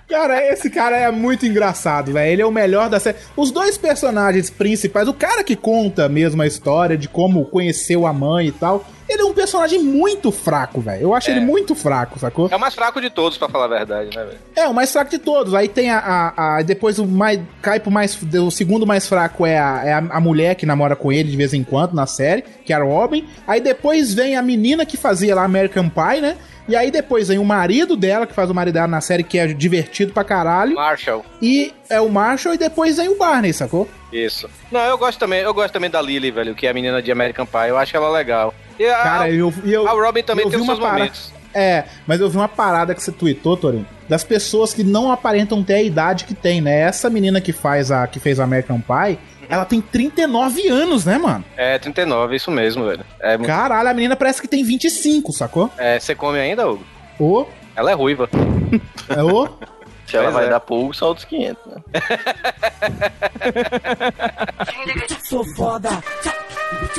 Cara, 0.07 0.53
esse 0.53 0.69
cara 0.69 0.95
é 0.97 1.11
muito 1.11 1.45
engraçado, 1.45 2.13
velho. 2.13 2.31
Ele 2.31 2.41
é 2.41 2.45
o 2.45 2.51
melhor 2.51 2.89
da 2.89 2.99
série. 2.99 3.17
Os 3.35 3.51
dois 3.51 3.77
personagens 3.77 4.49
principais, 4.49 5.07
o 5.07 5.13
cara 5.13 5.43
que 5.43 5.55
conta 5.55 6.07
mesmo 6.07 6.41
a 6.41 6.47
história 6.47 6.97
de 6.97 7.09
como 7.09 7.43
conheceu 7.45 8.05
a 8.05 8.13
mãe 8.13 8.47
e 8.47 8.51
tal, 8.51 8.85
ele 9.15 9.23
é 9.23 9.25
um 9.25 9.33
personagem 9.33 9.79
muito 9.83 10.31
fraco, 10.31 10.79
velho. 10.81 11.01
Eu 11.01 11.13
acho 11.13 11.29
É. 11.29 11.33
ele 11.35 11.39
muito 11.45 11.73
fraco, 11.75 12.19
sacou? 12.19 12.47
É 12.51 12.55
o 12.55 12.59
mais 12.59 12.73
fraco 12.75 13.01
de 13.01 13.09
todos, 13.09 13.37
pra 13.37 13.49
falar 13.49 13.65
a 13.65 13.67
verdade, 13.69 14.15
né, 14.15 14.23
velho? 14.23 14.37
É, 14.55 14.67
o 14.67 14.73
mais 14.73 14.91
fraco 14.91 15.09
de 15.11 15.17
todos. 15.19 15.53
Aí 15.53 15.67
tem 15.67 15.89
a. 15.89 15.97
a- 15.99 16.57
a- 16.57 16.61
depois 16.61 16.99
o 16.99 17.05
mais. 17.05 17.39
Cai 17.61 17.79
pro 17.79 17.91
mais. 17.91 18.17
O 18.21 18.51
segundo 18.51 18.85
mais 18.85 19.07
fraco 19.07 19.45
é, 19.45 19.57
a, 19.57 19.81
é 19.83 19.93
a, 19.93 19.97
a 19.97 20.19
mulher 20.19 20.55
que 20.55 20.65
namora 20.65 20.95
com 20.95 21.11
ele 21.11 21.31
de 21.31 21.37
vez 21.37 21.53
em 21.53 21.63
quando 21.63 21.93
na 21.93 22.05
série, 22.05 22.43
que 22.63 22.71
era 22.73 22.85
o 22.85 22.89
Robin. 22.89 23.27
Aí 23.47 23.59
depois 23.61 24.13
vem 24.13 24.35
a 24.37 24.41
menina 24.41 24.85
que 24.85 24.97
fazia 24.97 25.33
lá 25.35 25.43
American 25.43 25.89
Pie, 25.89 26.21
né? 26.21 26.37
E 26.67 26.75
aí 26.75 26.89
depois 26.89 27.27
vem 27.27 27.37
o 27.37 27.45
marido 27.45 27.95
dela, 27.95 28.25
que 28.25 28.33
faz 28.33 28.49
o 28.49 28.53
marido 28.53 28.73
dela 28.73 28.87
na 28.87 29.01
série, 29.01 29.23
que 29.23 29.37
é 29.37 29.45
divertido 29.47 30.11
pra 30.13 30.23
caralho. 30.23 30.75
Marshall. 30.75 31.23
E 31.41 31.73
é 31.89 32.01
o 32.01 32.09
Marshall, 32.09 32.55
e 32.55 32.57
depois 32.57 32.97
vem 32.97 33.07
o 33.09 33.17
Barney, 33.17 33.53
sacou? 33.53 33.87
Isso. 34.11 34.49
Não, 34.71 34.79
eu 34.81 34.97
gosto 34.97 35.19
também, 35.19 35.41
eu 35.41 35.53
gosto 35.53 35.73
também 35.73 35.89
da 35.89 36.01
Lily, 36.01 36.31
velho, 36.31 36.55
que 36.55 36.65
é 36.65 36.69
a 36.71 36.73
menina 36.73 37.01
de 37.01 37.11
American 37.11 37.45
Pie. 37.45 37.69
Eu 37.69 37.77
acho 37.77 37.95
ela 37.95 38.09
legal. 38.09 38.53
E 38.79 38.85
a, 38.87 38.97
Cara, 39.03 39.29
eu, 39.29 39.53
eu, 39.63 39.87
a 39.87 39.91
Robin 39.91 40.23
também 40.23 40.45
eu 40.45 40.51
tem 40.51 40.59
os 40.59 40.65
seus 40.65 40.79
parada- 40.79 40.97
momentos. 40.97 41.33
É, 41.57 41.85
mas 42.05 42.19
eu 42.19 42.29
vi 42.29 42.35
uma 42.35 42.49
parada 42.49 42.93
que 42.93 43.01
você 43.01 43.13
tweetou, 43.13 43.55
Torinho, 43.55 43.87
das 44.09 44.25
pessoas 44.25 44.73
que 44.73 44.83
não 44.83 45.09
aparentam 45.09 45.63
ter 45.63 45.75
a 45.75 45.81
idade 45.81 46.25
que 46.25 46.33
tem, 46.33 46.59
né? 46.59 46.81
Essa 46.81 47.09
menina 47.09 47.39
que 47.39 47.53
faz 47.53 47.91
a 47.91 48.05
que 48.07 48.19
fez 48.19 48.41
a 48.41 48.43
American 48.43 48.81
Pie, 48.81 49.17
ela 49.49 49.65
tem 49.65 49.81
39 49.81 50.67
anos, 50.69 51.05
né, 51.05 51.17
mano? 51.17 51.43
É, 51.57 51.77
39, 51.77 52.35
isso 52.35 52.49
mesmo, 52.51 52.85
velho. 52.85 53.05
É, 53.19 53.37
mu- 53.37 53.45
Caralho, 53.45 53.89
a 53.89 53.93
menina 53.93 54.15
parece 54.15 54.41
que 54.41 54.47
tem 54.47 54.63
25, 54.63 55.31
sacou? 55.33 55.69
é, 55.77 55.99
você 55.99 56.15
come 56.15 56.39
ainda, 56.39 56.67
Hugo? 56.69 56.83
Ô, 57.19 57.45
Ela 57.75 57.91
é 57.91 57.93
ruiva. 57.93 58.29
é 59.09 59.23
ô. 59.23 59.47
Se 60.05 60.15
ela 60.17 60.25
Pois 60.25 60.35
vai 60.35 60.45
é. 60.45 60.49
dar 60.49 60.59
pouco, 60.59 60.93
só 60.93 61.07
outros 61.07 61.25
500, 61.25 61.65
né? 61.65 61.81
Sou 65.23 65.43
foda. 65.55 65.89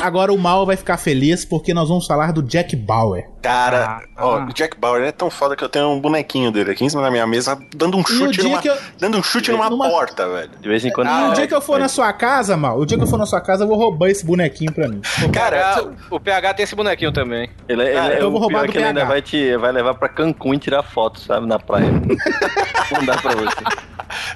Agora 0.00 0.32
o 0.32 0.38
mal 0.38 0.64
vai 0.64 0.76
ficar 0.76 0.96
feliz 0.96 1.44
porque 1.44 1.74
nós 1.74 1.88
vamos 1.88 2.06
falar 2.06 2.32
do 2.32 2.42
Jack 2.42 2.74
Bauer. 2.76 3.28
Cara, 3.42 4.00
Ah, 4.16 4.24
ó, 4.24 4.36
ah. 4.38 4.44
o 4.50 4.52
Jack 4.54 4.78
Bauer 4.78 5.02
é 5.04 5.12
tão 5.12 5.28
foda 5.30 5.54
que 5.56 5.62
eu 5.62 5.68
tenho 5.68 5.88
um 5.90 6.00
bonequinho 6.00 6.50
dele 6.50 6.70
aqui 6.72 6.84
em 6.84 6.88
cima 6.88 7.02
da 7.02 7.10
minha 7.10 7.26
mesa, 7.26 7.58
dando 7.74 7.96
um 7.96 8.04
chute 8.04 8.40
dia 8.40 8.44
numa, 8.44 8.60
que 8.62 8.68
eu- 8.68 8.76
dando 8.98 9.18
um 9.18 9.22
chute 9.22 9.50
numa, 9.52 9.68
numa- 9.70 9.88
porta, 9.88 10.28
velho. 10.28 10.50
De 10.60 10.68
vez 10.68 10.84
em 10.84 10.90
quando. 10.90 11.08
E 11.08 11.10
Ah, 11.10 11.28
o 11.28 11.32
é, 11.32 11.34
dia 11.34 11.46
que 11.46 11.54
eu 11.54 11.60
for 11.60 11.78
na 11.78 11.88
sua 11.88 12.12
casa, 12.12 12.56
mal, 12.56 12.78
o 12.78 12.86
dia 12.86 12.96
que 12.96 13.04
eu 13.04 13.08
for 13.08 13.18
na 13.18 13.26
sua 13.26 13.40
casa, 13.40 13.64
eu 13.64 13.68
vou 13.68 13.76
roubar 13.76 14.08
esse 14.08 14.24
bonequinho 14.24 14.72
pra 14.72 14.88
mim. 14.88 15.00
Cara, 15.32 15.74
Ah, 15.76 15.84
o 16.10 16.18
PH 16.18 16.54
tem 16.54 16.64
esse 16.64 16.74
bonequinho 16.74 17.12
também. 17.12 17.48
Ele, 17.68 17.82
ele, 17.82 17.98
Ah, 17.98 18.08
é 18.12 18.20
eu 18.22 18.30
vou 18.30 18.40
o 18.40 18.42
roubar 18.42 18.60
pior 18.60 18.66
do 18.66 18.72
que 18.72 18.78
ele 18.78 18.86
ainda 18.86 19.00
PH. 19.00 19.12
vai, 19.12 19.22
te, 19.22 19.56
vai 19.56 19.72
levar 19.72 19.94
pra 19.94 20.08
Cancún 20.08 20.54
e 20.54 20.58
tirar 20.58 20.82
foto, 20.82 21.20
sabe, 21.20 21.46
na 21.46 21.58
praia. 21.58 21.86
Não 22.92 23.04
dá 23.04 23.16
pra 23.18 23.34
você. 23.34 23.56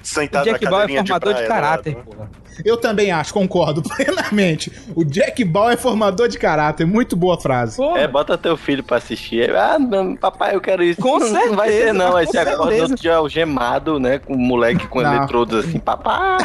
Sentado 0.03 0.45
Jack 0.45 0.65
na 0.65 0.71
Bauer 0.71 0.91
é 0.91 0.97
formador 0.97 1.29
de, 1.35 1.43
praia, 1.45 1.49
caráter, 1.49 1.93
do 1.93 1.99
lado. 1.99 2.11
porra. 2.11 2.31
Eu 2.65 2.77
também 2.77 3.11
acho, 3.13 3.33
concordo 3.33 3.81
plenamente. 3.89 4.71
O 4.95 5.05
Jack 5.05 5.43
Bauer 5.45 5.75
é 5.75 5.77
formador 5.77 6.29
de 6.29 6.39
caráter, 6.39 6.87
muito 6.87 7.17
boa 7.17 7.41
frase. 7.41 7.77
Porra. 7.77 8.01
É, 8.01 8.09
bota 8.09 8.37
teu 8.37 8.57
filho 8.57 8.83
pra 8.83 8.97
assistir. 8.99 9.55
Ah, 9.55 9.79
não, 9.79 10.17
papai, 10.17 10.55
eu 10.55 10.61
quero 10.61 10.83
isso. 10.83 11.01
Com 11.01 11.19
não, 11.19 11.29
não 11.47 11.57
vai 11.57 11.69
certeza, 11.69 11.87
ser, 11.87 11.93
não. 11.95 12.17
Aí 12.17 12.27
você 12.27 12.39
acorda 12.39 12.63
certeza. 12.65 12.83
outro 12.83 12.97
dia 12.97 13.17
algemado, 13.17 14.01
né? 14.01 14.19
Com 14.19 14.35
o 14.35 14.39
moleque 14.39 14.87
com 14.89 15.01
Não. 15.01 15.15
eletrodos 15.17 15.65
assim, 15.65 15.79
papai. 15.79 16.39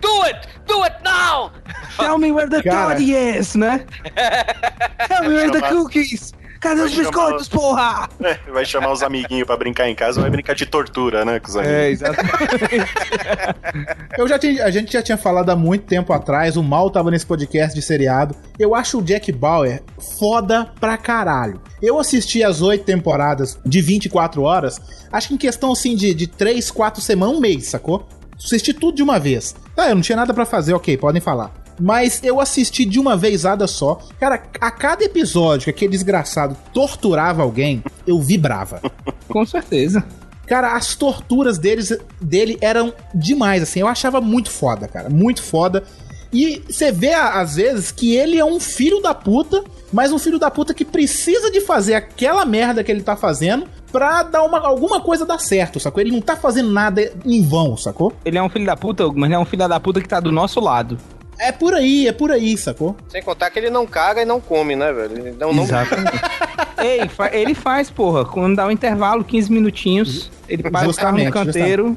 Do 0.00 0.22
it! 0.24 0.48
Do 0.66 0.82
it 0.82 0.96
now! 1.04 1.52
Tell 1.98 2.18
me 2.18 2.32
where 2.32 2.48
the 2.48 2.62
Cara. 2.62 2.98
Is, 3.00 3.54
né? 3.54 3.84
Tell 5.06 5.22
me 5.28 5.34
where 5.36 5.50
the 5.50 5.60
cookies. 5.68 6.32
Cadê 6.60 6.82
os 6.82 6.90
chamar- 6.92 7.08
biscoitos, 7.10 7.48
porra? 7.48 8.08
É, 8.22 8.38
vai 8.52 8.64
chamar 8.64 8.92
os 8.92 9.02
amiguinhos 9.02 9.46
pra 9.46 9.56
brincar 9.56 9.88
em 9.88 9.94
casa, 9.94 10.20
vai 10.20 10.28
brincar 10.30 10.54
de 10.54 10.66
tortura, 10.66 11.24
né, 11.24 11.40
com 11.40 11.48
os 11.48 11.56
amigos. 11.56 11.74
exatamente. 12.02 12.32
Eu 14.18 14.28
já 14.28 14.38
tinha, 14.38 14.64
a 14.64 14.70
gente 14.70 14.92
já 14.92 15.02
tinha 15.02 15.16
falado 15.16 15.50
há 15.50 15.56
muito 15.56 15.86
tempo 15.86 16.12
atrás, 16.12 16.56
o 16.56 16.62
Mal 16.62 16.90
tava 16.90 17.10
nesse 17.10 17.24
podcast 17.26 17.74
de 17.74 17.82
seriado. 17.82 18.34
Eu 18.58 18.74
acho 18.74 18.98
o 18.98 19.02
Jack 19.02 19.32
Bauer 19.32 19.82
foda 20.18 20.70
pra 20.78 20.96
caralho. 20.96 21.60
Eu 21.80 21.98
assisti 21.98 22.44
as 22.44 22.60
oito 22.60 22.84
temporadas 22.84 23.58
de 23.64 23.80
24 23.80 24.42
horas, 24.42 24.78
acho 25.10 25.28
que 25.28 25.34
em 25.34 25.38
questão 25.38 25.72
assim 25.72 25.96
de, 25.96 26.12
de 26.12 26.26
3, 26.26 26.70
4 26.70 27.00
semanas, 27.00 27.36
um 27.36 27.40
mês, 27.40 27.68
sacou? 27.68 28.06
Assisti 28.36 28.72
tudo 28.74 28.96
de 28.96 29.02
uma 29.02 29.18
vez. 29.18 29.54
Tá, 29.74 29.88
eu 29.88 29.94
não 29.94 30.02
tinha 30.02 30.16
nada 30.16 30.32
pra 30.34 30.44
fazer, 30.46 30.72
ok, 30.74 30.96
podem 30.96 31.20
falar. 31.20 31.52
Mas 31.80 32.20
eu 32.22 32.40
assisti 32.40 32.84
de 32.84 33.00
uma 33.00 33.16
vezada 33.16 33.66
só. 33.66 33.98
Cara, 34.18 34.42
a 34.60 34.70
cada 34.70 35.02
episódio 35.02 35.64
que 35.64 35.70
aquele 35.70 35.92
desgraçado 35.92 36.56
torturava 36.74 37.42
alguém, 37.42 37.82
eu 38.06 38.20
vibrava. 38.20 38.82
Com 39.26 39.46
certeza. 39.46 40.04
Cara, 40.46 40.74
as 40.74 40.94
torturas 40.94 41.58
deles, 41.58 41.96
dele 42.20 42.58
eram 42.60 42.92
demais, 43.14 43.62
assim. 43.62 43.80
Eu 43.80 43.86
achava 43.86 44.20
muito 44.20 44.50
foda, 44.50 44.88
cara. 44.88 45.08
Muito 45.08 45.42
foda. 45.42 45.84
E 46.32 46.62
você 46.68 46.92
vê, 46.92 47.12
às 47.12 47.56
vezes, 47.56 47.90
que 47.90 48.14
ele 48.14 48.38
é 48.38 48.44
um 48.44 48.60
filho 48.60 49.00
da 49.00 49.14
puta, 49.14 49.64
mas 49.92 50.12
um 50.12 50.18
filho 50.18 50.38
da 50.38 50.50
puta 50.50 50.72
que 50.72 50.84
precisa 50.84 51.50
de 51.50 51.60
fazer 51.60 51.94
aquela 51.94 52.44
merda 52.44 52.84
que 52.84 52.90
ele 52.90 53.02
tá 53.02 53.16
fazendo 53.16 53.66
pra 53.90 54.22
dar 54.22 54.42
uma, 54.44 54.58
alguma 54.60 55.00
coisa 55.00 55.26
dar 55.26 55.40
certo, 55.40 55.80
sacou? 55.80 56.00
Ele 56.00 56.12
não 56.12 56.20
tá 56.20 56.36
fazendo 56.36 56.70
nada 56.70 57.12
em 57.24 57.42
vão, 57.42 57.76
sacou? 57.76 58.12
Ele 58.24 58.38
é 58.38 58.42
um 58.42 58.48
filho 58.48 58.66
da 58.66 58.76
puta, 58.76 59.08
mas 59.08 59.24
ele 59.24 59.34
é 59.34 59.38
um 59.38 59.44
filho 59.44 59.68
da 59.68 59.80
puta 59.80 60.00
que 60.00 60.08
tá 60.08 60.20
do 60.20 60.30
nosso 60.30 60.60
lado. 60.60 60.98
É 61.40 61.50
por 61.52 61.72
aí, 61.74 62.06
é 62.06 62.12
por 62.12 62.30
aí, 62.30 62.56
sacou? 62.56 62.94
Sem 63.08 63.22
contar 63.22 63.50
que 63.50 63.58
ele 63.58 63.70
não 63.70 63.86
caga 63.86 64.20
e 64.22 64.24
não 64.24 64.40
come, 64.40 64.76
né, 64.76 64.92
velho? 64.92 65.28
Então 65.28 65.52
não. 65.52 65.64
Ei, 66.82 67.08
fa- 67.08 67.30
ele 67.34 67.54
faz, 67.54 67.90
porra. 67.90 68.24
Quando 68.24 68.56
dá 68.56 68.66
um 68.66 68.70
intervalo, 68.70 69.24
15 69.24 69.50
minutinhos, 69.52 70.30
ele 70.48 70.62
para 70.62 70.88
o 70.88 70.94
carro 70.94 71.18
no 71.18 71.30
canteiro. 71.30 71.96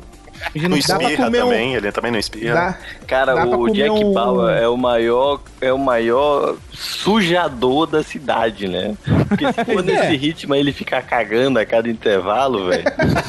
gente 0.55 0.67
Não 0.67 0.77
espirra 0.77 1.15
comer 1.25 1.43
um- 1.43 1.47
também, 1.49 1.73
ele 1.75 1.91
também 1.91 2.11
não 2.11 2.19
espirra. 2.19 2.53
Dá, 2.53 2.77
Cara, 3.07 3.33
Dá 3.35 3.45
o 3.45 3.69
Jack 3.69 3.89
um- 3.91 4.13
Bauer 4.13 4.57
é 4.57 4.67
o 4.67 4.75
maior, 4.77 5.39
é 5.61 5.71
o 5.71 5.77
maior 5.77 6.55
sujador 6.73 7.85
da 7.87 8.03
cidade, 8.03 8.67
né? 8.67 8.95
Porque 9.29 9.45
se 9.53 9.65
for 9.65 9.79
É. 9.79 9.81
nesse 9.83 10.15
ritmo 10.17 10.53
aí 10.53 10.59
ele 10.59 10.73
ficar 10.73 11.01
cagando 11.03 11.59
a 11.59 11.65
cada 11.65 11.89
intervalo, 11.89 12.67
velho, 12.67 12.83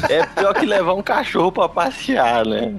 é 0.09 0.27
pior 0.27 0.55
que 0.55 0.67
levar 0.67 0.95
um 0.95 1.03
cachorro 1.03 1.53
pra 1.53 1.69
passear, 1.69 2.45
né? 2.45 2.73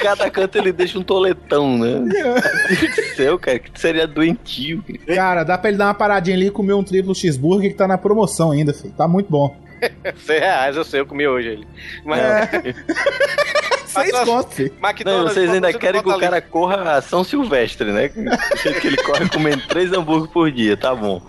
Cada 0.00 0.30
canto 0.30 0.56
ele 0.58 0.72
deixa 0.72 0.98
um 0.98 1.02
toletão, 1.02 1.78
né? 1.78 1.98
Meu 2.00 2.34
Deus 2.34 2.96
do 2.96 3.16
céu, 3.16 3.38
cara, 3.38 3.58
que 3.58 3.78
seria 3.80 4.06
doentio. 4.06 4.82
Cara, 5.14 5.44
dá 5.44 5.56
pra 5.58 5.68
ele 5.70 5.78
dar 5.78 5.86
uma 5.86 5.94
paradinha 5.94 6.36
ali 6.36 6.46
e 6.46 6.50
comer 6.50 6.72
um 6.74 6.82
triplo 6.84 7.14
cheeseburger 7.14 7.70
que 7.70 7.76
tá 7.76 7.86
na 7.86 7.98
promoção 7.98 8.50
ainda, 8.50 8.72
filho. 8.72 8.92
Tá 8.96 9.06
muito 9.06 9.30
bom. 9.30 9.56
100 10.26 10.38
reais, 10.40 10.76
eu 10.76 10.84
sei, 10.84 11.00
eu 11.00 11.06
comi 11.06 11.26
hoje 11.26 11.48
ele. 11.48 11.66
Mas, 12.04 12.20
É. 12.20 12.48
Seis 13.90 14.12
Mas- 14.12 14.28
contos. 14.28 14.70
Não, 15.04 15.24
vocês 15.24 15.50
ainda 15.50 15.72
querem 15.72 16.00
que 16.00 16.08
o 16.08 16.16
cara 16.18 16.40
corra 16.40 16.92
a 16.92 17.02
São 17.02 17.24
Silvestre, 17.24 17.90
né? 17.90 18.08
Do 18.08 18.22
jeito 18.62 18.80
que 18.80 18.86
ele 18.86 18.96
corre 18.98 19.28
comendo 19.28 19.66
três 19.66 19.92
hambúrguer 19.92 20.30
por 20.30 20.48
dia, 20.52 20.76
tá 20.76 20.94
bom. 20.94 21.20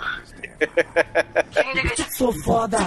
Sou 2.16 2.32
foda. 2.44 2.78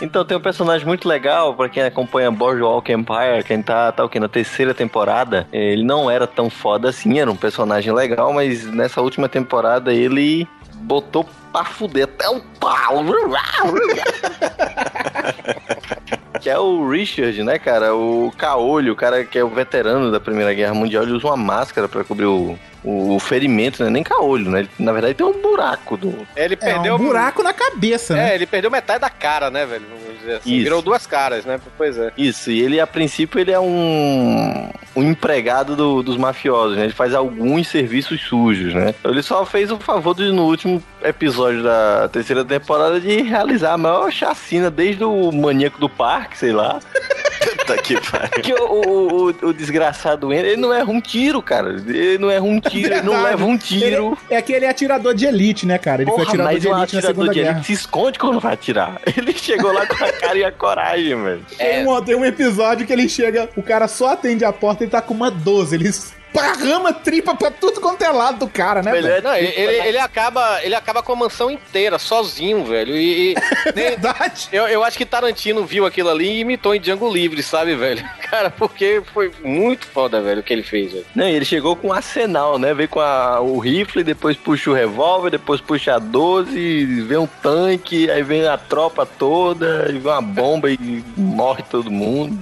Então 0.00 0.24
tem 0.24 0.36
um 0.36 0.40
personagem 0.40 0.86
muito 0.86 1.08
legal 1.08 1.54
pra 1.54 1.68
quem 1.68 1.82
acompanha 1.82 2.30
Boardwalk 2.30 2.92
Empire, 2.92 3.42
quem 3.44 3.62
tá, 3.62 3.90
tá 3.90 4.04
o 4.04 4.08
quê? 4.08 4.20
Na 4.20 4.28
terceira 4.28 4.72
temporada. 4.72 5.48
Ele 5.52 5.82
não 5.82 6.10
era 6.10 6.26
tão 6.26 6.48
foda 6.48 6.88
assim, 6.88 7.18
era 7.18 7.30
um 7.30 7.36
personagem 7.36 7.92
legal, 7.92 8.32
mas 8.32 8.64
nessa 8.64 9.00
última 9.00 9.28
temporada 9.28 9.92
ele 9.92 10.46
botou 10.82 11.26
pra 11.52 11.64
fuder 11.64 12.04
até 12.04 12.28
o 12.28 12.40
pau. 12.60 13.04
Que 16.48 16.52
é 16.52 16.58
o 16.58 16.88
Richard, 16.88 17.44
né, 17.44 17.58
cara? 17.58 17.94
O 17.94 18.32
caolho, 18.34 18.94
o 18.94 18.96
cara 18.96 19.22
que 19.22 19.38
é 19.38 19.44
o 19.44 19.50
veterano 19.50 20.10
da 20.10 20.18
Primeira 20.18 20.54
Guerra 20.54 20.72
Mundial, 20.72 21.02
ele 21.02 21.12
usa 21.12 21.26
uma 21.26 21.36
máscara 21.36 21.86
pra 21.86 22.02
cobrir 22.02 22.24
o, 22.24 22.58
o, 22.82 23.18
ferimento, 23.18 23.84
né? 23.84 23.90
Nem 23.90 24.02
caolho, 24.02 24.50
né? 24.50 24.60
Ele, 24.60 24.70
na 24.78 24.90
verdade 24.90 25.12
tem 25.12 25.26
um 25.26 25.42
buraco 25.42 25.98
do, 25.98 26.26
Ele 26.34 26.54
É 26.54 26.56
perdeu 26.56 26.94
um 26.94 26.98
buraco 26.98 27.42
na 27.42 27.52
cabeça, 27.52 28.14
né? 28.14 28.30
É, 28.30 28.34
ele 28.34 28.46
perdeu 28.46 28.70
metade 28.70 28.98
da 28.98 29.10
cara, 29.10 29.50
né, 29.50 29.66
velho? 29.66 29.84
Vamos 30.18 30.20
dizer 30.20 30.36
assim. 30.36 30.54
Isso. 30.54 30.64
Virou 30.64 30.82
duas 30.82 31.06
caras, 31.06 31.44
né? 31.44 31.60
Pois 31.76 31.96
é. 31.98 32.12
Isso, 32.18 32.50
e 32.50 32.60
ele 32.60 32.80
a 32.80 32.86
princípio 32.86 33.38
ele 33.40 33.50
é 33.52 33.60
um, 33.60 34.70
um 34.96 35.02
empregado 35.02 35.74
do- 35.76 36.02
dos 36.02 36.16
mafiosos, 36.16 36.76
né? 36.76 36.84
Ele 36.84 36.92
faz 36.92 37.14
alguns 37.14 37.68
serviços 37.68 38.20
sujos, 38.22 38.74
né? 38.74 38.94
Ele 39.04 39.22
só 39.22 39.44
fez 39.46 39.70
o 39.70 39.78
favor 39.78 40.14
de, 40.14 40.30
no 40.32 40.44
último 40.46 40.82
episódio 41.02 41.62
da 41.62 42.08
terceira 42.08 42.44
temporada 42.44 43.00
de 43.00 43.22
realizar 43.22 43.72
a 43.74 43.78
maior 43.78 44.10
chacina 44.10 44.70
desde 44.70 45.04
o 45.04 45.30
maníaco 45.32 45.78
do 45.80 45.88
parque, 45.88 46.36
sei 46.38 46.52
lá. 46.52 46.80
Puta 47.58 47.76
que 47.82 48.00
pariu. 48.00 48.42
Que 48.42 48.52
o, 48.52 48.64
o, 48.64 49.30
o- 49.30 49.48
o 49.48 49.52
desgraçado 49.52 50.32
ele 50.32 50.56
não 50.56 50.72
erra 50.72 50.90
um 50.90 51.00
tiro, 51.00 51.40
cara. 51.42 51.70
Ele 51.70 52.18
não 52.18 52.30
erra 52.30 52.44
um 52.44 52.60
tiro, 52.60 52.92
ele 52.94 53.02
não 53.02 53.22
leva 53.22 53.44
um 53.44 53.56
tiro. 53.56 54.08
Ele- 54.28 54.36
é 54.36 54.42
que 54.42 54.52
ele 54.52 54.64
é 54.64 54.68
atirador 54.70 55.14
de 55.14 55.26
elite, 55.26 55.66
né, 55.66 55.78
cara? 55.78 56.02
Ele 56.02 56.10
foi 56.10 56.18
Porra, 56.24 56.28
atirador 56.30 56.52
mas 56.52 56.62
de 56.62 56.68
um 56.68 56.76
elite 56.78 56.92
na 56.94 56.98
atirador 56.98 57.14
Segunda 57.24 57.32
de 57.32 57.40
Guerra. 57.40 57.52
elite 57.56 57.66
se 57.66 57.72
esconde 57.72 58.18
quando 58.18 58.40
vai 58.40 58.54
atirar. 58.54 59.00
Ele 59.16 59.32
chegou 59.32 59.72
lá 59.72 59.86
com 59.86 60.04
a 60.04 60.12
cara 60.12 60.38
e 60.38 60.44
a 60.44 60.52
coragem, 60.52 61.22
velho. 61.22 61.42
Tem, 61.56 61.86
um, 61.86 62.02
tem 62.02 62.14
um 62.14 62.24
episódio 62.24 62.86
que 62.86 62.92
ele 62.92 63.08
chega, 63.08 63.48
o 63.56 63.62
cara 63.62 63.88
só 63.88 64.12
atende 64.12 64.44
a 64.44 64.52
porta 64.52 64.84
e 64.84 64.88
tá 64.88 65.00
com 65.02 65.14
uma 65.14 65.30
12. 65.30 65.74
Ele 65.74 65.90
esparrama 66.32 66.92
tripa 66.92 67.34
pra 67.34 67.50
tudo 67.50 67.80
quanto 67.80 68.02
é 68.02 68.10
lado 68.10 68.38
do 68.40 68.48
cara, 68.48 68.82
né, 68.82 68.90
Não, 69.22 69.34
ele, 69.34 69.48
ele, 69.56 69.88
ele 69.88 69.98
acaba, 69.98 70.62
ele 70.62 70.74
acaba 70.74 71.02
com 71.02 71.12
a 71.12 71.16
mansão 71.16 71.50
inteira, 71.50 71.98
sozinho, 71.98 72.64
velho. 72.64 72.96
E, 72.96 73.32
e- 73.32 73.34
Verdade. 73.72 74.48
eu, 74.52 74.66
eu 74.68 74.84
acho 74.84 74.96
que 74.96 75.04
Tarantino 75.06 75.64
viu 75.64 75.86
aquilo 75.86 76.10
ali 76.10 76.28
e 76.28 76.40
imitou 76.40 76.74
em 76.74 76.80
Django 76.80 77.10
Livre, 77.12 77.42
sabe, 77.42 77.74
velho? 77.74 78.04
Cara, 78.30 78.50
porque 78.50 79.02
foi 79.14 79.32
muito 79.42 79.86
foda, 79.86 80.20
velho, 80.20 80.40
o 80.40 80.42
que 80.42 80.52
ele 80.52 80.62
fez, 80.62 80.92
velho. 80.92 81.06
Não, 81.14 81.28
e 81.28 81.34
ele 81.34 81.44
chegou 81.44 81.74
com 81.74 81.88
um 81.88 81.92
arsenal, 81.92 82.58
né? 82.58 82.74
Veio 82.74 82.88
com 82.88 83.00
a- 83.00 83.40
o 83.40 83.58
rifle, 83.58 84.04
depois 84.04 84.36
puxa 84.36 84.70
o 84.70 84.74
revólver, 84.74 85.30
depois 85.30 85.60
puxa 85.60 85.94
a 85.94 85.98
12, 85.98 86.84
vem 87.02 87.18
um 87.18 87.26
tanque, 87.42 88.10
aí 88.10 88.22
vem 88.22 88.46
a 88.46 88.56
tropa 88.58 89.06
toda, 89.06 89.86
e 89.88 89.98
vem 89.98 90.12
uma 90.12 90.20
bomba 90.22 90.70
e 90.70 91.02
morre 91.16 91.62
todo 91.70 91.90
mundo. 91.90 92.38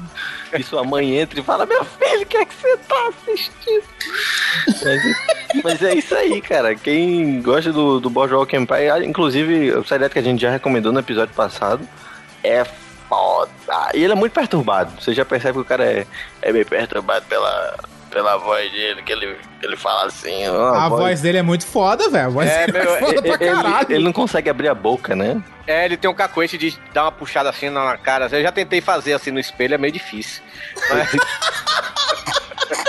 E 0.53 0.63
sua 0.63 0.85
mãe 0.85 1.19
entra 1.19 1.41
e 1.41 1.43
fala, 1.43 1.67
meu 1.67 1.85
filho, 1.85 2.23
o 2.23 2.27
que 2.27 2.37
é 2.37 2.45
que 2.45 2.55
você 2.55 2.77
tá 2.77 3.09
assistindo? 3.09 3.85
Mas, 4.67 5.63
mas 5.65 5.83
é 5.83 5.95
isso 5.95 6.15
aí, 6.15 6.41
cara. 6.41 6.75
Quem 6.75 7.43
gosta 7.43 7.73
do, 7.73 8.01
do 8.01 8.11
Boardwalk 8.11 8.55
Empire, 8.55 9.05
inclusive, 9.05 9.73
o 9.73 9.85
seriado 9.85 10.13
que 10.13 10.19
a 10.19 10.23
gente 10.23 10.41
já 10.41 10.51
recomendou 10.51 10.93
no 10.93 11.01
episódio 11.01 11.35
passado, 11.35 11.87
é 12.43 12.65
foda. 13.09 13.51
E 13.95 14.03
ele 14.03 14.13
é 14.13 14.17
muito 14.17 14.33
perturbado. 14.33 14.93
Você 15.01 15.13
já 15.13 15.25
percebe 15.25 15.55
que 15.55 15.61
o 15.61 15.65
cara 15.65 15.85
é, 15.85 16.07
é 16.43 16.53
meio 16.53 16.67
perturbado 16.67 17.27
pela, 17.27 17.79
pela 18.17 18.39
voz 18.39 18.73
dele, 18.73 19.03
que 19.03 19.13
ele, 19.13 19.37
ele 19.63 19.77
fala 19.77 20.07
assim. 20.07 20.49
ó, 20.49 20.73
A 20.75 20.89
voz 20.89 21.21
dele 21.21 21.37
é 21.37 21.43
muito 21.43 21.67
foda, 21.67 22.09
velho. 22.09 22.25
A 22.25 22.31
voz 22.31 22.49
É, 22.51 22.67
dele 22.67 22.79
meu, 22.85 22.95
é 22.95 22.99
foda 22.99 23.21
pra 23.23 23.31
ele, 23.35 23.55
caralho. 23.55 23.87
ele 23.93 24.05
não 24.05 24.13
consegue 24.13 24.49
abrir 24.49 24.69
a 24.69 24.75
boca, 24.75 25.15
né? 25.15 25.39
É, 25.67 25.85
ele 25.85 25.99
tem 25.99 26.09
um 26.11 26.15
cacoete 26.15 26.57
de 26.57 26.75
dar 26.95 27.03
uma 27.05 27.13
puxada 27.13 27.51
assim 27.51 27.69
na 27.69 27.95
cara. 27.99 28.27
Eu 28.33 28.43
já 28.43 28.51
tentei 28.51 28.81
fazer 28.81 29.13
assim 29.13 29.31
no 29.31 29.39
espelho, 29.39 29.75
é 29.75 29.79
meio 29.79 29.93
difícil. 29.93 30.43
Mas, 30.89 31.11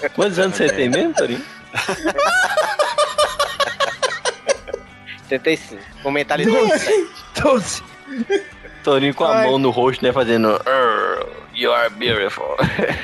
Quantos 0.16 0.40
anos 0.40 0.56
você 0.56 0.70
tem 0.70 0.88
mesmo, 0.90 1.14
Torinho? 1.14 1.44
tentei 5.28 5.58
sim. 5.58 5.78
Com 6.02 6.10
mentalidade. 6.12 6.86
Doze. 7.42 7.84
Torinho 8.82 9.14
com 9.14 9.26
a 9.26 9.40
Ai. 9.40 9.48
mão 9.48 9.58
no 9.60 9.72
rosto, 9.72 10.02
né? 10.06 10.14
Fazendo. 10.14 10.58
"Arr, 11.58 11.60
You 11.60 11.74
are 11.74 11.90
beautiful. 11.90 12.56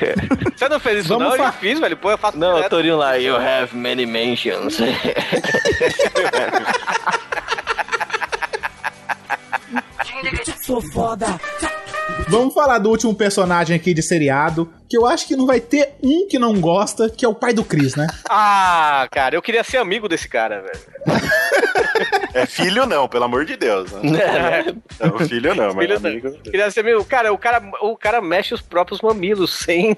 Você 0.56 0.68
não 0.68 0.78
fez 0.78 1.00
isso, 1.00 1.08
Vamos 1.08 1.24
não? 1.24 1.32
Eu 1.36 1.42
fa- 1.42 1.52
fiz, 1.52 1.80
velho. 1.80 1.96
Pô, 1.96 2.10
eu 2.12 2.18
faço 2.18 2.38
Não, 2.38 2.54
direto. 2.54 2.70
Torinho 2.70 2.96
lá, 2.96 3.16
you 3.16 3.34
have 3.36 3.74
many 3.76 4.06
mansions. 4.06 4.78
Sou 10.64 10.80
foda. 10.80 11.38
Vamos 12.28 12.54
falar 12.54 12.78
do 12.78 12.88
último 12.88 13.14
personagem 13.14 13.76
aqui 13.76 13.92
de 13.92 14.02
seriado, 14.02 14.72
que 14.88 14.96
eu 14.96 15.06
acho 15.06 15.26
que 15.26 15.36
não 15.36 15.46
vai 15.46 15.60
ter 15.60 15.94
um 16.02 16.26
que 16.26 16.38
não 16.38 16.58
gosta, 16.58 17.10
que 17.10 17.24
é 17.24 17.28
o 17.28 17.34
pai 17.34 17.52
do 17.52 17.64
Chris, 17.64 17.94
né? 17.96 18.06
Ah, 18.28 19.06
cara, 19.10 19.34
eu 19.34 19.42
queria 19.42 19.62
ser 19.62 19.76
amigo 19.76 20.08
desse 20.08 20.28
cara, 20.28 20.62
velho. 20.62 20.94
É 22.34 22.46
filho 22.46 22.86
não, 22.86 23.06
pelo 23.08 23.24
amor 23.24 23.44
de 23.44 23.56
Deus. 23.56 23.90
Né? 23.92 24.10
né? 24.10 24.74
Não, 25.00 25.18
filho 25.20 25.54
não, 25.54 25.74
mas 25.74 25.86
Filho 25.86 26.00
não. 26.00 26.10
amigo. 26.10 26.32
Queria 26.42 26.70
ser 26.70 26.80
amigo. 26.80 27.04
Cara, 27.04 27.32
o 27.32 27.38
cara, 27.38 27.62
o 27.80 27.96
cara 27.96 28.20
mexe 28.20 28.52
os 28.52 28.60
próprios 28.60 29.00
mamilos 29.00 29.52
sem, 29.52 29.96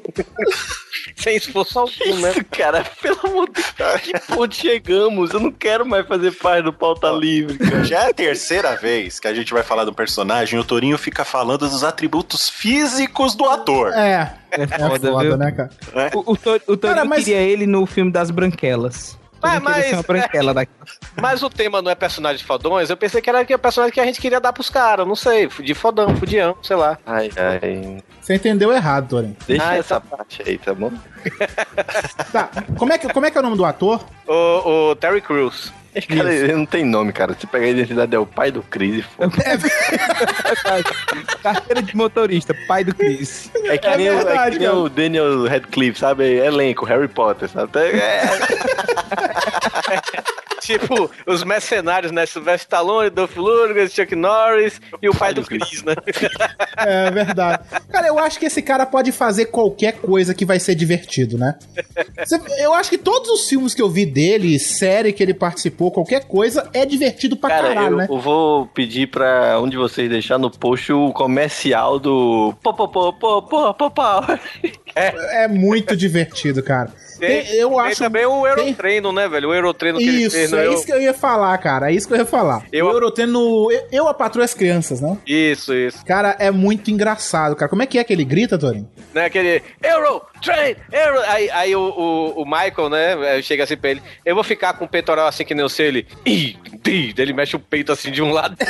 sem 1.17 1.37
esforço 1.37 1.79
algum, 1.79 2.17
né? 2.21 2.31
Isso, 2.31 2.45
cara, 2.51 2.85
pelo 3.01 3.19
amor 3.25 3.49
de 3.49 3.63
Deus, 3.77 4.01
que 4.03 4.35
ponto 4.35 4.55
chegamos? 4.55 5.33
Eu 5.33 5.41
não 5.41 5.53
quero 5.53 5.87
mais 5.87 6.07
fazer 6.07 6.33
parte 6.33 6.65
do 6.65 6.73
pauta 6.73 7.11
livre, 7.11 7.59
cara. 7.59 7.85
Já 7.85 8.05
é 8.05 8.11
a 8.11 8.15
terceira 8.15 8.77
vez 8.77 9.19
que 9.19 9.29
a 9.29 9.35
gente 9.35 9.53
vai 9.53 9.63
falar 9.63 9.85
do 9.85 9.95
personagem, 9.95 10.56
o 10.59 10.65
Torinho 10.65 10.97
fica 10.99 11.25
falando 11.25 11.69
dos 11.69 11.83
atributos 11.85 12.49
físicos 12.49 13.35
do 13.35 13.45
ator. 13.49 13.93
É. 13.95 14.33
É 14.51 14.67
foda, 14.67 15.11
foda, 15.11 15.25
viu? 15.25 15.37
né, 15.37 15.53
cara? 15.53 15.71
O, 16.15 16.33
o, 16.33 16.37
Tor- 16.37 16.61
o 16.67 16.77
Torinho 16.77 16.97
Cara, 16.97 17.05
mas- 17.05 17.25
queria 17.25 17.41
ele 17.41 17.67
no 17.67 17.85
filme 17.87 18.11
das 18.11 18.31
Branquelas. 18.31 19.19
Ah, 19.43 19.61
mas- 19.61 19.91
daqui. 20.55 20.73
Mas 21.21 21.43
o 21.43 21.51
tema 21.51 21.81
não 21.83 21.91
é 21.91 21.95
personagem 21.95 22.45
fodões, 22.45 22.89
eu 22.91 22.97
pensei 22.97 23.21
que 23.21 23.29
era 23.29 23.45
que 23.45 23.55
o 23.55 23.59
personagem 23.59 23.93
que 23.93 24.01
a 24.01 24.05
gente 24.07 24.21
queria 24.21 24.41
dar 24.41 24.53
pros 24.53 24.71
caras, 24.71 25.07
não 25.07 25.15
sei, 25.15 25.47
de 25.47 25.75
fodão, 25.75 26.17
fudião, 26.17 26.57
sei 26.63 26.75
lá. 26.75 26.99
Ai, 27.07 27.31
ai. 27.37 28.03
Você 28.21 28.35
entendeu 28.35 28.73
errado, 28.73 29.11
Torin. 29.11 29.37
Deixa 29.47 29.69
Ah, 29.69 29.77
essa 29.77 30.01
parte 30.01 30.43
aí, 30.45 30.57
tá 30.59 30.75
bom? 30.75 30.91
Tá, 32.33 32.49
como 32.79 32.93
é, 32.93 32.99
que, 32.99 33.13
como 33.13 33.27
é 33.27 33.31
que 33.31 33.37
é 33.37 33.41
o 33.41 33.45
nome 33.45 33.57
do 33.57 33.65
ator? 33.65 34.05
O, 34.27 34.91
o 34.91 34.97
Terry 34.97 35.21
Crews. 35.21 35.73
Esse 35.97 36.07
cara 36.15 36.33
ele 36.33 36.53
não 36.53 36.67
tem 36.67 36.85
nome, 36.85 37.13
cara. 37.13 37.35
Se 37.41 37.47
pegar 37.47 37.67
a 37.67 37.71
identidade, 37.71 38.15
é 38.15 38.19
o 38.19 38.27
pai 38.27 38.51
do 38.51 38.63
Chris. 38.63 38.99
e 38.99 39.03
foda. 39.03 39.33
Carteira 41.43 41.83
de 41.83 41.97
motorista, 41.97 42.55
pai 42.69 42.85
do 42.85 42.95
Chris. 42.95 43.51
É 43.65 43.79
que 43.79 43.87
É 43.87 43.97
nem, 43.97 44.11
o- 44.11 44.13
é 44.13 44.17
verdade, 44.25 44.59
que 44.59 44.67
nem 44.67 44.69
o 44.69 44.89
Daniel 44.89 45.49
Radcliffe, 45.49 45.99
sabe? 45.99 46.25
Elenco, 46.37 46.85
Harry 46.85 47.09
Potter, 47.09 47.49
sabe? 47.49 47.71
É, 47.79 48.23
Tipo, 50.67 51.09
os 51.25 51.45
mercenários, 51.45 52.11
né? 52.11 52.27
Sylvester 52.27 52.67
Stallone, 52.67 53.09
Dolph 53.09 53.37
Lundgren, 53.37 53.89
Chuck 53.89 54.17
Norris 54.17 54.81
e 55.01 55.09
o 55.09 55.15
pai 55.15 55.33
do 55.33 55.43
Chris. 55.43 55.85
Né? 55.85 55.95
É 56.77 57.11
verdade. 57.11 57.63
Cara, 57.89 58.09
eu 58.09 58.19
acho 58.19 58.39
que 58.39 58.47
esse 58.47 58.61
cara 58.61 58.85
pode 58.85 59.13
fazer 59.13 59.47
qualquer 59.47 59.93
coisa 60.01 60.35
que 60.35 60.45
vai 60.45 60.59
ser 60.59 60.75
divertido, 60.75 61.39
né? 61.39 61.55
Eu 62.59 62.75
acho 62.75 62.91
que 62.91 62.99
todos 62.99 63.31
os 63.31 63.49
filmes 63.49 63.75
que 63.75 63.81
eu 63.81 63.89
vi 63.89 64.05
dele, 64.05 64.59
série 64.59 65.13
que 65.13 65.23
ele 65.23 65.35
participou, 65.35 65.93
qualquer 65.93 66.25
coisa, 66.25 66.69
é 66.73 66.85
divertido 66.85 67.37
pra 67.37 67.49
Cara, 67.51 67.69
caralho, 67.69 67.93
eu, 67.93 67.97
né? 67.97 68.07
eu 68.11 68.19
vou 68.19 68.67
pedir 68.67 69.07
pra 69.07 69.61
um 69.61 69.69
de 69.69 69.77
vocês 69.77 70.11
deixar 70.11 70.39
no 70.39 70.51
post 70.51 70.93
o 70.93 71.13
comercial 71.13 71.99
do 71.99 72.53
pô, 72.63 72.75
pô, 72.75 72.89
pô, 72.89 73.13
pô, 73.13 73.43
pô, 73.43 73.75
pô, 73.75 73.91
pô. 73.91 74.03
É 74.95 75.47
muito 75.47 75.97
divertido, 75.97 76.63
cara. 76.63 76.91
Tem, 77.19 77.45
Tem- 77.45 77.55
eu 77.57 77.71
tem 77.71 77.81
acho. 77.81 77.99
também 77.99 78.27
o 78.27 78.47
Eurotreino, 78.47 79.13
né, 79.13 79.29
velho? 79.29 79.49
O 79.51 79.55
Eurotreino 79.55 79.99
que 79.99 80.09
ele 80.09 80.23
Isso, 80.25 80.37
fez. 80.37 80.53
é 80.53 80.57
né? 80.57 80.75
isso 80.75 80.85
que 80.85 80.93
eu 80.93 81.01
ia 81.01 81.15
falar, 81.15 81.57
cara. 81.59 81.91
É 81.91 81.95
isso 81.95 82.07
que 82.09 82.15
eu 82.15 82.19
ia 82.19 82.27
falar. 82.27 82.65
Eu- 82.73 82.87
O 82.87 82.91
Euroteno. 82.91 83.71
Eu, 83.71 83.87
eu 83.93 84.09
a 84.09 84.15
patroa 84.15 84.45
as 84.45 84.55
crianças, 84.55 85.01
né? 85.01 85.17
Isso, 85.27 85.75
isso. 85.75 86.05
Cara, 86.05 86.37
é 86.39 86.51
muito 86.51 86.91
engraçado, 86.91 87.55
cara. 87.57 87.69
Como 87.69 87.83
é 87.83 87.87
que 87.87 87.99
é 87.99 88.05
que 88.05 88.13
ele 88.13 88.25
grita, 88.25 88.59
Torinho? 88.59 88.89
Né, 89.15 89.25
aquele 89.27 89.63
Euro, 89.83 90.23
Train, 90.43 90.77
Euro. 90.93 91.21
Aí, 91.29 91.51
aí 91.51 91.75
o, 91.77 91.81
o, 91.81 92.43
o 92.43 92.45
Michael, 92.45 92.89
né, 92.91 93.41
chega 93.43 93.65
assim 93.65 93.77
pra 93.77 93.91
ele: 93.91 94.03
Eu 94.25 94.35
vou 94.35 94.45
ficar 94.45 94.75
com 94.75 94.85
o 94.85 94.89
peitoral 94.89 95.27
assim 95.27 95.45
que 95.45 95.55
nem 95.55 95.65
o 95.65 95.69
seu. 95.69 95.87
Ele, 95.87 96.07
ih, 96.27 96.57
Ele 97.17 97.33
mexe 97.33 97.57
o 97.57 97.61
peito 97.61 97.93
assim 97.93 98.11
de 98.11 98.23
um 98.23 98.31
lado. 98.33 98.57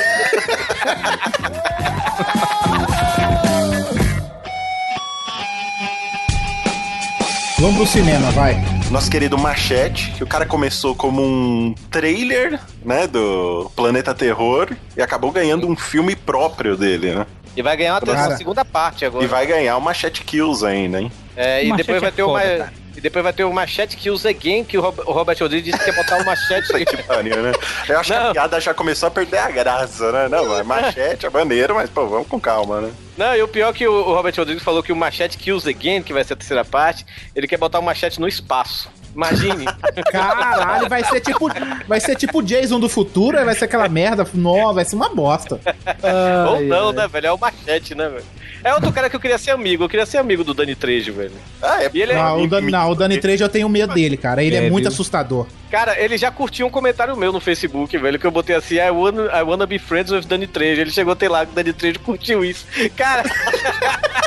Vamos 7.59 7.75
pro 7.77 7.87
cinema, 7.87 8.29
vai. 8.31 8.55
Nosso 8.91 9.09
querido 9.09 9.37
Machete, 9.37 10.11
que 10.11 10.23
o 10.23 10.27
cara 10.27 10.45
começou 10.45 10.93
como 10.95 11.23
um 11.23 11.73
trailer, 11.89 12.59
né, 12.85 13.07
do 13.07 13.71
Planeta 13.75 14.13
Terror 14.13 14.69
e 14.95 15.01
acabou 15.01 15.31
ganhando 15.31 15.67
um 15.67 15.75
filme 15.75 16.15
próprio 16.15 16.77
dele, 16.77 17.13
né? 17.15 17.25
E 17.55 17.61
vai 17.63 17.75
ganhar 17.75 18.01
uma 18.03 18.37
segunda 18.37 18.63
parte 18.63 19.03
agora. 19.03 19.25
E 19.25 19.27
vai 19.27 19.47
ganhar 19.47 19.75
o 19.77 19.81
Machete 19.81 20.21
Kills 20.23 20.63
ainda, 20.63 21.01
hein? 21.01 21.11
É, 21.35 21.63
e 21.63 21.69
Machete 21.69 21.87
depois 21.87 22.01
vai 22.01 22.09
é 22.09 22.11
ter 22.11 22.23
foda, 22.23 22.31
uma. 22.45 22.57
cara. 22.57 22.73
E 22.95 23.01
depois 23.01 23.23
vai 23.23 23.33
ter 23.33 23.43
o 23.43 23.53
Machete 23.53 23.97
Kills 23.97 24.27
Again, 24.27 24.63
que 24.63 24.77
o 24.77 24.81
Rob- 24.81 25.01
o 25.05 25.11
Robert 25.11 25.37
Rodrigues 25.39 25.71
disse 25.71 25.83
que 25.83 25.91
quer 25.91 25.95
botar 25.97 26.21
o 26.21 26.25
Machete. 26.25 26.67
Pariu, 27.07 27.41
né? 27.41 27.51
Eu 27.89 27.99
acho 27.99 28.13
que 28.13 28.19
Não. 28.19 28.29
a 28.29 28.33
piada 28.33 28.61
já 28.61 28.73
começou 28.75 29.07
a 29.07 29.11
perder 29.11 29.39
a 29.39 29.49
graça, 29.49 30.11
né? 30.11 30.27
Não, 30.29 30.45
mas 30.47 30.65
Machete 30.65 31.25
é 31.25 31.29
maneiro, 31.31 31.73
mas, 31.75 31.89
pô, 31.89 32.05
vamos 32.07 32.27
com 32.27 32.39
calma, 32.39 32.81
né? 32.81 32.91
Não, 33.17 33.35
e 33.35 33.41
o 33.41 33.47
pior 33.47 33.69
é 33.69 33.73
que 33.73 33.87
o 33.87 34.03
Robert 34.13 34.33
Rodrigues 34.37 34.63
falou 34.63 34.83
que 34.83 34.91
o 34.91 34.95
Machete 34.95 35.37
Kills 35.37 35.67
Again, 35.67 36.03
que 36.03 36.13
vai 36.13 36.23
ser 36.23 36.33
a 36.33 36.35
terceira 36.35 36.63
parte, 36.63 37.05
ele 37.35 37.47
quer 37.47 37.57
botar 37.57 37.79
o 37.79 37.83
Machete 37.83 38.19
no 38.21 38.27
espaço. 38.27 38.89
Imagine. 39.15 39.65
Caralho, 40.11 40.87
vai 40.87 41.03
ser 41.03 41.19
tipo. 41.21 41.49
Vai 41.87 41.99
ser 41.99 42.15
tipo 42.15 42.43
Jason 42.43 42.79
do 42.79 42.87
futuro, 42.87 43.43
vai 43.43 43.55
ser 43.55 43.65
aquela 43.65 43.89
merda. 43.89 44.27
Não, 44.33 44.71
vai 44.75 44.85
ser 44.85 44.95
uma 44.95 45.09
bosta. 45.09 45.59
Ou 46.51 46.61
não, 46.61 46.91
né, 46.91 47.07
velho? 47.07 47.27
É 47.27 47.31
o 47.31 47.37
Machete, 47.39 47.95
né, 47.95 48.07
velho? 48.07 48.23
É 48.63 48.73
outro 48.73 48.91
cara 48.91 49.09
que 49.09 49.15
eu 49.15 49.19
queria 49.19 49.37
ser 49.37 49.51
amigo. 49.51 49.83
Eu 49.83 49.89
queria 49.89 50.05
ser 50.05 50.17
amigo 50.17 50.43
do 50.43 50.53
Dani 50.53 50.75
Trejo, 50.75 51.13
velho. 51.13 51.31
Ah, 51.61 51.83
é. 51.83 51.89
E 51.93 52.01
ele 52.01 52.11
é- 52.11 52.15
Não, 52.15 52.41
o 52.43 52.47
Dani, 52.47 52.71
não, 52.71 52.91
o 52.91 52.95
Dani 52.95 53.17
Trejo 53.17 53.43
eu 53.43 53.49
tenho 53.49 53.69
medo 53.69 53.93
dele, 53.93 54.17
cara. 54.17 54.43
Ele 54.43 54.55
é, 54.55 54.65
É, 54.65 54.69
muito 54.69 54.85
viu? 54.85 54.91
assustador. 54.91 55.47
Cara, 55.69 55.99
ele 55.99 56.17
já 56.17 56.31
curtiu 56.31 56.65
um 56.65 56.69
comentário 56.69 57.15
meu 57.17 57.31
no 57.31 57.41
Facebook, 57.41 57.95
velho, 57.97 58.17
que 58.17 58.25
eu 58.25 58.31
botei 58.31 58.55
assim, 58.55 58.75
I 58.75 58.89
wanna, 58.89 59.23
I 59.37 59.43
wanna 59.43 59.65
be 59.65 59.77
friends 59.77 60.11
with 60.11 60.21
Dani 60.21 60.47
Trejo. 60.47 60.79
Ele 60.81 60.91
chegou 60.91 61.11
até 61.13 61.27
lá 61.27 61.45
que 61.45 61.51
o 61.51 61.55
Dani 61.55 61.73
Trejo 61.73 61.99
curtiu 61.99 62.43
isso. 62.45 62.65
Cara, 62.95 63.23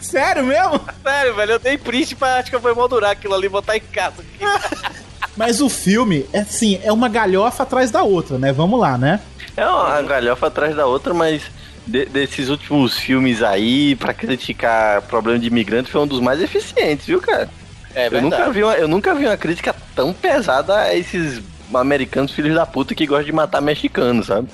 Sério 0.00 0.44
mesmo? 0.44 0.80
sério, 1.02 1.34
velho, 1.34 1.52
eu 1.52 1.58
dei 1.58 1.76
print 1.78 2.14
pra 2.16 2.36
acho 2.36 2.50
que 2.50 2.56
eu 2.56 2.60
vou 2.60 2.74
moldurar 2.74 3.10
aquilo 3.10 3.34
ali 3.34 3.46
e 3.46 3.50
botar 3.50 3.76
em 3.76 3.80
casa. 3.80 4.24
Mas 5.36 5.60
o 5.60 5.68
filme, 5.68 6.24
é 6.32 6.40
assim, 6.40 6.80
é 6.82 6.90
uma 6.92 7.08
galhofa 7.08 7.62
atrás 7.64 7.90
da 7.90 8.02
outra, 8.02 8.38
né? 8.38 8.52
Vamos 8.52 8.80
lá, 8.80 8.96
né? 8.96 9.20
É 9.56 9.66
uma 9.66 10.00
galhofa 10.02 10.46
atrás 10.46 10.74
da 10.74 10.86
outra, 10.86 11.12
mas 11.12 11.42
de- 11.86 12.06
desses 12.06 12.48
últimos 12.48 12.96
filmes 12.98 13.42
aí, 13.42 13.94
pra 13.96 14.14
criticar 14.14 15.02
problema 15.02 15.38
de 15.38 15.46
imigrante, 15.48 15.90
foi 15.90 16.00
um 16.00 16.06
dos 16.06 16.20
mais 16.20 16.40
eficientes, 16.40 17.06
viu, 17.06 17.20
cara? 17.20 17.50
É 17.96 18.08
Eu 18.08 18.20
nunca, 18.20 18.50
vi 18.50 18.62
uma, 18.62 18.74
eu 18.74 18.86
nunca 18.88 19.14
vi 19.14 19.24
uma 19.26 19.36
crítica 19.36 19.74
tão 19.94 20.12
pesada 20.12 20.76
a 20.76 20.94
esses 20.94 21.42
americanos 21.74 22.30
filhos 22.32 22.54
da 22.54 22.66
puta 22.66 22.94
que 22.94 23.06
gostam 23.06 23.24
de 23.24 23.32
matar 23.32 23.60
mexicanos, 23.62 24.26
sabe? 24.26 24.48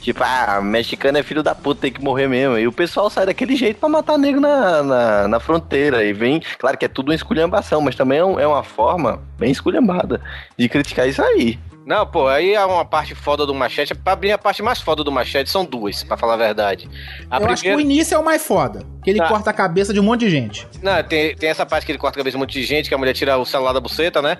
Tipo, 0.00 0.22
ah, 0.24 0.60
mexicano 0.62 1.18
é 1.18 1.22
filho 1.22 1.42
da 1.42 1.54
puta, 1.54 1.82
tem 1.82 1.92
que 1.92 2.02
morrer 2.02 2.26
mesmo. 2.26 2.58
E 2.58 2.66
o 2.66 2.72
pessoal 2.72 3.08
sai 3.10 3.26
daquele 3.26 3.54
jeito 3.54 3.78
pra 3.78 3.88
matar 3.88 4.16
negro 4.18 4.40
na, 4.40 4.82
na, 4.82 5.28
na 5.28 5.40
fronteira. 5.40 6.02
E 6.02 6.12
vem, 6.12 6.42
claro 6.58 6.76
que 6.76 6.84
é 6.86 6.88
tudo 6.88 7.10
uma 7.10 7.14
esculhambação, 7.14 7.80
mas 7.82 7.94
também 7.94 8.18
é, 8.18 8.24
um- 8.24 8.40
é 8.40 8.46
uma 8.46 8.62
forma 8.62 9.22
bem 9.38 9.50
esculhambada 9.52 10.20
de 10.58 10.68
criticar 10.70 11.06
isso 11.06 11.22
aí. 11.22 11.58
Não, 11.90 12.06
pô, 12.06 12.28
aí 12.28 12.54
é 12.54 12.64
uma 12.64 12.84
parte 12.84 13.16
foda 13.16 13.44
do 13.44 13.52
Machete. 13.52 13.96
Pra 13.96 14.14
mim, 14.14 14.30
a 14.30 14.38
parte 14.38 14.62
mais 14.62 14.80
foda 14.80 15.02
do 15.02 15.10
Machete 15.10 15.50
são 15.50 15.64
duas, 15.64 16.04
pra 16.04 16.16
falar 16.16 16.34
a 16.34 16.36
verdade. 16.36 16.88
A 17.28 17.40
eu 17.40 17.48
acho 17.48 17.64
que 17.64 17.74
o 17.74 17.80
início 17.80 18.14
é 18.14 18.18
o 18.18 18.24
mais 18.24 18.46
foda. 18.46 18.84
Que 19.02 19.10
ele 19.10 19.18
Tá. 19.18 19.26
corta 19.26 19.50
a 19.50 19.52
cabeça 19.52 19.92
de 19.92 19.98
um 19.98 20.04
monte 20.04 20.20
de 20.20 20.30
gente. 20.30 20.68
Não, 20.80 21.02
tem, 21.02 21.34
tem 21.34 21.50
essa 21.50 21.66
parte 21.66 21.84
que 21.84 21.90
ele 21.90 21.98
corta 21.98 22.16
a 22.16 22.20
cabeça 22.20 22.34
de 22.34 22.36
um 22.36 22.40
monte 22.42 22.52
de 22.52 22.62
gente, 22.62 22.88
que 22.88 22.94
a 22.94 22.98
mulher 22.98 23.12
tira 23.12 23.36
o 23.38 23.44
celular 23.44 23.72
da 23.72 23.80
buceta, 23.80 24.22
né? 24.22 24.38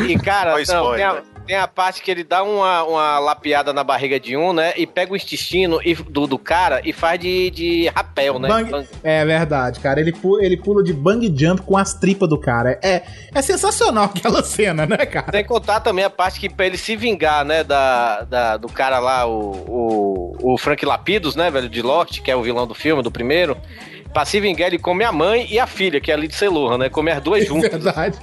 e- 0.08 0.12
e, 0.14 0.18
cara, 0.18 0.54
não, 0.66 0.94
tem, 0.94 1.04
a. 1.04 1.22
tem 1.46 1.56
a 1.56 1.68
parte 1.68 2.02
que 2.02 2.10
ele 2.10 2.24
dá 2.24 2.42
uma, 2.42 2.82
uma 2.84 3.18
lapiada 3.18 3.72
na 3.72 3.84
barriga 3.84 4.18
de 4.18 4.36
um, 4.36 4.52
né? 4.52 4.72
E 4.76 4.86
pega 4.86 5.12
o 5.12 5.16
intestino 5.16 5.80
e- 5.84 5.94
do, 5.94 6.26
do 6.26 6.38
cara 6.38 6.80
e 6.84 6.92
faz 6.92 7.18
de, 7.20 7.50
de 7.50 7.88
rapel, 7.94 8.38
né? 8.38 8.48
Bang- 8.48 8.88
É 9.04 9.24
verdade, 9.24 9.80
cara. 9.80 10.00
Ele 10.00 10.12
pula, 10.12 10.44
ele 10.44 10.56
pula 10.56 10.82
de 10.82 10.92
bang 10.92 11.32
jump 11.36 11.62
com 11.62 11.76
as 11.76 11.94
tripas 11.94 12.28
do 12.28 12.38
cara. 12.38 12.78
É, 12.82 13.02
é 13.34 13.42
sensacional 13.42 14.04
aquela 14.14 14.42
cena, 14.42 14.86
né, 14.86 14.98
cara? 15.06 15.30
Sem 15.32 15.44
contar 15.44 15.80
também 15.80 16.04
a 16.04 16.10
parte 16.10 16.40
que 16.40 16.48
pra 16.48 16.66
ele 16.66 16.76
se 16.78 16.96
vingar, 16.96 17.44
né, 17.44 17.62
da, 17.62 18.22
da- 18.22 18.56
do 18.56 18.68
cara 18.68 18.98
lá, 18.98 19.26
o, 19.26 20.32
o, 20.42 20.54
o 20.54 20.58
Frank 20.58 20.84
Lapidos, 20.84 21.36
né, 21.36 21.50
velho, 21.50 21.68
de 21.68 21.82
Lost, 21.82 22.20
que 22.22 22.30
é 22.30 22.36
o 22.36 22.42
vilão 22.42 22.66
do 22.66 22.74
filme, 22.74 23.02
do 23.02 23.10
primeiro. 23.10 23.56
Vingar, 24.24 24.68
ele 24.68 24.78
come 24.78 25.04
a 25.04 25.12
mãe 25.12 25.46
e 25.50 25.58
a 25.58 25.66
filha, 25.66 26.00
que 26.00 26.10
é 26.10 26.14
a 26.14 26.16
Lindsay 26.16 26.48
Lohan, 26.48 26.78
né? 26.78 26.88
Come 26.88 27.10
as 27.10 27.22
duas 27.22 27.42
É 27.42 27.46
juntas. 27.46 27.70
verdade. 27.70 28.18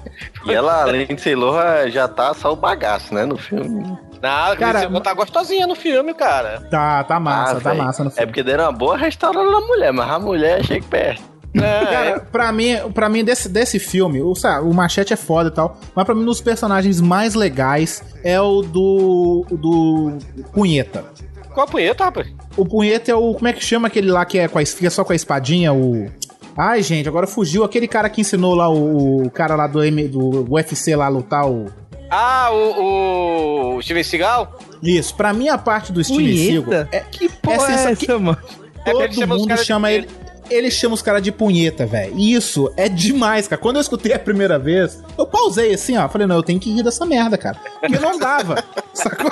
E 0.46 0.52
ela, 0.54 0.84
além 0.84 1.06
de 1.08 1.20
ser 1.22 1.36
louca, 1.36 1.90
já 1.90 2.08
tá 2.08 2.34
só 2.34 2.54
o 2.54 2.56
bagaço, 2.56 3.14
né, 3.14 3.26
no 3.26 3.38
filme. 3.38 3.84
Não, 4.22 4.56
Cara, 4.56 4.80
Lindsay 4.80 4.88
Lohan 4.88 5.02
tá 5.02 5.14
gostosinha 5.14 5.68
no 5.68 5.76
filme, 5.76 6.14
cara. 6.14 6.62
Tá, 6.72 7.04
tá 7.04 7.20
massa, 7.20 7.58
Ah, 7.58 7.62
tá 7.62 7.70
véi, 7.72 7.80
massa 7.80 8.04
no 8.04 8.10
É 8.10 8.14
filme. 8.14 8.28
porque 8.28 8.44
deram 8.44 8.66
uma 8.66 8.72
boa 8.72 8.98
restaurada 8.98 9.50
na 9.50 9.62
mulher, 9.62 9.92
mas 9.94 10.10
a 10.10 10.20
mulher 10.20 10.64
chega 10.66 10.86
perto. 10.90 11.34
É, 11.56 11.86
Cara, 11.86 12.20
pra 12.32 12.52
mim, 12.52 12.76
pra 12.96 13.08
mim 13.08 13.24
desse, 13.24 13.48
desse 13.48 13.78
filme, 13.78 14.24
o, 14.24 14.34
sabe, 14.34 14.68
o 14.68 14.74
Machete 14.74 15.14
é 15.14 15.16
foda 15.16 15.50
e 15.50 15.52
tal, 15.52 15.78
mas 15.96 16.04
pra 16.04 16.16
mim, 16.16 16.24
um 16.24 16.26
dos 16.26 16.42
personagens 16.42 17.00
mais 17.00 17.36
legais 17.36 18.02
é 18.24 18.42
o 18.42 18.64
do. 18.64 19.46
o 19.52 19.56
do 19.56 20.18
Punheta. 20.52 21.06
Qual 21.54 21.66
a 21.66 21.70
punheta, 21.70 22.06
rapaz? 22.06 22.28
O 22.58 22.66
Punheta 22.66 23.12
é 23.12 23.16
o. 23.16 23.34
Como 23.34 23.48
é 23.48 23.54
que 23.54 23.64
chama 23.64 23.88
aquele 23.88 24.12
lá 24.12 24.26
que 24.26 24.40
é 24.40 24.48
com 24.48 24.60
a, 24.60 24.66
fica 24.66 24.90
só 24.90 25.04
com 25.04 25.14
a 25.14 25.16
espadinha? 25.16 25.74
O. 25.74 26.12
Ai, 26.58 26.82
gente, 26.82 27.08
agora 27.08 27.26
fugiu 27.26 27.64
aquele 27.64 27.88
cara 27.88 28.10
que 28.10 28.22
ensinou 28.22 28.56
lá 28.56 28.70
o, 28.70 29.24
o 29.24 29.30
cara 29.30 29.56
lá 29.56 29.68
do, 29.68 29.84
M, 29.84 30.08
do 30.08 30.52
UFC 30.52 30.96
lá 30.96 31.06
a 31.06 31.10
lutar 31.10 31.50
o. 31.50 31.68
Ah, 32.10 32.50
o, 32.52 33.76
o 33.78 33.82
Steven 33.82 34.04
Seagal? 34.04 34.60
Isso, 34.82 35.16
pra 35.16 35.34
mim 35.34 35.50
a 35.50 35.58
parte 35.58 35.92
do 35.92 36.04
Steven? 36.04 36.38
Seagal 36.38 36.88
é, 36.92 37.00
Que 37.00 37.30
porra 37.30 37.72
é, 37.72 37.92
essa, 37.92 38.20
mano? 38.20 38.38
É 38.86 38.92
porque 38.92 39.04
ele 39.04 39.08
todo 39.08 39.20
chama 39.20 39.36
os 39.36 39.42
mundo 39.42 39.58
chama 39.58 39.92
ele. 39.92 40.08
Ele 40.50 40.70
chama 40.70 40.94
os 40.94 41.02
caras 41.02 41.22
de 41.22 41.32
punheta, 41.32 41.86
velho. 41.86 42.18
Isso 42.18 42.72
é 42.78 42.88
demais, 42.90 43.48
cara. 43.48 43.62
Quando 43.62 43.78
eu 43.78 43.82
escutei 43.82 44.14
a 44.14 44.20
primeira 44.20 44.60
vez, 44.60 45.02
eu 45.18 45.26
pausei 45.26 45.74
assim, 45.74 45.98
ó. 45.98 46.08
Falei, 46.08 46.28
não, 46.28 46.36
eu 46.36 46.44
tenho 46.44 46.60
que 46.60 46.72
rir 46.72 46.84
dessa 46.84 47.06
merda, 47.06 47.38
cara. 47.38 47.58
Porque 47.80 48.00
não 48.00 48.18
dava. 48.18 48.64
sacou? 48.94 49.32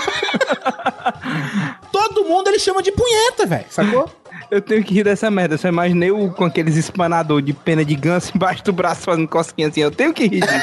Todo 1.92 2.26
mundo 2.26 2.48
ele 2.48 2.60
chama 2.60 2.82
de 2.82 2.92
punheta, 2.92 3.46
velho. 3.46 3.66
Sacou? 3.70 4.10
Eu 4.50 4.62
tenho 4.62 4.84
que 4.84 4.94
rir 4.94 5.04
dessa 5.04 5.32
merda. 5.32 5.56
Eu 5.56 5.58
só 5.58 5.68
imaginei 5.68 6.12
o, 6.12 6.30
com 6.32 6.46
aqueles 6.46 6.76
espanador 6.76 7.42
de 7.42 7.54
pena 7.54 7.86
de 7.86 7.96
ganso 7.96 8.32
embaixo 8.36 8.64
do 8.64 8.74
braço 8.74 9.02
fazendo 9.02 9.28
cosquinha 9.28 9.68
assim. 9.68 9.82
Eu 9.82 9.92
tenho 9.92 10.14
que 10.14 10.28
rir 10.28 10.42
disso. 10.42 10.54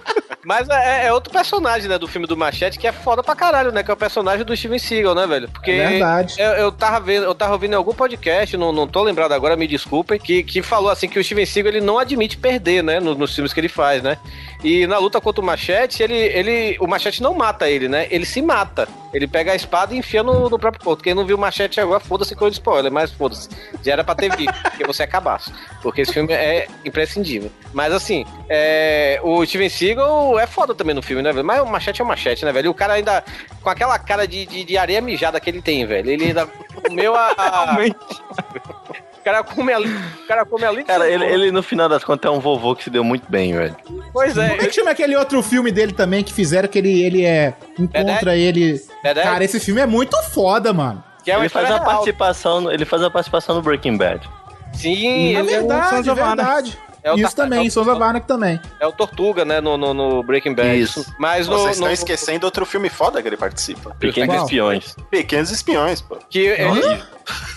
Mas 0.48 0.66
é, 0.70 1.04
é 1.08 1.12
outro 1.12 1.30
personagem, 1.30 1.90
né, 1.90 1.98
do 1.98 2.08
filme 2.08 2.26
do 2.26 2.34
Machete 2.34 2.78
que 2.78 2.86
é 2.86 2.92
foda 2.92 3.22
pra 3.22 3.36
caralho, 3.36 3.70
né? 3.70 3.82
Que 3.82 3.90
é 3.90 3.94
o 3.94 3.96
personagem 3.98 4.46
do 4.46 4.56
Steven 4.56 4.78
Seagal, 4.78 5.14
né, 5.14 5.26
velho? 5.26 5.46
Porque 5.50 5.72
É 5.72 5.88
verdade. 5.90 6.34
Eu, 6.38 6.52
eu 6.52 6.72
tava 6.72 7.00
vendo, 7.00 7.24
eu 7.24 7.34
tava 7.34 7.52
ouvindo 7.52 7.74
em 7.74 7.76
algum 7.76 7.92
podcast, 7.92 8.56
não, 8.56 8.72
não 8.72 8.88
tô 8.88 9.02
lembrado 9.02 9.32
agora, 9.32 9.56
me 9.56 9.66
desculpem, 9.66 10.18
que, 10.18 10.42
que 10.42 10.62
falou 10.62 10.90
assim 10.90 11.06
que 11.06 11.18
o 11.18 11.22
Steven 11.22 11.44
Seagal 11.44 11.72
ele 11.72 11.82
não 11.82 11.98
admite 11.98 12.38
perder, 12.38 12.82
né? 12.82 12.98
no- 12.98 13.14
nos 13.14 13.34
filmes 13.34 13.52
que 13.52 13.60
ele 13.60 13.68
faz, 13.68 14.02
né? 14.02 14.16
E 14.64 14.86
na 14.86 14.96
luta 14.98 15.20
contra 15.20 15.42
o 15.42 15.44
Machete, 15.44 16.02
ele, 16.02 16.16
ele. 16.16 16.76
O 16.80 16.86
Machete 16.86 17.22
não 17.22 17.34
mata 17.34 17.68
ele, 17.68 17.86
né? 17.86 18.06
Ele 18.10 18.24
se 18.24 18.40
mata. 18.40 18.88
Ele 19.12 19.26
pega 19.26 19.52
a 19.52 19.54
espada 19.56 19.94
e 19.94 19.98
enfia 19.98 20.22
no, 20.22 20.50
no 20.50 20.58
próprio 20.58 20.82
corpo. 20.84 21.02
Quem 21.02 21.14
não 21.14 21.24
viu 21.24 21.36
o 21.36 21.40
Machete 21.40 21.80
agora, 21.80 22.00
foda-se 22.00 22.34
com 22.34 22.44
o 22.44 22.48
spoiler, 22.48 22.90
mas 22.90 23.10
foda-se. 23.12 23.48
Já 23.84 23.92
era 23.92 24.04
pra 24.04 24.14
ter 24.14 24.34
visto, 24.34 24.52
porque 24.62 24.84
você 24.84 25.04
é 25.04 25.06
cabaço. 25.06 25.52
Porque 25.82 26.00
esse 26.02 26.12
filme 26.12 26.32
é 26.32 26.66
imprescindível. 26.84 27.50
Mas 27.72 27.92
assim, 27.92 28.26
é, 28.48 29.20
o 29.22 29.44
Steven 29.46 29.68
Seagal 29.68 30.37
é 30.40 30.46
foda 30.46 30.74
também 30.74 30.94
no 30.94 31.02
filme, 31.02 31.22
né, 31.22 31.32
velho? 31.32 31.44
Mas 31.44 31.60
o 31.60 31.66
Machete 31.66 32.00
é 32.00 32.04
o 32.04 32.08
Machete, 32.08 32.44
né, 32.44 32.52
velho? 32.52 32.66
E 32.66 32.68
o 32.68 32.74
cara 32.74 32.94
ainda. 32.94 33.22
Com 33.62 33.70
aquela 33.70 33.98
cara 33.98 34.26
de, 34.26 34.46
de, 34.46 34.64
de 34.64 34.78
areia 34.78 35.00
mijada 35.00 35.38
que 35.40 35.48
ele 35.50 35.60
tem, 35.62 35.84
velho. 35.86 36.10
Ele 36.10 36.24
ainda 36.26 36.46
comeu 36.46 37.14
a. 37.14 37.28
a- 37.36 37.76
o 39.18 39.22
cara 39.24 39.42
come 39.44 39.72
ali. 39.72 39.88
O 40.24 40.26
cara 40.26 40.44
come 40.44 40.64
ali. 40.64 40.84
Cara, 40.84 41.08
ele, 41.08 41.24
ele 41.24 41.50
no 41.52 41.62
final 41.62 41.88
das 41.88 42.02
contas 42.04 42.30
é 42.30 42.34
um 42.34 42.40
vovô 42.40 42.74
que 42.74 42.84
se 42.84 42.90
deu 42.90 43.04
muito 43.04 43.30
bem, 43.30 43.52
velho. 43.52 43.76
Pois 44.12 44.36
é. 44.36 44.48
Como 44.50 44.62
é 44.62 44.66
que 44.66 44.72
chama 44.74 44.90
aquele 44.90 45.16
outro 45.16 45.42
filme 45.42 45.70
dele 45.70 45.92
também 45.92 46.22
que 46.24 46.32
fizeram 46.32 46.68
que 46.68 46.78
ele, 46.78 47.02
ele 47.02 47.24
é. 47.24 47.54
Encontra 47.78 48.36
ele. 48.36 48.80
Cara, 49.22 49.44
esse 49.44 49.60
filme 49.60 49.80
é 49.80 49.86
muito 49.86 50.16
foda, 50.30 50.72
mano. 50.72 51.02
Que 51.24 51.30
é 51.30 51.38
ele 51.38 51.48
faz 51.48 51.68
real. 51.68 51.84
participação, 51.84 52.60
no- 52.62 52.72
ele 52.72 52.84
faz 52.84 53.02
uma 53.02 53.10
participação 53.10 53.54
no 53.56 53.62
Breaking 53.62 53.96
Bad. 53.96 54.28
Sim, 54.72 55.34
É 55.36 55.40
é, 55.40 55.42
verdade, 55.42 56.08
é 56.10 56.14
verdade. 56.14 56.78
É 57.02 57.12
o 57.12 57.16
Isso 57.16 57.34
Tar- 57.36 57.44
também, 57.44 57.64
é 57.64 57.68
o- 57.68 57.70
Souza 57.70 57.94
Varney 57.94 58.20
também. 58.22 58.60
é 58.80 58.86
o 58.86 58.92
Tortuga, 58.92 59.44
né? 59.44 59.60
No, 59.60 59.76
no, 59.76 59.94
no 59.94 60.22
Breaking 60.22 60.54
Bad. 60.54 60.78
Isso. 60.80 61.04
Mas 61.18 61.46
no. 61.46 61.56
Vocês 61.58 61.72
estão 61.76 61.88
no- 61.88 61.94
esquecendo 61.94 62.44
outro 62.44 62.66
filme 62.66 62.88
foda 62.88 63.22
que 63.22 63.28
ele 63.28 63.36
participa. 63.36 63.94
Pequenos 63.98 64.34
Qual? 64.34 64.44
espiões. 64.44 64.96
Pequenos 65.10 65.50
Espiões, 65.50 66.00
pô. 66.00 66.16
Que 66.28 66.38
ele, 66.40 67.02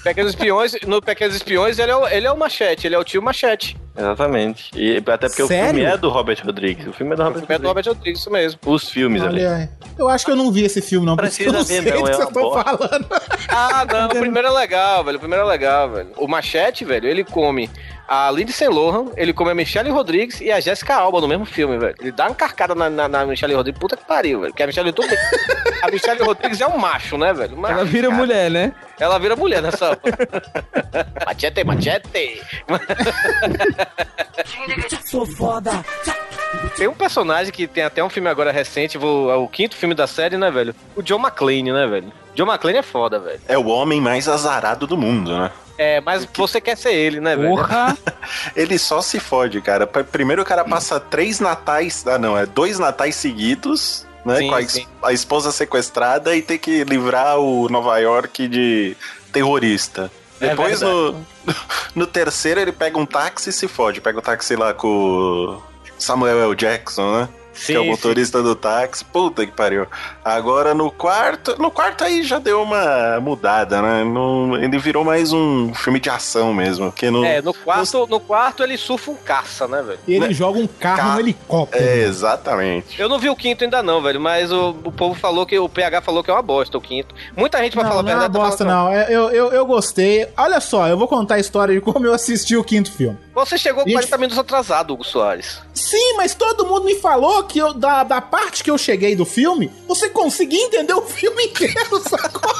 Pequenos 0.03 0.31
Espiões, 0.33 0.75
no 0.85 1.01
Pequenos 1.01 1.35
Espiões, 1.35 1.79
ele 1.79 1.91
é, 1.91 1.95
o, 1.95 2.07
ele 2.07 2.27
é 2.27 2.31
o 2.31 2.37
Machete, 2.37 2.85
ele 2.87 2.95
é 2.95 2.99
o 2.99 3.03
tio 3.03 3.21
Machete. 3.21 3.77
Exatamente. 3.97 4.69
E 4.75 4.97
até 4.97 5.27
porque 5.27 5.45
Sério? 5.47 5.69
o 5.71 5.73
filme 5.73 5.83
é 5.83 5.97
do 5.97 6.09
Robert 6.09 6.37
Rodrigues. 6.45 6.87
O 6.87 6.93
filme 6.93 7.13
é 7.13 7.15
do 7.15 7.21
O 7.21 7.25
Robert 7.25 7.39
filme 7.41 7.55
é 7.55 7.59
do 7.59 7.67
Rodrigues. 7.67 7.87
Robert 7.87 7.97
Rodrigues, 7.97 8.19
isso 8.21 8.31
mesmo. 8.31 8.59
Os 8.65 8.89
filmes 8.89 9.21
ali. 9.21 9.45
Olha, 9.45 9.69
eu 9.97 10.07
acho 10.09 10.25
que 10.25 10.31
eu 10.31 10.35
não 10.35 10.51
vi 10.51 10.63
esse 10.63 10.81
filme, 10.81 11.05
não. 11.05 11.13
Não 11.13 11.17
Precisa 11.17 11.63
sei 11.63 11.81
ver, 11.81 11.93
não, 11.95 12.03
que 12.03 12.11
é 12.11 12.15
uma 12.15 12.23
estão 12.25 12.41
bosta. 12.43 12.63
falando. 12.77 13.07
Ah, 13.49 13.85
não, 13.85 14.05
o 14.07 14.09
primeiro 14.09 14.47
é 14.47 14.51
legal, 14.51 15.03
velho. 15.03 15.17
O 15.17 15.19
primeiro 15.19 15.45
é 15.45 15.47
legal, 15.47 15.89
velho. 15.91 16.09
O 16.17 16.27
Machete, 16.27 16.85
velho, 16.85 17.07
ele 17.07 17.23
come 17.23 17.69
a 18.13 18.29
Lindsay 18.29 18.67
Lohan, 18.67 19.05
ele 19.15 19.31
come 19.31 19.51
a 19.51 19.55
Michelle 19.55 19.89
Rodrigues 19.89 20.41
e 20.41 20.51
a 20.51 20.59
Jessica 20.59 20.95
Alba 20.95 21.21
no 21.21 21.29
mesmo 21.29 21.45
filme, 21.45 21.77
velho. 21.77 21.95
Ele 21.97 22.11
dá 22.11 22.25
uma 22.27 22.35
carcada 22.35 22.75
na, 22.75 22.89
na, 22.89 23.07
na 23.07 23.25
Michelle 23.25 23.53
Rodrigues, 23.53 23.79
puta 23.79 23.95
que 23.95 24.03
pariu, 24.03 24.41
velho. 24.41 24.51
Porque 24.51 24.63
a 24.63 24.67
Michelle, 24.67 24.91
tudo 24.91 25.07
bem. 25.07 25.17
A 25.81 25.89
Michelle 25.89 26.21
Rodrigues 26.21 26.59
é 26.59 26.67
um 26.67 26.77
macho, 26.77 27.17
né, 27.17 27.33
velho? 27.33 27.55
Macho, 27.55 27.73
Ela 27.73 27.85
vira 27.85 28.09
cara. 28.09 28.19
mulher, 28.19 28.51
né? 28.51 28.73
Ela 28.99 29.17
vira 29.17 29.37
mulher 29.37 29.61
nessa. 29.61 29.97
machete, 31.25 31.63
machete. 31.63 32.41
Sou 35.05 35.25
foda. 35.25 35.71
Tem 36.75 36.89
um 36.89 36.93
personagem 36.93 37.53
que 37.53 37.65
tem 37.65 37.85
até 37.85 38.03
um 38.03 38.09
filme 38.09 38.27
agora 38.27 38.51
recente, 38.51 38.97
vou, 38.97 39.31
é 39.31 39.35
o 39.37 39.47
quinto 39.47 39.77
filme 39.77 39.95
da 39.95 40.05
série, 40.05 40.35
né, 40.35 40.51
velho? 40.51 40.75
O 40.97 41.01
John 41.01 41.17
McClane, 41.17 41.71
né, 41.71 41.87
velho? 41.87 42.11
John 42.35 42.45
McClane 42.45 42.79
é 42.79 42.83
foda, 42.83 43.19
velho. 43.19 43.39
É 43.47 43.57
o 43.57 43.67
homem 43.67 44.01
mais 44.01 44.27
azarado 44.27 44.85
do 44.85 44.97
mundo, 44.97 45.37
né? 45.37 45.49
É, 45.81 45.99
mas 46.01 46.27
você 46.35 46.61
quer 46.61 46.77
ser 46.77 46.93
ele, 46.93 47.19
né, 47.19 47.35
velho? 47.35 47.49
Porra! 47.49 47.97
Ele 48.55 48.77
só 48.77 49.01
se 49.01 49.19
fode, 49.19 49.59
cara. 49.61 49.87
Primeiro 49.87 50.43
o 50.43 50.45
cara 50.45 50.63
passa 50.63 50.99
três 50.99 51.39
natais. 51.39 52.05
Ah, 52.05 52.19
não, 52.19 52.37
é 52.37 52.45
dois 52.45 52.77
natais 52.77 53.15
seguidos, 53.15 54.05
né? 54.23 54.37
Sim, 54.37 54.47
com 54.49 54.55
a, 54.55 54.61
es- 54.61 54.87
a 55.03 55.11
esposa 55.13 55.51
sequestrada 55.51 56.35
e 56.35 56.41
tem 56.43 56.59
que 56.59 56.83
livrar 56.83 57.39
o 57.39 57.67
Nova 57.67 57.97
York 57.97 58.47
de 58.47 58.95
terrorista. 59.33 60.11
É 60.39 60.49
Depois, 60.49 60.81
no, 60.81 61.25
no 61.95 62.05
terceiro, 62.05 62.59
ele 62.59 62.71
pega 62.71 62.97
um 62.99 63.05
táxi 63.05 63.49
e 63.49 63.53
se 63.53 63.67
fode. 63.67 64.01
Pega 64.01 64.19
o 64.19 64.21
táxi 64.21 64.55
lá 64.55 64.73
com 64.75 64.87
o 64.87 65.61
Samuel 65.97 66.41
L. 66.43 66.55
Jackson, 66.55 67.21
né? 67.21 67.29
Sim, 67.53 67.73
que 67.73 67.73
é 67.73 67.79
o 67.79 67.83
sim. 67.83 67.89
motorista 67.89 68.41
do 68.41 68.55
táxi. 68.55 69.03
Puta 69.05 69.45
que 69.45 69.51
pariu. 69.51 69.85
Agora 70.23 70.73
no 70.73 70.89
quarto. 70.91 71.55
No 71.61 71.69
quarto 71.71 72.03
aí 72.03 72.23
já 72.23 72.39
deu 72.39 72.61
uma 72.61 73.19
mudada, 73.19 73.81
né? 73.81 74.03
No- 74.03 74.57
ele 74.57 74.77
virou 74.77 75.03
mais 75.03 75.31
um 75.33 75.73
filme 75.73 75.99
de 75.99 76.09
ação 76.09 76.53
mesmo. 76.53 76.91
Porque 76.91 77.09
no, 77.11 77.23
É, 77.25 77.41
no 77.41 77.53
quarto, 77.53 78.07
no 78.07 78.19
quarto 78.19 78.63
ele 78.63 78.77
surfa 78.77 79.11
um 79.11 79.15
caça, 79.15 79.67
né, 79.67 79.81
velho? 79.81 79.99
E 80.07 80.13
ele 80.15 80.33
joga 80.33 80.59
um 80.59 80.67
carro 80.67 80.97
Ca- 80.97 81.13
no 81.15 81.19
helicóptero. 81.19 81.83
É, 81.83 81.97
exatamente. 82.03 82.99
Eu 82.99 83.09
não 83.09 83.19
vi 83.19 83.29
o 83.29 83.35
quinto 83.35 83.63
ainda 83.63 83.83
não, 83.83 84.01
velho, 84.01 84.19
mas 84.19 84.51
o, 84.51 84.69
o 84.83 84.91
povo 84.91 85.13
falou 85.19 85.45
que 85.45 85.57
o 85.57 85.67
PH 85.67 86.01
falou 86.01 86.23
que 86.23 86.31
é 86.31 86.33
uma 86.33 86.41
bosta 86.41 86.77
o 86.77 86.81
quinto. 86.81 87.13
Muita 87.35 87.57
gente 87.59 87.73
pra 87.73 87.83
Não, 87.83 87.89
falar 87.91 88.03
não 88.03 88.11
é 88.11 88.15
uma 88.15 88.21
tá 88.23 88.29
bosta, 88.29 88.65
falando 88.65 88.85
não. 88.85 88.93
É, 88.93 89.07
Eu, 89.13 89.29
eu, 89.31 89.51
eu 89.51 89.65
gostei. 89.65 90.27
Olha 90.37 90.59
só, 90.59 90.87
eu 90.87 90.97
vou 90.97 91.07
contar 91.07 91.35
a 91.35 91.39
história 91.39 91.73
de 91.75 91.81
como 91.81 92.05
eu 92.05 92.13
assisti 92.13 92.55
o 92.55 92.63
quinto 92.63 92.91
filme. 92.91 93.17
Você 93.33 93.57
chegou 93.57 93.83
Gente- 93.83 93.93
40 93.93 94.17
minutos 94.17 94.37
atrasado, 94.37 94.93
Hugo 94.93 95.03
Soares. 95.05 95.59
Sim, 95.73 96.15
mas 96.17 96.35
todo 96.35 96.65
mundo 96.65 96.83
me 96.83 96.95
falou 96.95 97.43
que 97.45 97.59
eu, 97.59 97.73
da, 97.73 98.03
da 98.03 98.19
parte 98.19 98.61
que 98.63 98.69
eu 98.69 98.77
cheguei 98.77 99.15
do 99.15 99.25
filme, 99.25 99.71
você 99.87 100.09
conseguia 100.09 100.61
entender 100.65 100.93
o 100.93 101.01
filme 101.03 101.45
inteiro, 101.45 101.99
sacou? 102.09 102.53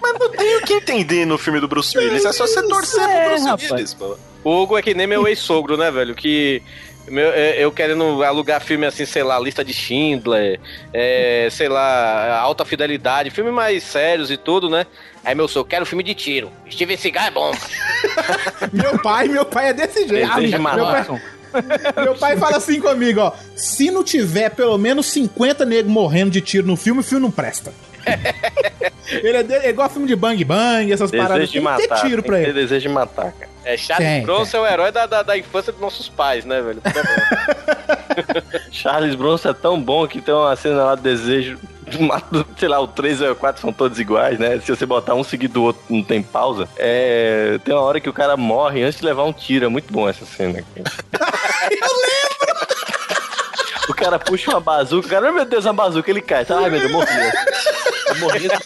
Mas 0.00 0.18
não 0.18 0.30
tem 0.30 0.56
o 0.56 0.62
que 0.62 0.74
entender 0.74 1.24
no 1.26 1.36
filme 1.38 1.58
do 1.60 1.66
Bruce 1.68 1.96
Willis. 1.98 2.24
É 2.24 2.32
só 2.32 2.46
você 2.46 2.62
torcer 2.68 3.02
É, 3.02 3.20
pro 3.24 3.30
Bruce 3.30 3.46
rapaz. 3.46 3.70
Willis, 3.72 3.94
pô. 3.94 4.16
O 4.44 4.62
Hugo 4.62 4.78
é 4.78 4.82
que 4.82 4.94
nem 4.94 5.08
meu 5.08 5.26
ex-sogro, 5.26 5.76
né, 5.76 5.90
velho? 5.90 6.14
Que 6.14 6.62
meu- 7.08 7.32
é, 7.32 7.62
eu 7.62 7.70
querendo 7.72 8.22
alugar 8.22 8.60
filme 8.60 8.86
assim, 8.86 9.04
sei 9.06 9.22
lá, 9.22 9.38
lista 9.38 9.64
de 9.64 9.72
Schindler, 9.72 10.58
é, 10.92 11.48
sei 11.50 11.68
lá, 11.68 12.38
alta 12.40 12.64
fidelidade, 12.64 13.30
filme 13.30 13.50
mais 13.50 13.82
sérios 13.82 14.30
e 14.30 14.36
tudo, 14.36 14.68
né? 14.68 14.86
Aí 15.24 15.34
meu 15.34 15.48
sogro, 15.48 15.68
quero 15.68 15.86
filme 15.86 16.02
de 16.04 16.14
tiro. 16.14 16.50
Steven 16.70 16.96
Seagal 16.96 17.24
é 17.26 17.30
bom. 17.30 17.52
meu 18.72 18.98
pai, 19.00 19.28
meu 19.28 19.44
pai 19.44 19.68
é 19.70 19.72
desse 19.72 20.06
jeito. 20.06 20.28
Desejo 20.34 20.56
de 20.56 20.58
meu, 20.58 20.86
pai, 20.86 21.06
meu 22.04 22.14
pai 22.14 22.36
fala 22.36 22.56
assim 22.58 22.80
comigo, 22.80 23.20
ó. 23.20 23.32
Se 23.56 23.90
não 23.90 24.04
tiver 24.04 24.50
pelo 24.50 24.76
menos 24.78 25.06
50 25.06 25.64
negros 25.64 25.92
morrendo 25.92 26.30
de 26.30 26.40
tiro 26.40 26.66
no 26.66 26.76
filme, 26.76 27.00
o 27.00 27.04
filme 27.04 27.22
não 27.22 27.30
presta. 27.30 27.72
Ele 29.08 29.36
é, 29.36 29.42
de- 29.42 29.54
é 29.54 29.68
igual 29.70 29.88
filme 29.88 30.06
de 30.08 30.16
bang 30.16 30.44
bang, 30.44 30.92
essas 30.92 31.10
paradas. 31.12 31.48
Desejo 31.48 31.52
de 31.52 31.60
Tem 31.60 31.76
que 31.76 31.82
ter 31.82 31.88
matar. 31.88 32.00
tiro 32.08 32.22
tem 32.22 32.30
pra 32.30 32.38
que 32.38 32.44
ter 32.44 32.50
ele. 32.50 32.60
desejo 32.60 32.88
de 32.88 32.94
matar, 32.94 33.32
cara. 33.32 33.50
É, 33.64 33.76
Charles 33.76 34.08
Tem, 34.08 34.22
Bronson 34.22 34.56
é 34.58 34.60
o 34.60 34.66
herói 34.66 34.92
da, 34.92 35.06
da, 35.06 35.22
da 35.22 35.38
infância 35.38 35.72
dos 35.72 35.80
nossos 35.80 36.08
pais, 36.08 36.44
né, 36.44 36.60
velho? 36.60 36.80
Charles 38.72 39.14
Bronson 39.14 39.50
é 39.50 39.54
tão 39.54 39.80
bom 39.80 40.06
que 40.08 40.20
tem 40.20 40.34
uma 40.34 40.54
cena 40.56 40.84
lá 40.84 40.94
de 40.96 41.02
desejo. 41.02 41.58
de 41.86 42.02
matar- 42.02 42.44
Sei 42.58 42.68
lá, 42.68 42.80
o 42.80 42.88
3 42.88 43.20
e 43.20 43.28
o 43.28 43.36
4 43.36 43.60
são 43.60 43.72
todos 43.72 43.98
iguais, 44.00 44.38
né? 44.40 44.58
Se 44.60 44.70
você 44.74 44.84
botar 44.86 45.14
um 45.14 45.22
seguido 45.24 45.54
do 45.54 45.62
outro, 45.62 45.82
não 45.88 46.02
tem 46.02 46.20
pausa. 46.22 46.68
É, 46.76 47.58
tem 47.64 47.74
uma 47.74 47.82
hora 47.84 48.00
que 48.00 48.08
o 48.08 48.12
cara 48.12 48.36
morre 48.36 48.82
antes 48.82 48.98
de 49.00 49.04
levar 49.06 49.24
um 49.24 49.32
tiro. 49.32 49.66
É 49.66 49.68
muito 49.68 49.92
bom 49.92 50.08
essa 50.08 50.24
cena. 50.26 50.58
Eu 50.76 50.82
lembro! 50.82 52.66
O 53.88 53.94
cara 53.94 54.18
puxa 54.18 54.50
uma 54.50 54.58
bazuca. 54.60 55.06
O 55.06 55.10
cara, 55.10 55.26
"Ai, 55.28 55.32
meu 55.32 55.44
Deus, 55.44 55.64
uma 55.64 55.72
bazuca. 55.72 56.10
Ele 56.10 56.20
cai. 56.20 56.44
Ai, 56.48 56.70
meu 56.70 56.80
Deus, 56.80 56.90
morri. 56.90 57.06
Morri. 58.20 58.48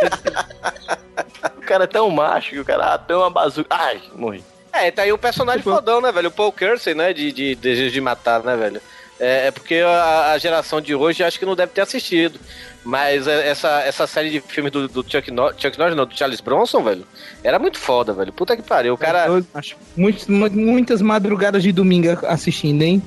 O 1.56 1.60
cara 1.70 1.84
é 1.84 1.86
tão 1.86 2.10
macho 2.10 2.50
que 2.50 2.58
o 2.58 2.64
cara 2.64 2.98
tem 2.98 3.16
uma 3.16 3.30
bazuca. 3.30 3.68
Ai, 3.70 4.00
morri. 4.16 4.42
É, 4.72 4.90
tá 4.90 5.02
aí 5.02 5.12
o 5.12 5.18
personagem 5.18 5.62
fodão, 5.62 6.00
né, 6.00 6.10
velho? 6.10 6.28
O 6.28 6.32
Paul 6.32 6.50
Kersey, 6.52 6.94
né? 6.94 7.12
De, 7.12 7.30
de 7.32 7.54
Desejo 7.54 7.92
de 7.92 8.00
Matar, 8.00 8.42
né, 8.42 8.56
velho? 8.56 8.80
É, 9.20 9.46
é 9.48 9.50
porque 9.52 9.76
a, 9.76 10.32
a 10.32 10.38
geração 10.38 10.80
de 10.80 10.94
hoje 10.94 11.22
acho 11.22 11.38
que 11.38 11.46
não 11.46 11.54
deve 11.54 11.70
ter 11.72 11.82
assistido. 11.82 12.40
Mas 12.82 13.28
é, 13.28 13.48
essa, 13.48 13.80
essa 13.82 14.06
série 14.06 14.30
de 14.30 14.40
filmes 14.40 14.72
do, 14.72 14.88
do 14.88 15.04
Chuck, 15.08 15.30
Nor 15.30 15.54
Chuck 15.56 15.78
Norris, 15.78 15.94
não, 15.94 16.06
do 16.06 16.16
Charles 16.16 16.40
Bronson, 16.40 16.82
velho, 16.82 17.06
era 17.44 17.58
muito 17.58 17.78
foda, 17.78 18.12
velho. 18.12 18.32
Puta 18.32 18.56
que 18.56 18.62
pariu. 18.62 18.94
O 18.94 18.98
cara. 18.98 19.26
Eu 19.26 19.44
acho 19.54 19.76
muitos- 19.96 20.26
mu- 20.26 20.50
muitas 20.50 21.00
madrugadas 21.00 21.62
de 21.62 21.70
domingo 21.70 22.08
assistindo, 22.26 22.82
hein? 22.82 23.02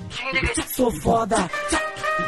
Sou 0.74 0.90
foda. 1.02 1.50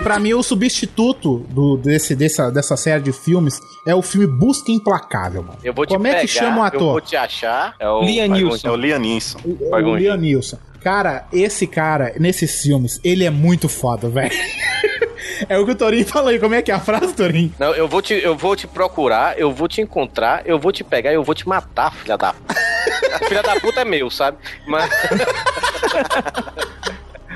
Pra 0.03 0.20
mim, 0.20 0.34
o 0.34 0.44
substituto 0.44 1.40
do, 1.49 1.78
desse, 1.78 2.16
dessa, 2.16 2.52
dessa 2.52 2.76
série 2.76 3.02
de 3.02 3.12
filmes 3.12 3.60
é 3.88 3.94
o 3.94 4.02
filme 4.02 4.28
Busca 4.28 4.72
Implacável, 4.72 5.44
mano. 5.44 5.60
Eu 5.64 5.74
vou 5.74 5.86
te 5.86 5.94
Como 5.94 6.07
é 6.07 6.16
que 6.16 6.28
pegar, 6.28 6.45
chama 6.45 6.57
o 6.57 6.60
Eu 6.62 6.64
ator? 6.64 6.91
vou 6.91 7.02
te 7.02 7.16
achar. 7.16 7.76
É 7.80 7.90
o 7.90 8.02
Liam 8.02 8.28
Neeson. 8.28 8.68
É 8.68 8.72
o 8.72 8.76
Liam 8.76 8.99
Neeson. 8.99 9.40
O, 9.44 9.76
o 9.76 9.95
Liam 9.95 10.18
Neeson. 10.18 10.57
Cara, 10.82 11.26
esse 11.34 11.66
cara, 11.66 12.14
nesses 12.20 12.62
filmes, 12.62 12.99
ele 13.03 13.24
é 13.26 13.30
muito 13.30 13.68
foda, 13.68 14.10
velho. 14.10 14.32
É 15.49 15.57
o 15.57 15.66
que 15.66 15.72
o 15.72 15.76
Torinho 15.76 16.06
falou 16.06 16.30
aí. 16.30 16.40
Como 16.40 16.56
é 16.56 16.62
que 16.62 16.72
é 16.72 16.74
a 16.74 16.80
frase, 16.80 17.14
Torinho? 17.14 17.53
Não, 17.60 17.74
eu 17.74 17.88
vou, 17.88 18.02
te, 18.02 18.14
eu 18.14 18.38
vou 18.38 18.56
te 18.56 18.68
procurar, 18.68 19.38
eu 19.38 19.52
vou 19.52 19.68
te 19.68 19.82
encontrar, 19.82 20.44
eu 20.45 20.57
vou 20.57 20.72
te 20.72 20.84
pegar 20.84 21.12
e 21.12 21.16
eu 21.16 21.24
vou 21.24 21.36
te 21.36 21.48
matar, 21.48 21.91
filha 21.94 22.16
da. 22.18 22.34
filha 23.28 23.41
da 23.44 23.60
puta 23.60 23.82
é 23.82 23.86
meu, 23.86 24.10
sabe? 24.10 24.38
Mas. 24.66 24.90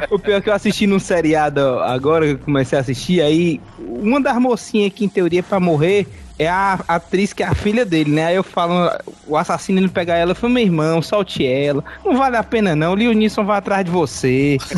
O 0.09 0.19
pior 0.19 0.37
é 0.37 0.41
que 0.41 0.49
eu 0.49 0.53
assisti 0.53 0.87
num 0.87 0.99
seriado 0.99 1.59
agora, 1.79 2.25
que 2.25 2.31
eu 2.33 2.39
comecei 2.39 2.77
a 2.77 2.81
assistir, 2.81 3.21
aí 3.21 3.59
uma 3.77 4.21
das 4.21 4.37
mocinhas 4.37 4.93
que 4.93 5.05
em 5.05 5.09
teoria 5.09 5.39
é 5.39 5.43
pra 5.43 5.59
morrer 5.59 6.07
é 6.37 6.47
a 6.47 6.79
atriz 6.87 7.33
que 7.33 7.43
é 7.43 7.45
a 7.45 7.53
filha 7.53 7.85
dele, 7.85 8.11
né? 8.11 8.27
Aí 8.27 8.35
eu 8.35 8.43
falo, 8.43 8.89
o 9.27 9.35
assassino 9.35 9.79
ele 9.79 9.89
pegar 9.89 10.15
ela, 10.15 10.33
falo, 10.33 10.53
meu 10.53 10.63
irmão, 10.63 11.01
solte 11.01 11.45
ela. 11.45 11.83
Não 12.03 12.15
vale 12.15 12.37
a 12.37 12.43
pena 12.43 12.75
não, 12.75 12.93
o 12.93 12.95
Leonisson 12.95 13.43
vai 13.43 13.57
atrás 13.57 13.83
de 13.83 13.91
você. 13.91 14.57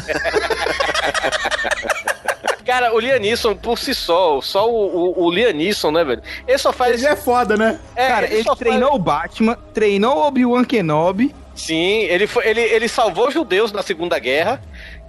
Cara, 2.66 2.94
o 2.94 3.00
Liam 3.00 3.20
Neeson, 3.20 3.56
por 3.56 3.78
si 3.78 3.94
só, 3.94 4.40
só 4.40 4.70
o, 4.70 5.18
o, 5.18 5.26
o 5.26 5.32
Liam 5.32 5.52
Neeson, 5.52 5.92
né, 5.92 6.04
velho? 6.04 6.22
Ele 6.48 6.58
só 6.58 6.72
faz. 6.72 7.04
Ele 7.04 7.12
é 7.12 7.16
foda, 7.16 7.58
né? 7.58 7.78
É, 7.96 8.08
Cara, 8.08 8.32
ele 8.32 8.44
só 8.44 8.56
treinou 8.56 8.96
o 8.96 9.00
Batman, 9.00 9.58
treinou 9.74 10.18
o 10.18 10.28
Obi-Wan 10.28 10.64
Kenobi. 10.64 11.36
Sim, 11.54 12.04
ele, 12.04 12.28
foi, 12.28 12.48
ele, 12.48 12.62
ele 12.62 12.88
salvou 12.88 13.28
os 13.28 13.34
judeus 13.34 13.72
na 13.72 13.84
Segunda 13.84 14.18
Guerra, 14.18 14.62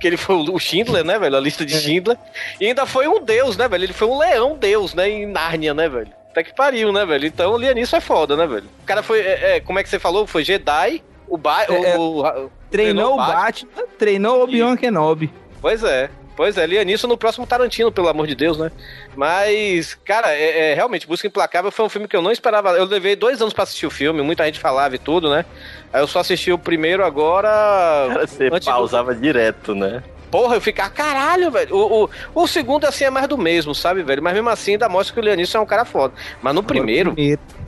que 0.03 0.07
ele 0.09 0.17
foi 0.19 0.35
o 0.37 0.59
Schindler, 0.59 1.05
né, 1.05 1.19
velho? 1.19 1.37
A 1.37 1.41
lista 1.41 1.65
de 1.65 1.75
Schindler. 1.81 2.19
E 2.61 2.67
ainda 2.67 2.85
foi 2.85 3.07
um 3.09 3.21
deus, 3.25 3.57
né, 3.57 3.67
velho? 3.69 3.85
Ele 3.85 3.93
foi 3.93 4.09
um 4.09 4.19
leão 4.19 4.57
deus, 4.59 4.93
né, 4.93 5.09
em 5.09 5.25
Nárnia, 5.27 5.73
né, 5.73 5.89
velho? 5.89 6.11
Até 6.31 6.43
que 6.43 6.53
pariu, 6.55 6.93
né, 6.93 7.07
velho? 7.07 7.25
Então 7.27 7.53
o 7.53 7.57
Lianisson 7.59 7.97
é 7.97 8.01
foda, 8.01 8.37
né, 8.37 8.47
velho? 8.47 8.67
O 8.83 8.85
cara 8.87 9.03
foi, 9.03 9.21
é, 9.21 9.57
é, 9.57 9.61
como 9.61 9.79
é 9.79 9.83
que 9.83 9.89
você 9.89 9.99
falou? 9.99 10.27
Foi 10.27 10.43
Jedi, 10.45 11.03
o 11.29 11.39
ba 11.39 11.65
É, 11.65 11.97
o, 11.97 12.21
o- 12.21 12.51
Treinou 12.71 13.15
o 13.15 13.17
Batman, 13.19 13.71
treinou 13.99 14.39
o 14.39 14.43
Obi-Wan 14.45 14.77
Kenobi. 14.77 15.31
Pois 15.61 15.85
é. 15.85 16.11
Pois 16.35 16.57
é, 16.57 16.67
Lianisson 16.67 17.07
no 17.07 17.17
próximo 17.19 17.47
Tarantino, 17.47 17.93
pelo 17.93 18.09
amor 18.09 18.27
de 18.27 18.35
Deus, 18.35 18.57
né? 18.59 18.73
Mas, 19.15 19.95
cara, 20.05 20.33
é, 20.33 20.71
é, 20.71 20.75
realmente, 20.75 21.07
Busca 21.07 21.27
Implacável 21.27 21.71
foi 21.71 21.85
um 21.85 21.89
filme 21.91 22.09
que 22.09 22.17
eu 22.17 22.23
não 22.23 22.33
esperava. 22.33 22.71
Eu 22.71 22.87
levei 22.87 23.15
dois 23.15 23.41
anos 23.43 23.53
pra 23.53 23.65
assistir 23.65 23.87
o 23.87 23.91
filme, 23.91 24.23
muita 24.23 24.45
gente 24.47 24.59
falava 24.59 24.95
e 24.95 24.99
tudo, 24.99 25.31
né? 25.31 25.45
Aí 25.93 26.01
eu 26.01 26.07
só 26.07 26.21
assisti 26.21 26.51
o 26.51 26.59
primeiro 26.59 27.05
agora. 27.05 27.49
Cara, 28.09 28.27
você 28.27 28.47
antes 28.47 28.67
do- 28.67 28.73
pausava 28.73 29.15
direto, 29.15 29.75
né? 29.75 30.03
Porra, 30.33 30.57
eu 30.57 30.63
ficar, 30.63 30.89
caralho, 30.89 31.51
velho. 31.51 31.77
O, 31.77 32.05
o, 32.05 32.11
o 32.43 32.47
segundo, 32.47 32.87
assim, 32.87 33.05
é 33.05 33.11
mais 33.11 33.29
do 33.29 33.37
mesmo, 33.37 33.75
sabe, 33.75 34.03
velho? 34.03 34.23
Mas 34.23 34.33
mesmo 34.33 34.49
assim, 34.49 34.73
ainda 34.73 34.89
mostra 34.89 35.13
que 35.13 35.21
o 35.21 35.23
Lianisson 35.23 35.59
é 35.59 35.61
um 35.61 35.67
cara 35.67 35.85
foda. 35.85 36.15
Mas 36.43 36.55
no 36.55 36.63
primeiro. 36.63 37.15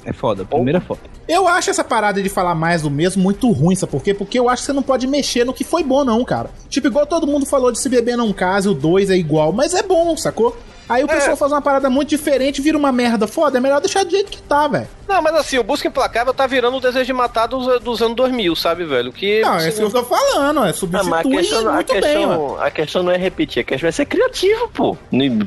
É 0.07 0.13
foda, 0.15 0.45
o 0.45 0.47
primeiro 0.47 0.79
é 0.79 0.81
foda. 0.81 1.01
Eu 1.29 1.47
acho 1.47 1.69
essa 1.69 1.85
parada 1.85 2.23
de 2.23 2.29
falar 2.31 2.55
mais 2.55 2.81
do 2.81 2.91
mesmo 2.91 3.23
muito 3.23 3.51
ruim, 3.51 3.75
sabe 3.75 3.93
por 3.93 4.03
quê? 4.03 4.15
Porque 4.15 4.39
eu 4.39 4.49
acho 4.49 4.63
que 4.63 4.67
você 4.67 4.73
não 4.73 4.83
pode 4.83 5.07
mexer 5.07 5.45
no 5.45 5.53
que 5.53 5.63
foi 5.63 5.83
bom, 5.83 6.05
não, 6.05 6.25
cara. 6.25 6.49
Tipo, 6.71 6.87
igual 6.87 7.05
todo 7.05 7.27
mundo 7.27 7.45
falou 7.45 7.71
de 7.71 7.79
Se 7.79 7.87
Beber 7.91 8.17
Não 8.17 8.33
Case, 8.33 8.67
o 8.67 8.73
2 8.73 9.11
é 9.11 9.17
igual, 9.17 9.53
mas 9.53 9.75
é 9.75 9.83
bom, 9.83 10.17
sacou? 10.17 10.57
Aí 10.89 11.03
o 11.03 11.09
pessoal 11.09 11.37
faz 11.37 11.51
uma 11.53 11.63
parada 11.63 11.89
muito 11.89 12.11
diferente, 12.11 12.61
vira 12.61 12.77
uma 12.77 12.93
merda 12.93 13.27
foda. 13.27 13.57
É 13.57 13.61
melhor 13.61 13.81
deixar 13.81 14.05
do 14.05 14.11
jeito 14.11 14.31
que 14.31 14.43
tá, 14.43 14.69
velho. 14.69 14.87
Não, 15.09 15.23
mas 15.23 15.35
assim, 15.35 15.59
o 15.59 15.63
Busca 15.65 15.89
Implacável 15.89 16.35
tá 16.35 16.47
virando 16.47 16.77
o 16.77 16.81
desejo 16.81 17.07
de 17.07 17.13
matar 17.13 17.47
dos, 17.47 17.81
dos 17.81 18.03
anos 18.03 18.15
2000, 18.17 18.55
sabe, 18.57 18.85
velho? 18.85 19.13
Que. 19.13 19.41
Não, 19.41 19.57
é 19.57 19.69
isso 19.69 19.79
que 19.79 19.83
eu 19.85 19.91
tô 19.91 20.05
falando, 20.05 20.65
é 20.65 20.71
Ah, 20.71 20.73
substitui 20.73 21.11
mas 21.11 21.27
a 21.27 21.31
questão, 21.31 21.69
a, 21.69 21.73
muito 21.75 21.93
bem, 22.01 22.27
mano. 22.27 22.41
questão, 22.49 22.63
a 22.67 22.71
questão 22.71 23.03
não 23.03 23.13
é 23.13 23.17
repetir, 23.17 23.61
a 23.61 23.65
questão 23.65 23.89
é 23.89 23.93
ser 23.93 24.05
criativo, 24.07 24.69
pô. 24.69 24.97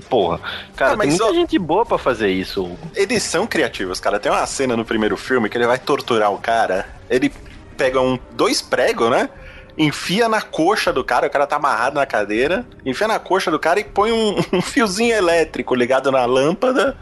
Porra. 0.09 0.39
Cara, 0.75 0.93
Ah, 0.93 0.95
mas 0.97 1.09
tem 1.09 1.17
muita 1.17 1.25
ó- 1.25 1.33
gente 1.33 1.59
boa 1.59 1.85
pra 1.85 1.97
fazer 1.97 2.29
isso. 2.29 2.63
Hugo. 2.63 2.77
Eles 2.95 3.21
são 3.23 3.45
criativos, 3.45 3.99
cara. 3.99 4.19
Tem 4.19 4.31
uma 4.31 4.45
cena 4.47 4.75
no 4.75 4.85
primeiro 4.85 5.17
filme 5.17 5.49
que 5.49 5.57
ele 5.57 5.67
vai 5.67 5.77
torturar 5.77 6.31
o 6.33 6.37
cara. 6.39 6.87
Ele 7.09 7.31
pega 7.77 8.01
um, 8.01 8.17
dois 8.31 8.59
pregos, 8.61 9.09
né? 9.11 9.29
Enfia 9.77 10.27
na 10.27 10.41
coxa 10.41 10.91
do 10.91 11.03
cara, 11.03 11.27
o 11.27 11.29
cara 11.29 11.45
tá 11.45 11.57
amarrado 11.57 11.95
na 11.95 12.05
cadeira, 12.05 12.65
enfia 12.83 13.07
na 13.07 13.19
coxa 13.19 13.51
do 13.51 13.59
cara 13.59 13.79
e 13.79 13.83
põe 13.83 14.11
um, 14.11 14.35
um 14.53 14.61
fiozinho 14.61 15.15
elétrico 15.15 15.75
ligado 15.75 16.11
na 16.11 16.25
lâmpada, 16.25 16.97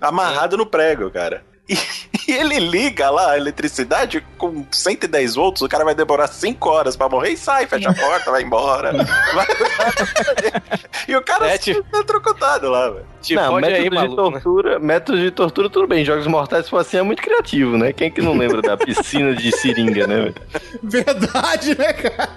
amarrado 0.00 0.56
no 0.56 0.64
prego, 0.64 1.10
cara. 1.10 1.42
E, 1.70 1.78
e 2.28 2.32
ele 2.32 2.58
liga 2.58 3.08
lá 3.10 3.30
a 3.32 3.36
eletricidade 3.36 4.24
com 4.36 4.66
110 4.70 5.36
volts, 5.36 5.62
o 5.62 5.68
cara 5.68 5.84
vai 5.84 5.94
demorar 5.94 6.26
5 6.26 6.68
horas 6.68 6.96
pra 6.96 7.08
morrer 7.08 7.30
e 7.30 7.36
sai, 7.36 7.66
fecha 7.66 7.90
a 7.90 7.94
porta, 7.94 8.30
vai 8.30 8.42
embora. 8.42 8.92
Vai- 9.34 9.46
e 11.08 11.14
o 11.16 11.22
cara 11.22 11.48
É, 11.50 11.54
é, 11.54 11.58
tipo- 11.58 11.82
tá 11.84 12.02
trocotado 12.02 12.68
lá, 12.68 12.90
velho. 12.90 13.06
Não, 13.30 13.54
método 13.56 13.74
aí, 13.76 13.82
de 13.84 13.90
maluco. 13.94 14.30
né? 14.30 14.40
tortura, 14.40 14.78
método 14.78 15.18
de 15.18 15.30
tortura, 15.30 15.70
tudo 15.70 15.86
bem. 15.86 16.04
Jogos 16.04 16.26
mortais, 16.26 16.64
se 16.64 16.70
for 16.70 16.78
assim, 16.78 16.96
é 16.96 17.02
muito 17.02 17.22
criativo, 17.22 17.76
né? 17.76 17.92
Quem 17.92 18.10
que 18.10 18.20
não 18.22 18.36
lembra 18.36 18.60
da 18.62 18.76
piscina 18.76 19.34
de 19.34 19.52
seringa, 19.56 20.06
né? 20.06 20.16
velho? 20.16 20.34
Verdade, 20.82 21.78
né, 21.78 21.92
cara? 21.92 22.28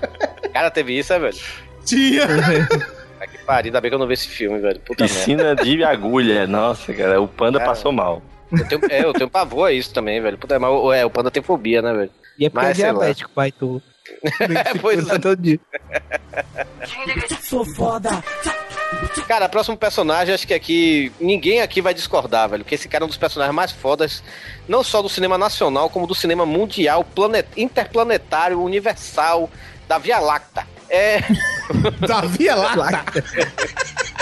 Cara, 0.53 0.69
teve 0.71 0.97
isso, 0.99 1.11
é, 1.13 1.19
velho? 1.19 1.37
Tinha. 1.85 2.25
Ai, 3.19 3.27
que 3.27 3.37
pariu, 3.45 3.69
ainda 3.69 3.81
bem 3.81 3.89
que 3.89 3.95
eu 3.95 3.99
não 3.99 4.07
vi 4.07 4.13
esse 4.13 4.27
filme, 4.27 4.59
velho. 4.59 4.79
Puta 4.81 5.03
merda. 5.03 5.15
Piscina 5.17 5.55
de 5.55 5.83
agulha. 5.83 6.45
Nossa, 6.45 6.93
cara, 6.93 7.19
o 7.21 7.27
panda 7.27 7.57
Cara. 7.59 7.71
passou 7.71 7.91
mal. 7.91 8.21
Eu 8.57 8.67
tenho, 8.67 8.81
é, 8.89 9.03
eu 9.05 9.13
tenho 9.13 9.29
pavor 9.29 9.67
a 9.67 9.71
isso 9.71 9.93
também, 9.93 10.21
velho. 10.21 10.37
Puta, 10.37 10.59
mas 10.59 10.69
o- 10.71 10.91
é, 10.93 11.05
o 11.05 11.09
panda 11.09 11.31
tem 11.31 11.41
fobia, 11.43 11.81
né, 11.81 11.93
velho? 11.93 12.11
E 12.37 12.45
é 12.45 12.49
porque 12.49 12.65
Mas, 12.67 12.79
é 12.79 12.83
diabético, 12.83 13.29
pai, 13.31 13.51
tu. 13.51 13.81
É, 14.39 14.77
pois 14.79 15.07
é. 15.09 15.17
todo 15.17 15.35
dia. 15.41 15.59
Sou 17.41 17.65
foda. 17.65 18.23
Cara, 19.27 19.47
próximo 19.49 19.77
personagem, 19.77 20.33
acho 20.35 20.45
que 20.45 20.53
aqui 20.53 21.11
ninguém 21.19 21.61
aqui 21.61 21.81
vai 21.81 21.93
discordar, 21.93 22.49
velho. 22.49 22.65
Que 22.65 22.75
esse 22.75 22.87
cara 22.87 23.03
é 23.03 23.05
um 23.05 23.07
dos 23.07 23.17
personagens 23.17 23.55
mais 23.55 23.71
fodas, 23.71 24.23
não 24.67 24.83
só 24.83 25.01
do 25.01 25.09
cinema 25.09 25.37
nacional, 25.37 25.89
como 25.89 26.05
do 26.05 26.13
cinema 26.13 26.45
mundial, 26.45 27.03
planet, 27.03 27.47
interplanetário, 27.57 28.61
universal, 28.61 29.49
da 29.87 29.97
Via 29.97 30.19
Láctea. 30.19 30.67
É, 30.89 31.19
Davi 32.05 32.47
é 32.47 32.53
lá. 32.55 32.75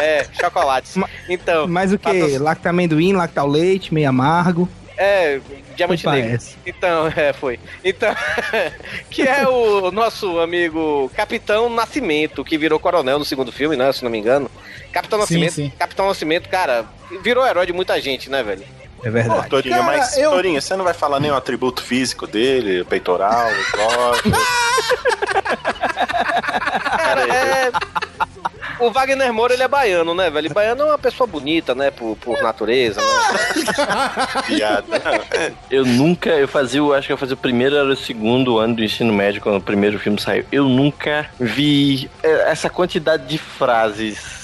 É, 0.02 0.26
chocolates. 0.40 0.96
Então, 1.30 1.68
Mas 1.68 1.94
o 1.94 1.98
que? 1.98 2.04
patroc- 2.04 2.40
Lacta 2.42 2.70
amendoim, 2.70 3.14
lacta 3.14 3.42
ao 3.42 3.48
leite, 3.48 3.94
meio 3.94 4.10
amargo. 4.10 4.68
É, 4.98 5.40
diamante 5.76 6.04
Foi 6.04 6.12
negro. 6.14 6.28
parece. 6.30 6.56
Então, 6.66 7.08
é, 7.16 7.34
foi. 7.34 7.60
Então, 7.84 8.14
que 9.10 9.24
é 9.24 9.48
o 9.48 9.90
nosso 9.92 10.40
amigo 10.40 11.10
Capitão 11.16 11.70
Nascimento, 11.70 12.44
que 12.44 12.58
virou 12.58 12.80
coronel 12.80 13.18
no 13.18 13.26
segundo 13.26 13.52
filme, 13.52 13.76
né, 13.76 13.92
se 13.94 14.04
não 14.04 14.12
me 14.12 14.20
engano. 14.20 14.50
Capitão 14.92 15.18
Sim, 15.20 15.24
Nascimento, 15.24 15.54
sim. 15.54 15.72
Capitão 15.80 16.08
Nascimento, 16.08 16.50
cara, 16.50 16.86
virou 17.24 17.46
herói 17.48 17.66
de 17.66 17.74
muita 17.74 18.00
gente, 18.02 18.30
né, 18.30 18.44
velho? 18.44 18.64
É 19.00 19.06
Pô, 19.06 19.12
verdade. 19.12 19.50
Torinho, 19.50 19.76
Cara, 19.78 19.98
mas, 19.98 20.16
eu- 20.18 20.30
Torinho, 20.30 20.62
você 20.62 20.76
não 20.76 20.84
vai 20.86 20.94
falar 20.94 21.20
nenhum 21.20 21.36
atributo 21.36 21.82
físico 21.82 22.28
dele, 22.28 22.82
o 22.82 22.86
peitoral, 22.86 23.48
o 23.50 23.72
glóbulo. 23.76 24.36
Cara, 26.98 27.22
é. 27.34 27.72
O 28.82 28.90
Wagner 28.90 29.32
Moura, 29.32 29.54
ele 29.54 29.62
é 29.62 29.68
baiano, 29.68 30.16
né, 30.16 30.30
velho? 30.30 30.48
E 30.48 30.54
baiano 30.54 30.82
é 30.82 30.86
uma 30.86 30.98
pessoa 30.98 31.28
bonita, 31.28 31.76
né, 31.76 31.92
por, 31.92 32.18
por 32.18 32.42
natureza, 32.42 33.00
né? 33.00 34.44
piada. 34.48 35.02
Eu 35.70 35.86
nunca, 35.86 36.32
eu 36.32 36.48
fazia, 36.48 36.80
eu 36.80 36.94
acho 36.94 37.08
que 37.08 37.14
eu 37.14 37.18
fazia 37.18 37.36
o 37.36 37.38
primeiro 37.38 37.76
era 37.76 37.88
o 37.88 37.96
segundo 37.96 38.58
ano 38.58 38.76
do 38.76 38.84
ensino 38.84 39.14
médio, 39.14 39.40
quando 39.40 39.58
o 39.58 39.62
primeiro 39.62 40.00
filme 40.00 40.20
saiu. 40.20 40.46
Eu 40.52 40.66
nunca 40.66 41.30
vi 41.40 42.10
é, 42.24 42.52
essa 42.52 42.70
quantidade 42.70 43.28
de 43.28 43.38
frases 43.38 44.41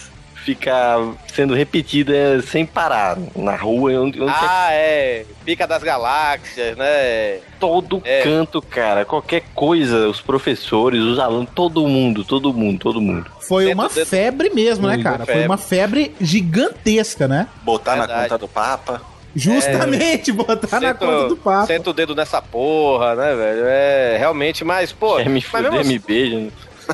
ficar 0.55 0.97
sendo 1.33 1.53
repetida 1.53 2.41
sem 2.41 2.65
parar 2.65 3.17
na 3.35 3.55
rua. 3.57 3.91
Eu, 3.91 4.09
eu 4.15 4.29
Ah, 4.29 4.69
é. 4.71 5.25
Pica 5.43 5.67
das 5.67 5.83
galáxias, 5.83 6.77
né? 6.77 7.39
todo 7.59 8.01
é. 8.05 8.21
canto, 8.21 8.61
cara, 8.61 9.03
qualquer 9.03 9.43
coisa, 9.53 10.07
os 10.07 10.21
professores, 10.21 11.01
os 11.01 11.19
alunos, 11.19 11.49
todo 11.53 11.85
mundo, 11.87 12.23
todo 12.23 12.53
mundo, 12.53 12.79
todo 12.79 13.01
mundo. 13.01 13.29
Foi 13.41 13.65
Dentro 13.65 13.79
uma 13.79 13.87
dentro- 13.89 14.05
febre 14.05 14.49
mesmo, 14.51 14.87
né, 14.87 15.01
cara? 15.03 15.17
uma 15.17 15.25
Foi 15.25 15.33
febre. 15.33 15.49
uma 15.49 15.57
febre 15.57 16.15
gigantesca, 16.21 17.27
né? 17.27 17.47
Botar 17.63 17.95
na 17.97 18.05
Verdade. 18.05 18.23
conta 18.29 18.37
do 18.37 18.47
Papa. 18.47 19.01
Justamente, 19.35 20.31
botar 20.31 20.79
na 20.79 20.87
Senta- 20.89 21.05
conta 21.05 21.27
do 21.27 21.37
papo. 21.37 21.67
Senta 21.67 21.89
o 21.89 21.93
dedo 21.93 22.15
nessa 22.15 22.41
porra, 22.41 23.15
né, 23.15 23.35
velho? 23.35 23.63
É, 23.65 24.15
realmente, 24.17 24.63
mas, 24.63 24.91
pô. 24.91 25.17
Quer 25.17 25.25
me 25.29 25.35
mas 25.35 25.43
fuder, 25.43 25.71
mesmo 25.71 25.91
me 25.91 25.99
beija. 25.99 26.47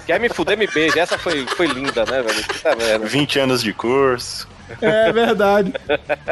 Quer 0.06 0.20
me 0.20 0.30
fuder, 0.30 0.58
me 0.58 0.68
beija. 0.68 1.00
Essa 1.00 1.18
foi, 1.18 1.46
foi 1.46 1.68
linda, 1.68 2.06
né, 2.06 2.22
velho? 2.22 2.44
Puta 2.46 2.76
merda. 2.76 3.06
20 3.06 3.40
anos 3.40 3.62
de 3.62 3.74
curso. 3.74 4.48
É 4.82 5.12
verdade. 5.12 5.74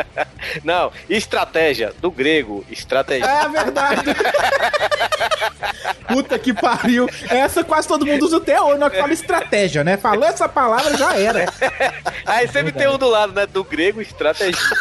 Não, 0.63 0.91
estratégia, 1.09 1.93
do 1.99 2.09
grego, 2.09 2.65
estratégia. 2.69 3.25
É 3.25 3.49
verdade. 3.49 4.01
Puta 6.07 6.39
que 6.39 6.53
pariu. 6.53 7.09
Essa 7.29 7.63
quase 7.63 7.87
todo 7.87 8.05
mundo 8.05 8.25
usa 8.25 8.37
até 8.37 8.59
hoje, 8.61 8.77
na 8.79 8.85
hora 8.85 8.93
que 8.93 8.99
fala 8.99 9.13
estratégia, 9.13 9.83
né? 9.83 9.97
Falou 9.97 10.23
essa 10.25 10.47
palavra, 10.49 10.97
já 10.97 11.17
era. 11.17 11.45
Aí 12.25 12.47
sempre 12.47 12.71
tem 12.71 12.87
um 12.87 12.97
do 12.97 13.09
lado, 13.09 13.33
né? 13.33 13.45
Do 13.45 13.63
grego, 13.63 14.01
estratégia. 14.01 14.59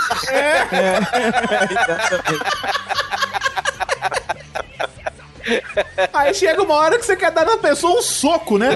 Aí 6.13 6.35
chega 6.35 6.63
uma 6.63 6.75
hora 6.75 6.99
que 6.99 7.07
você 7.07 7.17
quer 7.17 7.31
dar 7.31 7.45
na 7.45 7.57
pessoa 7.57 7.99
um 7.99 8.03
soco, 8.03 8.59
né? 8.59 8.71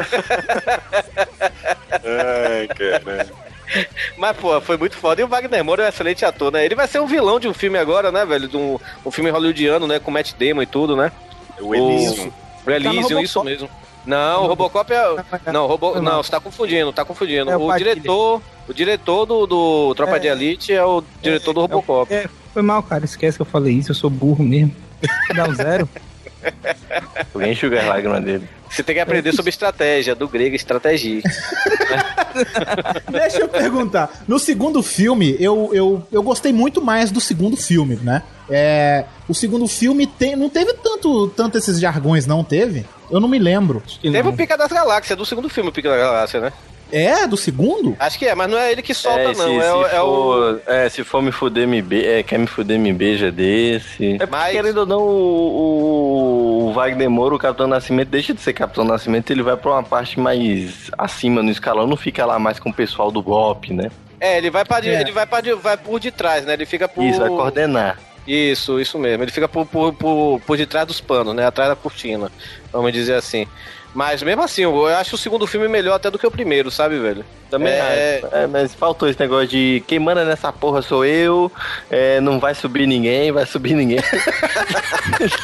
Ai, 1.90 2.68
cara. 2.68 3.26
Mas, 4.16 4.36
pô, 4.36 4.60
foi 4.60 4.76
muito 4.76 4.96
foda. 4.96 5.20
E 5.20 5.24
o 5.24 5.28
Wagner 5.28 5.64
Moura 5.64 5.84
é 5.84 5.86
um 5.86 5.88
excelente 5.88 6.24
ator, 6.24 6.52
né? 6.52 6.64
Ele 6.64 6.74
vai 6.74 6.86
ser 6.86 7.00
um 7.00 7.06
vilão 7.06 7.40
de 7.40 7.48
um 7.48 7.54
filme 7.54 7.78
agora, 7.78 8.12
né, 8.12 8.24
velho? 8.24 8.48
De 8.48 8.56
um, 8.56 8.78
um 9.04 9.10
filme 9.10 9.30
hollywoodiano, 9.30 9.86
né? 9.86 9.98
Com 9.98 10.10
Matt 10.10 10.32
Damon 10.38 10.62
e 10.62 10.66
tudo, 10.66 10.96
né? 10.96 11.10
O 11.60 11.74
Elysium. 11.74 12.32
O 12.66 12.70
Elysium, 12.70 13.02
Robocop. 13.02 13.24
isso 13.24 13.44
mesmo. 13.44 13.70
Não, 14.06 14.44
o 14.44 14.46
Robocop 14.48 14.92
é. 14.92 15.52
Não, 15.52 15.66
Robo... 15.66 16.00
não, 16.00 16.22
você 16.22 16.30
tá 16.30 16.38
confundindo, 16.38 16.92
tá 16.92 17.04
confundindo. 17.04 17.50
É 17.50 17.56
o 17.56 17.70
o 17.70 17.76
diretor. 17.76 18.42
O 18.68 18.72
diretor 18.72 19.26
do, 19.26 19.46
do 19.46 19.94
Tropa 19.94 20.20
de 20.20 20.26
Elite 20.26 20.72
é 20.72 20.84
o 20.84 21.02
diretor 21.22 21.52
do 21.52 21.60
Robocop. 21.62 22.12
É, 22.12 22.28
foi 22.52 22.62
mal, 22.62 22.82
cara. 22.82 23.04
Esquece 23.04 23.38
que 23.38 23.42
eu 23.42 23.46
falei 23.46 23.74
isso. 23.74 23.90
Eu 23.90 23.94
sou 23.94 24.10
burro 24.10 24.44
mesmo. 24.44 24.74
Dá 25.34 25.44
um 25.48 25.54
zero. 25.54 25.88
Alguém 27.34 27.52
enxuga 27.52 27.80
as 27.80 27.86
lágrimas 27.86 28.22
dele. 28.24 28.48
Você 28.68 28.82
tem 28.82 28.96
que 28.96 29.00
aprender 29.00 29.32
sobre 29.32 29.50
estratégia, 29.50 30.14
do 30.14 30.26
grego 30.26 30.56
estratégia. 30.56 31.22
Deixa 33.08 33.38
eu 33.38 33.48
perguntar. 33.48 34.10
No 34.26 34.38
segundo 34.38 34.82
filme, 34.82 35.36
eu, 35.38 35.70
eu, 35.72 36.06
eu 36.10 36.22
gostei 36.22 36.52
muito 36.52 36.82
mais 36.82 37.10
do 37.10 37.20
segundo 37.20 37.56
filme, 37.56 37.96
né? 38.02 38.22
É, 38.50 39.04
o 39.28 39.34
segundo 39.34 39.66
filme 39.68 40.06
tem, 40.06 40.34
não 40.34 40.50
teve 40.50 40.74
tanto, 40.74 41.28
tanto 41.28 41.56
esses 41.56 41.78
jargões, 41.78 42.26
não 42.26 42.42
teve? 42.42 42.84
Eu 43.10 43.20
não 43.20 43.28
me 43.28 43.38
lembro. 43.38 43.82
Teve 44.02 44.28
o 44.28 44.32
Pica 44.32 44.56
das 44.56 44.72
Galáxias, 44.72 45.16
do 45.16 45.24
segundo 45.24 45.48
filme, 45.48 45.70
o 45.70 45.72
Pica 45.72 45.88
das 45.88 45.98
Galáxias, 45.98 46.42
né? 46.42 46.52
É, 46.96 47.26
do 47.26 47.36
segundo? 47.36 47.96
Acho 47.98 48.18
que 48.18 48.26
é, 48.26 48.34
mas 48.34 48.48
não 48.48 48.56
é 48.56 48.70
ele 48.70 48.82
que 48.82 48.94
solta, 48.94 49.20
é, 49.20 49.26
não. 49.26 49.34
se, 49.34 49.56
é, 49.56 49.62
se 49.62 49.68
o- 49.72 49.86
é 49.86 50.02
o. 50.02 50.06
for, 50.06 50.62
é, 50.66 50.88
se 50.88 51.02
for 51.04 51.20
me 51.22 51.32
fuder, 51.32 51.66
me 51.66 51.82
be 51.82 52.06
é, 52.06 52.22
quer 52.22 52.38
me 52.38 52.46
fuder, 52.46 52.78
me 52.78 52.92
beija 52.92 53.32
desse. 53.32 54.16
É 54.20 54.26
Mas- 54.26 54.52
querendo 54.52 54.78
ou 54.78 54.86
não, 54.86 55.00
o, 55.02 56.68
o 56.68 56.72
Wagner 56.72 57.10
Moura, 57.10 57.34
o 57.34 57.38
Capitão 57.38 57.66
Nascimento, 57.66 58.08
deixa 58.08 58.32
de 58.34 58.40
ser 58.40 58.52
Capitão 58.52 58.84
Nascimento, 58.84 59.30
ele 59.30 59.42
vai 59.42 59.56
pra 59.56 59.72
uma 59.72 59.82
parte 59.82 60.18
mais 60.20 60.90
acima 60.96 61.42
no 61.42 61.50
escalão, 61.50 61.86
não 61.86 61.96
fica 61.96 62.24
lá 62.24 62.38
mais 62.38 62.58
com 62.58 62.70
o 62.70 62.74
pessoal 62.74 63.10
do 63.10 63.22
golpe, 63.22 63.72
né? 63.72 63.90
É, 64.20 64.38
ele 64.38 64.50
vai, 64.50 64.64
pra, 64.64 64.80
de- 64.80 64.90
É. 64.90 65.00
ele 65.00 65.12
vai, 65.12 65.26
pra, 65.26 65.40
de- 65.40 65.54
vai 65.54 65.76
por 65.76 65.98
detrás, 66.00 66.44
né? 66.46 66.52
Ele 66.54 66.66
fica 66.66 66.88
por. 66.88 67.04
Isso, 67.04 67.18
vai 67.20 67.28
coordenar. 67.28 67.98
Isso, 68.26 68.80
isso 68.80 68.98
mesmo. 68.98 69.22
Ele 69.22 69.30
fica 69.30 69.46
por, 69.46 69.66
por, 69.66 69.92
por, 69.92 70.40
por 70.46 70.56
detrás 70.56 70.86
dos 70.86 70.98
panos, 71.00 71.34
né? 71.34 71.44
Atrás 71.44 71.68
da 71.68 71.76
cortina. 71.76 72.30
Vamos 72.72 72.90
dizer 72.92 73.14
assim. 73.14 73.46
Mas 73.94 74.22
mesmo 74.24 74.42
assim, 74.42 74.62
eu 74.62 74.86
acho 74.86 75.14
o 75.14 75.18
segundo 75.18 75.46
filme 75.46 75.68
melhor 75.68 75.94
até 75.94 76.10
do 76.10 76.18
que 76.18 76.26
o 76.26 76.30
primeiro, 76.30 76.68
sabe, 76.70 76.98
velho? 76.98 77.24
Também 77.48 77.72
é. 77.72 77.76
É, 77.76 78.28
é, 78.42 78.46
mas 78.48 78.74
faltou 78.74 79.08
esse 79.08 79.20
negócio 79.20 79.46
de 79.46 79.84
quem 79.86 80.00
manda 80.00 80.24
nessa 80.24 80.52
porra 80.52 80.82
sou 80.82 81.04
eu, 81.04 81.50
é, 81.88 82.20
não 82.20 82.40
vai 82.40 82.54
subir 82.56 82.86
ninguém, 82.88 83.30
vai 83.30 83.46
subir 83.46 83.74
ninguém. 83.74 83.98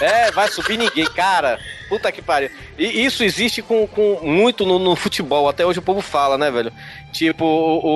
É, 0.01 0.31
vai 0.33 0.49
subir 0.49 0.77
ninguém, 0.79 1.05
cara. 1.07 1.59
Puta 1.89 2.11
que 2.11 2.23
pariu. 2.23 2.51
E 2.79 3.05
isso 3.05 3.23
existe 3.23 3.63
com, 3.63 3.87
com 3.87 4.19
muito 4.23 4.65
no, 4.65 4.79
no 4.79 4.97
futebol. 4.97 5.49
Até 5.49 5.65
hoje 5.65 5.79
o 5.79 5.83
povo 5.83 6.01
fala, 6.01 6.37
né, 6.39 6.51
velho? 6.51 6.73
Tipo, 7.13 7.45
o, 7.45 7.87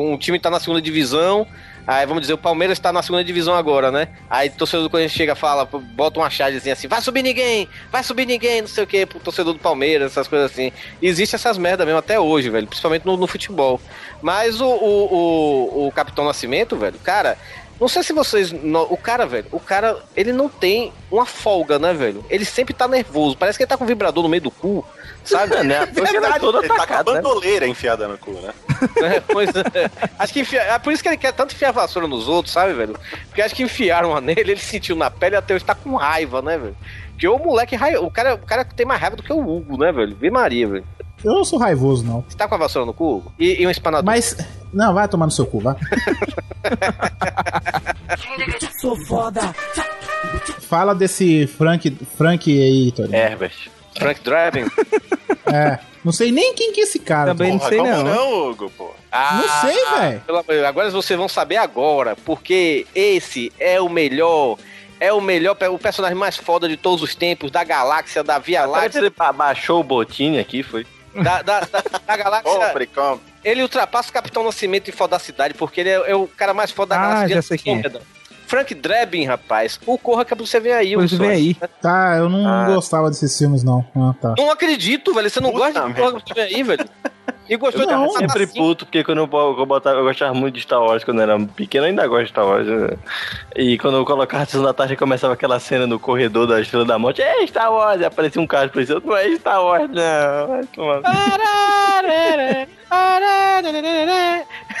o- 0.00 0.12
um 0.12 0.18
time 0.18 0.38
tá 0.38 0.50
na 0.50 0.60
segunda 0.60 0.80
divisão, 0.82 1.46
Aí 1.86 2.06
vamos 2.06 2.20
dizer, 2.22 2.34
o 2.34 2.38
Palmeiras 2.38 2.78
tá 2.78 2.92
na 2.92 3.02
segunda 3.02 3.24
divisão 3.24 3.54
agora, 3.54 3.90
né? 3.90 4.08
Aí 4.30 4.48
o 4.48 4.52
torcedor 4.52 4.84
do 4.84 4.90
Corinthians 4.90 5.12
chega, 5.12 5.34
fala, 5.34 5.64
bota 5.64 6.20
uma 6.20 6.30
chargezinha 6.30 6.74
assim, 6.74 6.86
vai 6.86 7.00
subir 7.00 7.22
ninguém, 7.22 7.68
vai 7.90 8.04
subir 8.04 8.24
ninguém, 8.24 8.60
não 8.60 8.68
sei 8.68 8.84
o 8.84 8.86
que, 8.86 9.04
pro 9.04 9.18
torcedor 9.18 9.52
do 9.52 9.58
Palmeiras, 9.58 10.12
essas 10.12 10.28
coisas 10.28 10.50
assim. 10.50 10.72
Existe 11.00 11.34
essas 11.34 11.58
merda 11.58 11.84
mesmo 11.84 11.98
até 11.98 12.20
hoje, 12.20 12.50
velho, 12.50 12.66
principalmente 12.66 13.04
no, 13.04 13.16
no 13.16 13.26
futebol. 13.26 13.80
Mas 14.20 14.60
o, 14.60 14.68
o, 14.68 15.14
o, 15.14 15.86
o 15.88 15.92
Capitão 15.92 16.24
Nascimento, 16.24 16.76
velho, 16.76 16.98
cara, 17.00 17.36
não 17.82 17.88
sei 17.88 18.04
se 18.04 18.12
vocês. 18.12 18.54
o 18.88 18.96
cara, 18.96 19.26
velho, 19.26 19.46
o 19.50 19.58
cara, 19.58 19.98
ele 20.14 20.32
não 20.32 20.48
tem 20.48 20.92
uma 21.10 21.26
folga, 21.26 21.80
né, 21.80 21.92
velho? 21.92 22.24
Ele 22.30 22.44
sempre 22.44 22.72
tá 22.72 22.86
nervoso. 22.86 23.36
Parece 23.36 23.58
que 23.58 23.64
ele 23.64 23.68
tá 23.68 23.76
com 23.76 23.82
um 23.82 23.88
vibrador 23.88 24.22
no 24.22 24.28
meio 24.28 24.44
do 24.44 24.52
cu, 24.52 24.86
sabe? 25.24 25.56
né? 25.64 25.84
Porque 25.86 25.98
ele 25.98 26.24
é 26.24 26.28
ele 26.28 26.68
tá 26.68 26.86
com 26.86 26.94
a 26.94 26.96
né? 26.98 27.02
bandoleira 27.02 27.66
enfiada 27.66 28.06
no 28.06 28.16
cu, 28.16 28.30
né? 28.32 28.54
É, 29.02 29.20
pois 29.20 29.50
é. 29.50 29.90
Acho 30.18 30.32
que 30.32 30.40
enfia... 30.40 30.60
é 30.62 30.78
por 30.78 30.92
isso 30.92 31.02
que 31.02 31.08
ele 31.08 31.16
quer 31.16 31.32
tanto 31.32 31.54
enfiar 31.54 31.70
a 31.70 31.72
vassoura 31.72 32.06
nos 32.06 32.28
outros, 32.28 32.52
sabe, 32.52 32.72
velho? 32.72 32.96
Porque 33.26 33.42
acho 33.42 33.54
que 33.54 33.64
enfiaram 33.64 34.10
uma 34.10 34.20
nele, 34.22 34.52
ele 34.52 34.56
sentiu 34.56 34.94
na 34.94 35.10
pele 35.10 35.34
até 35.34 35.54
hoje 35.54 35.64
tá 35.64 35.74
com 35.74 35.96
raiva, 35.96 36.40
né, 36.40 36.56
velho? 36.58 36.76
Porque 37.10 37.26
o 37.26 37.38
moleque, 37.38 37.76
o 38.00 38.10
cara, 38.10 38.34
o 38.34 38.46
cara 38.46 38.64
tem 38.64 38.86
mais 38.86 39.00
raiva 39.00 39.16
do 39.16 39.22
que 39.24 39.32
o 39.32 39.40
Hugo, 39.40 39.76
né, 39.76 39.90
velho? 39.90 40.16
Vê 40.16 40.30
Maria, 40.30 40.68
velho. 40.68 40.84
Eu 41.24 41.34
não 41.34 41.44
sou 41.44 41.58
raivoso, 41.58 42.04
não. 42.04 42.24
Você 42.28 42.36
tá 42.36 42.48
com 42.48 42.54
a 42.54 42.58
vassoura 42.58 42.86
no 42.86 42.92
cu? 42.92 43.22
E, 43.38 43.62
e 43.62 43.66
um 43.66 43.70
espanador? 43.70 44.04
Mas. 44.04 44.36
Não, 44.72 44.94
vai 44.94 45.06
tomar 45.06 45.26
no 45.26 45.32
seu 45.32 45.46
cu, 45.46 45.60
vai. 45.60 45.76
Sou 48.80 48.96
foda. 49.06 49.54
Fala 50.62 50.94
desse 50.94 51.46
Frank, 51.46 51.90
Frank 52.16 52.50
aí, 52.50 52.90
Tori. 52.92 53.14
Herbert. 53.14 53.68
Frank 53.96 54.20
Draven? 54.22 54.66
É. 55.46 55.78
Não 56.04 56.12
sei 56.12 56.32
nem 56.32 56.54
quem 56.54 56.72
que 56.72 56.80
é 56.80 56.84
esse 56.84 56.98
cara. 56.98 57.32
Também 57.32 57.52
não 57.52 57.58
Porra, 57.58 57.68
sei 57.68 57.78
como 57.78 57.92
não. 57.92 58.02
não, 58.02 58.50
Hugo, 58.50 58.72
pô? 58.76 58.90
Não 59.12 59.60
sei, 59.60 59.84
velho. 59.98 60.20
Pelo 60.22 60.38
amor 60.38 60.46
de 60.48 60.54
Deus, 60.54 60.66
Agora 60.66 60.90
vocês 60.90 61.18
vão 61.18 61.28
saber 61.28 61.58
agora, 61.58 62.16
porque 62.24 62.86
esse 62.94 63.52
é 63.60 63.80
o 63.80 63.88
melhor, 63.88 64.56
é 64.98 65.12
o 65.12 65.20
melhor, 65.20 65.56
o 65.70 65.78
personagem 65.78 66.16
mais 66.16 66.36
foda 66.36 66.68
de 66.68 66.76
todos 66.76 67.02
os 67.02 67.14
tempos, 67.14 67.50
da 67.50 67.62
galáxia, 67.62 68.24
da 68.24 68.38
Via 68.38 68.64
Láctea, 68.64 69.00
ele 69.00 69.12
abaixou 69.16 69.80
o 69.80 69.84
Botini 69.84 70.40
aqui, 70.40 70.62
foi. 70.62 70.86
Da, 71.14 71.42
da, 71.42 71.60
da, 71.60 71.82
da 72.06 72.16
galáxia. 72.16 72.72
Ele 73.44 73.62
ultrapassa 73.62 74.10
o 74.10 74.12
Capitão 74.12 74.44
Nascimento 74.44 74.88
em 74.88 74.92
foda 74.92 75.12
da 75.12 75.18
cidade, 75.18 75.54
porque 75.54 75.80
ele 75.80 75.90
é, 75.90 76.10
é 76.10 76.14
o 76.14 76.26
cara 76.28 76.54
mais 76.54 76.70
foda 76.70 76.94
da 76.94 77.00
Ah, 77.00 77.08
galáxia. 77.08 77.34
já 77.36 77.42
sei 77.42 77.58
quem 77.58 77.80
é. 77.80 77.90
Frank 78.46 78.74
Drebin, 78.74 79.24
rapaz. 79.24 79.80
O 79.86 79.96
Corra 79.96 80.24
que 80.26 80.34
você 80.34 80.60
vê 80.60 80.72
aí. 80.72 80.94
O 80.94 81.06
vem 81.06 81.30
aí. 81.30 81.54
Tá, 81.80 82.16
eu 82.18 82.28
não 82.28 82.46
Ah. 82.46 82.66
gostava 82.66 83.08
desses 83.08 83.36
filmes, 83.36 83.64
não. 83.64 83.84
Ah, 83.96 84.14
tá. 84.20 84.34
Não 84.36 84.50
acredito, 84.50 85.14
velho. 85.14 85.30
Você 85.30 85.40
não 85.40 85.50
Puta 85.52 85.72
gosta 85.72 85.88
de 85.88 85.94
Corra 85.94 86.20
que 86.20 86.28
você 86.28 86.34
vê 86.34 86.40
aí, 86.54 86.62
velho? 86.62 86.88
E 87.52 87.56
gostou 87.58 87.86
Não, 87.86 88.06
de 88.06 88.12
Sempre 88.14 88.46
puto, 88.46 88.86
porque 88.86 89.04
quando 89.04 89.18
eu, 89.18 89.28
eu, 89.58 89.66
botava, 89.66 89.98
eu 89.98 90.04
gostava 90.04 90.32
muito 90.32 90.54
de 90.54 90.62
Star 90.62 90.80
Wars 90.80 91.04
quando 91.04 91.18
eu 91.18 91.24
era 91.24 91.38
pequeno, 91.38 91.84
eu 91.84 91.90
ainda 91.90 92.06
gosto 92.06 92.22
de 92.22 92.28
Star 92.30 92.46
Wars. 92.46 92.66
né? 92.66 92.96
E 93.54 93.76
quando 93.76 93.98
eu 93.98 94.06
colocava 94.06 94.42
a 94.42 94.46
Sessão 94.46 94.62
da 94.62 94.72
Tarde, 94.72 94.96
começava 94.96 95.34
aquela 95.34 95.60
cena 95.60 95.86
no 95.86 95.98
corredor 95.98 96.46
da 96.46 96.62
Estrela 96.62 96.86
da 96.86 96.98
Morte, 96.98 97.20
é 97.20 97.46
Star 97.46 97.70
Wars, 97.70 98.00
e 98.00 98.06
aparecia 98.06 98.40
um 98.40 98.46
cara, 98.46 98.70
parecia, 98.70 98.98
não 99.04 99.14
é 99.14 99.36
Star 99.36 99.62
Wars, 99.62 99.90
não. 99.90 100.62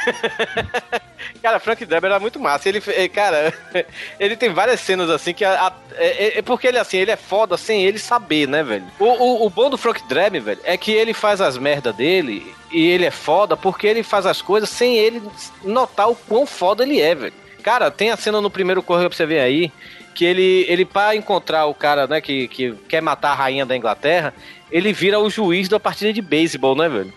Cara, 1.42 1.58
Frank 1.58 1.84
Drebin 1.84 2.06
era 2.06 2.20
muito 2.20 2.38
massa. 2.38 2.68
Ele, 2.68 2.80
cara, 3.08 3.52
ele 4.18 4.36
tem 4.36 4.52
várias 4.52 4.80
cenas 4.80 5.08
assim 5.10 5.32
que. 5.32 5.44
A, 5.44 5.68
a- 5.68 5.72
é, 5.96 6.38
é 6.38 6.42
porque 6.42 6.66
ele 6.66 6.78
assim, 6.78 6.98
ele 6.98 7.10
é 7.10 7.16
foda 7.16 7.56
sem 7.56 7.84
ele 7.84 7.98
saber, 7.98 8.46
né, 8.48 8.62
velho? 8.62 8.84
O, 8.98 9.04
o, 9.06 9.46
o 9.46 9.50
bom 9.50 9.68
do 9.70 9.78
Frank 9.78 10.02
Drebin, 10.08 10.40
velho, 10.40 10.60
é 10.64 10.76
que 10.76 10.90
ele 10.92 11.12
faz 11.14 11.40
as 11.40 11.56
merda 11.58 11.92
dele 11.92 12.46
e 12.70 12.86
ele 12.88 13.04
é 13.04 13.10
foda 13.10 13.56
porque 13.56 13.86
ele 13.86 14.02
faz 14.02 14.26
as 14.26 14.40
coisas 14.40 14.68
sem 14.70 14.96
ele 14.96 15.22
notar 15.62 16.10
o 16.10 16.16
quão 16.16 16.46
foda 16.46 16.82
ele 16.82 17.00
é, 17.00 17.14
velho. 17.14 17.34
Cara, 17.62 17.90
tem 17.90 18.10
a 18.10 18.16
cena 18.16 18.40
no 18.40 18.50
primeiro 18.50 18.82
correio 18.82 19.08
pra 19.08 19.16
você 19.16 19.26
ver 19.26 19.40
aí. 19.40 19.72
Que 20.14 20.26
ele, 20.26 20.66
ele 20.68 20.84
para 20.84 21.16
encontrar 21.16 21.64
o 21.64 21.74
cara, 21.74 22.06
né, 22.06 22.20
que, 22.20 22.46
que 22.48 22.72
quer 22.86 23.00
matar 23.00 23.30
a 23.30 23.34
rainha 23.34 23.64
da 23.64 23.74
Inglaterra, 23.74 24.34
ele 24.70 24.92
vira 24.92 25.18
o 25.18 25.30
juiz 25.30 25.70
da 25.70 25.80
partida 25.80 26.12
de 26.12 26.20
beisebol, 26.20 26.76
né, 26.76 26.86
velho? 26.86 27.12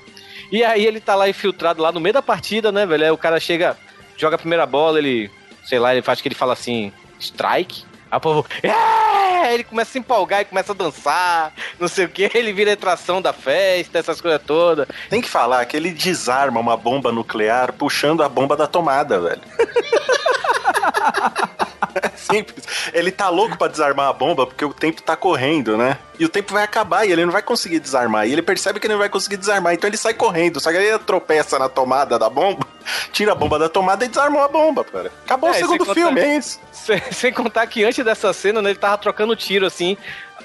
E 0.51 0.63
aí 0.63 0.85
ele 0.85 0.99
tá 0.99 1.15
lá 1.15 1.29
infiltrado 1.29 1.81
lá 1.81 1.91
no 1.91 1.99
meio 1.99 2.13
da 2.13 2.21
partida, 2.21 2.71
né, 2.71 2.85
velho? 2.85 3.05
Aí 3.05 3.11
o 3.11 3.17
cara 3.17 3.39
chega, 3.39 3.77
joga 4.17 4.35
a 4.35 4.39
primeira 4.39 4.65
bola, 4.65 4.99
ele, 4.99 5.31
sei 5.63 5.79
lá, 5.79 5.93
ele 5.93 6.01
faz 6.01 6.21
que 6.21 6.27
ele 6.27 6.35
fala 6.35 6.53
assim, 6.53 6.91
strike. 7.19 7.83
Aí 8.11 8.17
o 8.17 8.21
povo, 8.21 8.45
é! 8.63 9.53
Ele 9.53 9.63
começa 9.63 9.91
a 9.91 9.93
se 9.93 9.99
empolgar 9.99 10.41
e 10.41 10.45
começa 10.45 10.71
a 10.71 10.75
dançar, 10.75 11.53
não 11.79 11.87
sei 11.87 12.05
o 12.05 12.09
que, 12.09 12.31
ele 12.33 12.51
vira 12.51 12.71
a 12.71 12.73
atração 12.73 13.21
da 13.21 13.31
festa, 13.31 13.99
essas 13.99 14.19
coisas 14.19 14.41
todas. 14.41 14.87
Tem 15.09 15.21
que 15.21 15.29
falar 15.29 15.63
que 15.65 15.77
ele 15.77 15.91
desarma 15.91 16.59
uma 16.59 16.75
bomba 16.75 17.11
nuclear 17.11 17.71
puxando 17.73 18.23
a 18.23 18.29
bomba 18.29 18.57
da 18.57 18.65
tomada, 18.65 19.19
velho. 19.19 19.41
É 21.95 22.09
simples. 22.17 22.65
Ele 22.93 23.11
tá 23.11 23.29
louco 23.29 23.57
pra 23.57 23.67
desarmar 23.67 24.07
a 24.09 24.13
bomba 24.13 24.45
porque 24.45 24.65
o 24.65 24.73
tempo 24.73 25.01
tá 25.01 25.15
correndo, 25.15 25.77
né? 25.77 25.97
E 26.19 26.25
o 26.25 26.29
tempo 26.29 26.53
vai 26.53 26.63
acabar 26.63 27.05
e 27.05 27.11
ele 27.11 27.25
não 27.25 27.31
vai 27.31 27.41
conseguir 27.41 27.79
desarmar. 27.79 28.27
E 28.27 28.33
ele 28.33 28.41
percebe 28.41 28.79
que 28.79 28.87
ele 28.87 28.93
não 28.93 28.99
vai 28.99 29.09
conseguir 29.09 29.37
desarmar, 29.37 29.73
então 29.73 29.87
ele 29.89 29.97
sai 29.97 30.13
correndo. 30.13 30.59
Só 30.59 30.71
que 30.71 30.77
ele 30.77 30.99
tropeça 30.99 31.57
na 31.57 31.67
tomada 31.69 32.17
da 32.19 32.29
bomba, 32.29 32.65
tira 33.11 33.31
a 33.31 33.35
bomba 33.35 33.57
da 33.59 33.69
tomada 33.69 34.05
e 34.05 34.07
desarmou 34.07 34.41
a 34.43 34.47
bomba, 34.47 34.83
cara. 34.83 35.11
Acabou 35.25 35.49
É, 35.49 35.53
o 35.53 35.55
segundo 35.55 35.85
filme, 35.93 36.09
contar- 36.21 36.27
é 36.27 36.37
isso. 36.37 36.59
Sem, 36.75 37.01
sem 37.11 37.33
contar 37.33 37.65
que 37.65 37.83
antes 37.83 38.05
dessa 38.05 38.31
cena, 38.31 38.61
né, 38.61 38.69
ele 38.69 38.77
tava 38.77 38.95
trocando 38.99 39.35
tiro, 39.35 39.65
assim, 39.65 39.97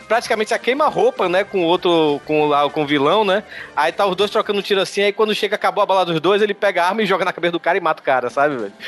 praticamente 0.08 0.52
a 0.52 0.58
queima-roupa, 0.58 1.28
né, 1.28 1.44
com 1.44 1.62
o 1.62 1.66
outro, 1.66 2.20
com, 2.24 2.46
lá, 2.46 2.68
com 2.68 2.82
o 2.82 2.86
vilão, 2.86 3.24
né? 3.24 3.44
Aí 3.76 3.92
tá 3.92 4.06
os 4.06 4.16
dois 4.16 4.30
trocando 4.30 4.62
tiro 4.62 4.80
assim, 4.80 5.02
aí 5.02 5.12
quando 5.12 5.34
chega, 5.34 5.54
acabou 5.54 5.82
a 5.82 5.86
bala 5.86 6.04
dos 6.04 6.20
dois, 6.20 6.42
ele 6.42 6.54
pega 6.54 6.82
a 6.82 6.88
arma 6.88 7.02
e 7.02 7.06
joga 7.06 7.24
na 7.24 7.32
cabeça 7.32 7.52
do 7.52 7.60
cara 7.60 7.78
e 7.78 7.80
mata 7.80 8.00
o 8.00 8.04
cara, 8.04 8.30
sabe, 8.30 8.56
velho? 8.56 8.72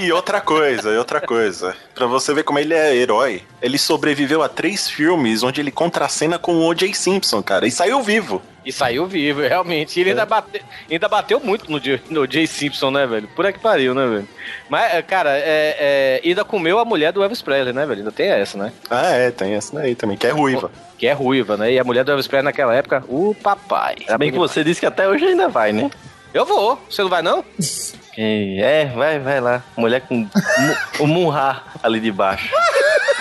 E 0.00 0.12
outra 0.12 0.40
coisa, 0.40 0.90
e 0.90 0.96
outra 0.96 1.20
coisa. 1.20 1.76
Pra 1.94 2.06
você 2.06 2.32
ver 2.32 2.44
como 2.44 2.58
ele 2.58 2.74
é 2.74 2.94
herói, 2.94 3.42
ele 3.60 3.78
sobreviveu 3.78 4.42
a 4.42 4.48
três 4.48 4.88
filmes 4.88 5.42
onde 5.42 5.60
ele 5.60 5.70
contracena 5.70 6.38
com 6.38 6.54
o 6.54 6.66
O.J. 6.66 6.92
Simpson, 6.94 7.42
cara, 7.42 7.66
e 7.66 7.70
saiu 7.70 8.02
vivo. 8.02 8.42
E 8.64 8.72
saiu 8.72 9.06
vivo, 9.06 9.40
realmente. 9.46 9.98
E 9.98 10.00
ele 10.00 10.10
ainda, 10.10 10.26
bate, 10.26 10.62
ainda 10.90 11.08
bateu 11.08 11.40
muito 11.40 11.70
no, 11.70 11.80
no 12.10 12.30
Jay 12.30 12.46
Simpson, 12.46 12.90
né, 12.90 13.06
velho? 13.06 13.28
Por 13.34 13.50
que 13.52 13.58
pariu, 13.58 13.94
né, 13.94 14.06
velho? 14.06 14.28
Mas, 14.68 14.94
é, 14.94 15.02
cara, 15.02 15.30
é, 15.36 15.76
é, 15.78 16.20
ainda 16.24 16.44
comeu 16.44 16.78
a 16.78 16.84
mulher 16.84 17.12
do 17.12 17.22
Elvis 17.22 17.42
Presley, 17.42 17.72
né, 17.72 17.84
velho? 17.86 18.00
Ainda 18.00 18.12
tem 18.12 18.28
essa, 18.28 18.56
né? 18.56 18.72
Ah, 18.90 19.10
é, 19.10 19.30
tem 19.30 19.54
essa 19.54 19.74
daí 19.74 19.94
também, 19.94 20.16
que 20.16 20.26
é 20.26 20.30
ruiva. 20.30 20.70
Que 20.98 21.06
é 21.06 21.12
ruiva, 21.12 21.56
né? 21.56 21.72
E 21.72 21.78
a 21.78 21.84
mulher 21.84 22.04
do 22.04 22.12
Elvis 22.12 22.26
Presley 22.26 22.44
naquela 22.44 22.74
época, 22.74 23.04
o 23.08 23.34
papai. 23.34 23.96
Ainda 24.00 24.18
bem 24.18 24.30
que 24.30 24.38
você 24.38 24.62
disse 24.62 24.80
que 24.80 24.86
até 24.86 25.08
hoje 25.08 25.24
ainda 25.24 25.48
vai, 25.48 25.72
né? 25.72 25.90
Eu 26.32 26.46
vou. 26.46 26.80
Você 26.88 27.02
não 27.02 27.10
vai, 27.10 27.22
não? 27.22 27.44
É, 28.14 28.92
vai, 28.94 29.18
vai 29.18 29.40
lá. 29.40 29.62
Mulher 29.74 30.02
com 30.02 30.28
o 31.00 31.06
Munha 31.06 31.62
ali 31.82 31.98
de 31.98 32.12
baixo. 32.12 32.50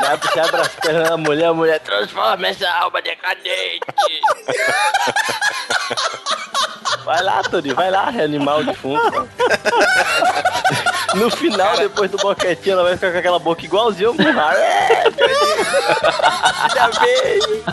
Abre 0.00 0.60
as 0.60 0.68
pernas 0.68 1.08
da 1.08 1.16
mulher, 1.16 1.46
a 1.46 1.54
mulher 1.54 1.80
transforma 1.80 2.46
essa 2.48 2.68
alma 2.70 3.00
decadente. 3.02 3.80
Vai 7.04 7.22
lá, 7.22 7.42
Tony, 7.42 7.72
vai 7.74 7.90
lá, 7.90 8.10
reanimar 8.10 8.58
o 8.60 8.64
defunto. 8.64 9.28
No 11.14 11.30
final, 11.30 11.76
depois 11.76 12.10
do 12.10 12.16
boquetinho, 12.16 12.72
ela 12.74 12.82
vai 12.84 12.94
ficar 12.94 13.12
com 13.12 13.18
aquela 13.18 13.38
boca 13.38 13.64
igualzinha 13.64 14.08
ao. 14.08 14.14
É, 14.52 15.04
Ainda 16.64 16.90
bem. 17.00 17.64